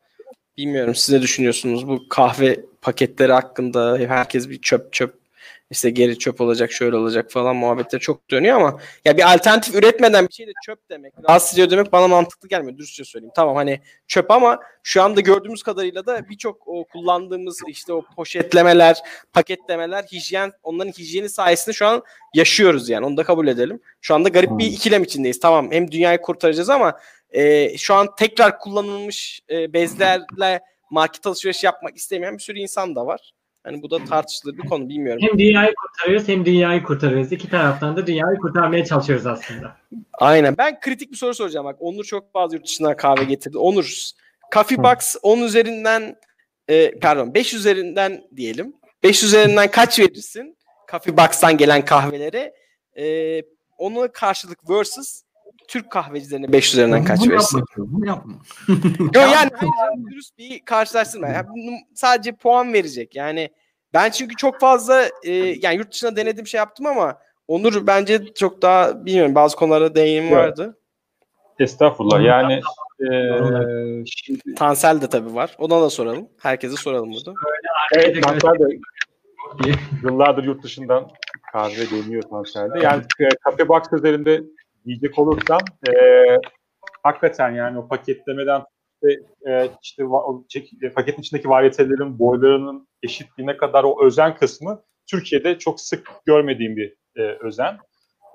bilmiyorum 0.59 0.95
siz 0.95 1.15
ne 1.15 1.23
düşünüyorsunuz? 1.23 1.89
Bu 1.89 2.09
kahve 2.09 2.61
paketleri 2.83 3.33
hakkında 3.33 3.99
herkes 3.99 4.49
bir 4.49 4.61
çöp 4.61 4.93
çöp 4.93 5.15
işte 5.70 5.91
geri 5.91 6.19
çöp 6.19 6.41
olacak 6.41 6.73
şöyle 6.73 6.97
olacak 6.97 7.31
falan 7.31 7.57
muhabbetler 7.57 7.99
çok 7.99 8.31
dönüyor 8.31 8.57
ama 8.57 8.81
ya 9.05 9.16
bir 9.16 9.35
alternatif 9.35 9.74
üretmeden 9.74 10.28
bir 10.28 10.33
şey 10.33 10.47
de 10.47 10.53
çöp 10.66 10.91
demek 10.91 11.12
rahatsız 11.28 11.53
ediyor 11.53 11.70
demek 11.70 11.93
bana 11.93 12.09
mantıklı 12.09 12.49
gelmiyor. 12.49 12.78
Dürüstçe 12.78 13.05
söyleyeyim. 13.05 13.33
Tamam 13.37 13.57
hani 13.57 13.81
çöp 14.09 14.31
ama 14.31 14.61
şu 14.83 15.03
anda 15.03 15.20
gördüğümüz 15.20 15.62
kadarıyla 15.62 16.07
da 16.07 16.28
birçok 16.28 16.69
o 16.69 16.85
kullandığımız 16.85 17.61
işte 17.69 17.93
o 17.93 18.03
poşetlemeler 18.16 18.99
paketlemeler 19.33 20.03
hijyen 20.03 20.53
onların 20.62 20.93
hijyeni 20.93 21.28
sayesinde 21.28 21.74
şu 21.74 21.87
an 21.87 22.03
yaşıyoruz 22.35 22.89
yani. 22.89 23.07
Onu 23.07 23.16
da 23.16 23.24
kabul 23.24 23.49
edelim. 23.49 23.81
Şu 24.01 24.15
anda 24.15 24.28
garip 24.28 24.51
bir 24.51 24.66
ikilem 24.66 25.03
içindeyiz. 25.03 25.41
Tamam 25.41 25.73
hem 25.73 25.91
dünyayı 25.91 26.20
kurtaracağız 26.20 26.70
ama 26.70 26.99
e, 27.36 27.76
şu 27.78 27.94
an 27.94 28.08
tekrar 28.18 28.58
kullanılmış 28.58 29.40
e, 29.50 29.72
bezlerle 29.72 30.60
market 30.90 31.26
alışverişi 31.26 31.66
yapmak 31.66 31.96
istemeyen 31.96 32.34
bir 32.34 32.42
sürü 32.42 32.58
insan 32.58 32.96
da 32.96 33.06
var. 33.06 33.32
Hani 33.64 33.82
bu 33.82 33.90
da 33.90 34.04
tartışılır 34.04 34.58
bir 34.58 34.68
konu 34.68 34.88
bilmiyorum. 34.88 35.22
Hem 35.30 35.38
dünyayı 35.38 35.74
kurtarıyoruz 35.74 36.28
hem 36.28 36.44
dünyayı 36.44 36.82
kurtarıyoruz. 36.82 37.32
İki 37.32 37.50
taraftan 37.50 37.96
da 37.96 38.06
dünyayı 38.06 38.38
kurtarmaya 38.38 38.84
çalışıyoruz 38.84 39.26
aslında. 39.26 39.76
Aynen. 40.12 40.58
Ben 40.58 40.80
kritik 40.80 41.12
bir 41.12 41.16
soru 41.16 41.34
soracağım 41.34 41.66
bak. 41.66 41.76
Onur 41.80 42.04
çok 42.04 42.32
fazla 42.32 42.56
yurt 42.56 42.66
dışından 42.66 42.96
kahve 42.96 43.24
getirdi. 43.24 43.58
Onur, 43.58 44.10
Coffee 44.54 44.82
Box 44.82 45.16
10 45.22 45.38
üzerinden 45.38 46.16
e, 46.68 46.98
pardon 46.98 47.34
5 47.34 47.54
üzerinden 47.54 48.24
diyelim. 48.36 48.76
5 49.02 49.22
üzerinden 49.22 49.70
kaç 49.70 49.98
verirsin? 49.98 50.56
Coffee 50.90 51.16
Box'tan 51.16 51.56
gelen 51.56 51.84
kahvelere. 51.84 52.54
E, 52.98 53.42
ona 53.78 54.12
karşılık 54.12 54.70
versus 54.70 55.22
Türk 55.68 55.90
kahvecilerine 55.90 56.52
5 56.52 56.72
üzerinden 56.72 57.05
kaç 57.05 57.20
bunu 57.20 57.30
verirsin? 57.30 57.59
yapma. 57.59 57.84
Bunu 57.88 58.06
yapma. 58.06 58.32
Yo 59.14 59.20
yani 59.20 59.51
hayır 59.55 60.06
dürüst 60.10 60.38
bir 60.38 60.64
karşılaştırma. 60.64 61.28
Yani 61.28 61.47
bunu 61.48 61.76
sadece 61.94 62.32
puan 62.32 62.72
verecek. 62.72 63.16
Yani 63.16 63.51
ben 63.94 64.10
çünkü 64.10 64.36
çok 64.36 64.60
fazla 64.60 65.02
e, 65.24 65.32
yani 65.32 65.76
yurt 65.76 65.93
dışında 65.93 66.16
denediğim 66.16 66.47
şey 66.47 66.59
yaptım 66.59 66.86
ama 66.86 67.18
Onur 67.48 67.86
bence 67.86 68.34
çok 68.34 68.62
daha 68.62 69.06
bilmiyorum 69.06 69.34
bazı 69.34 69.56
konulara 69.56 69.94
değinim 69.94 70.24
Evet. 70.24 70.36
vardı. 70.36 70.78
Estağfurullah. 71.59 72.24
Yani 72.24 72.60
eee 73.01 74.05
şimdi 74.06 74.55
Tansel 74.55 75.01
de 75.01 75.09
tabii 75.09 75.34
var. 75.34 75.56
Ona 75.59 75.82
da 75.82 75.90
soralım. 75.90 76.28
Herkese 76.40 76.76
soralım 76.76 77.12
burada. 77.12 77.34
Evet, 77.94 78.22
Tansel 78.22 78.59
de 78.59 78.78
yıllardır 80.02 80.44
yurt 80.44 80.62
dışından 80.62 81.10
kahve 81.52 81.90
deniyor 81.90 82.22
Tansel'de. 82.22 82.80
Yani 82.84 83.02
e, 83.20 83.28
Cafe 83.44 83.68
Box 83.68 83.82
üzerinde 83.93 84.43
diyecek 84.86 85.18
olursam 85.18 85.60
e, 85.88 85.92
hakikaten 87.02 87.50
yani 87.50 87.78
o 87.78 87.88
paketlemeden 87.88 88.62
işte, 89.02 89.22
e, 89.50 89.68
işte 89.82 90.02
çek- 90.48 90.86
e, 90.86 90.90
paketin 90.92 91.22
içindeki 91.22 91.48
varyetelerin 91.48 92.18
boylarının 92.18 92.88
eşitliğine 93.02 93.56
kadar 93.56 93.84
o 93.84 94.04
özen 94.06 94.34
kısmı 94.34 94.82
Türkiye'de 95.10 95.58
çok 95.58 95.80
sık 95.80 96.08
görmediğim 96.26 96.76
bir 96.76 96.96
e, 97.16 97.22
özen. 97.22 97.78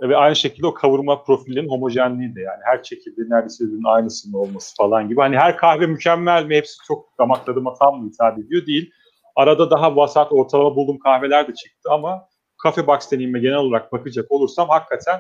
E, 0.02 0.10
Ve 0.10 0.18
aynı 0.18 0.36
şekilde 0.36 0.68
o 0.68 0.74
kavurma 0.74 1.24
profilinin 1.24 1.70
homojenliği 1.70 2.36
de 2.36 2.42
yani 2.42 2.60
her 2.66 2.84
çekirdeğin 2.84 3.30
neredeyse 3.30 3.64
birbirinin 3.64 3.84
aynısının 3.84 4.34
olması 4.34 4.76
falan 4.76 5.10
gibi. 5.10 5.22
Hani 5.22 5.38
her 5.38 5.58
kahve 5.58 5.86
mükemmel 5.88 6.46
mi? 6.46 6.56
Hepsi 6.56 6.78
çok 6.88 7.06
damak 7.20 7.46
tadıma 7.46 7.74
tam 7.74 8.02
mı 8.02 8.10
hitap 8.10 8.40
ediyor? 8.40 8.66
Değil. 8.66 8.92
Arada 9.36 9.72
daha 9.72 9.96
vasat 9.96 10.32
ortalama 10.32 10.76
bulduğum 10.76 11.00
kahveler 11.00 11.48
de 11.48 11.54
çıktı 11.54 11.90
ama 11.92 12.28
Cafe 12.64 12.88
Box 12.88 13.12
deneyimime 13.12 13.40
genel 13.40 13.56
olarak 13.58 13.92
bakacak 13.92 14.32
olursam 14.32 14.70
hakikaten 14.70 15.20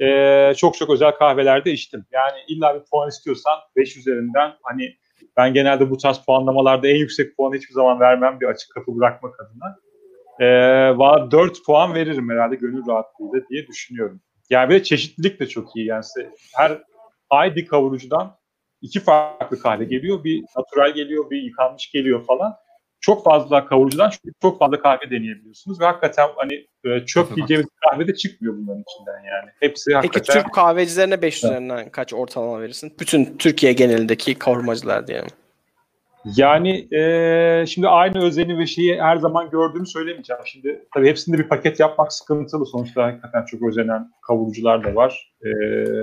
eee, 0.00 0.52
çok 0.56 0.74
çok 0.76 0.90
özel 0.90 1.12
kahvelerde 1.12 1.72
içtim. 1.72 2.06
Yani 2.12 2.38
illa 2.48 2.74
bir 2.74 2.84
puan 2.90 3.08
istiyorsan 3.08 3.58
5 3.76 3.96
üzerinden 3.96 4.52
hani 4.62 4.94
ben 5.36 5.54
genelde 5.54 5.90
bu 5.90 5.96
tarz 5.98 6.18
puanlamalarda 6.26 6.88
en 6.88 6.96
yüksek 6.96 7.36
puanı 7.36 7.56
hiçbir 7.56 7.74
zaman 7.74 8.00
vermem 8.00 8.40
bir 8.40 8.46
açık 8.46 8.70
kapı 8.74 8.96
bırakmak 8.98 9.34
adına. 9.40 9.76
Eee 10.40 11.30
4 11.30 11.64
puan 11.66 11.94
veririm 11.94 12.30
herhalde 12.30 12.56
gönül 12.56 12.86
rahatlığıyla 12.88 13.48
diye 13.50 13.66
düşünüyorum. 13.66 14.20
Yani 14.50 14.70
bir 14.70 14.74
de 14.74 14.82
çeşitlilik 14.82 15.40
de 15.40 15.46
çok 15.48 15.76
iyi. 15.76 15.86
Yani 15.86 16.04
her 16.56 16.82
ay 17.30 17.56
bir 17.56 17.66
kavurucudan 17.66 18.36
iki 18.82 19.00
farklı 19.00 19.60
kahve 19.60 19.84
geliyor. 19.84 20.24
Bir 20.24 20.44
natural 20.56 20.94
geliyor, 20.94 21.30
bir 21.30 21.42
yıkanmış 21.42 21.90
geliyor 21.92 22.24
falan. 22.26 22.54
Çok 23.04 23.24
fazla 23.24 23.66
kavurucudan 23.66 24.10
çok, 24.10 24.20
çok 24.42 24.58
fazla 24.58 24.80
kahve 24.80 25.10
deneyebiliyorsunuz 25.10 25.80
ve 25.80 25.84
hakikaten 25.84 26.28
hani 26.36 26.66
e, 26.84 27.06
çöp 27.06 27.36
diyeceğimiz 27.36 27.66
kahve 27.90 28.08
de 28.08 28.14
çıkmıyor 28.14 28.54
bunların 28.56 28.84
içinden 28.88 29.18
yani. 29.18 29.50
Hepsi 29.60 29.84
Peki 29.86 29.96
hakikaten 29.96 30.42
Türk 30.42 30.54
kahvecilerine 30.54 31.22
5 31.22 31.36
üzerinden 31.36 31.90
kaç 31.90 32.14
ortalama 32.14 32.60
verirsin? 32.60 32.92
Bütün 33.00 33.38
Türkiye 33.38 33.72
genelindeki 33.72 34.34
kavurmacılar 34.34 35.06
diyelim. 35.06 35.30
Yani 36.36 36.94
e, 36.94 37.64
şimdi 37.66 37.88
aynı 37.88 38.24
özeni 38.24 38.58
ve 38.58 38.66
şeyi 38.66 39.02
her 39.02 39.16
zaman 39.16 39.50
gördüğümü 39.50 39.86
söylemeyeceğim. 39.86 40.42
Şimdi 40.44 40.84
tabii 40.94 41.08
hepsinde 41.08 41.38
bir 41.38 41.48
paket 41.48 41.80
yapmak 41.80 42.12
sıkıntılı. 42.12 42.66
Sonuçta 42.66 43.04
hakikaten 43.04 43.44
çok 43.44 43.62
özenen 43.62 44.10
kavurucular 44.26 44.84
da 44.84 44.94
var. 44.94 45.32
E, 45.42 45.48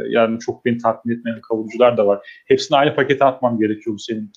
yani 0.10 0.40
çok 0.40 0.66
beni 0.66 0.78
tatmin 0.78 1.18
etmeyen 1.18 1.42
kavurucular 1.42 1.98
da 1.98 2.08
var. 2.08 2.44
Hepsini 2.48 2.78
aynı 2.78 2.96
pakete 2.96 3.26
atmam 3.26 3.60
gerekiyor 3.60 3.96
bu 3.96 4.00
senin 4.00 4.32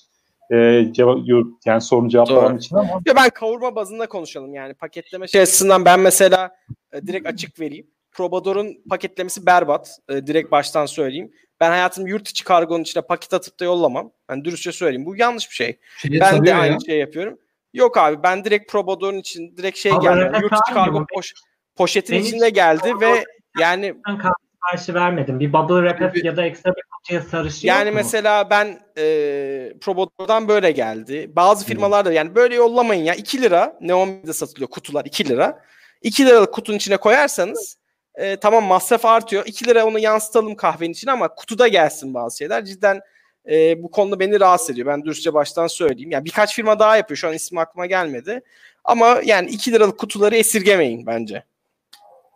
e, 0.53 0.87
cevap, 0.91 1.17
yani 1.65 1.81
sorunu 1.81 2.09
cevaplaman 2.09 2.49
Doğru. 2.51 2.57
için 2.57 2.75
ama 2.75 3.01
Ya 3.05 3.15
ben 3.15 3.29
kavurma 3.29 3.75
bazında 3.75 4.07
konuşalım 4.07 4.53
yani 4.53 4.73
paketleme 4.73 5.27
şey 5.27 5.41
açısından 5.41 5.85
ben 5.85 5.99
mesela 5.99 6.55
e, 6.93 7.07
direkt 7.07 7.27
açık 7.27 7.59
vereyim. 7.59 7.87
Probador'un 8.11 8.77
paketlemesi 8.89 9.45
berbat. 9.45 9.99
E, 10.09 10.27
direkt 10.27 10.51
baştan 10.51 10.85
söyleyeyim. 10.85 11.31
Ben 11.59 11.69
hayatım 11.69 12.07
yurt 12.07 12.27
içi 12.29 12.43
kargonun 12.43 12.81
içine 12.81 13.03
paket 13.03 13.33
atıp 13.33 13.59
da 13.59 13.65
yollamam. 13.65 14.11
Ben 14.29 14.45
dürüstçe 14.45 14.71
söyleyeyim. 14.71 15.05
Bu 15.05 15.15
yanlış 15.15 15.49
bir 15.49 15.55
şey. 15.55 15.79
Şeye 15.97 16.19
Ben 16.19 16.33
de 16.33 16.37
sarıyor 16.37 16.57
aynı 16.57 16.73
ya. 16.73 16.79
şey 16.85 16.99
yapıyorum. 16.99 17.39
Yok 17.73 17.97
abi 17.97 18.23
ben 18.23 18.45
direkt 18.45 18.71
Probador'un 18.71 19.17
için 19.17 19.57
direkt 19.57 19.77
şey 19.77 19.91
geldi. 19.91 20.37
Yurt 20.41 20.53
içi 20.53 20.73
kargo 20.73 21.05
poş- 21.15 21.33
poşetin 21.75 22.15
Ben 22.15 22.21
içinde 22.21 22.49
geldi 22.49 22.93
ve 23.01 23.25
yani 23.59 23.95
Karşı 24.71 24.93
vermedim. 24.93 25.39
Bir 25.39 25.53
bubble 25.53 25.89
wrap 25.89 26.25
ya 26.25 26.37
da 26.37 26.45
ekstra 26.45 26.75
bir 26.75 26.83
kutuya 26.91 27.21
sarışı 27.21 27.67
Yani 27.67 27.85
yok 27.85 27.93
mu? 27.93 28.01
mesela 28.03 28.49
ben 28.49 28.79
e, 28.97 29.03
Probodor'dan 29.81 30.47
böyle 30.47 30.71
geldi. 30.71 31.31
Bazı 31.35 31.65
firmalarda 31.65 32.13
yani 32.13 32.35
böyle 32.35 32.55
yollamayın 32.55 33.03
ya 33.03 33.15
2 33.15 33.41
lira 33.41 33.77
Neon 33.81 34.31
satılıyor 34.31 34.69
kutular 34.69 35.05
2 35.05 35.29
lira. 35.29 35.61
2 36.01 36.25
liralık 36.25 36.53
kutunun 36.53 36.77
içine 36.77 36.97
koyarsanız 36.97 37.77
e, 38.15 38.35
tamam 38.35 38.63
masraf 38.63 39.05
artıyor. 39.05 39.43
2 39.45 39.67
lira 39.67 39.85
onu 39.85 39.99
yansıtalım 39.99 40.55
kahvenin 40.55 40.93
içine 40.93 41.11
ama 41.11 41.35
kutuda 41.35 41.67
gelsin 41.67 42.13
bazı 42.13 42.37
şeyler. 42.37 42.65
Cidden 42.65 43.01
e, 43.51 43.83
bu 43.83 43.91
konuda 43.91 44.19
beni 44.19 44.39
rahatsız 44.39 44.69
ediyor. 44.69 44.87
Ben 44.87 45.03
dürüstçe 45.03 45.33
baştan 45.33 45.67
söyleyeyim. 45.67 46.11
Yani 46.11 46.25
birkaç 46.25 46.55
firma 46.55 46.79
daha 46.79 46.97
yapıyor. 46.97 47.17
Şu 47.17 47.27
an 47.27 47.33
ismi 47.33 47.59
aklıma 47.59 47.85
gelmedi. 47.85 48.41
Ama 48.83 49.21
yani 49.25 49.49
2 49.49 49.71
liralık 49.71 49.99
kutuları 49.99 50.35
esirgemeyin 50.35 51.05
bence. 51.05 51.43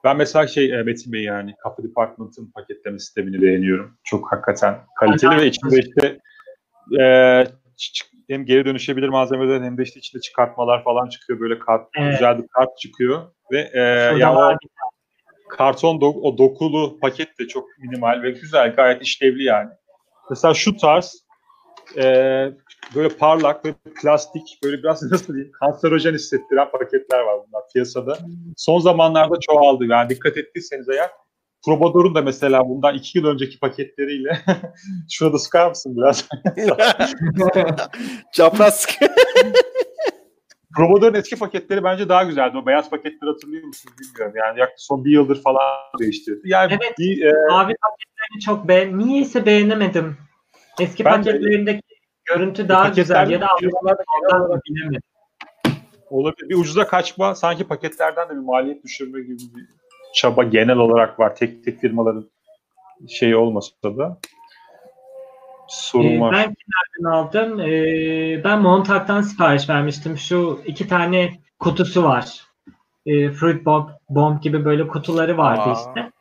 Ben 0.03 0.17
mesela 0.17 0.47
şey 0.47 0.79
e, 0.79 0.83
Metin 0.83 1.13
Bey 1.13 1.23
yani 1.23 1.55
Kapı 1.63 1.83
Department'ın 1.83 2.51
paketleme 2.51 2.99
sistemini 2.99 3.41
beğeniyorum. 3.41 3.97
Çok 4.03 4.31
hakikaten 4.31 4.77
kaliteli 4.99 5.37
ve 5.37 5.47
içinde 5.47 5.79
işte 5.79 6.19
e, 7.01 7.03
hem 8.29 8.45
geri 8.45 8.65
dönüşebilir 8.65 9.09
malzemeden 9.09 9.63
hem 9.63 9.77
de 9.77 9.83
işte 9.83 9.99
içinde 9.99 10.21
çıkartmalar 10.21 10.83
falan 10.83 11.09
çıkıyor. 11.09 11.39
Böyle 11.39 11.59
kart, 11.59 11.87
Evet. 11.97 12.11
güzel 12.11 12.37
bir 12.37 12.47
kart 12.47 12.77
çıkıyor. 12.77 13.31
Ve 13.51 13.69
e, 13.73 13.79
yani 14.19 14.37
o 14.37 14.57
karton 15.49 15.95
do- 15.95 16.21
o 16.21 16.37
dokulu 16.37 16.99
paket 16.99 17.39
de 17.39 17.47
çok 17.47 17.67
minimal 17.79 18.21
ve 18.23 18.31
güzel 18.31 18.75
gayet 18.75 19.01
işlevli 19.01 19.43
yani. 19.43 19.69
Mesela 20.29 20.53
şu 20.53 20.77
tarz 20.77 21.23
e, 21.97 22.03
böyle 22.95 23.09
parlak 23.09 23.65
ve 23.65 23.73
plastik 24.01 24.59
böyle 24.63 24.77
biraz 24.77 25.03
nasıl 25.11 25.33
diyeyim 25.33 25.51
kanserojen 25.51 26.13
hissettiren 26.13 26.71
paketler 26.71 27.19
var 27.19 27.39
bunlar 27.47 27.63
piyasada. 27.73 28.17
Son 28.57 28.79
zamanlarda 28.79 29.39
çoğaldı. 29.39 29.85
Yani 29.85 30.09
dikkat 30.09 30.37
ettiyseniz 30.37 30.89
eğer 30.89 31.09
Probador'un 31.65 32.15
da 32.15 32.21
mesela 32.21 32.69
bundan 32.69 32.95
iki 32.95 33.17
yıl 33.17 33.25
önceki 33.25 33.59
paketleriyle 33.59 34.39
şuna 35.09 35.33
da 35.33 35.37
sıkar 35.39 35.69
mısın 35.69 35.97
biraz? 35.97 36.27
Çapraz 38.33 38.87
Probador'un 40.75 41.13
eski 41.13 41.35
paketleri 41.35 41.83
bence 41.83 42.09
daha 42.09 42.23
güzeldi. 42.23 42.57
O 42.57 42.65
beyaz 42.65 42.89
paketleri 42.89 43.31
hatırlıyor 43.31 43.63
musunuz 43.63 43.95
bilmiyorum. 43.99 44.33
Yani 44.37 44.59
yaklaşık 44.59 44.85
son 44.85 45.05
bir 45.05 45.11
yıldır 45.11 45.41
falan 45.41 45.63
değiştirdi. 45.99 46.41
Yani 46.43 46.77
Evet. 46.81 46.93
bir, 46.99 47.23
e, 47.23 47.31
mavi 47.49 47.73
paketlerini 47.81 48.41
çok 48.45 48.67
beğen. 48.67 48.99
Niyeyse 48.99 49.45
beğenemedim. 49.45 50.17
Eski 50.79 51.05
Ben 51.05 51.23
de- 51.23 51.31
paketlerindeki 51.31 51.81
görüntü 52.25 52.69
daha 52.69 52.89
güzel 52.89 53.29
ya 53.29 53.41
da 53.41 53.47
ondan 53.81 54.61
bilemedim. 54.69 55.01
Olabilir. 56.09 56.49
Bir 56.49 56.55
ucuza 56.55 56.87
kaçma 56.87 57.35
sanki 57.35 57.63
paketlerden 57.67 58.29
de 58.29 58.33
bir 58.33 58.39
maliyet 58.45 58.83
düşürme 58.83 59.21
gibi 59.21 59.37
bir 59.55 59.65
çaba 60.13 60.43
genel 60.43 60.77
olarak 60.77 61.19
var. 61.19 61.35
Tek 61.35 61.63
tek 61.63 61.79
firmaların 61.79 62.29
şeyi 63.09 63.35
olmasa 63.35 63.71
da 63.83 64.17
sorun 65.67 66.07
Ee, 66.09 66.19
var. 66.19 66.33
ben 66.33 66.55
kimlerden 66.55 67.17
aldım? 67.17 67.59
Ee, 67.59 68.43
ben 68.43 68.61
Montag'dan 68.61 69.21
sipariş 69.21 69.69
vermiştim. 69.69 70.17
Şu 70.17 70.61
iki 70.65 70.87
tane 70.87 71.33
kutusu 71.59 72.03
var. 72.03 72.43
Ee, 73.05 73.31
Fruit 73.31 73.65
Bomb, 73.65 73.89
Bomb 74.09 74.41
gibi 74.41 74.65
böyle 74.65 74.87
kutuları 74.87 75.37
vardı 75.37 75.61
Aa. 75.61 75.73
işte. 75.73 76.11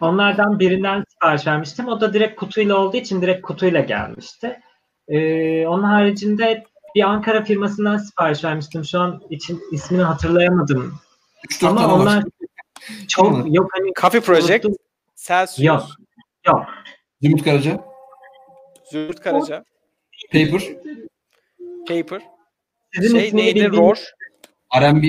Onlardan 0.00 0.58
birinden 0.58 1.03
sipariş 1.24 1.46
vermiştim. 1.46 1.88
O 1.88 2.00
da 2.00 2.12
direkt 2.12 2.36
kutuyla 2.40 2.76
olduğu 2.76 2.96
için 2.96 3.22
direkt 3.22 3.42
kutuyla 3.46 3.80
gelmişti. 3.80 4.60
Ee, 5.08 5.66
onun 5.66 5.82
haricinde 5.82 6.64
bir 6.94 7.02
Ankara 7.02 7.44
firmasından 7.44 7.96
sipariş 7.98 8.44
vermiştim. 8.44 8.84
Şu 8.84 9.00
an 9.00 9.20
için 9.30 9.62
ismini 9.72 10.02
hatırlayamadım. 10.02 10.94
3-4 11.50 11.66
Ama 11.66 11.80
tane 11.80 11.92
onlar 11.92 12.16
var. 12.16 12.24
çok 13.08 13.44
Değil 13.44 13.54
yok 13.54 13.70
hani 13.74 13.92
Coffee 14.00 14.20
Project, 14.20 14.64
unuttum. 14.64 14.74
Celsius, 15.16 15.66
Yok. 15.66 15.82
Yok. 16.46 16.66
Zümrüt 17.22 17.44
Karaca. 17.44 17.84
Zümrüt 18.90 19.20
Karaca, 19.20 19.64
Paper. 20.32 20.62
Paper, 21.88 22.22
Sizin 22.94 23.18
şey 23.18 23.26
ismini 23.28 23.44
neydi? 23.44 23.60
bildiğiniz- 23.60 23.78
Roar. 23.78 24.12
R&B. 24.80 25.06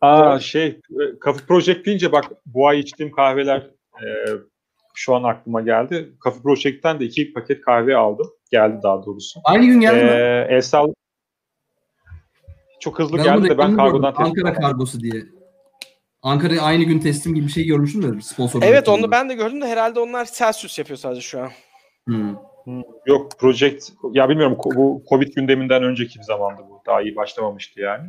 Aa 0.00 0.38
şey 0.40 0.66
e, 0.66 0.78
Coffee 1.24 1.46
Project 1.46 1.86
deyince 1.86 2.12
bak 2.12 2.24
bu 2.46 2.68
ay 2.68 2.78
içtiğim 2.80 3.12
kahveler 3.12 3.70
e, 4.02 4.06
şu 5.00 5.14
an 5.14 5.22
aklıma 5.22 5.60
geldi. 5.60 6.12
Coffee 6.24 6.42
Project'ten 6.42 7.00
de 7.00 7.04
iki 7.04 7.32
paket 7.32 7.60
kahve 7.60 7.96
aldım. 7.96 8.26
Geldi 8.50 8.80
daha 8.82 9.06
doğrusu. 9.06 9.40
Aynı 9.44 9.66
gün 9.66 9.80
geldi 9.80 10.04
mi? 10.04 10.10
Ee, 10.10 10.56
Esal 10.56 10.92
çok 12.80 12.98
hızlı 12.98 13.18
Ben 13.18 13.24
geldi 13.24 13.48
de 13.48 13.58
ben 13.58 13.76
kargodan 13.76 14.14
teslim 14.14 14.26
Ankara 14.26 14.54
kargosu 14.54 15.00
diye. 15.00 15.22
Ankara'ya 16.22 16.62
aynı 16.62 16.84
gün 16.84 16.98
teslim 16.98 17.34
gibi 17.34 17.46
bir 17.46 17.52
şey 17.52 17.64
görmüştüm 17.64 18.02
de 18.02 18.20
sponsor. 18.20 18.62
Evet 18.62 18.88
onu 18.88 19.10
ben 19.10 19.28
de 19.28 19.34
gördüm 19.34 19.60
de 19.60 19.66
herhalde 19.66 20.00
onlar 20.00 20.28
Celsius 20.32 20.78
yapıyor 20.78 20.96
sadece 20.96 21.20
şu 21.20 21.40
an. 21.40 21.50
Hmm. 22.06 22.36
Yok 23.06 23.38
Project 23.38 23.92
ya 24.12 24.28
bilmiyorum 24.28 24.56
bu 24.76 25.02
Covid 25.08 25.34
gündeminden 25.34 25.82
önceki 25.82 26.18
bir 26.18 26.24
zamandı 26.24 26.62
bu. 26.70 26.82
Daha 26.86 27.02
iyi 27.02 27.16
başlamamıştı 27.16 27.80
yani. 27.80 28.08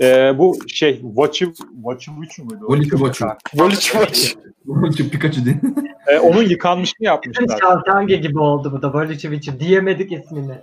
Ee, 0.00 0.38
bu 0.38 0.56
şey 0.68 1.00
Watch 1.00 1.38
Watch 1.74 2.08
muydu? 2.08 2.64
o? 2.68 2.72
Voliki 2.72 2.90
Watch'u. 2.90 3.26
Voliç 3.54 3.94
maç. 3.94 4.36
Çok 4.98 5.10
Pikachu 5.10 5.44
diye. 5.44 5.60
Ee, 6.06 6.18
onun 6.18 6.42
yıkanmışını 6.42 7.06
yapmışlar. 7.06 7.58
Şaltange 7.60 8.16
gibi 8.16 8.38
oldu 8.38 8.72
bu 8.72 8.82
da. 8.82 8.94
Barışeviç'i 8.94 9.60
diyemedik 9.60 10.12
ismini. 10.12 10.54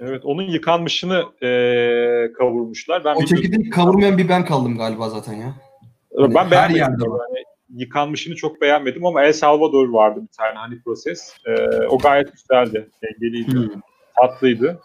Evet 0.00 0.24
onun 0.24 0.42
yıkanmışını 0.42 1.24
ee, 1.42 2.32
kavurmuşlar. 2.32 3.04
Ben 3.04 3.14
o 3.14 3.24
çekirdeği 3.24 3.70
kavurmayan 3.70 4.18
bir 4.18 4.28
ben 4.28 4.44
kaldım 4.44 4.78
galiba 4.78 5.08
zaten 5.08 5.34
ya. 5.34 5.54
Hani 6.16 6.34
ben 6.34 6.44
her 6.44 6.50
beğenmedim. 6.50 6.78
yerde. 6.78 7.04
Yani 7.04 7.44
yıkanmışını 7.76 8.36
çok 8.36 8.60
beğenmedim 8.60 9.06
ama 9.06 9.24
El 9.24 9.32
Salvador 9.32 9.88
vardı 9.88 10.20
bir 10.22 10.36
tane 10.36 10.58
hani 10.58 10.82
proses. 10.82 11.36
Ee, 11.46 11.86
o 11.88 11.98
gayet 11.98 12.32
güzeldi. 12.32 12.90
Dengeliydi. 13.02 13.52
Hmm. 13.52 13.80
Tatlıydı. 14.16 14.80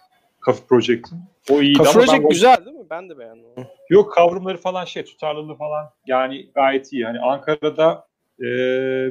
Coffee 0.45 0.67
Project'in. 0.69 1.19
O 1.49 1.61
iyiydi 1.61 1.77
Coffee 1.77 2.01
ben 2.01 2.05
Project 2.05 2.25
o- 2.25 2.29
güzel 2.29 2.65
değil 2.65 2.77
mi? 2.77 2.85
Ben 2.89 3.09
de 3.09 3.19
beğendim. 3.19 3.45
Yok 3.89 4.13
kavrumları 4.13 4.57
falan 4.57 4.85
şey 4.85 5.05
tutarlılığı 5.05 5.55
falan 5.55 5.89
yani 6.05 6.49
gayet 6.55 6.93
iyi. 6.93 7.05
Hani 7.05 7.19
Ankara'da 7.19 8.06
e, 8.39 8.47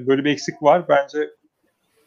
böyle 0.07 0.25
bir 0.25 0.31
eksik 0.31 0.63
var. 0.63 0.89
Bence 0.89 1.31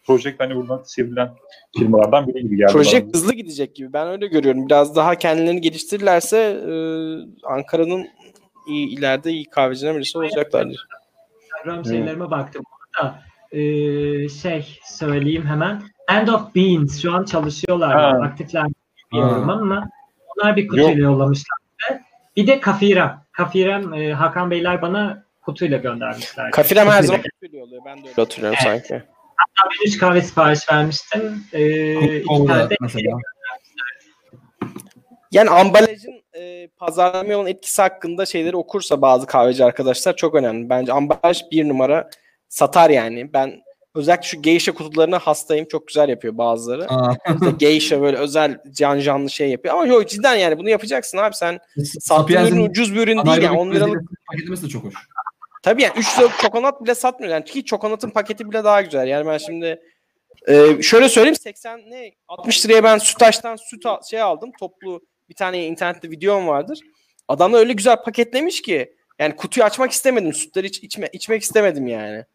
Project 0.05 0.39
hani 0.39 0.55
buradan 0.55 0.81
sevilen 0.83 1.29
firmalardan 1.77 2.27
biri 2.27 2.41
gibi 2.41 2.57
geldi. 2.57 2.71
Project 2.71 3.03
bana. 3.03 3.13
hızlı 3.13 3.33
gidecek 3.33 3.75
gibi. 3.75 3.93
Ben 3.93 4.07
öyle 4.07 4.27
görüyorum. 4.27 4.67
Biraz 4.67 4.95
daha 4.95 5.15
kendilerini 5.15 5.61
geliştirirlerse 5.61 6.37
e, 6.37 6.73
Ankara'nın 7.43 8.07
iyi, 8.67 8.87
ileride 8.97 9.31
iyi 9.31 9.45
kahvecilerin 9.45 9.97
birisi 9.97 10.17
olacaklardır. 10.17 10.87
Instagram 11.43 11.85
şeylerime 11.85 12.31
baktım. 12.31 12.63
Burada 12.71 13.19
e, 13.51 13.61
şey 14.29 14.79
söyleyeyim 14.83 15.45
hemen. 15.45 15.81
End 16.09 16.27
of 16.27 16.55
Beans 16.55 17.01
şu 17.01 17.13
an 17.13 17.23
çalışıyorlar. 17.23 17.91
Ha. 17.91 18.19
Aktifler 18.23 18.65
bilmiyorum 19.13 19.49
Ha. 19.49 19.53
ama 19.53 19.89
onlar 20.37 20.55
bir 20.55 20.67
kutuyla 20.67 21.03
yollamışlar. 21.03 21.57
Bir 22.35 22.47
de 22.47 22.59
Kafirem. 22.59 23.21
Kafirem 23.31 23.93
e, 23.93 24.13
Hakan 24.13 24.51
Beyler 24.51 24.81
bana 24.81 25.23
kutuyla 25.49 25.77
göndermişler. 25.77 26.51
Kafirem 26.51 26.87
her 26.87 27.01
Kutuyla. 27.01 27.07
zaman 27.07 27.23
böyle 27.41 27.63
oluyor. 27.63 27.81
Ben 27.85 27.97
de 27.97 28.01
öyle 28.07 28.13
hatırlıyorum 28.15 28.57
Evet. 28.67 28.81
sanki. 28.87 29.03
Ben 29.59 29.87
3 29.87 29.97
kahve 29.97 30.21
sipariş 30.21 30.69
vermiştim. 30.71 31.43
E, 31.53 31.59
iki 32.17 32.27
tane 32.27 32.47
Coca-Cola 32.47 32.69
de 32.69 32.75
mesela. 32.81 33.17
Yani 35.31 35.49
ambalajın 35.49 36.23
e, 36.39 36.67
pazarlamaya 36.67 37.37
olan 37.39 37.47
etkisi 37.47 37.81
hakkında 37.81 38.25
şeyleri 38.25 38.55
okursa 38.55 39.01
bazı 39.01 39.25
kahveci 39.27 39.65
arkadaşlar 39.65 40.15
çok 40.15 40.35
önemli. 40.35 40.69
Bence 40.69 40.93
ambalaj 40.93 41.41
bir 41.51 41.69
numara 41.69 42.09
satar 42.49 42.89
yani. 42.89 43.33
Ben 43.33 43.61
özellikle 43.95 44.27
şu 44.27 44.41
geisha 44.41 44.71
kutularına 44.73 45.19
hastayım. 45.19 45.67
Çok 45.71 45.87
güzel 45.87 46.09
yapıyor 46.09 46.37
bazıları. 46.37 46.87
İşte 47.33 47.51
geisha 47.57 48.01
böyle 48.01 48.17
özel 48.17 48.57
can 48.71 48.99
canlı 48.99 49.29
şey 49.29 49.49
yapıyor. 49.49 49.73
Ama 49.75 49.85
yok 49.85 50.09
cidden 50.09 50.35
yani 50.35 50.57
bunu 50.57 50.69
yapacaksın 50.69 51.17
abi 51.17 51.35
sen. 51.35 51.59
Sattığın 51.99 52.45
ürün 52.45 52.69
ucuz 52.69 52.95
bir 52.95 52.99
ürün 52.99 53.25
değil 53.25 53.41
yani. 53.41 53.57
10 53.57 53.71
liralık 53.71 54.01
paketlemesi 54.31 54.63
de 54.63 54.69
çok 54.69 54.83
hoş. 54.83 54.93
Tabii 55.61 55.81
yani 55.81 55.93
3 55.97 56.17
liralık 56.17 56.39
çokonat 56.39 56.83
bile 56.83 56.95
satmıyor. 56.95 57.33
Yani 57.33 57.45
ki 57.45 57.65
çokonatın 57.65 58.09
paketi 58.09 58.49
bile 58.49 58.63
daha 58.63 58.81
güzel. 58.81 59.07
Yani 59.07 59.27
ben 59.27 59.37
şimdi 59.37 59.81
e, 60.47 60.81
şöyle 60.81 61.09
söyleyeyim 61.09 61.35
80 61.35 61.79
ne 61.79 62.11
60 62.27 62.65
liraya 62.65 62.83
ben 62.83 62.97
Sütaş'tan 62.97 63.55
süt 63.55 63.85
al- 63.85 64.01
şey 64.09 64.21
aldım. 64.21 64.51
Toplu 64.59 65.01
bir 65.29 65.35
tane 65.35 65.65
internette 65.65 66.11
videom 66.11 66.47
vardır. 66.47 66.79
Adam 67.27 67.53
da 67.53 67.57
öyle 67.57 67.73
güzel 67.73 68.03
paketlemiş 68.03 68.61
ki 68.61 68.93
yani 69.19 69.35
kutuyu 69.35 69.65
açmak 69.65 69.91
istemedim. 69.91 70.33
Sütleri 70.33 70.67
iç, 70.67 70.83
içme, 70.83 71.09
içmek 71.13 71.41
istemedim 71.41 71.87
yani. 71.87 72.25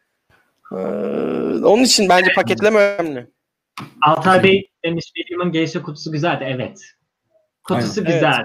Ee, 0.72 0.76
onun 1.64 1.82
için 1.82 2.09
bence 2.09 2.32
paketleme 2.34 2.80
önemli. 2.80 3.26
Altay 4.02 4.42
Bey 4.42 4.70
demiş 4.84 5.05
William'ın 5.16 5.52
Geisha 5.52 5.82
kutusu 5.82 6.12
güzeldi. 6.12 6.44
Evet. 6.48 6.80
Kutusu 7.64 8.01
Aynen. 8.01 8.12
güzel. 8.12 8.44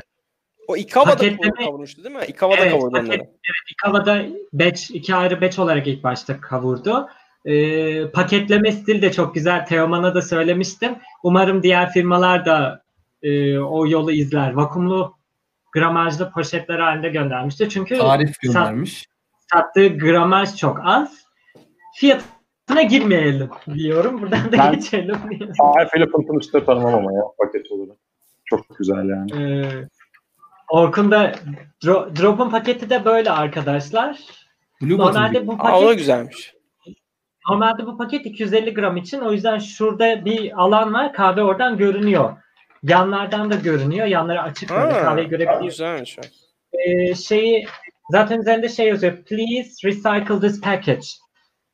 O 0.69 0.77
Ikava'da 0.77 1.11
Paketleme- 1.15 1.65
kavurmuştu 1.65 2.03
değil 2.03 2.15
mi? 2.15 2.21
Ikava'da 2.27 2.57
Evet, 2.61 2.71
kavurdu 2.71 2.95
paket- 2.97 3.05
onları. 3.07 3.29
Ikava'da 3.71 4.25
batch, 4.53 4.91
iki 4.95 5.15
ayrı 5.15 5.41
batch 5.41 5.59
olarak 5.59 5.87
ilk 5.87 6.03
başta 6.03 6.41
kavurdu. 6.41 7.07
Ee, 7.45 8.07
paketleme 8.11 8.71
stil 8.71 9.01
de 9.01 9.11
çok 9.11 9.35
güzel. 9.35 9.65
Teoman'a 9.65 10.15
da 10.15 10.21
söylemiştim. 10.21 10.95
Umarım 11.23 11.63
diğer 11.63 11.91
firmalar 11.91 12.45
da 12.45 12.81
e, 13.23 13.59
o 13.59 13.87
yolu 13.87 14.11
izler. 14.11 14.53
Vakumlu 14.53 15.15
gramajlı 15.71 16.31
poşetler 16.31 16.79
halinde 16.79 17.09
göndermişti. 17.09 17.69
Çünkü 17.69 17.97
Tarif 17.97 18.39
göndermiş. 18.39 19.05
sattığı 19.53 19.87
gramaj 19.87 20.55
çok 20.55 20.81
az. 20.83 21.25
Fiyatına 21.95 22.81
girmeyelim 22.89 23.49
diyorum. 23.73 24.21
Buradan 24.21 24.51
da 24.51 24.57
Ben- 24.57 24.73
geçelim. 24.73 25.15
Tarif 25.57 25.95
ile 25.97 26.05
pıntını 26.05 26.53
da 26.53 26.65
tanımam 26.65 26.95
ama 26.95 27.13
ya 27.13 27.21
paket 27.37 27.71
olarak. 27.71 27.97
Çok 28.45 28.77
güzel 28.77 29.09
yani. 29.09 29.31
Ee, 29.43 29.87
Orkun'da 30.69 31.31
Dro- 31.83 32.15
Drop'un 32.15 32.49
paketi 32.49 32.89
de 32.89 33.05
böyle 33.05 33.31
arkadaşlar. 33.31 34.19
Blue 34.81 34.97
Normalde 34.97 35.47
bu 35.47 35.51
Aa, 35.53 35.55
o 35.55 35.81
da 35.81 35.81
paket 35.85 35.97
güzelmiş. 35.97 36.53
Normalde 37.49 37.85
bu 37.85 37.97
paket 37.97 38.25
250 38.25 38.73
gram 38.73 38.97
için. 38.97 39.19
O 39.19 39.31
yüzden 39.31 39.59
şurada 39.59 40.25
bir 40.25 40.61
alan 40.63 40.93
var. 40.93 41.13
Kahve 41.13 41.43
oradan 41.43 41.77
görünüyor. 41.77 42.37
Yanlardan 42.83 43.51
da 43.51 43.55
görünüyor. 43.55 44.05
Yanları 44.07 44.41
açık 44.41 44.69
böyle 44.69 44.93
Ha, 44.93 45.01
kahveyi 45.03 45.27
görebiliyorsun. 45.27 45.67
güzelmiş. 45.69 46.17
o. 46.19 46.21
Ee, 46.77 47.15
şeyi 47.15 47.65
zaten 48.11 48.39
üzerinde 48.39 48.69
şey 48.69 48.87
yazıyor. 48.87 49.17
Please 49.23 49.69
recycle 49.87 50.39
this 50.47 50.61
package. 50.61 51.07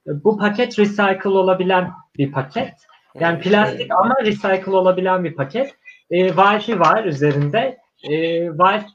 Bu 0.05 0.37
paket 0.37 0.79
recycle 0.79 1.29
olabilen 1.29 1.91
bir 2.17 2.31
paket. 2.31 2.73
Yani 3.19 3.39
plastik 3.39 3.91
ama 3.91 4.15
recycle 4.21 4.71
olabilen 4.71 5.23
bir 5.23 5.35
paket. 5.35 5.75
e, 6.09 6.27
Wi-Fi 6.27 6.79
var 6.79 7.03
üzerinde. 7.03 7.77
E, 8.09 8.47
Wi 8.47 8.85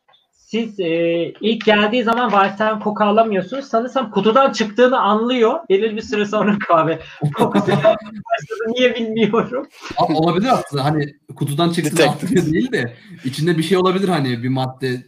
siz 0.50 0.80
e, 0.80 1.24
ilk 1.40 1.64
geldiği 1.64 2.02
zaman 2.02 2.30
Wi-Fi'den 2.30 2.80
koku 2.80 3.04
alamıyorsunuz. 3.04 3.64
Sanırsam 3.64 4.10
kutudan 4.10 4.52
çıktığını 4.52 5.00
anlıyor. 5.00 5.60
Belirli 5.68 5.96
bir 5.96 6.02
süre 6.02 6.26
sonra 6.26 6.58
kahve 6.68 6.98
kokusu 7.34 7.66
başladı. 7.66 8.64
Niye 8.66 8.94
bilmiyorum. 8.94 9.66
Abi 9.96 10.12
olabilir 10.12 10.48
aslında 10.52 10.84
hani 10.84 11.14
kutudan 11.36 11.70
çıktı 11.70 11.96
Detective. 11.96 12.08
atlıyor 12.08 12.46
değil 12.46 12.72
de 12.72 12.96
içinde 13.24 13.58
bir 13.58 13.62
şey 13.62 13.78
olabilir 13.78 14.08
hani 14.08 14.42
bir 14.42 14.48
madde 14.48 15.02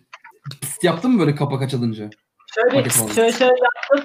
pıst 0.61 0.85
yaptın 0.85 1.11
mı 1.11 1.21
böyle 1.21 1.35
kapak 1.35 1.63
açılınca? 1.63 2.11
Şöyle 2.55 2.91
şöyle 3.15 3.33
şöyle 3.33 3.55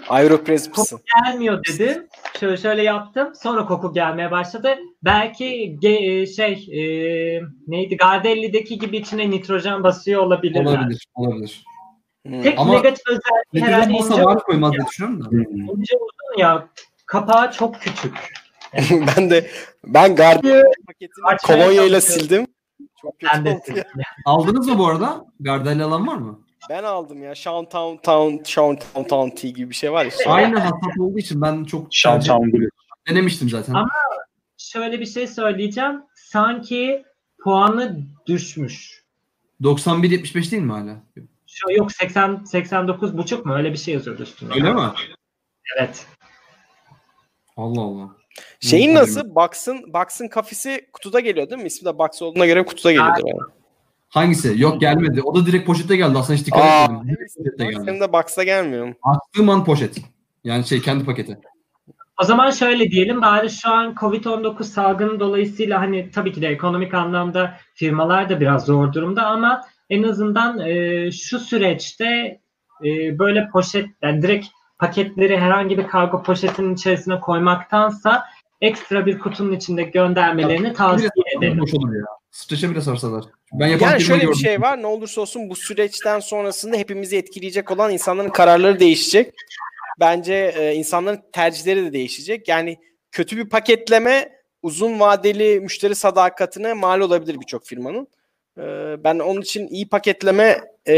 Aeropress 0.10 0.78
mısın? 0.78 0.99
gelmiyor 1.26 1.64
dedim. 1.65 2.07
Şöyle 2.40 2.57
şöyle 2.57 2.84
yaptım. 2.84 3.36
Sonra 3.36 3.65
koku 3.65 3.94
gelmeye 3.94 4.32
başladı. 4.32 4.76
Belki 5.03 5.78
ge- 5.82 6.22
e, 6.22 6.26
şey 6.28 6.53
e, 6.53 6.82
neydi? 7.68 7.98
Gardelli'deki 7.98 8.80
gibi 8.80 8.98
içine 8.98 9.30
nitrojen 9.30 9.84
basıyor 9.84 10.22
olabilirler. 10.22 10.65
Olabilir, 10.65 11.07
olabilir. 11.15 11.65
Hmm. 12.26 12.41
Tek 12.41 12.60
Ama 12.60 12.74
negatif 12.74 13.03
özelliği 13.07 13.74
herhalde 13.74 13.94
ince, 13.94 14.24
var 14.24 14.40
koymaz 14.44 14.72
diye 14.72 14.86
düşünüyorum 14.88 15.26
da. 15.26 15.30
ince 15.74 15.95
uzun 15.95 16.41
ya. 16.41 16.68
Kapağı 17.06 17.52
çok 17.52 17.76
küçük. 17.76 18.14
ben 19.18 19.30
de 19.30 19.48
ben 19.84 20.15
Guardian 20.15 20.64
paketini 20.88 21.38
kolonyayla 21.48 22.02
çalışıyorum. 22.02 22.28
sildim. 22.28 22.48
Çok 23.02 23.19
kötü 23.19 23.49
oldu. 23.49 23.84
Aldınız 24.26 24.68
mı 24.68 24.78
bu 24.78 24.88
arada? 24.88 25.26
Gardel 25.40 25.82
alan 25.82 26.07
var 26.07 26.15
mı? 26.15 26.40
Ben 26.70 26.84
aldım 26.84 27.24
ya. 27.24 27.34
Town 27.34 27.66
Town 27.66 28.44
Town 28.44 29.04
Town 29.04 29.30
Tea 29.36 29.50
gibi 29.52 29.70
bir 29.70 29.76
şey 29.76 29.92
var 29.92 30.04
ya. 30.06 30.10
işte. 30.10 30.30
Aynı 30.30 30.60
hassas 30.60 31.00
olduğu 31.00 31.20
için 31.20 31.42
ben 31.42 31.64
çok 31.64 31.88
Şan 31.92 32.22
Blue. 32.22 32.70
denemiştim 33.10 33.50
zaten. 33.50 33.74
Ama- 33.74 33.90
Şöyle 34.58 35.00
bir 35.00 35.06
şey 35.06 35.28
söyleyeceğim. 35.28 36.02
Sanki 36.16 37.06
puanı 37.44 38.00
düşmüş. 38.26 39.04
91-75 39.64 40.52
değil 40.52 40.64
mi 40.64 40.72
hala? 40.72 40.96
Şu 41.48 41.72
yok 41.72 41.92
80 41.92 42.44
89 42.44 43.18
buçuk 43.18 43.46
mu? 43.46 43.54
Öyle 43.56 43.72
bir 43.74 43.78
şey 43.78 43.94
yazıyordu 43.94 44.24
üstünde. 44.24 44.54
Öyle 44.54 44.74
mi? 44.74 44.82
Evet. 45.78 46.06
Allah 47.58 47.82
Allah. 47.82 48.10
Şeyin 48.60 48.96
nasıl? 48.96 49.36
Box'ın 49.36 49.94
Box'ın 49.94 50.28
kafesi 50.28 50.90
kutuda 50.94 51.20
geliyor 51.20 51.50
değil 51.50 51.62
mi? 51.62 51.68
İsmi 51.68 51.86
de 51.86 51.98
Box 51.98 52.22
olduğuna 52.22 52.46
göre 52.46 52.66
kutuda 52.66 52.92
geliyordur 52.92 53.28
yani. 53.28 53.40
Hangisi? 54.10 54.54
Yok 54.58 54.82
gelmedi. 54.82 55.22
O 55.22 55.36
da 55.36 55.46
direkt 55.46 55.68
poşette 55.68 55.96
geldi. 55.96 56.18
Aslında 56.18 56.40
hiç 56.40 56.46
dikkat 56.46 56.62
Aa, 56.62 56.84
etmedim. 56.84 57.08
Direkt 57.08 57.36
poşette 57.36 57.66
Box 57.66 57.72
geldi. 57.72 57.86
Senin 57.86 58.00
de 58.00 58.14
Box'ta 58.14 58.44
gelmiyor 58.44 58.88
mu? 58.88 58.94
Açtığım 59.04 59.50
an 59.50 59.66
poşet. 59.66 59.98
Yani 60.44 60.66
şey 60.66 60.82
kendi 60.82 61.06
paketi. 61.06 61.38
O 62.22 62.24
zaman 62.24 62.52
şöyle 62.52 62.92
diyelim 62.92 63.22
bari 63.22 63.50
şu 63.50 63.70
an 63.70 63.94
Covid-19 63.94 64.64
salgını 64.64 65.20
dolayısıyla 65.20 65.82
hani 65.82 66.12
tabii 66.12 66.32
ki 66.32 66.42
de 66.42 66.48
ekonomik 66.48 66.94
anlamda 66.94 67.58
firmalar 67.74 68.30
da 68.30 68.40
biraz 68.40 68.66
zor 68.66 68.94
durumda 68.94 69.26
ama 69.26 69.62
en 69.90 70.04
azından 70.04 70.60
e, 70.60 71.12
şu 71.12 71.40
süreçte 71.40 72.06
e, 72.86 73.20
böyle 73.20 73.50
poşet 73.50 73.88
yani 74.02 74.22
direkt 74.22 74.48
paketleri 74.80 75.38
herhangi 75.38 75.78
bir 75.78 75.88
kargo 75.88 76.24
poşetinin 76.24 76.76
içerisine 76.76 77.20
koymaktansa 77.20 78.26
ekstra 78.62 79.06
bir 79.06 79.20
kutunun 79.20 79.54
içinde 79.54 79.84
göndermelerini 79.84 80.74
tavsiye 80.74 81.10
ederim. 81.38 81.60
Boş 81.60 81.74
olur 81.74 81.96
ya. 81.96 82.06
Streçe 82.32 82.70
bile 82.70 82.82
sarsalar. 82.82 83.24
Ben 83.53 83.68
yapan 83.68 83.91
Yani 83.91 84.02
şöyle 84.02 84.22
bir 84.22 84.28
gördüm. 84.28 84.40
şey 84.40 84.61
var. 84.61 84.82
Ne 84.82 84.88
olursa 84.88 85.22
olsun 85.22 85.49
bu 85.49 85.56
süreçten 85.56 86.19
sonrasında 86.19 86.78
hepimizi 86.78 87.18
etkileyecek 87.18 87.72
olan 87.72 87.94
insanların 87.94 88.30
kararları 88.30 88.80
değişecek. 88.80 89.34
Bence 89.99 90.53
e, 90.57 90.74
insanların 90.76 91.22
tercihleri 91.34 91.86
de 91.86 91.94
değişecek. 91.94 92.48
Yani 92.48 92.78
kötü 93.11 93.38
bir 93.38 93.49
paketleme 93.49 94.30
uzun 94.61 94.99
vadeli 94.99 95.60
müşteri 95.60 95.95
sadakatine 95.95 96.74
mal 96.74 96.99
olabilir 96.99 97.40
birçok 97.41 97.65
firmanın. 97.65 98.07
E, 98.57 98.64
ben 99.03 99.19
onun 99.19 99.41
için 99.41 99.68
iyi 99.68 99.90
paketleme 99.90 100.61
e, 100.88 100.94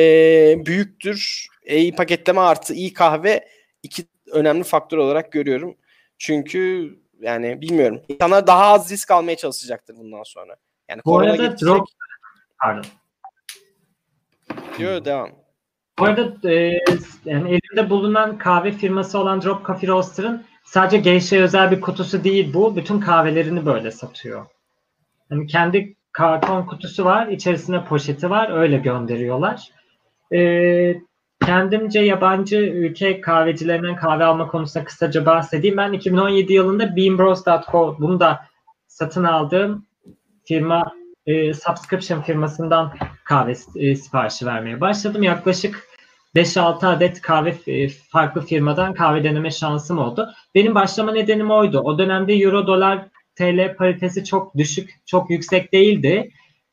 büyüktür. 0.65 1.47
E, 1.65 1.77
iyi 1.77 1.95
paketleme 1.95 2.41
artı 2.41 2.73
iyi 2.73 2.93
kahve 2.93 3.47
iki 3.83 4.03
önemli 4.31 4.63
faktör 4.63 4.97
olarak 4.97 5.31
görüyorum. 5.31 5.75
Çünkü 6.17 6.89
yani 7.21 7.61
bilmiyorum. 7.61 8.01
İnsanlar 8.09 8.47
daha 8.47 8.65
az 8.65 8.91
risk 8.91 9.11
almaya 9.11 9.35
çalışacaktır 9.37 9.97
bundan 9.97 10.23
sonra. 10.23 10.55
Yani 10.89 10.99
Bu 11.05 11.11
korona 11.11 11.29
arada 11.31 11.35
getirecek. 11.43 11.67
drop 11.67 11.87
pardon. 12.61 12.83
Diyor 14.77 15.05
devam. 15.05 15.29
Bu 15.99 16.05
arada 16.05 16.51
e, 16.51 16.79
yani 17.25 17.49
elimde 17.49 17.89
bulunan 17.89 18.37
kahve 18.37 18.71
firması 18.71 19.19
olan 19.19 19.41
Drop 19.41 19.65
Coffee 19.65 19.87
Roaster'ın 19.89 20.43
sadece 20.63 20.97
Geisha 20.97 21.35
özel 21.35 21.71
bir 21.71 21.81
kutusu 21.81 22.23
değil 22.23 22.53
bu. 22.53 22.75
Bütün 22.75 22.99
kahvelerini 22.99 23.65
böyle 23.65 23.91
satıyor. 23.91 24.45
Yani 25.29 25.47
kendi 25.47 25.95
karton 26.11 26.65
kutusu 26.65 27.05
var, 27.05 27.27
içerisine 27.27 27.85
poşeti 27.85 28.29
var, 28.29 28.49
öyle 28.51 28.77
gönderiyorlar. 28.77 29.71
E, 30.33 31.01
kendimce 31.45 31.99
yabancı 31.99 32.57
ülke 32.57 33.21
kahvecilerinden 33.21 33.95
kahve 33.95 34.23
alma 34.23 34.47
konusunda 34.47 34.85
kısaca 34.85 35.25
bahsedeyim. 35.25 35.77
Ben 35.77 35.93
2017 35.93 36.53
yılında 36.53 36.95
beanbros.co 36.95 37.95
bunu 37.99 38.19
da 38.19 38.45
satın 38.87 39.23
aldığım 39.23 39.85
firma 40.45 40.98
e, 41.29 41.53
subscription 41.53 42.21
firmasından 42.21 42.93
kahve 43.23 43.55
e, 43.75 43.95
siparişi 43.95 44.45
vermeye 44.45 44.81
başladım. 44.81 45.23
Yaklaşık 45.23 45.87
5-6 46.35 46.87
adet 46.87 47.21
kahve 47.21 47.55
e, 47.67 47.89
farklı 47.89 48.41
firmadan 48.41 48.93
kahve 48.93 49.23
deneme 49.23 49.51
şansım 49.51 49.97
oldu. 49.97 50.29
Benim 50.55 50.75
başlama 50.75 51.11
nedenim 51.11 51.51
oydu. 51.51 51.79
O 51.79 51.99
dönemde 51.99 52.33
euro 52.33 52.67
dolar 52.67 53.05
TL 53.35 53.75
paritesi 53.75 54.25
çok 54.25 54.57
düşük, 54.57 54.99
çok 55.05 55.29
yüksek 55.29 55.73
değildi. 55.73 56.31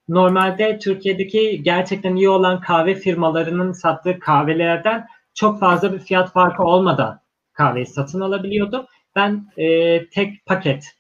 Normalde 0.09 0.79
Türkiye'deki 0.79 1.63
gerçekten 1.63 2.17
iyi 2.17 2.29
olan 2.29 2.61
kahve 2.61 2.95
firmalarının 2.95 3.73
sattığı 3.73 4.19
kahvelerden 4.19 5.07
çok 5.35 5.61
fazla 5.61 5.93
bir 5.93 5.99
fiyat 5.99 6.33
farkı 6.33 6.63
olmadan 6.63 7.21
kahveyi 7.53 7.87
satın 7.87 8.21
alabiliyordum. 8.21 8.87
Ben 9.17 9.47
e, 9.57 10.09
tek 10.09 10.47
paket, 10.47 10.95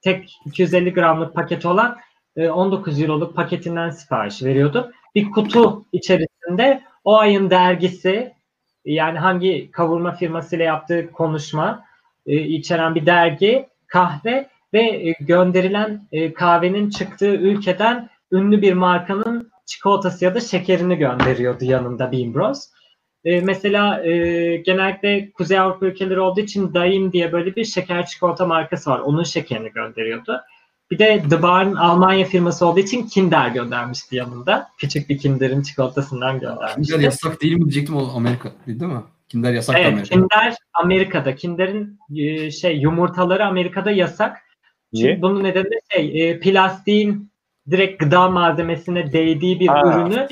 tek 0.00 0.36
250 0.46 0.92
gramlık 0.92 1.34
paket 1.34 1.66
olan 1.66 1.96
19 2.36 3.02
euroluk 3.02 3.36
paketinden 3.36 3.90
sipariş 3.90 4.42
veriyordum. 4.42 4.86
Bir 5.14 5.30
kutu 5.30 5.84
içerisinde 5.92 6.82
o 7.04 7.18
ayın 7.18 7.50
dergisi 7.50 8.34
yani 8.84 9.18
hangi 9.18 9.70
kavurma 9.70 10.12
firmasıyla 10.12 10.64
yaptığı 10.64 11.12
konuşma 11.12 11.84
e, 12.26 12.36
içeren 12.36 12.94
bir 12.94 13.06
dergi, 13.06 13.68
kahve 13.86 14.48
ve 14.72 14.80
e, 14.80 15.16
gönderilen 15.20 16.08
e, 16.12 16.32
kahvenin 16.32 16.90
çıktığı 16.90 17.34
ülkeden 17.34 18.08
ünlü 18.32 18.62
bir 18.62 18.72
markanın 18.72 19.50
çikolatası 19.66 20.24
ya 20.24 20.34
da 20.34 20.40
şekerini 20.40 20.96
gönderiyordu 20.96 21.64
yanında 21.64 22.12
Bean 22.12 22.34
Bros. 22.34 22.70
E, 23.24 23.40
mesela 23.40 24.04
e, 24.04 24.56
genellikle 24.56 25.30
Kuzey 25.32 25.58
Avrupa 25.58 25.86
ülkeleri 25.86 26.20
olduğu 26.20 26.40
için 26.40 26.74
Daim 26.74 27.12
diye 27.12 27.32
böyle 27.32 27.56
bir 27.56 27.64
şeker 27.64 28.06
çikolata 28.06 28.46
markası 28.46 28.90
var. 28.90 28.98
Onun 28.98 29.22
şekerini 29.22 29.72
gönderiyordu. 29.72 30.40
Bir 30.90 30.98
de 30.98 31.22
The 31.30 31.42
Barn 31.42 31.74
Almanya 31.74 32.24
firması 32.24 32.66
olduğu 32.66 32.80
için 32.80 33.06
Kinder 33.06 33.48
göndermişti 33.48 34.16
yanında. 34.16 34.68
Küçük 34.78 35.08
bir 35.08 35.18
Kinder'in 35.18 35.62
çikolatasından 35.62 36.40
göndermişti. 36.40 36.92
Kinder 36.92 37.04
yasak 37.04 37.42
değil 37.42 37.52
mi 37.54 37.60
diyecektim 37.60 37.96
o 37.96 38.16
Amerika 38.16 38.52
değil 38.66 38.82
mi? 38.92 39.02
Kinder 39.28 39.52
yasak 39.52 39.76
Evet, 39.78 39.92
Amerika. 39.92 40.14
Kinder 40.14 40.54
Amerika'da. 40.74 41.34
Kinder'in 41.34 41.98
e, 42.16 42.50
şey 42.50 42.76
yumurtaları 42.78 43.46
Amerika'da 43.46 43.90
yasak. 43.90 44.36
Çünkü 44.94 45.06
Niye? 45.06 45.22
bunun 45.22 45.44
nedeni 45.44 45.64
de 45.64 45.80
şey 45.92 46.30
e, 46.30 46.40
plastiğin 46.40 47.30
direkt 47.70 48.00
gıda 48.00 48.30
malzemesine 48.30 49.12
değdiği 49.12 49.60
bir 49.60 49.66
Ha. 49.68 49.82
ürünü 49.84 50.26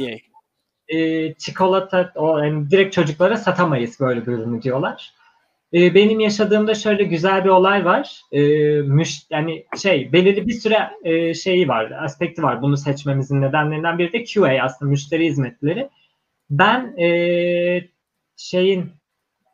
e, 0.89 1.35
çikolata 1.35 2.12
o 2.14 2.39
yani 2.39 2.70
direkt 2.70 2.94
çocuklara 2.94 3.36
satamayız 3.36 4.01
böyle 4.01 4.20
bir 4.26 4.32
ürünü 4.32 4.62
diyorlar. 4.62 5.14
E, 5.74 5.95
benim 5.95 6.20
yaşadığımda 6.20 6.74
şöyle 6.74 7.05
güzel 7.05 7.45
bir 7.45 7.49
olay 7.49 7.85
var. 7.85 8.20
E, 8.32 8.40
müş, 8.81 9.23
yani 9.31 9.66
şey 9.82 10.12
belirli 10.12 10.47
bir 10.47 10.53
süre 10.53 10.90
e, 11.05 11.35
şeyi 11.35 11.69
var, 11.69 11.90
aspekti 11.90 12.43
var. 12.43 12.62
Bunu 12.62 12.77
seçmemizin 12.77 13.40
nedenlerinden 13.40 13.99
biri 13.99 14.12
de 14.12 14.24
QA 14.24 14.65
aslında 14.65 14.90
müşteri 14.90 15.27
hizmetleri. 15.27 15.89
Ben 16.51 16.97
e, 16.99 17.89
şeyin 18.36 18.90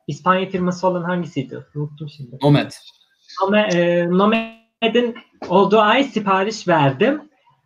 İspanya 0.07 0.47
firması 0.47 0.87
olan 0.89 1.03
hangisiydi? 1.03 1.67
Unuttum 1.75 2.09
şimdi. 2.09 2.39
Nomad. 2.43 2.73
Nome, 3.43 3.69
e, 3.75 4.09
Nomad'in 4.11 5.17
olduğu 5.49 5.79
ay 5.79 6.05
sipariş 6.05 6.69
verdim. 6.69 7.23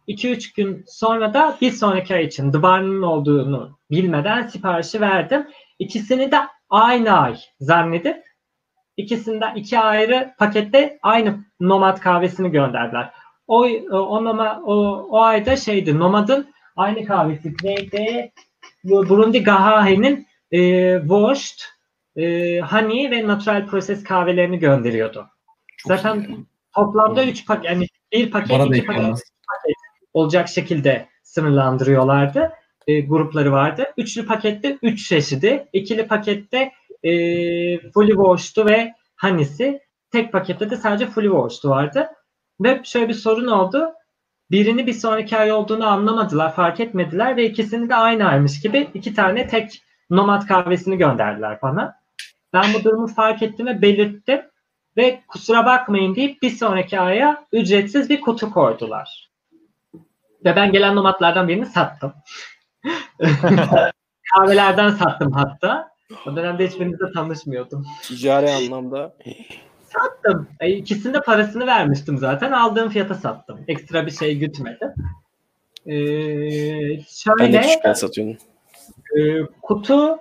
2-3 0.08 0.56
gün 0.56 0.84
sonra 0.86 1.34
da 1.34 1.58
bir 1.60 1.70
sonraki 1.70 2.14
ay 2.14 2.24
için 2.24 2.52
The 2.52 2.62
Barn'ın 2.62 3.02
olduğunu 3.02 3.78
bilmeden 3.90 4.46
siparişi 4.46 5.00
verdim. 5.00 5.46
İkisini 5.78 6.32
de 6.32 6.38
aynı 6.70 7.12
ay 7.12 7.36
zannedip 7.60 8.27
ikisinden 8.98 9.54
iki 9.54 9.78
ayrı 9.78 10.34
pakette 10.38 10.98
aynı 11.02 11.38
Nomad 11.60 12.00
kahvesini 12.00 12.50
gönderdiler. 12.50 13.10
O 13.46 13.60
o, 13.90 14.24
Noma- 14.24 14.62
o, 14.62 14.74
o 15.10 15.20
ayda 15.22 15.56
şeydi 15.56 15.98
Nomad'ın 15.98 16.46
aynı 16.76 17.04
kahvesi 17.06 17.54
neydi? 17.62 18.32
Bu 18.84 19.08
Burundi 19.08 19.42
Gahahe'nin 19.44 20.26
e, 20.52 20.58
washed, 21.00 21.60
e, 22.16 22.60
honey 22.60 23.10
ve 23.10 23.26
natural 23.28 23.66
process 23.66 24.04
kahvelerini 24.04 24.58
gönderiyordu. 24.58 25.26
Çok 25.76 25.96
Zaten 25.96 26.20
iyi. 26.20 26.36
Toplamda 26.74 27.22
Hmm. 27.22 27.28
3 27.28 27.46
paket 27.46 27.64
yani 27.64 27.86
bir 28.12 28.30
paket 28.30 28.50
Bana 28.50 28.62
iki 28.76 28.86
paket 28.86 28.98
eklenmez. 29.00 29.22
olacak 30.14 30.48
şekilde 30.48 31.08
sınırlandırıyorlardı. 31.22 32.52
E, 32.86 33.00
grupları 33.00 33.52
vardı. 33.52 33.84
Üçlü 33.96 34.26
pakette 34.26 34.78
3 34.82 35.08
çeşidi. 35.08 35.68
ikili 35.72 36.06
pakette 36.06 36.72
e, 37.02 37.10
Fully 37.90 38.12
Washed'u 38.12 38.66
ve 38.66 38.94
Honey'si. 39.16 39.80
Tek 40.10 40.32
pakette 40.32 40.70
de 40.70 40.76
sadece 40.76 41.06
Fully 41.06 41.28
Washed'u 41.28 41.70
vardı. 41.70 42.08
Ve 42.60 42.80
şöyle 42.84 43.08
bir 43.08 43.14
sorun 43.14 43.46
oldu. 43.46 43.92
Birini 44.50 44.86
bir 44.86 44.92
sonraki 44.92 45.36
ay 45.36 45.52
olduğunu 45.52 45.86
anlamadılar, 45.86 46.54
fark 46.54 46.80
etmediler 46.80 47.36
ve 47.36 47.46
ikisini 47.46 47.88
de 47.88 47.94
aynı 47.94 48.28
aymış 48.28 48.60
gibi 48.60 48.90
iki 48.94 49.14
tane 49.14 49.46
tek 49.46 49.82
nomad 50.10 50.46
kahvesini 50.46 50.98
gönderdiler 50.98 51.58
bana. 51.62 51.98
Ben 52.52 52.74
bu 52.74 52.84
durumu 52.84 53.06
fark 53.06 53.42
ettim 53.42 53.66
ve 53.66 53.82
belirttim 53.82 54.42
ve 54.96 55.22
kusura 55.28 55.66
bakmayın 55.66 56.14
deyip 56.14 56.42
bir 56.42 56.50
sonraki 56.50 57.00
aya 57.00 57.44
ücretsiz 57.52 58.10
bir 58.10 58.20
kutu 58.20 58.50
koydular. 58.50 59.30
Ve 60.44 60.56
ben 60.56 60.72
gelen 60.72 60.96
nomadlardan 60.96 61.48
birini 61.48 61.66
sattım. 61.66 62.14
Kahvelerden 64.34 64.90
sattım 64.90 65.32
hatta. 65.32 65.90
O 66.26 66.36
dönemde 66.36 66.66
hiçbirinizle 66.66 67.12
tanışmıyordum. 67.14 67.86
Ticari 68.02 68.50
anlamda. 68.50 69.14
Sattım. 69.80 70.48
E, 70.60 70.70
İkisinin 70.70 71.14
de 71.14 71.20
parasını 71.20 71.66
vermiştim 71.66 72.18
zaten. 72.18 72.52
Aldığım 72.52 72.88
fiyata 72.88 73.14
sattım. 73.14 73.60
Ekstra 73.68 74.06
bir 74.06 74.10
şey 74.10 74.38
gütmedim. 74.38 74.88
Ee, 75.86 75.92
Ben 75.92 76.98
de 76.98 77.04
şöyle 77.08 77.60
küçükken 77.60 77.92
satıyordum. 77.92 78.36
e, 79.18 79.20
kutu 79.62 80.18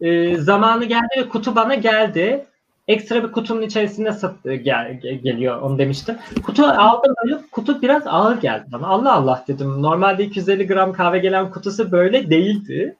e, 0.00 0.36
zamanı 0.36 0.84
geldi 0.84 1.08
ve 1.18 1.28
kutu 1.28 1.56
bana 1.56 1.74
geldi. 1.74 2.44
Ekstra 2.88 3.22
bir 3.24 3.32
kutunun 3.32 3.62
içerisinde 3.62 4.12
sat, 4.12 4.46
e, 4.46 4.56
gel, 4.56 5.00
ge- 5.02 5.14
geliyor 5.22 5.60
onu 5.62 5.78
demiştim. 5.78 6.16
Kutu 6.42 6.64
aldım 6.66 7.14
böyle 7.24 7.40
kutu 7.52 7.82
biraz 7.82 8.02
ağır 8.06 8.40
geldi 8.40 8.64
bana. 8.72 8.86
Allah 8.86 9.12
Allah 9.14 9.44
dedim. 9.48 9.82
Normalde 9.82 10.24
250 10.24 10.66
gram 10.66 10.92
kahve 10.92 11.18
gelen 11.18 11.50
kutusu 11.50 11.92
böyle 11.92 12.30
değildi. 12.30 12.96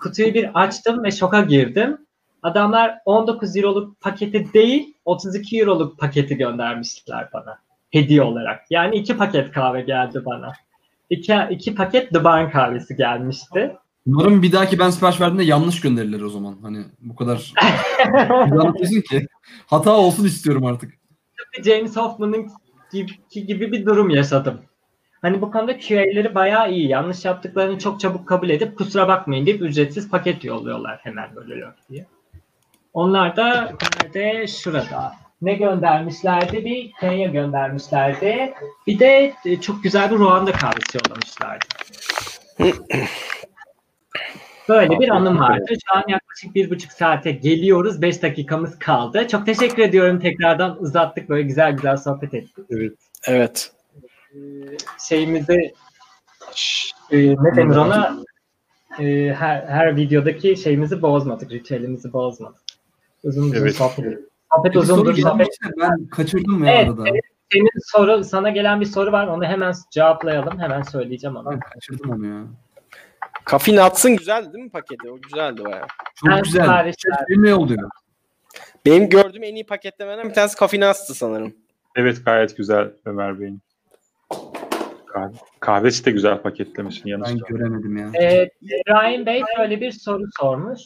Kutuyu 0.00 0.34
bir 0.34 0.62
açtım 0.62 1.04
ve 1.04 1.10
şoka 1.10 1.40
girdim. 1.40 1.98
Adamlar 2.42 2.98
19 3.04 3.56
euroluk 3.56 4.00
paketi 4.00 4.52
değil 4.52 4.94
32 5.04 5.60
euroluk 5.60 5.98
paketi 5.98 6.36
göndermişler 6.36 7.28
bana. 7.32 7.58
Hediye 7.90 8.22
olarak. 8.22 8.60
Yani 8.70 8.96
iki 8.96 9.16
paket 9.16 9.52
kahve 9.52 9.80
geldi 9.80 10.22
bana. 10.24 10.52
İki, 11.10 11.34
iki 11.50 11.74
paket 11.74 12.10
The 12.12 12.24
Barn 12.24 12.50
kahvesi 12.50 12.96
gelmişti. 12.96 13.76
Umarım 14.06 14.42
bir 14.42 14.52
dahaki 14.52 14.78
ben 14.78 14.90
sipariş 14.90 15.20
verdiğimde 15.20 15.44
yanlış 15.44 15.80
gönderirler 15.80 16.20
o 16.20 16.28
zaman. 16.28 16.56
Hani 16.62 16.84
bu 17.00 17.16
kadar 17.16 17.52
anlatıyorsun 18.30 19.00
ki. 19.00 19.26
Hata 19.66 19.96
olsun 19.96 20.24
istiyorum 20.24 20.64
artık. 20.64 20.94
James 21.64 21.96
Hoffman'ın 21.96 22.50
gibi, 22.92 23.46
gibi 23.46 23.72
bir 23.72 23.86
durum 23.86 24.10
yaşadım. 24.10 24.60
Hani 25.22 25.40
bu 25.42 25.50
konuda 25.50 25.78
QA'leri 25.78 26.34
bayağı 26.34 26.72
iyi. 26.72 26.88
Yanlış 26.88 27.24
yaptıklarını 27.24 27.78
çok 27.78 28.00
çabuk 28.00 28.28
kabul 28.28 28.50
edip 28.50 28.78
kusura 28.78 29.08
bakmayın 29.08 29.46
deyip 29.46 29.62
ücretsiz 29.62 30.10
paket 30.10 30.44
yolluyorlar 30.44 31.00
hemen 31.02 31.36
böyle 31.36 31.64
diye. 31.90 32.06
Onlar 32.92 33.36
da 33.36 33.72
nerede? 34.02 34.46
Şurada. 34.46 35.12
Ne 35.42 35.54
göndermişlerdi? 35.54 36.64
Bir 36.64 36.90
Kenya 37.00 37.28
göndermişlerdi. 37.28 38.54
Bir 38.86 38.98
de 38.98 39.34
e, 39.44 39.60
çok 39.60 39.82
güzel 39.82 40.10
bir 40.10 40.16
Ruanda 40.16 40.52
kahvesi 40.52 40.98
yollamışlardı. 40.98 41.64
Böyle 44.68 45.00
bir 45.00 45.08
anım 45.08 45.38
vardı. 45.38 45.74
Şu 45.86 45.96
an 45.96 46.04
yaklaşık 46.08 46.54
bir 46.54 46.70
buçuk 46.70 46.92
saate 46.92 47.32
geliyoruz. 47.32 48.02
Beş 48.02 48.22
dakikamız 48.22 48.78
kaldı. 48.78 49.28
Çok 49.28 49.46
teşekkür 49.46 49.82
ediyorum. 49.82 50.20
Tekrardan 50.20 50.82
uzattık. 50.82 51.28
Böyle 51.28 51.42
güzel 51.42 51.72
güzel 51.72 51.96
sohbet 51.96 52.34
ettik. 52.34 52.64
Evet. 53.26 53.72
Ee, 53.72 53.79
şeyimizi 55.08 55.72
e, 57.10 57.18
ne 57.18 57.56
denir 57.56 57.76
ona 57.76 58.16
e, 58.98 59.34
her, 59.38 59.62
her 59.62 59.96
videodaki 59.96 60.56
şeyimizi 60.56 61.02
bozmadık. 61.02 61.50
Ritüelimizi 61.52 62.12
bozmadık. 62.12 62.60
Uzun 63.24 63.42
uzun 63.42 63.56
Evet. 63.56 63.74
sohbet 63.76 64.18
Sohbet 64.56 64.76
uzundur. 64.76 65.16
Sohbet. 65.16 65.48
ben 65.80 66.06
kaçırdım 66.06 66.64
ya 66.64 66.72
Evet, 66.74 66.88
arada. 66.90 67.08
evet. 67.08 67.24
Senin 67.52 67.68
soru, 67.84 68.24
sana 68.24 68.50
gelen 68.50 68.80
bir 68.80 68.86
soru 68.86 69.12
var. 69.12 69.26
Onu 69.26 69.44
hemen 69.44 69.74
cevaplayalım. 69.90 70.58
Hemen 70.60 70.82
söyleyeceğim 70.82 71.36
onu. 71.36 71.50
Ben 71.50 71.60
kaçırdım 71.60 72.10
onu 72.10 72.26
ya. 72.26 72.44
Kafin 73.44 73.76
atsın 73.76 74.16
güzeldi 74.16 74.52
değil 74.52 74.64
mi 74.64 74.70
paketi? 74.70 75.10
O 75.10 75.16
güzeldi 75.20 75.64
baya. 75.64 75.86
Çok 76.14 76.30
Ben 76.30 76.42
güzel. 76.42 76.62
sipariş 76.62 76.96
Şey, 77.28 77.42
ne 77.42 77.54
oluyor? 77.54 77.90
Benim 78.86 79.08
gördüğüm 79.08 79.42
en 79.42 79.54
iyi 79.54 79.66
paketlemeden 79.66 80.28
bir 80.28 80.34
tanesi 80.34 80.56
Kafin 80.56 80.80
Astı 80.80 81.14
sanırım. 81.14 81.54
Evet 81.96 82.24
gayet 82.24 82.56
güzel 82.56 82.90
Ömer 83.04 83.40
Bey'in. 83.40 83.60
Kahve, 85.06 85.34
kahvesi 85.60 86.04
de 86.04 86.10
güzel 86.10 86.42
paketlemişsin 86.42 87.08
yanı 87.08 87.24
Ben 87.24 87.38
göremedim 87.38 87.96
ya. 87.96 88.10
Ee, 88.22 88.50
Ryan 88.88 89.26
Bey 89.26 89.42
şöyle 89.56 89.80
bir 89.80 89.92
soru 89.92 90.24
sormuş. 90.40 90.80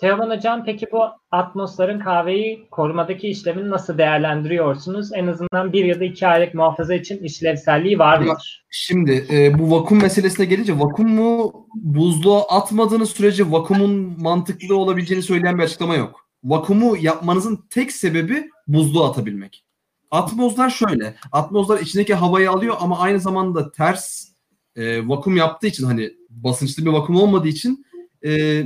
Teoman 0.00 0.36
Hocam 0.36 0.64
peki 0.64 0.86
bu 0.92 1.04
atmosların 1.30 2.00
kahveyi 2.00 2.68
korumadaki 2.70 3.28
işlemini 3.28 3.70
nasıl 3.70 3.98
değerlendiriyorsunuz? 3.98 5.12
En 5.14 5.26
azından 5.26 5.72
bir 5.72 5.84
ya 5.84 6.00
da 6.00 6.04
iki 6.04 6.26
aylık 6.26 6.54
muhafaza 6.54 6.94
için 6.94 7.18
işlevselliği 7.24 7.98
var 7.98 8.18
mıdır? 8.18 8.64
Şimdi 8.70 9.26
e, 9.32 9.58
bu 9.58 9.70
vakum 9.70 10.02
meselesine 10.02 10.46
gelince 10.46 10.78
vakumu 10.78 11.52
buzluğa 11.74 12.48
atmadığınız 12.48 13.10
sürece 13.10 13.50
vakumun 13.50 14.22
mantıklı 14.22 14.76
olabileceğini 14.76 15.22
söyleyen 15.22 15.58
bir 15.58 15.62
açıklama 15.62 15.94
yok. 15.94 16.26
Vakumu 16.44 16.96
yapmanızın 16.96 17.64
tek 17.70 17.92
sebebi 17.92 18.50
buzluğa 18.66 19.10
atabilmek. 19.10 19.64
Atmozlar 20.10 20.70
şöyle. 20.70 21.14
Atmozlar 21.32 21.80
içindeki 21.80 22.14
havayı 22.14 22.50
alıyor 22.50 22.76
ama 22.80 22.98
aynı 22.98 23.20
zamanda 23.20 23.72
ters 23.72 24.28
e, 24.76 25.08
vakum 25.08 25.36
yaptığı 25.36 25.66
için 25.66 25.84
hani 25.84 26.14
basınçlı 26.30 26.84
bir 26.84 26.90
vakum 26.90 27.16
olmadığı 27.16 27.48
için 27.48 27.86
e, 28.24 28.62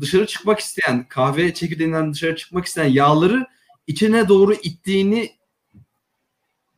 dışarı 0.00 0.26
çıkmak 0.26 0.58
isteyen 0.58 1.08
kahve 1.08 1.54
çekirdeğinden 1.54 2.12
dışarı 2.12 2.36
çıkmak 2.36 2.64
isteyen 2.64 2.88
yağları 2.88 3.46
içine 3.86 4.28
doğru 4.28 4.54
ittiğini 4.54 5.30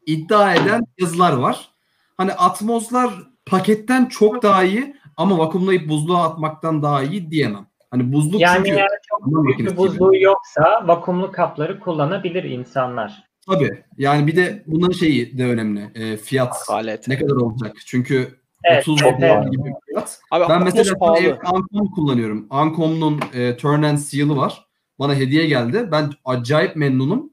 iddia 0.07 0.55
eden 0.55 0.87
yazılar 0.99 1.33
var. 1.33 1.69
Hani 2.17 2.33
atmozlar 2.33 3.11
paketten 3.47 4.07
çok 4.07 4.43
daha 4.43 4.65
iyi 4.65 4.97
ama 5.17 5.39
vakumlayıp 5.39 5.89
buzluğa 5.89 6.25
atmaktan 6.25 6.83
daha 6.83 7.03
iyi 7.03 7.31
diyemem. 7.31 7.67
Hani 7.91 8.13
buzluk 8.13 8.41
Yani 8.41 8.57
çünkü 8.57 8.71
eğer 8.71 8.89
çok 9.09 9.27
büyük 9.27 9.45
bir 9.45 9.51
makinesi 9.51 9.75
gibi. 9.75 9.77
buzluğu 9.77 10.17
yoksa 10.17 10.85
vakumlu 10.87 11.33
kapları 11.33 11.81
kullanabilir 11.81 12.45
insanlar. 12.45 13.25
Tabii. 13.49 13.85
Yani 13.99 14.27
bir 14.27 14.37
de 14.37 14.63
bunların 14.67 14.93
şeyi 14.93 15.39
de 15.39 15.45
önemli. 15.47 15.91
E, 15.95 16.17
fiyat 16.17 16.57
Alet. 16.69 17.09
ne 17.09 17.19
kadar 17.19 17.37
olacak? 17.37 17.77
Çünkü 17.87 18.29
Evet, 18.65 18.83
30 18.83 18.97
çok 19.01 19.19
dolar 19.19 19.29
pahalı. 19.35 19.51
gibi 19.51 19.65
bir 19.65 19.75
fiyat. 19.87 20.21
Abi 20.31 20.45
Ben 20.49 20.65
mesela 20.65 20.99
pahalı. 20.99 21.19
ev 21.19 21.35
Ancom 21.45 21.91
kullanıyorum. 21.95 22.47
Ancom'un 22.51 23.21
e, 23.35 23.57
Turn 23.57 23.83
and 23.83 23.97
Seal'ı 23.99 24.37
var. 24.37 24.67
Bana 24.99 25.15
hediye 25.15 25.47
geldi. 25.47 25.89
Ben 25.93 26.11
acayip 26.25 26.77
memnunum. 26.77 27.31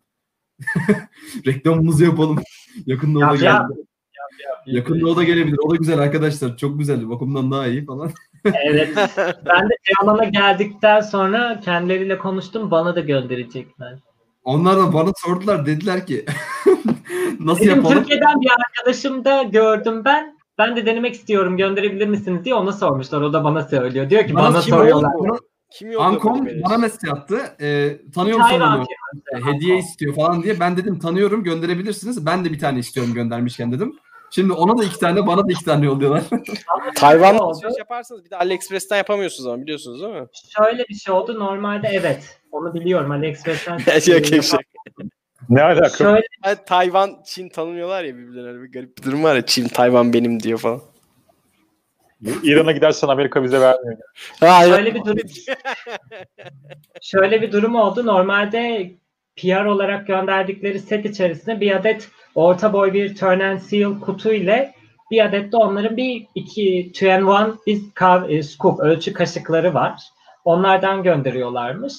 Reklamımızı 1.48 2.04
yapalım. 2.04 2.40
Yakında 2.86 3.20
o 3.20 3.32
da 3.32 3.36
geldi. 3.36 3.74
Yakında 4.66 5.08
o 5.10 5.16
da 5.16 5.24
gelebilir. 5.24 5.58
O 5.66 5.72
da 5.72 5.76
güzel 5.76 6.00
arkadaşlar. 6.00 6.58
Çok 6.58 6.80
güzel. 6.80 7.10
Vakumdan 7.10 7.52
daha 7.52 7.68
iyi 7.68 7.86
falan. 7.86 8.12
Evet. 8.66 8.90
ben 9.46 9.70
de 9.70 9.74
Teoman'a 9.86 10.24
geldikten 10.24 11.00
sonra 11.02 11.60
kendileriyle 11.60 12.18
konuştum. 12.18 12.72
Bana 12.72 12.96
da 12.96 13.00
gönderecekler. 13.00 14.00
Onlar 14.44 14.78
da 14.78 14.94
bana 14.94 15.12
sordular. 15.18 15.66
Dediler 15.66 16.06
ki 16.08 16.26
nasıl 17.40 17.62
Bizim 17.62 17.76
yapalım? 17.76 17.98
Türkiye'den 17.98 18.42
bir 18.42 18.50
arkadaşım 18.52 19.26
da 19.26 19.44
gördüm 19.44 20.06
ben. 20.06 20.38
Ben 20.58 20.76
de 20.76 20.86
denemek 20.86 21.14
istiyorum 21.16 21.58
gönderebilir 21.58 22.08
misiniz 22.08 22.46
diye 22.46 22.56
ona 22.56 22.72
sormuşlar. 22.72 23.22
O 23.22 23.34
da 23.34 23.44
bana 23.44 23.64
söylüyor. 23.64 24.10
Diyor 24.10 24.28
ki 24.28 24.36
Bana 24.36 24.44
bana 24.54 24.60
kim 24.62 24.76
soruyorlar. 24.76 25.14
oldu? 25.14 25.28
Bana- 25.30 25.40
Kim 25.72 25.90
bir 25.90 25.96
bana 26.64 26.70
şey? 26.70 26.78
mesaj 26.78 27.10
attı. 27.10 27.38
E, 27.62 27.98
tanıyor 28.16 28.38
musun 28.38 28.60
onu? 28.62 28.72
firması. 28.72 29.48
E, 29.50 29.54
hediye 29.54 29.78
istiyor 29.78 30.16
falan 30.16 30.44
diye. 30.44 30.60
Ben 30.60 30.78
dedim 30.78 31.00
tanıyorum 31.00 31.44
gönderebilirsiniz. 31.44 32.26
Ben 32.26 32.46
de 32.46 32.52
bir 32.52 32.60
tane 32.60 32.80
istiyorum 32.80 33.14
göndermişken 33.14 33.72
dedim. 33.72 33.96
Şimdi 34.32 34.54
ona 34.54 34.78
da 34.78 34.84
iki 34.84 35.00
tane 35.00 35.28
bana 35.28 35.48
da 35.48 35.52
iki 35.52 35.66
tane 35.66 35.86
yolluyorlar. 35.86 36.24
Tayvan'da 36.96 37.44
oldu? 37.44 37.52
alışveriş 37.54 37.78
yaparsanız 37.80 38.26
bir 38.26 38.30
de 38.30 38.38
AliExpress'ten 38.38 38.98
yapamıyorsunuz 38.98 39.48
ama 39.48 39.62
biliyorsunuz 39.64 40.02
değil 40.02 40.14
mi? 40.14 40.28
Şöyle 40.58 40.84
bir 40.90 40.96
şey 40.96 41.14
oldu. 41.14 41.40
Normalde 41.40 41.88
evet. 41.94 42.40
Onu 42.54 42.74
biliyorum. 42.74 43.12
AliExpress'ten. 43.12 43.74
Yok, 44.14 44.32
yok, 44.32 44.54
yok. 44.54 44.62
Ne 45.50 45.62
alaka? 45.64 45.90
Şöyle 45.90 46.24
Tayvan, 46.66 47.18
Çin 47.26 47.50
tanımıyorlar 47.50 48.04
ya 48.04 48.18
birbirlerine. 48.18 48.62
Bir 48.64 48.72
garip 48.72 48.98
bir 48.98 49.04
durum 49.04 49.24
var 49.24 49.36
ya. 49.36 49.46
Çin, 49.46 49.68
Tayvan 49.68 50.14
benim 50.14 50.40
diyor 50.44 50.60
falan. 50.60 50.82
İran'a 52.44 52.72
gidersen 52.72 53.08
Amerika 53.08 53.44
vize 53.44 53.62
vermiyor. 53.62 53.98
Ha, 54.40 54.64
Şöyle 54.66 54.96
bir 54.96 55.06
durum. 55.06 55.18
Şöyle 57.02 57.42
bir 57.42 57.52
durum 57.52 57.76
oldu. 57.76 58.06
Normalde 58.06 58.92
PR 59.36 59.66
olarak 59.66 60.08
gönderdikleri 60.08 60.80
set 60.80 61.06
içerisinde 61.06 61.60
bir 61.62 61.76
adet 61.76 62.10
orta 62.36 62.74
boy 62.74 62.94
bir 62.94 63.16
turn 63.16 63.40
and 63.40 63.60
seal 63.60 64.00
kutu 64.00 64.34
ile 64.34 64.74
bir 65.12 65.26
adet 65.26 65.52
de 65.52 65.58
onların 65.58 65.98
bir 65.98 66.26
iki 66.36 66.92
two 66.94 67.12
and 67.14 67.24
one 67.24 67.54
bir 67.68 67.78
kav- 67.96 68.32
e, 68.38 68.44
scoop 68.44 68.80
ölçü 68.80 69.14
kaşıkları 69.14 69.74
var. 69.74 70.02
Onlardan 70.46 71.04
gönderiyorlarmış. 71.04 71.94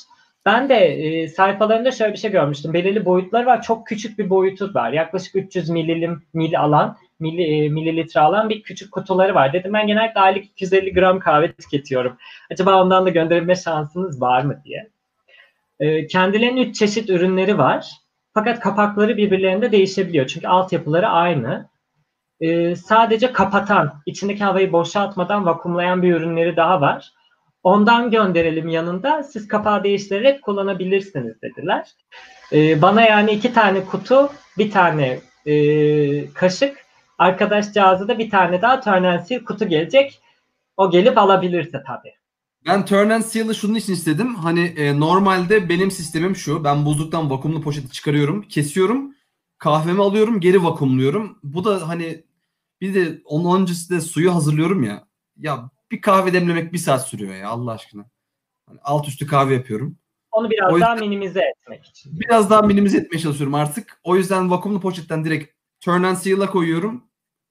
Ben 0.46 0.68
de 0.68 0.74
e, 0.74 1.28
sayfalarında 1.28 1.90
şöyle 1.90 2.12
bir 2.12 2.18
şey 2.18 2.30
görmüştüm. 2.30 2.72
Belirli 2.72 3.04
boyutları 3.04 3.46
var. 3.46 3.62
Çok 3.62 3.86
küçük 3.86 4.18
bir 4.18 4.30
boyutu 4.30 4.74
var. 4.74 4.92
Yaklaşık 4.92 5.36
300 5.36 5.68
mililim 5.68 6.22
mil 6.34 6.60
alan 6.60 6.96
mili, 7.20 7.42
e, 7.42 7.68
mililitre 7.68 8.20
alan 8.20 8.48
bir 8.48 8.62
küçük 8.62 8.92
kutuları 8.92 9.34
var. 9.34 9.52
Dedim 9.52 9.72
ben 9.72 9.86
genellikle 9.86 10.20
aylık 10.20 10.44
250 10.44 10.92
gram 10.92 11.20
kahve 11.20 11.52
tüketiyorum. 11.52 12.16
Acaba 12.50 12.82
ondan 12.82 13.06
da 13.06 13.10
gönderilme 13.10 13.54
şansınız 13.54 14.20
var 14.20 14.42
mı 14.42 14.60
diye. 14.64 14.90
E, 15.80 16.06
kendilerinin 16.06 16.70
3 16.70 16.76
çeşit 16.76 17.10
ürünleri 17.10 17.58
var. 17.58 17.90
Fakat 18.34 18.60
kapakları 18.60 19.16
birbirlerinde 19.16 19.72
değişebiliyor. 19.72 20.26
Çünkü 20.26 20.48
altyapıları 20.48 21.08
aynı. 21.08 21.68
E, 22.40 22.76
sadece 22.76 23.32
kapatan, 23.32 23.94
içindeki 24.06 24.44
havayı 24.44 24.72
boşaltmadan 24.72 25.46
vakumlayan 25.46 26.02
bir 26.02 26.14
ürünleri 26.14 26.56
daha 26.56 26.80
var. 26.80 27.12
Ondan 27.64 28.10
gönderelim 28.10 28.68
yanında. 28.68 29.22
Siz 29.22 29.48
kapağı 29.48 29.84
değiştirerek 29.84 30.42
kullanabilirsiniz 30.42 31.42
dediler. 31.42 31.88
E, 32.52 32.82
bana 32.82 33.02
yani 33.02 33.32
iki 33.32 33.52
tane 33.52 33.84
kutu, 33.84 34.28
bir 34.58 34.70
tane 34.70 35.20
e, 35.46 36.32
kaşık, 36.32 36.76
arkadaşcağızı 37.18 38.08
da 38.08 38.18
bir 38.18 38.30
tane 38.30 38.62
daha 38.62 38.80
turn 38.80 39.04
and 39.04 39.20
seal 39.20 39.44
kutu 39.44 39.68
gelecek. 39.68 40.20
O 40.76 40.90
gelip 40.90 41.18
alabilirse 41.18 41.82
tabii. 41.86 42.14
Ben 42.66 42.84
Turn 42.84 43.10
and 43.10 43.22
Seal'ı 43.22 43.54
şunun 43.54 43.74
için 43.74 43.92
istedim. 43.92 44.34
Hani 44.34 44.60
e, 44.60 45.00
normalde 45.00 45.68
benim 45.68 45.90
sistemim 45.90 46.36
şu. 46.36 46.64
Ben 46.64 46.84
buzluktan 46.84 47.30
vakumlu 47.30 47.60
poşeti 47.60 47.92
çıkarıyorum, 47.92 48.42
kesiyorum, 48.42 49.14
kahvemi 49.58 50.02
alıyorum, 50.02 50.40
geri 50.40 50.64
vakumluyorum. 50.64 51.38
Bu 51.42 51.64
da 51.64 51.88
hani 51.88 52.24
bir 52.80 52.94
de 52.94 53.20
onun 53.24 53.60
öncesi 53.60 53.90
de 53.90 54.00
suyu 54.00 54.34
hazırlıyorum 54.34 54.84
ya. 54.84 55.04
Ya 55.36 55.70
bir 55.94 56.00
kahve 56.00 56.32
demlemek 56.32 56.72
bir 56.72 56.78
saat 56.78 57.08
sürüyor 57.08 57.34
ya 57.34 57.48
Allah 57.48 57.72
aşkına. 57.72 58.04
Hani 58.68 58.78
alt 58.82 59.08
üstü 59.08 59.26
kahve 59.26 59.54
yapıyorum. 59.54 59.98
Onu 60.32 60.50
biraz 60.50 60.72
O 60.72 60.80
daha 60.80 60.94
minimize 60.94 61.40
etmek 61.40 61.84
için. 61.84 62.20
Biraz 62.20 62.50
daha 62.50 62.62
minimize 62.62 62.98
etmeye 62.98 63.18
çalışıyorum 63.18 63.54
artık. 63.54 64.00
O 64.04 64.16
yüzden 64.16 64.50
vakumlu 64.50 64.80
poşetten 64.80 65.24
direkt 65.24 65.54
Turn 65.80 66.02
and 66.02 66.16
Seal'a 66.16 66.46
koyuyorum. 66.50 67.04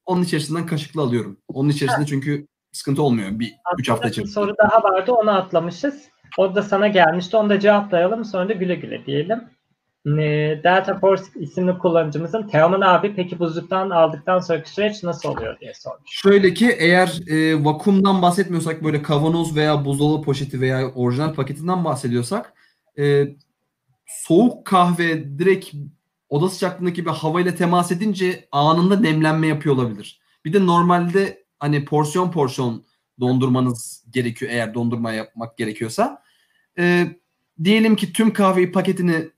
Onun 0.06 0.24
içerisinden 0.24 0.66
kaşıkla 0.66 1.02
alıyorum. 1.02 1.38
Onun 1.48 1.70
içerisinde 1.70 2.06
çünkü 2.06 2.48
sıkıntı 2.72 3.02
olmuyor 3.02 3.40
bir 3.40 3.54
3 3.80 3.90
hafta 3.90 3.94
Aslında 3.94 4.12
için. 4.12 4.24
bir 4.24 4.30
soru 4.30 4.54
daha 4.58 4.84
vardı 4.84 5.12
onu 5.12 5.32
atlamışız. 5.32 6.10
O 6.38 6.56
da 6.56 6.64
sana 6.64 6.88
gelmişti. 6.88 7.38
Onu 7.38 7.50
da 7.50 7.60
cevaplayalım. 7.60 8.26
Sonra 8.26 8.50
da 8.50 8.54
güle 8.54 8.76
güle 8.76 9.06
diyelim. 9.06 9.44
Ee, 10.08 10.62
Delta 10.64 11.00
Force 11.00 11.24
isimli 11.36 11.78
kullanıcımızın 11.78 12.48
Teoman 12.48 12.82
abi 12.82 13.16
peki 13.16 13.40
buzluktan 13.40 13.90
aldıktan 13.90 14.40
sonraki 14.40 14.70
süreç 14.70 15.04
nasıl 15.04 15.30
oluyor 15.30 15.60
diye 15.60 15.74
sormuş. 15.74 16.12
Şöyle 16.12 16.54
ki 16.54 16.76
eğer 16.80 17.22
e, 17.28 17.66
vakumdan 17.66 18.22
bahsetmiyorsak 18.22 18.84
böyle 18.84 19.02
kavanoz 19.02 19.56
veya 19.56 19.86
buzdolabı 19.86 20.26
poşeti 20.26 20.62
veya 20.62 20.92
orijinal 20.94 21.34
paketinden 21.34 21.86
bahsediyorsak 21.86 22.54
e, 23.00 23.28
soğuk 24.06 24.66
kahve 24.66 25.38
direkt 25.40 25.74
oda 26.30 26.50
sıcaklığındaki 26.50 27.06
bir 27.06 27.12
havayla 27.12 27.56
temas 27.56 27.92
edince 27.92 28.48
anında 28.52 29.00
nemlenme 29.00 29.48
yapıyor 29.48 29.76
olabilir. 29.76 30.22
Bir 30.46 30.54
de 30.54 30.66
normalde 30.66 31.44
hani 31.60 31.86
porsiyon 31.86 32.32
porsiyon 32.32 32.84
dondurmanız 33.20 34.06
gerekiyor 34.14 34.52
eğer 34.52 34.74
dondurma 34.74 35.14
yapmak 35.14 35.58
gerekiyorsa. 35.58 36.24
E, 36.80 37.08
diyelim 37.64 37.96
ki 37.96 38.14
tüm 38.14 38.34
kahveyi 38.34 38.72
paketini 38.72 39.30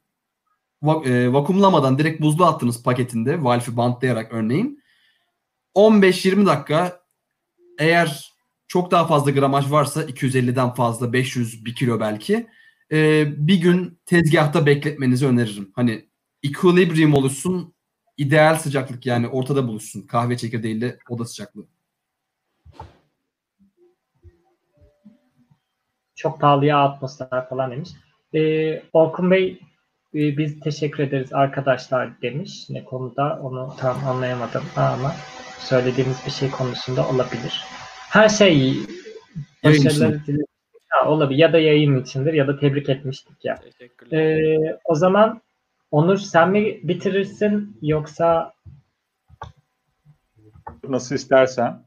vakumlamadan 1.34 2.00
direkt 2.00 2.22
buzluğa 2.22 2.50
attınız 2.50 2.84
paketinde 2.84 3.44
valfi 3.44 3.78
bantlayarak 3.78 4.34
örneğin. 4.34 4.84
15-20 5.76 6.46
dakika 6.46 7.02
eğer 7.80 8.34
çok 8.68 8.92
daha 8.92 9.08
fazla 9.08 9.32
gramaj 9.32 9.72
varsa 9.72 10.04
250'den 10.04 10.70
fazla 10.70 11.14
500 11.14 11.66
1 11.66 11.76
kilo 11.76 12.00
belki 12.00 12.48
e, 12.92 13.26
bir 13.48 13.62
gün 13.62 14.00
tezgahta 14.06 14.66
bekletmenizi 14.66 15.28
öneririm. 15.28 15.72
Hani 15.76 16.06
equilibrium 16.44 17.14
oluşsun 17.14 17.74
ideal 18.18 18.56
sıcaklık 18.56 19.06
yani 19.06 19.28
ortada 19.28 19.68
buluşsun 19.68 20.02
kahve 20.02 20.38
çekirdeğiyle 20.38 20.98
oda 21.10 21.26
sıcaklığı. 21.26 21.68
Çok 26.16 26.42
pahalıya 26.42 26.84
atmosfer 26.84 27.50
falan 27.50 27.72
demiş. 27.72 27.90
Ee, 28.34 28.84
Orkun 28.94 29.32
Bey 29.32 29.48
e, 29.48 29.60
biz 30.16 30.60
teşekkür 30.60 31.04
ederiz 31.04 31.34
arkadaşlar 31.34 32.22
demiş. 32.22 32.70
Ne 32.70 32.84
konuda 32.84 33.40
onu 33.44 33.74
tam 33.80 34.08
anlayamadım 34.08 34.64
ama 34.76 35.12
söylediğimiz 35.60 36.18
bir 36.26 36.32
şey 36.32 36.52
konusunda 36.52 37.10
olabilir. 37.10 37.64
Her 38.10 38.30
şey. 38.30 38.78
Ha, 40.90 41.10
olabilir. 41.10 41.40
Ya 41.40 41.54
da 41.54 41.60
yayın 41.60 42.02
içindir 42.02 42.34
ya 42.34 42.48
da 42.48 42.60
tebrik 42.60 42.90
etmiştik 42.90 43.46
ya. 43.46 43.60
Ee, 44.12 44.58
o 44.86 44.96
zaman 44.96 45.42
Onur 45.92 46.18
sen 46.18 46.50
mi 46.50 46.80
bitirirsin 46.84 47.78
yoksa 47.82 48.54
Nasıl 50.90 51.16
istersen. 51.16 51.84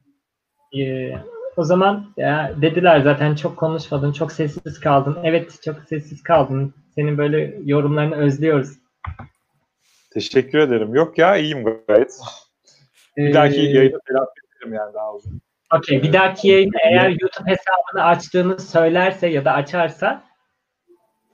e, 0.79 1.13
o 1.59 1.65
zaman 1.65 2.07
ya 2.17 2.53
dediler 2.63 3.01
zaten 3.01 3.35
çok 3.35 3.57
konuşmadın, 3.57 4.13
çok 4.13 4.33
sessiz 4.33 4.81
kaldın. 4.81 5.19
Evet 5.23 5.63
çok 5.65 5.77
sessiz 5.89 6.23
kaldın. 6.23 6.75
Senin 6.95 7.19
böyle 7.19 7.55
yorumlarını 7.65 8.15
özlüyoruz. 8.17 8.79
Teşekkür 10.11 10.59
ederim. 10.59 10.95
Yok 10.95 11.19
ya 11.19 11.37
iyiyim 11.37 11.65
gayet. 11.89 12.21
Bir 13.17 13.35
dahaki 13.35 13.61
Ee, 13.61 13.71
yayında 13.71 13.99
telafi 14.09 14.31
ederim 14.57 14.75
yani 14.75 14.95
daha 14.95 15.15
uzun. 15.15 15.41
Okey, 15.75 16.03
bir 16.03 16.13
dahaki 16.13 16.49
yayında 16.49 16.79
eğer 16.85 17.09
YouTube 17.09 17.51
hesabını 17.51 18.05
açtığını 18.05 18.59
söylerse 18.61 19.27
ya 19.27 19.45
da 19.45 19.53
açarsa 19.53 20.23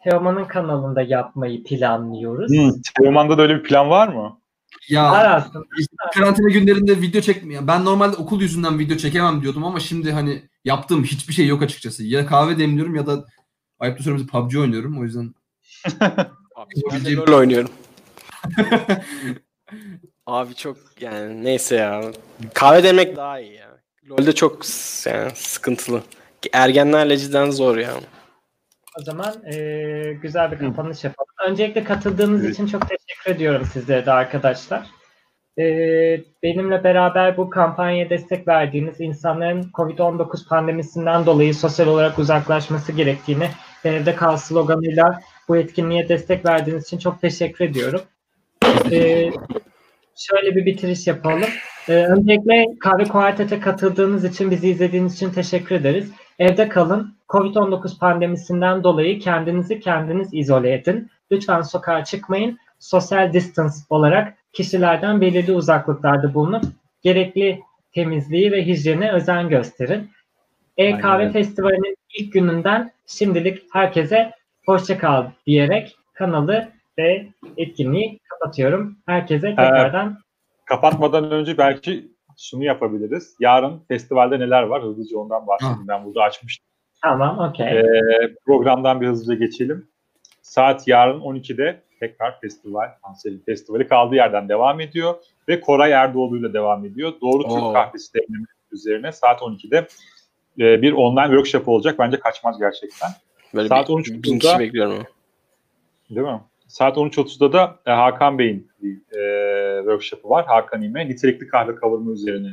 Teoman'ın 0.05 0.45
kanalında 0.45 1.03
yapmayı 1.03 1.65
planlıyoruz. 1.65 2.51
Hmm, 2.51 2.71
Teoman'da 2.99 3.39
da 3.39 3.43
öyle 3.43 3.55
bir 3.55 3.63
plan 3.63 3.91
var 3.91 4.09
mı? 4.09 4.39
Ya 4.89 5.47
işte 5.79 5.97
karantina 6.15 6.49
günlerinde 6.49 7.01
video 7.01 7.21
çekmiyor. 7.21 7.67
Ben 7.67 7.85
normalde 7.85 8.17
okul 8.17 8.41
yüzünden 8.41 8.79
video 8.79 8.97
çekemem 8.97 9.43
diyordum 9.43 9.65
ama 9.65 9.81
şimdi 9.81 10.13
hani 10.13 10.43
yaptığım 10.65 11.05
hiçbir 11.05 11.35
şey 11.35 11.47
yok 11.47 11.63
açıkçası. 11.63 12.05
Ya 12.05 12.27
kahve 12.27 12.59
demliyorum 12.59 12.95
ya 12.95 13.07
da 13.07 13.25
ayıptır 13.79 14.05
söylemesi 14.05 14.27
PUBG 14.27 14.57
oynuyorum. 14.57 15.01
O 15.01 15.05
yüzden 15.05 15.35
Abi, 16.55 16.75
ben 16.93 17.05
de 17.05 17.15
LoL 17.15 17.33
oynuyorum. 17.33 17.71
Abi 20.27 20.55
çok 20.55 20.77
yani 21.01 21.45
neyse 21.45 21.77
ya. 21.77 22.13
Kahve 22.55 22.83
demek 22.83 23.17
daha 23.17 23.41
iyi 23.41 23.55
ya. 23.55 23.81
LoL'de 24.11 24.35
çok 24.35 24.63
yani 25.07 25.31
sıkıntılı. 25.35 26.03
Ergenlerle 26.53 27.19
cidden 27.19 27.51
zor 27.51 27.77
ya. 27.77 27.95
O 29.01 29.03
zaman 29.03 29.35
eee, 29.53 30.13
güzel 30.23 30.53
bir 30.53 30.59
kapanış 30.59 31.05
yapalım. 31.05 31.29
Öncelikle 31.49 31.85
katıldığınız 31.85 32.45
için 32.45 32.67
çok 32.67 32.83
teşekkür 32.89 33.31
ediyorum 33.37 33.67
sizlere 33.73 34.07
de 34.07 34.13
arkadaşlar. 34.13 34.87
Eee, 35.57 36.25
benimle 36.43 36.85
beraber 36.85 37.37
bu 37.37 37.51
kampanyaya 37.51 38.11
destek 38.11 38.49
verdiğiniz 38.49 39.01
insanların 39.01 39.71
COVID-19 39.75 40.49
pandemisinden 40.49 41.27
dolayı 41.27 41.55
sosyal 41.55 41.87
olarak 41.89 42.19
uzaklaşması 42.19 42.93
gerektiğini 42.93 43.49
evde 43.85 44.17
kal 44.17 44.37
sloganıyla 44.37 45.21
bu 45.49 45.57
etkinliğe 45.57 46.09
destek 46.09 46.47
verdiğiniz 46.47 46.85
için 46.87 46.99
çok 46.99 47.21
teşekkür 47.21 47.65
ediyorum. 47.65 48.01
Eee, 48.91 49.31
şöyle 50.17 50.57
bir 50.57 50.67
bitiriş 50.67 51.07
yapalım. 51.07 51.49
Eee, 51.89 52.05
öncelikle 52.07 52.65
Kahve 52.81 53.05
Kuartet'e 53.05 53.61
katıldığınız 53.61 54.25
için, 54.25 54.51
bizi 54.51 54.69
izlediğiniz 54.71 55.15
için 55.15 55.31
teşekkür 55.31 55.75
ederiz. 55.75 56.11
Evde 56.39 56.69
kalın. 56.69 57.15
Covid-19 57.29 57.99
pandemisinden 57.99 58.85
dolayı 58.85 59.19
kendinizi 59.19 59.81
kendiniz 59.81 60.35
izole 60.35 60.73
edin. 60.75 61.11
Lütfen 61.33 61.63
sokağa 61.63 62.05
çıkmayın. 62.05 62.59
Sosyal 62.79 63.33
distance 63.33 63.75
olarak 63.91 64.37
kişilerden 64.53 65.21
belirli 65.21 65.53
uzaklıklarda 65.53 66.35
bulunup 66.35 66.65
gerekli 67.03 67.61
temizliği 67.93 68.53
ve 68.53 68.67
hijyene 68.67 69.13
özen 69.13 69.49
gösterin. 69.49 70.11
E-Kahve 70.77 71.23
Aynen. 71.23 71.33
Festivali'nin 71.33 71.97
ilk 72.19 72.33
gününden 72.33 72.93
şimdilik 73.07 73.63
herkese 73.73 74.33
hoşça 74.67 74.99
kal 74.99 75.27
diyerek 75.47 75.97
kanalı 76.15 76.69
ve 76.99 77.27
etkinliği 77.57 78.21
kapatıyorum. 78.29 78.97
Herkese 79.07 79.49
tekrardan 79.49 80.19
Kapatmadan 80.65 81.31
önce 81.31 81.59
belki 81.59 82.14
şunu 82.39 82.65
yapabiliriz. 82.65 83.37
Yarın 83.41 83.83
festivalde 83.89 84.39
neler 84.41 84.63
var? 84.63 84.83
Hızlıca 84.83 85.19
ondan 85.19 85.47
bahsedeyim. 85.47 85.89
Ben 85.89 86.05
burada 86.05 86.23
açmıştım. 86.23 86.67
tamam 87.03 87.39
okey. 87.39 87.67
Ee, 87.67 87.85
programdan 88.47 89.01
bir 89.01 89.07
hızlıca 89.07 89.47
geçelim. 89.47 89.89
Saat 90.43 90.89
yarın 90.89 91.21
12'de 91.21 91.81
tekrar 92.01 92.41
festival, 92.41 92.91
Ansel'in 93.03 93.43
festivali 93.47 93.89
kaldığı 93.89 94.15
yerden 94.15 94.49
devam 94.49 94.81
ediyor. 94.81 95.15
Ve 95.49 95.61
Koray 95.61 95.93
Erdoğdu 95.93 96.37
ile 96.37 96.53
devam 96.53 96.85
ediyor. 96.85 97.13
Doğru 97.21 97.43
Türk 97.43 97.75
kahvesi 97.75 98.15
demleme 98.15 98.47
üzerine 98.73 99.13
saat 99.13 99.41
12'de 99.41 99.87
e, 100.59 100.83
bir 100.83 100.93
online 100.93 101.27
workshop 101.27 101.69
olacak. 101.69 101.99
Bence 101.99 102.19
kaçmaz 102.19 102.59
gerçekten. 102.59 103.11
Böyle 103.55 103.69
Saat 103.69 103.89
bir, 103.89 103.95
13.30'da 103.95 104.23
bin 104.23 104.39
kişi 104.39 104.59
bekliyorum. 104.59 105.07
Değil 106.11 106.27
mi? 106.27 106.41
Saat 106.75 106.97
13.30'da 106.97 107.53
da 107.53 107.79
e, 107.87 107.91
Hakan 107.91 108.39
Bey'in 108.39 108.71
bir 108.83 108.97
e, 108.97 109.79
workshop'ı 109.79 110.29
var. 110.29 110.47
Hakan 110.47 110.83
İme. 110.83 111.09
Nitelikli 111.09 111.47
kahve 111.47 111.75
kavurma 111.75 112.13
üzerine 112.13 112.49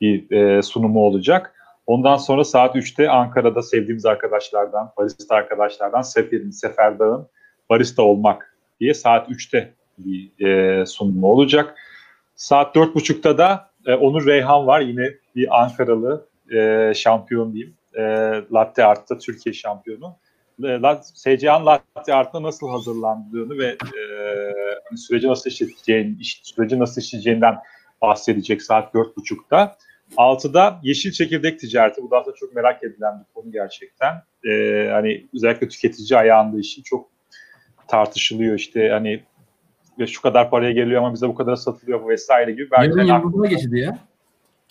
bir 0.00 0.30
e, 0.30 0.62
sunumu 0.62 1.00
olacak. 1.00 1.54
Ondan 1.86 2.16
sonra 2.16 2.44
saat 2.44 2.76
3'te 2.76 3.10
Ankara'da 3.10 3.62
sevdiğimiz 3.62 4.06
arkadaşlardan, 4.06 4.92
barista 4.96 5.34
arkadaşlardan 5.34 6.02
Sefer'in, 6.02 6.50
Sefer 6.50 6.98
Dağ'ın 6.98 7.28
barista 7.70 8.02
olmak 8.02 8.56
diye 8.80 8.94
saat 8.94 9.28
3'te 9.28 9.74
bir 9.98 10.46
e, 10.46 10.86
sunumu 10.86 11.26
olacak. 11.26 11.74
Saat 12.34 12.76
4.30'da 12.76 13.38
da 13.38 13.70
e, 13.86 13.94
Onur 13.94 14.26
Reyhan 14.26 14.66
var. 14.66 14.80
Yine 14.80 15.14
bir 15.36 15.62
Ankaralı 15.62 16.28
e, 16.54 16.92
şampiyon 16.94 17.52
diyeyim. 17.52 17.74
E, 17.94 18.02
latte 18.52 18.84
art'ta 18.84 19.18
Türkiye 19.18 19.52
şampiyonu. 19.52 20.16
SCA'nın 21.14 21.66
latte 21.66 22.14
art'ta 22.14 22.42
nasıl 22.42 22.68
hazırlandığını 22.68 23.58
ve 23.58 23.66
e, 23.66 24.00
hani 24.88 24.98
süreci 24.98 25.28
nasıl 25.28 25.50
işleteceğini, 25.50 26.16
iş, 26.20 26.40
süreci 26.44 26.78
nasıl 26.78 27.00
işleyeceğinden 27.00 27.56
bahsedecek 28.02 28.62
saat 28.62 28.94
4.30'da. 28.94 29.76
6'da 30.16 30.80
yeşil 30.82 31.12
çekirdek 31.12 31.60
ticareti. 31.60 32.02
Bu 32.02 32.10
da 32.10 32.18
aslında 32.18 32.36
çok 32.36 32.54
merak 32.54 32.84
edilen 32.84 33.20
bir 33.20 33.34
konu 33.34 33.52
gerçekten. 33.52 34.22
E, 34.44 34.88
hani 34.92 35.26
özellikle 35.34 35.68
tüketici 35.68 36.18
ayağında 36.18 36.58
işi 36.58 36.82
çok 36.82 37.10
tartışılıyor 37.88 38.54
işte 38.58 38.88
hani 38.88 39.22
ve 39.98 40.06
şu 40.06 40.22
kadar 40.22 40.50
paraya 40.50 40.72
geliyor 40.72 41.02
ama 41.02 41.14
bize 41.14 41.28
bu 41.28 41.34
kadar 41.34 41.56
satılıyor 41.56 42.04
bu 42.04 42.08
vesaire 42.08 42.52
gibi. 42.52 42.70
Belki 42.70 42.98
Yarın 42.98 43.22
yıldızına 43.22 43.46
geçti 43.46 43.78
ya. 43.78 43.98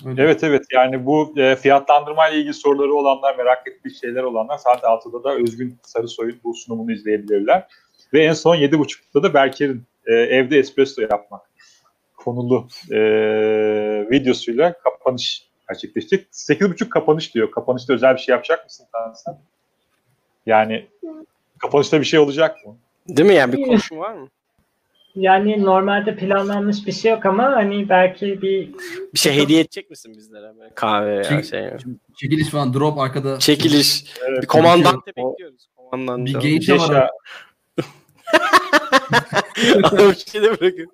Öyle. 0.05 0.23
Evet 0.23 0.43
evet 0.43 0.65
yani 0.71 1.05
bu 1.05 1.33
e, 1.37 1.55
fiyatlandırma 1.55 2.29
ile 2.29 2.37
ilgili 2.37 2.53
soruları 2.53 2.93
olanlar, 2.93 3.35
merak 3.35 3.67
ettiği 3.67 3.95
şeyler 3.95 4.23
olanlar 4.23 4.57
saat 4.57 4.83
6'da 4.83 5.23
da 5.23 5.35
Özgün 5.35 5.77
Sarısoy'un 5.81 6.39
bu 6.43 6.53
sunumunu 6.53 6.91
izleyebilirler. 6.91 7.67
Ve 8.13 8.23
en 8.23 8.33
son 8.33 8.55
7.30'da 8.55 9.23
da 9.23 9.33
Berker'in 9.33 9.83
e, 10.05 10.13
evde 10.13 10.57
espresso 10.57 11.01
yapmak 11.01 11.41
konulu 12.15 12.67
e, 12.91 12.97
videosuyla 14.11 14.73
kapanış 14.79 15.47
gerçekleşecek. 15.69 16.27
8.30 16.31 16.89
kapanış 16.89 17.35
diyor. 17.35 17.51
Kapanışta 17.51 17.93
özel 17.93 18.15
bir 18.15 18.19
şey 18.19 18.33
yapacak 18.33 18.65
mısın 18.65 18.87
sen? 19.15 19.37
Yani 20.45 20.87
kapanışta 21.57 21.99
bir 21.99 22.05
şey 22.05 22.19
olacak 22.19 22.65
mı? 22.65 22.77
Değil 23.07 23.29
mi 23.29 23.35
yani 23.35 23.53
bir 23.53 23.63
konuşma 23.63 23.97
var 23.97 24.13
mı? 24.13 24.29
Yani 25.15 25.63
normalde 25.65 26.15
planlanmış 26.15 26.87
bir 26.87 26.91
şey 26.91 27.11
yok 27.11 27.25
ama 27.25 27.43
hani 27.43 27.89
belki 27.89 28.41
bir 28.41 28.73
Bir 29.13 29.19
şey 29.19 29.33
hediye 29.35 29.59
edecek 29.61 29.89
misin 29.89 30.13
bizlere? 30.17 30.57
Böyle 30.59 30.73
kahve 30.75 31.07
veya 31.11 31.23
Çek- 31.23 31.43
şey. 31.49 31.69
Çekiliş 32.17 32.49
falan 32.49 32.73
drop 32.73 32.97
arkada. 32.97 33.39
Çekiliş. 33.39 34.03
Evet, 34.27 34.41
Bir 34.41 34.47
komandante 34.47 35.11
o- 35.15 35.31
bekliyoruz. 35.31 35.67
Komandante. 35.75 36.39
Bir 36.39 36.67
Yaşa, 36.67 36.89
var. 36.93 37.09
bir 40.11 40.15
şey 40.31 40.41
de 40.41 40.59
bırakın. 40.61 40.91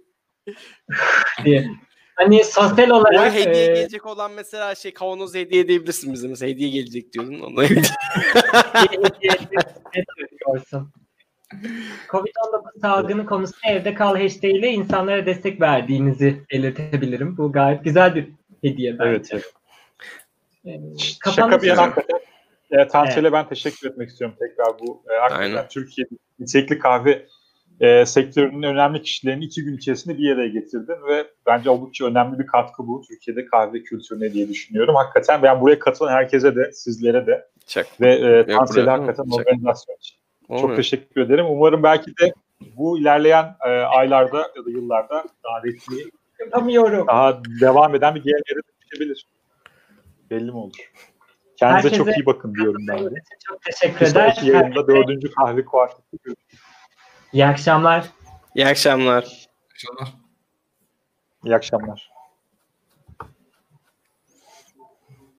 diye. 1.45 1.69
Hani 2.15 2.43
sosyal 2.43 2.89
O 2.89 2.93
olarak 2.95 3.33
hediye 3.33 3.63
e, 3.63 3.67
gelecek 3.75 4.05
olan 4.05 4.31
mesela 4.31 4.75
şey 4.75 4.93
kavanoz 4.93 5.35
hediye 5.35 5.61
edebilirsin 5.61 6.13
bize. 6.13 6.27
Mesela 6.27 6.51
hediye 6.51 6.69
gelecek 6.69 7.13
diyordun. 7.13 7.39
Ona 7.39 7.63
hediye. 7.63 7.81
ne 9.95 10.03
söylüyorsun? 10.17 10.91
Covid-19 12.09 12.81
salgını 12.81 13.25
konusunda 13.25 13.73
evde 13.73 13.93
kal 13.93 14.15
hashtag 14.15 14.51
ile 14.51 14.71
insanlara 14.71 15.25
destek 15.25 15.61
verdiğinizi 15.61 16.41
belirtebilirim. 16.51 17.37
Bu 17.37 17.51
gayet 17.51 17.83
güzel 17.83 18.15
bir 18.15 18.27
hediye 18.63 18.99
bence. 18.99 19.09
Evet, 19.09 19.29
evet. 19.31 19.53
Ee, 20.65 20.79
Şaka 21.23 21.61
bir 21.61 21.67
yana 21.67 21.81
hakikaten 21.81 22.19
e, 22.71 22.87
Tansel'e 22.87 23.31
ben 23.31 23.49
teşekkür 23.49 23.89
etmek 23.89 24.09
istiyorum 24.09 24.37
tekrar 24.39 24.79
bu 24.79 25.03
e, 25.09 25.19
hakikaten 25.19 25.51
Aynen. 25.51 25.67
Türkiye 25.67 26.07
nitelikli 26.39 26.79
kahve 26.79 27.25
e, 27.79 28.05
sektörünün 28.05 28.63
önemli 28.63 29.01
kişilerini 29.01 29.45
iki 29.45 29.63
gün 29.63 29.77
içerisinde 29.77 30.17
bir 30.17 30.23
yere 30.23 30.47
getirdin 30.47 31.07
ve 31.07 31.27
bence 31.45 31.69
oldukça 31.69 32.05
önemli 32.05 32.39
bir 32.39 32.47
katkı 32.47 32.87
bu 32.87 33.01
Türkiye'de 33.07 33.45
kahve 33.45 33.83
kültürüne 33.83 34.33
diye 34.33 34.49
düşünüyorum. 34.49 34.95
Hakikaten 34.95 35.43
ben 35.43 35.61
buraya 35.61 35.79
katılan 35.79 36.11
herkese 36.11 36.55
de 36.55 36.71
sizlere 36.71 37.27
de 37.27 37.47
Çak. 37.67 37.87
ve 38.01 38.13
e, 38.13 38.45
Tansel'e 38.45 38.89
hakikaten 38.89 39.23
Çak. 39.23 39.39
organizasyon 39.39 39.97
için 39.97 40.18
çok 40.49 40.57
Olmuyor. 40.57 40.75
teşekkür 40.75 41.21
ederim. 41.21 41.45
Umarım 41.49 41.83
belki 41.83 42.11
de 42.17 42.33
bu 42.77 42.99
ilerleyen 42.99 43.55
e, 43.65 43.69
aylarda 43.69 44.37
ya 44.37 44.65
da 44.65 44.69
yıllarda 44.69 45.23
daha 45.43 45.63
resmi, 45.63 45.97
Yapamıyorum. 46.39 47.07
daha 47.07 47.41
devam 47.61 47.95
eden 47.95 48.15
bir 48.15 48.23
geleneğe 48.23 48.43
dönüşebilir. 48.55 49.25
Belli 50.31 50.51
mi 50.51 50.57
olur? 50.57 50.91
Kendinize 51.57 51.87
Herkese- 51.89 51.97
çok 51.97 52.17
iyi 52.17 52.25
bakın 52.25 52.55
diyorum 52.55 52.81
ben 52.87 53.05
de. 53.05 53.19
Çok 53.47 53.61
teşekkür 53.61 54.05
Bir 54.05 54.11
eder. 54.11 54.31
sonraki 54.31 54.47
yayında 54.47 54.87
dördüncü 54.87 55.31
kahve 55.31 55.61
görüşürüz. 56.11 56.35
İyi 57.33 57.45
akşamlar. 57.45 58.05
İyi 58.55 58.67
akşamlar. 58.67 59.47
Akşamlar. 59.73 60.13
İyi 61.45 61.55
akşamlar. 61.55 62.09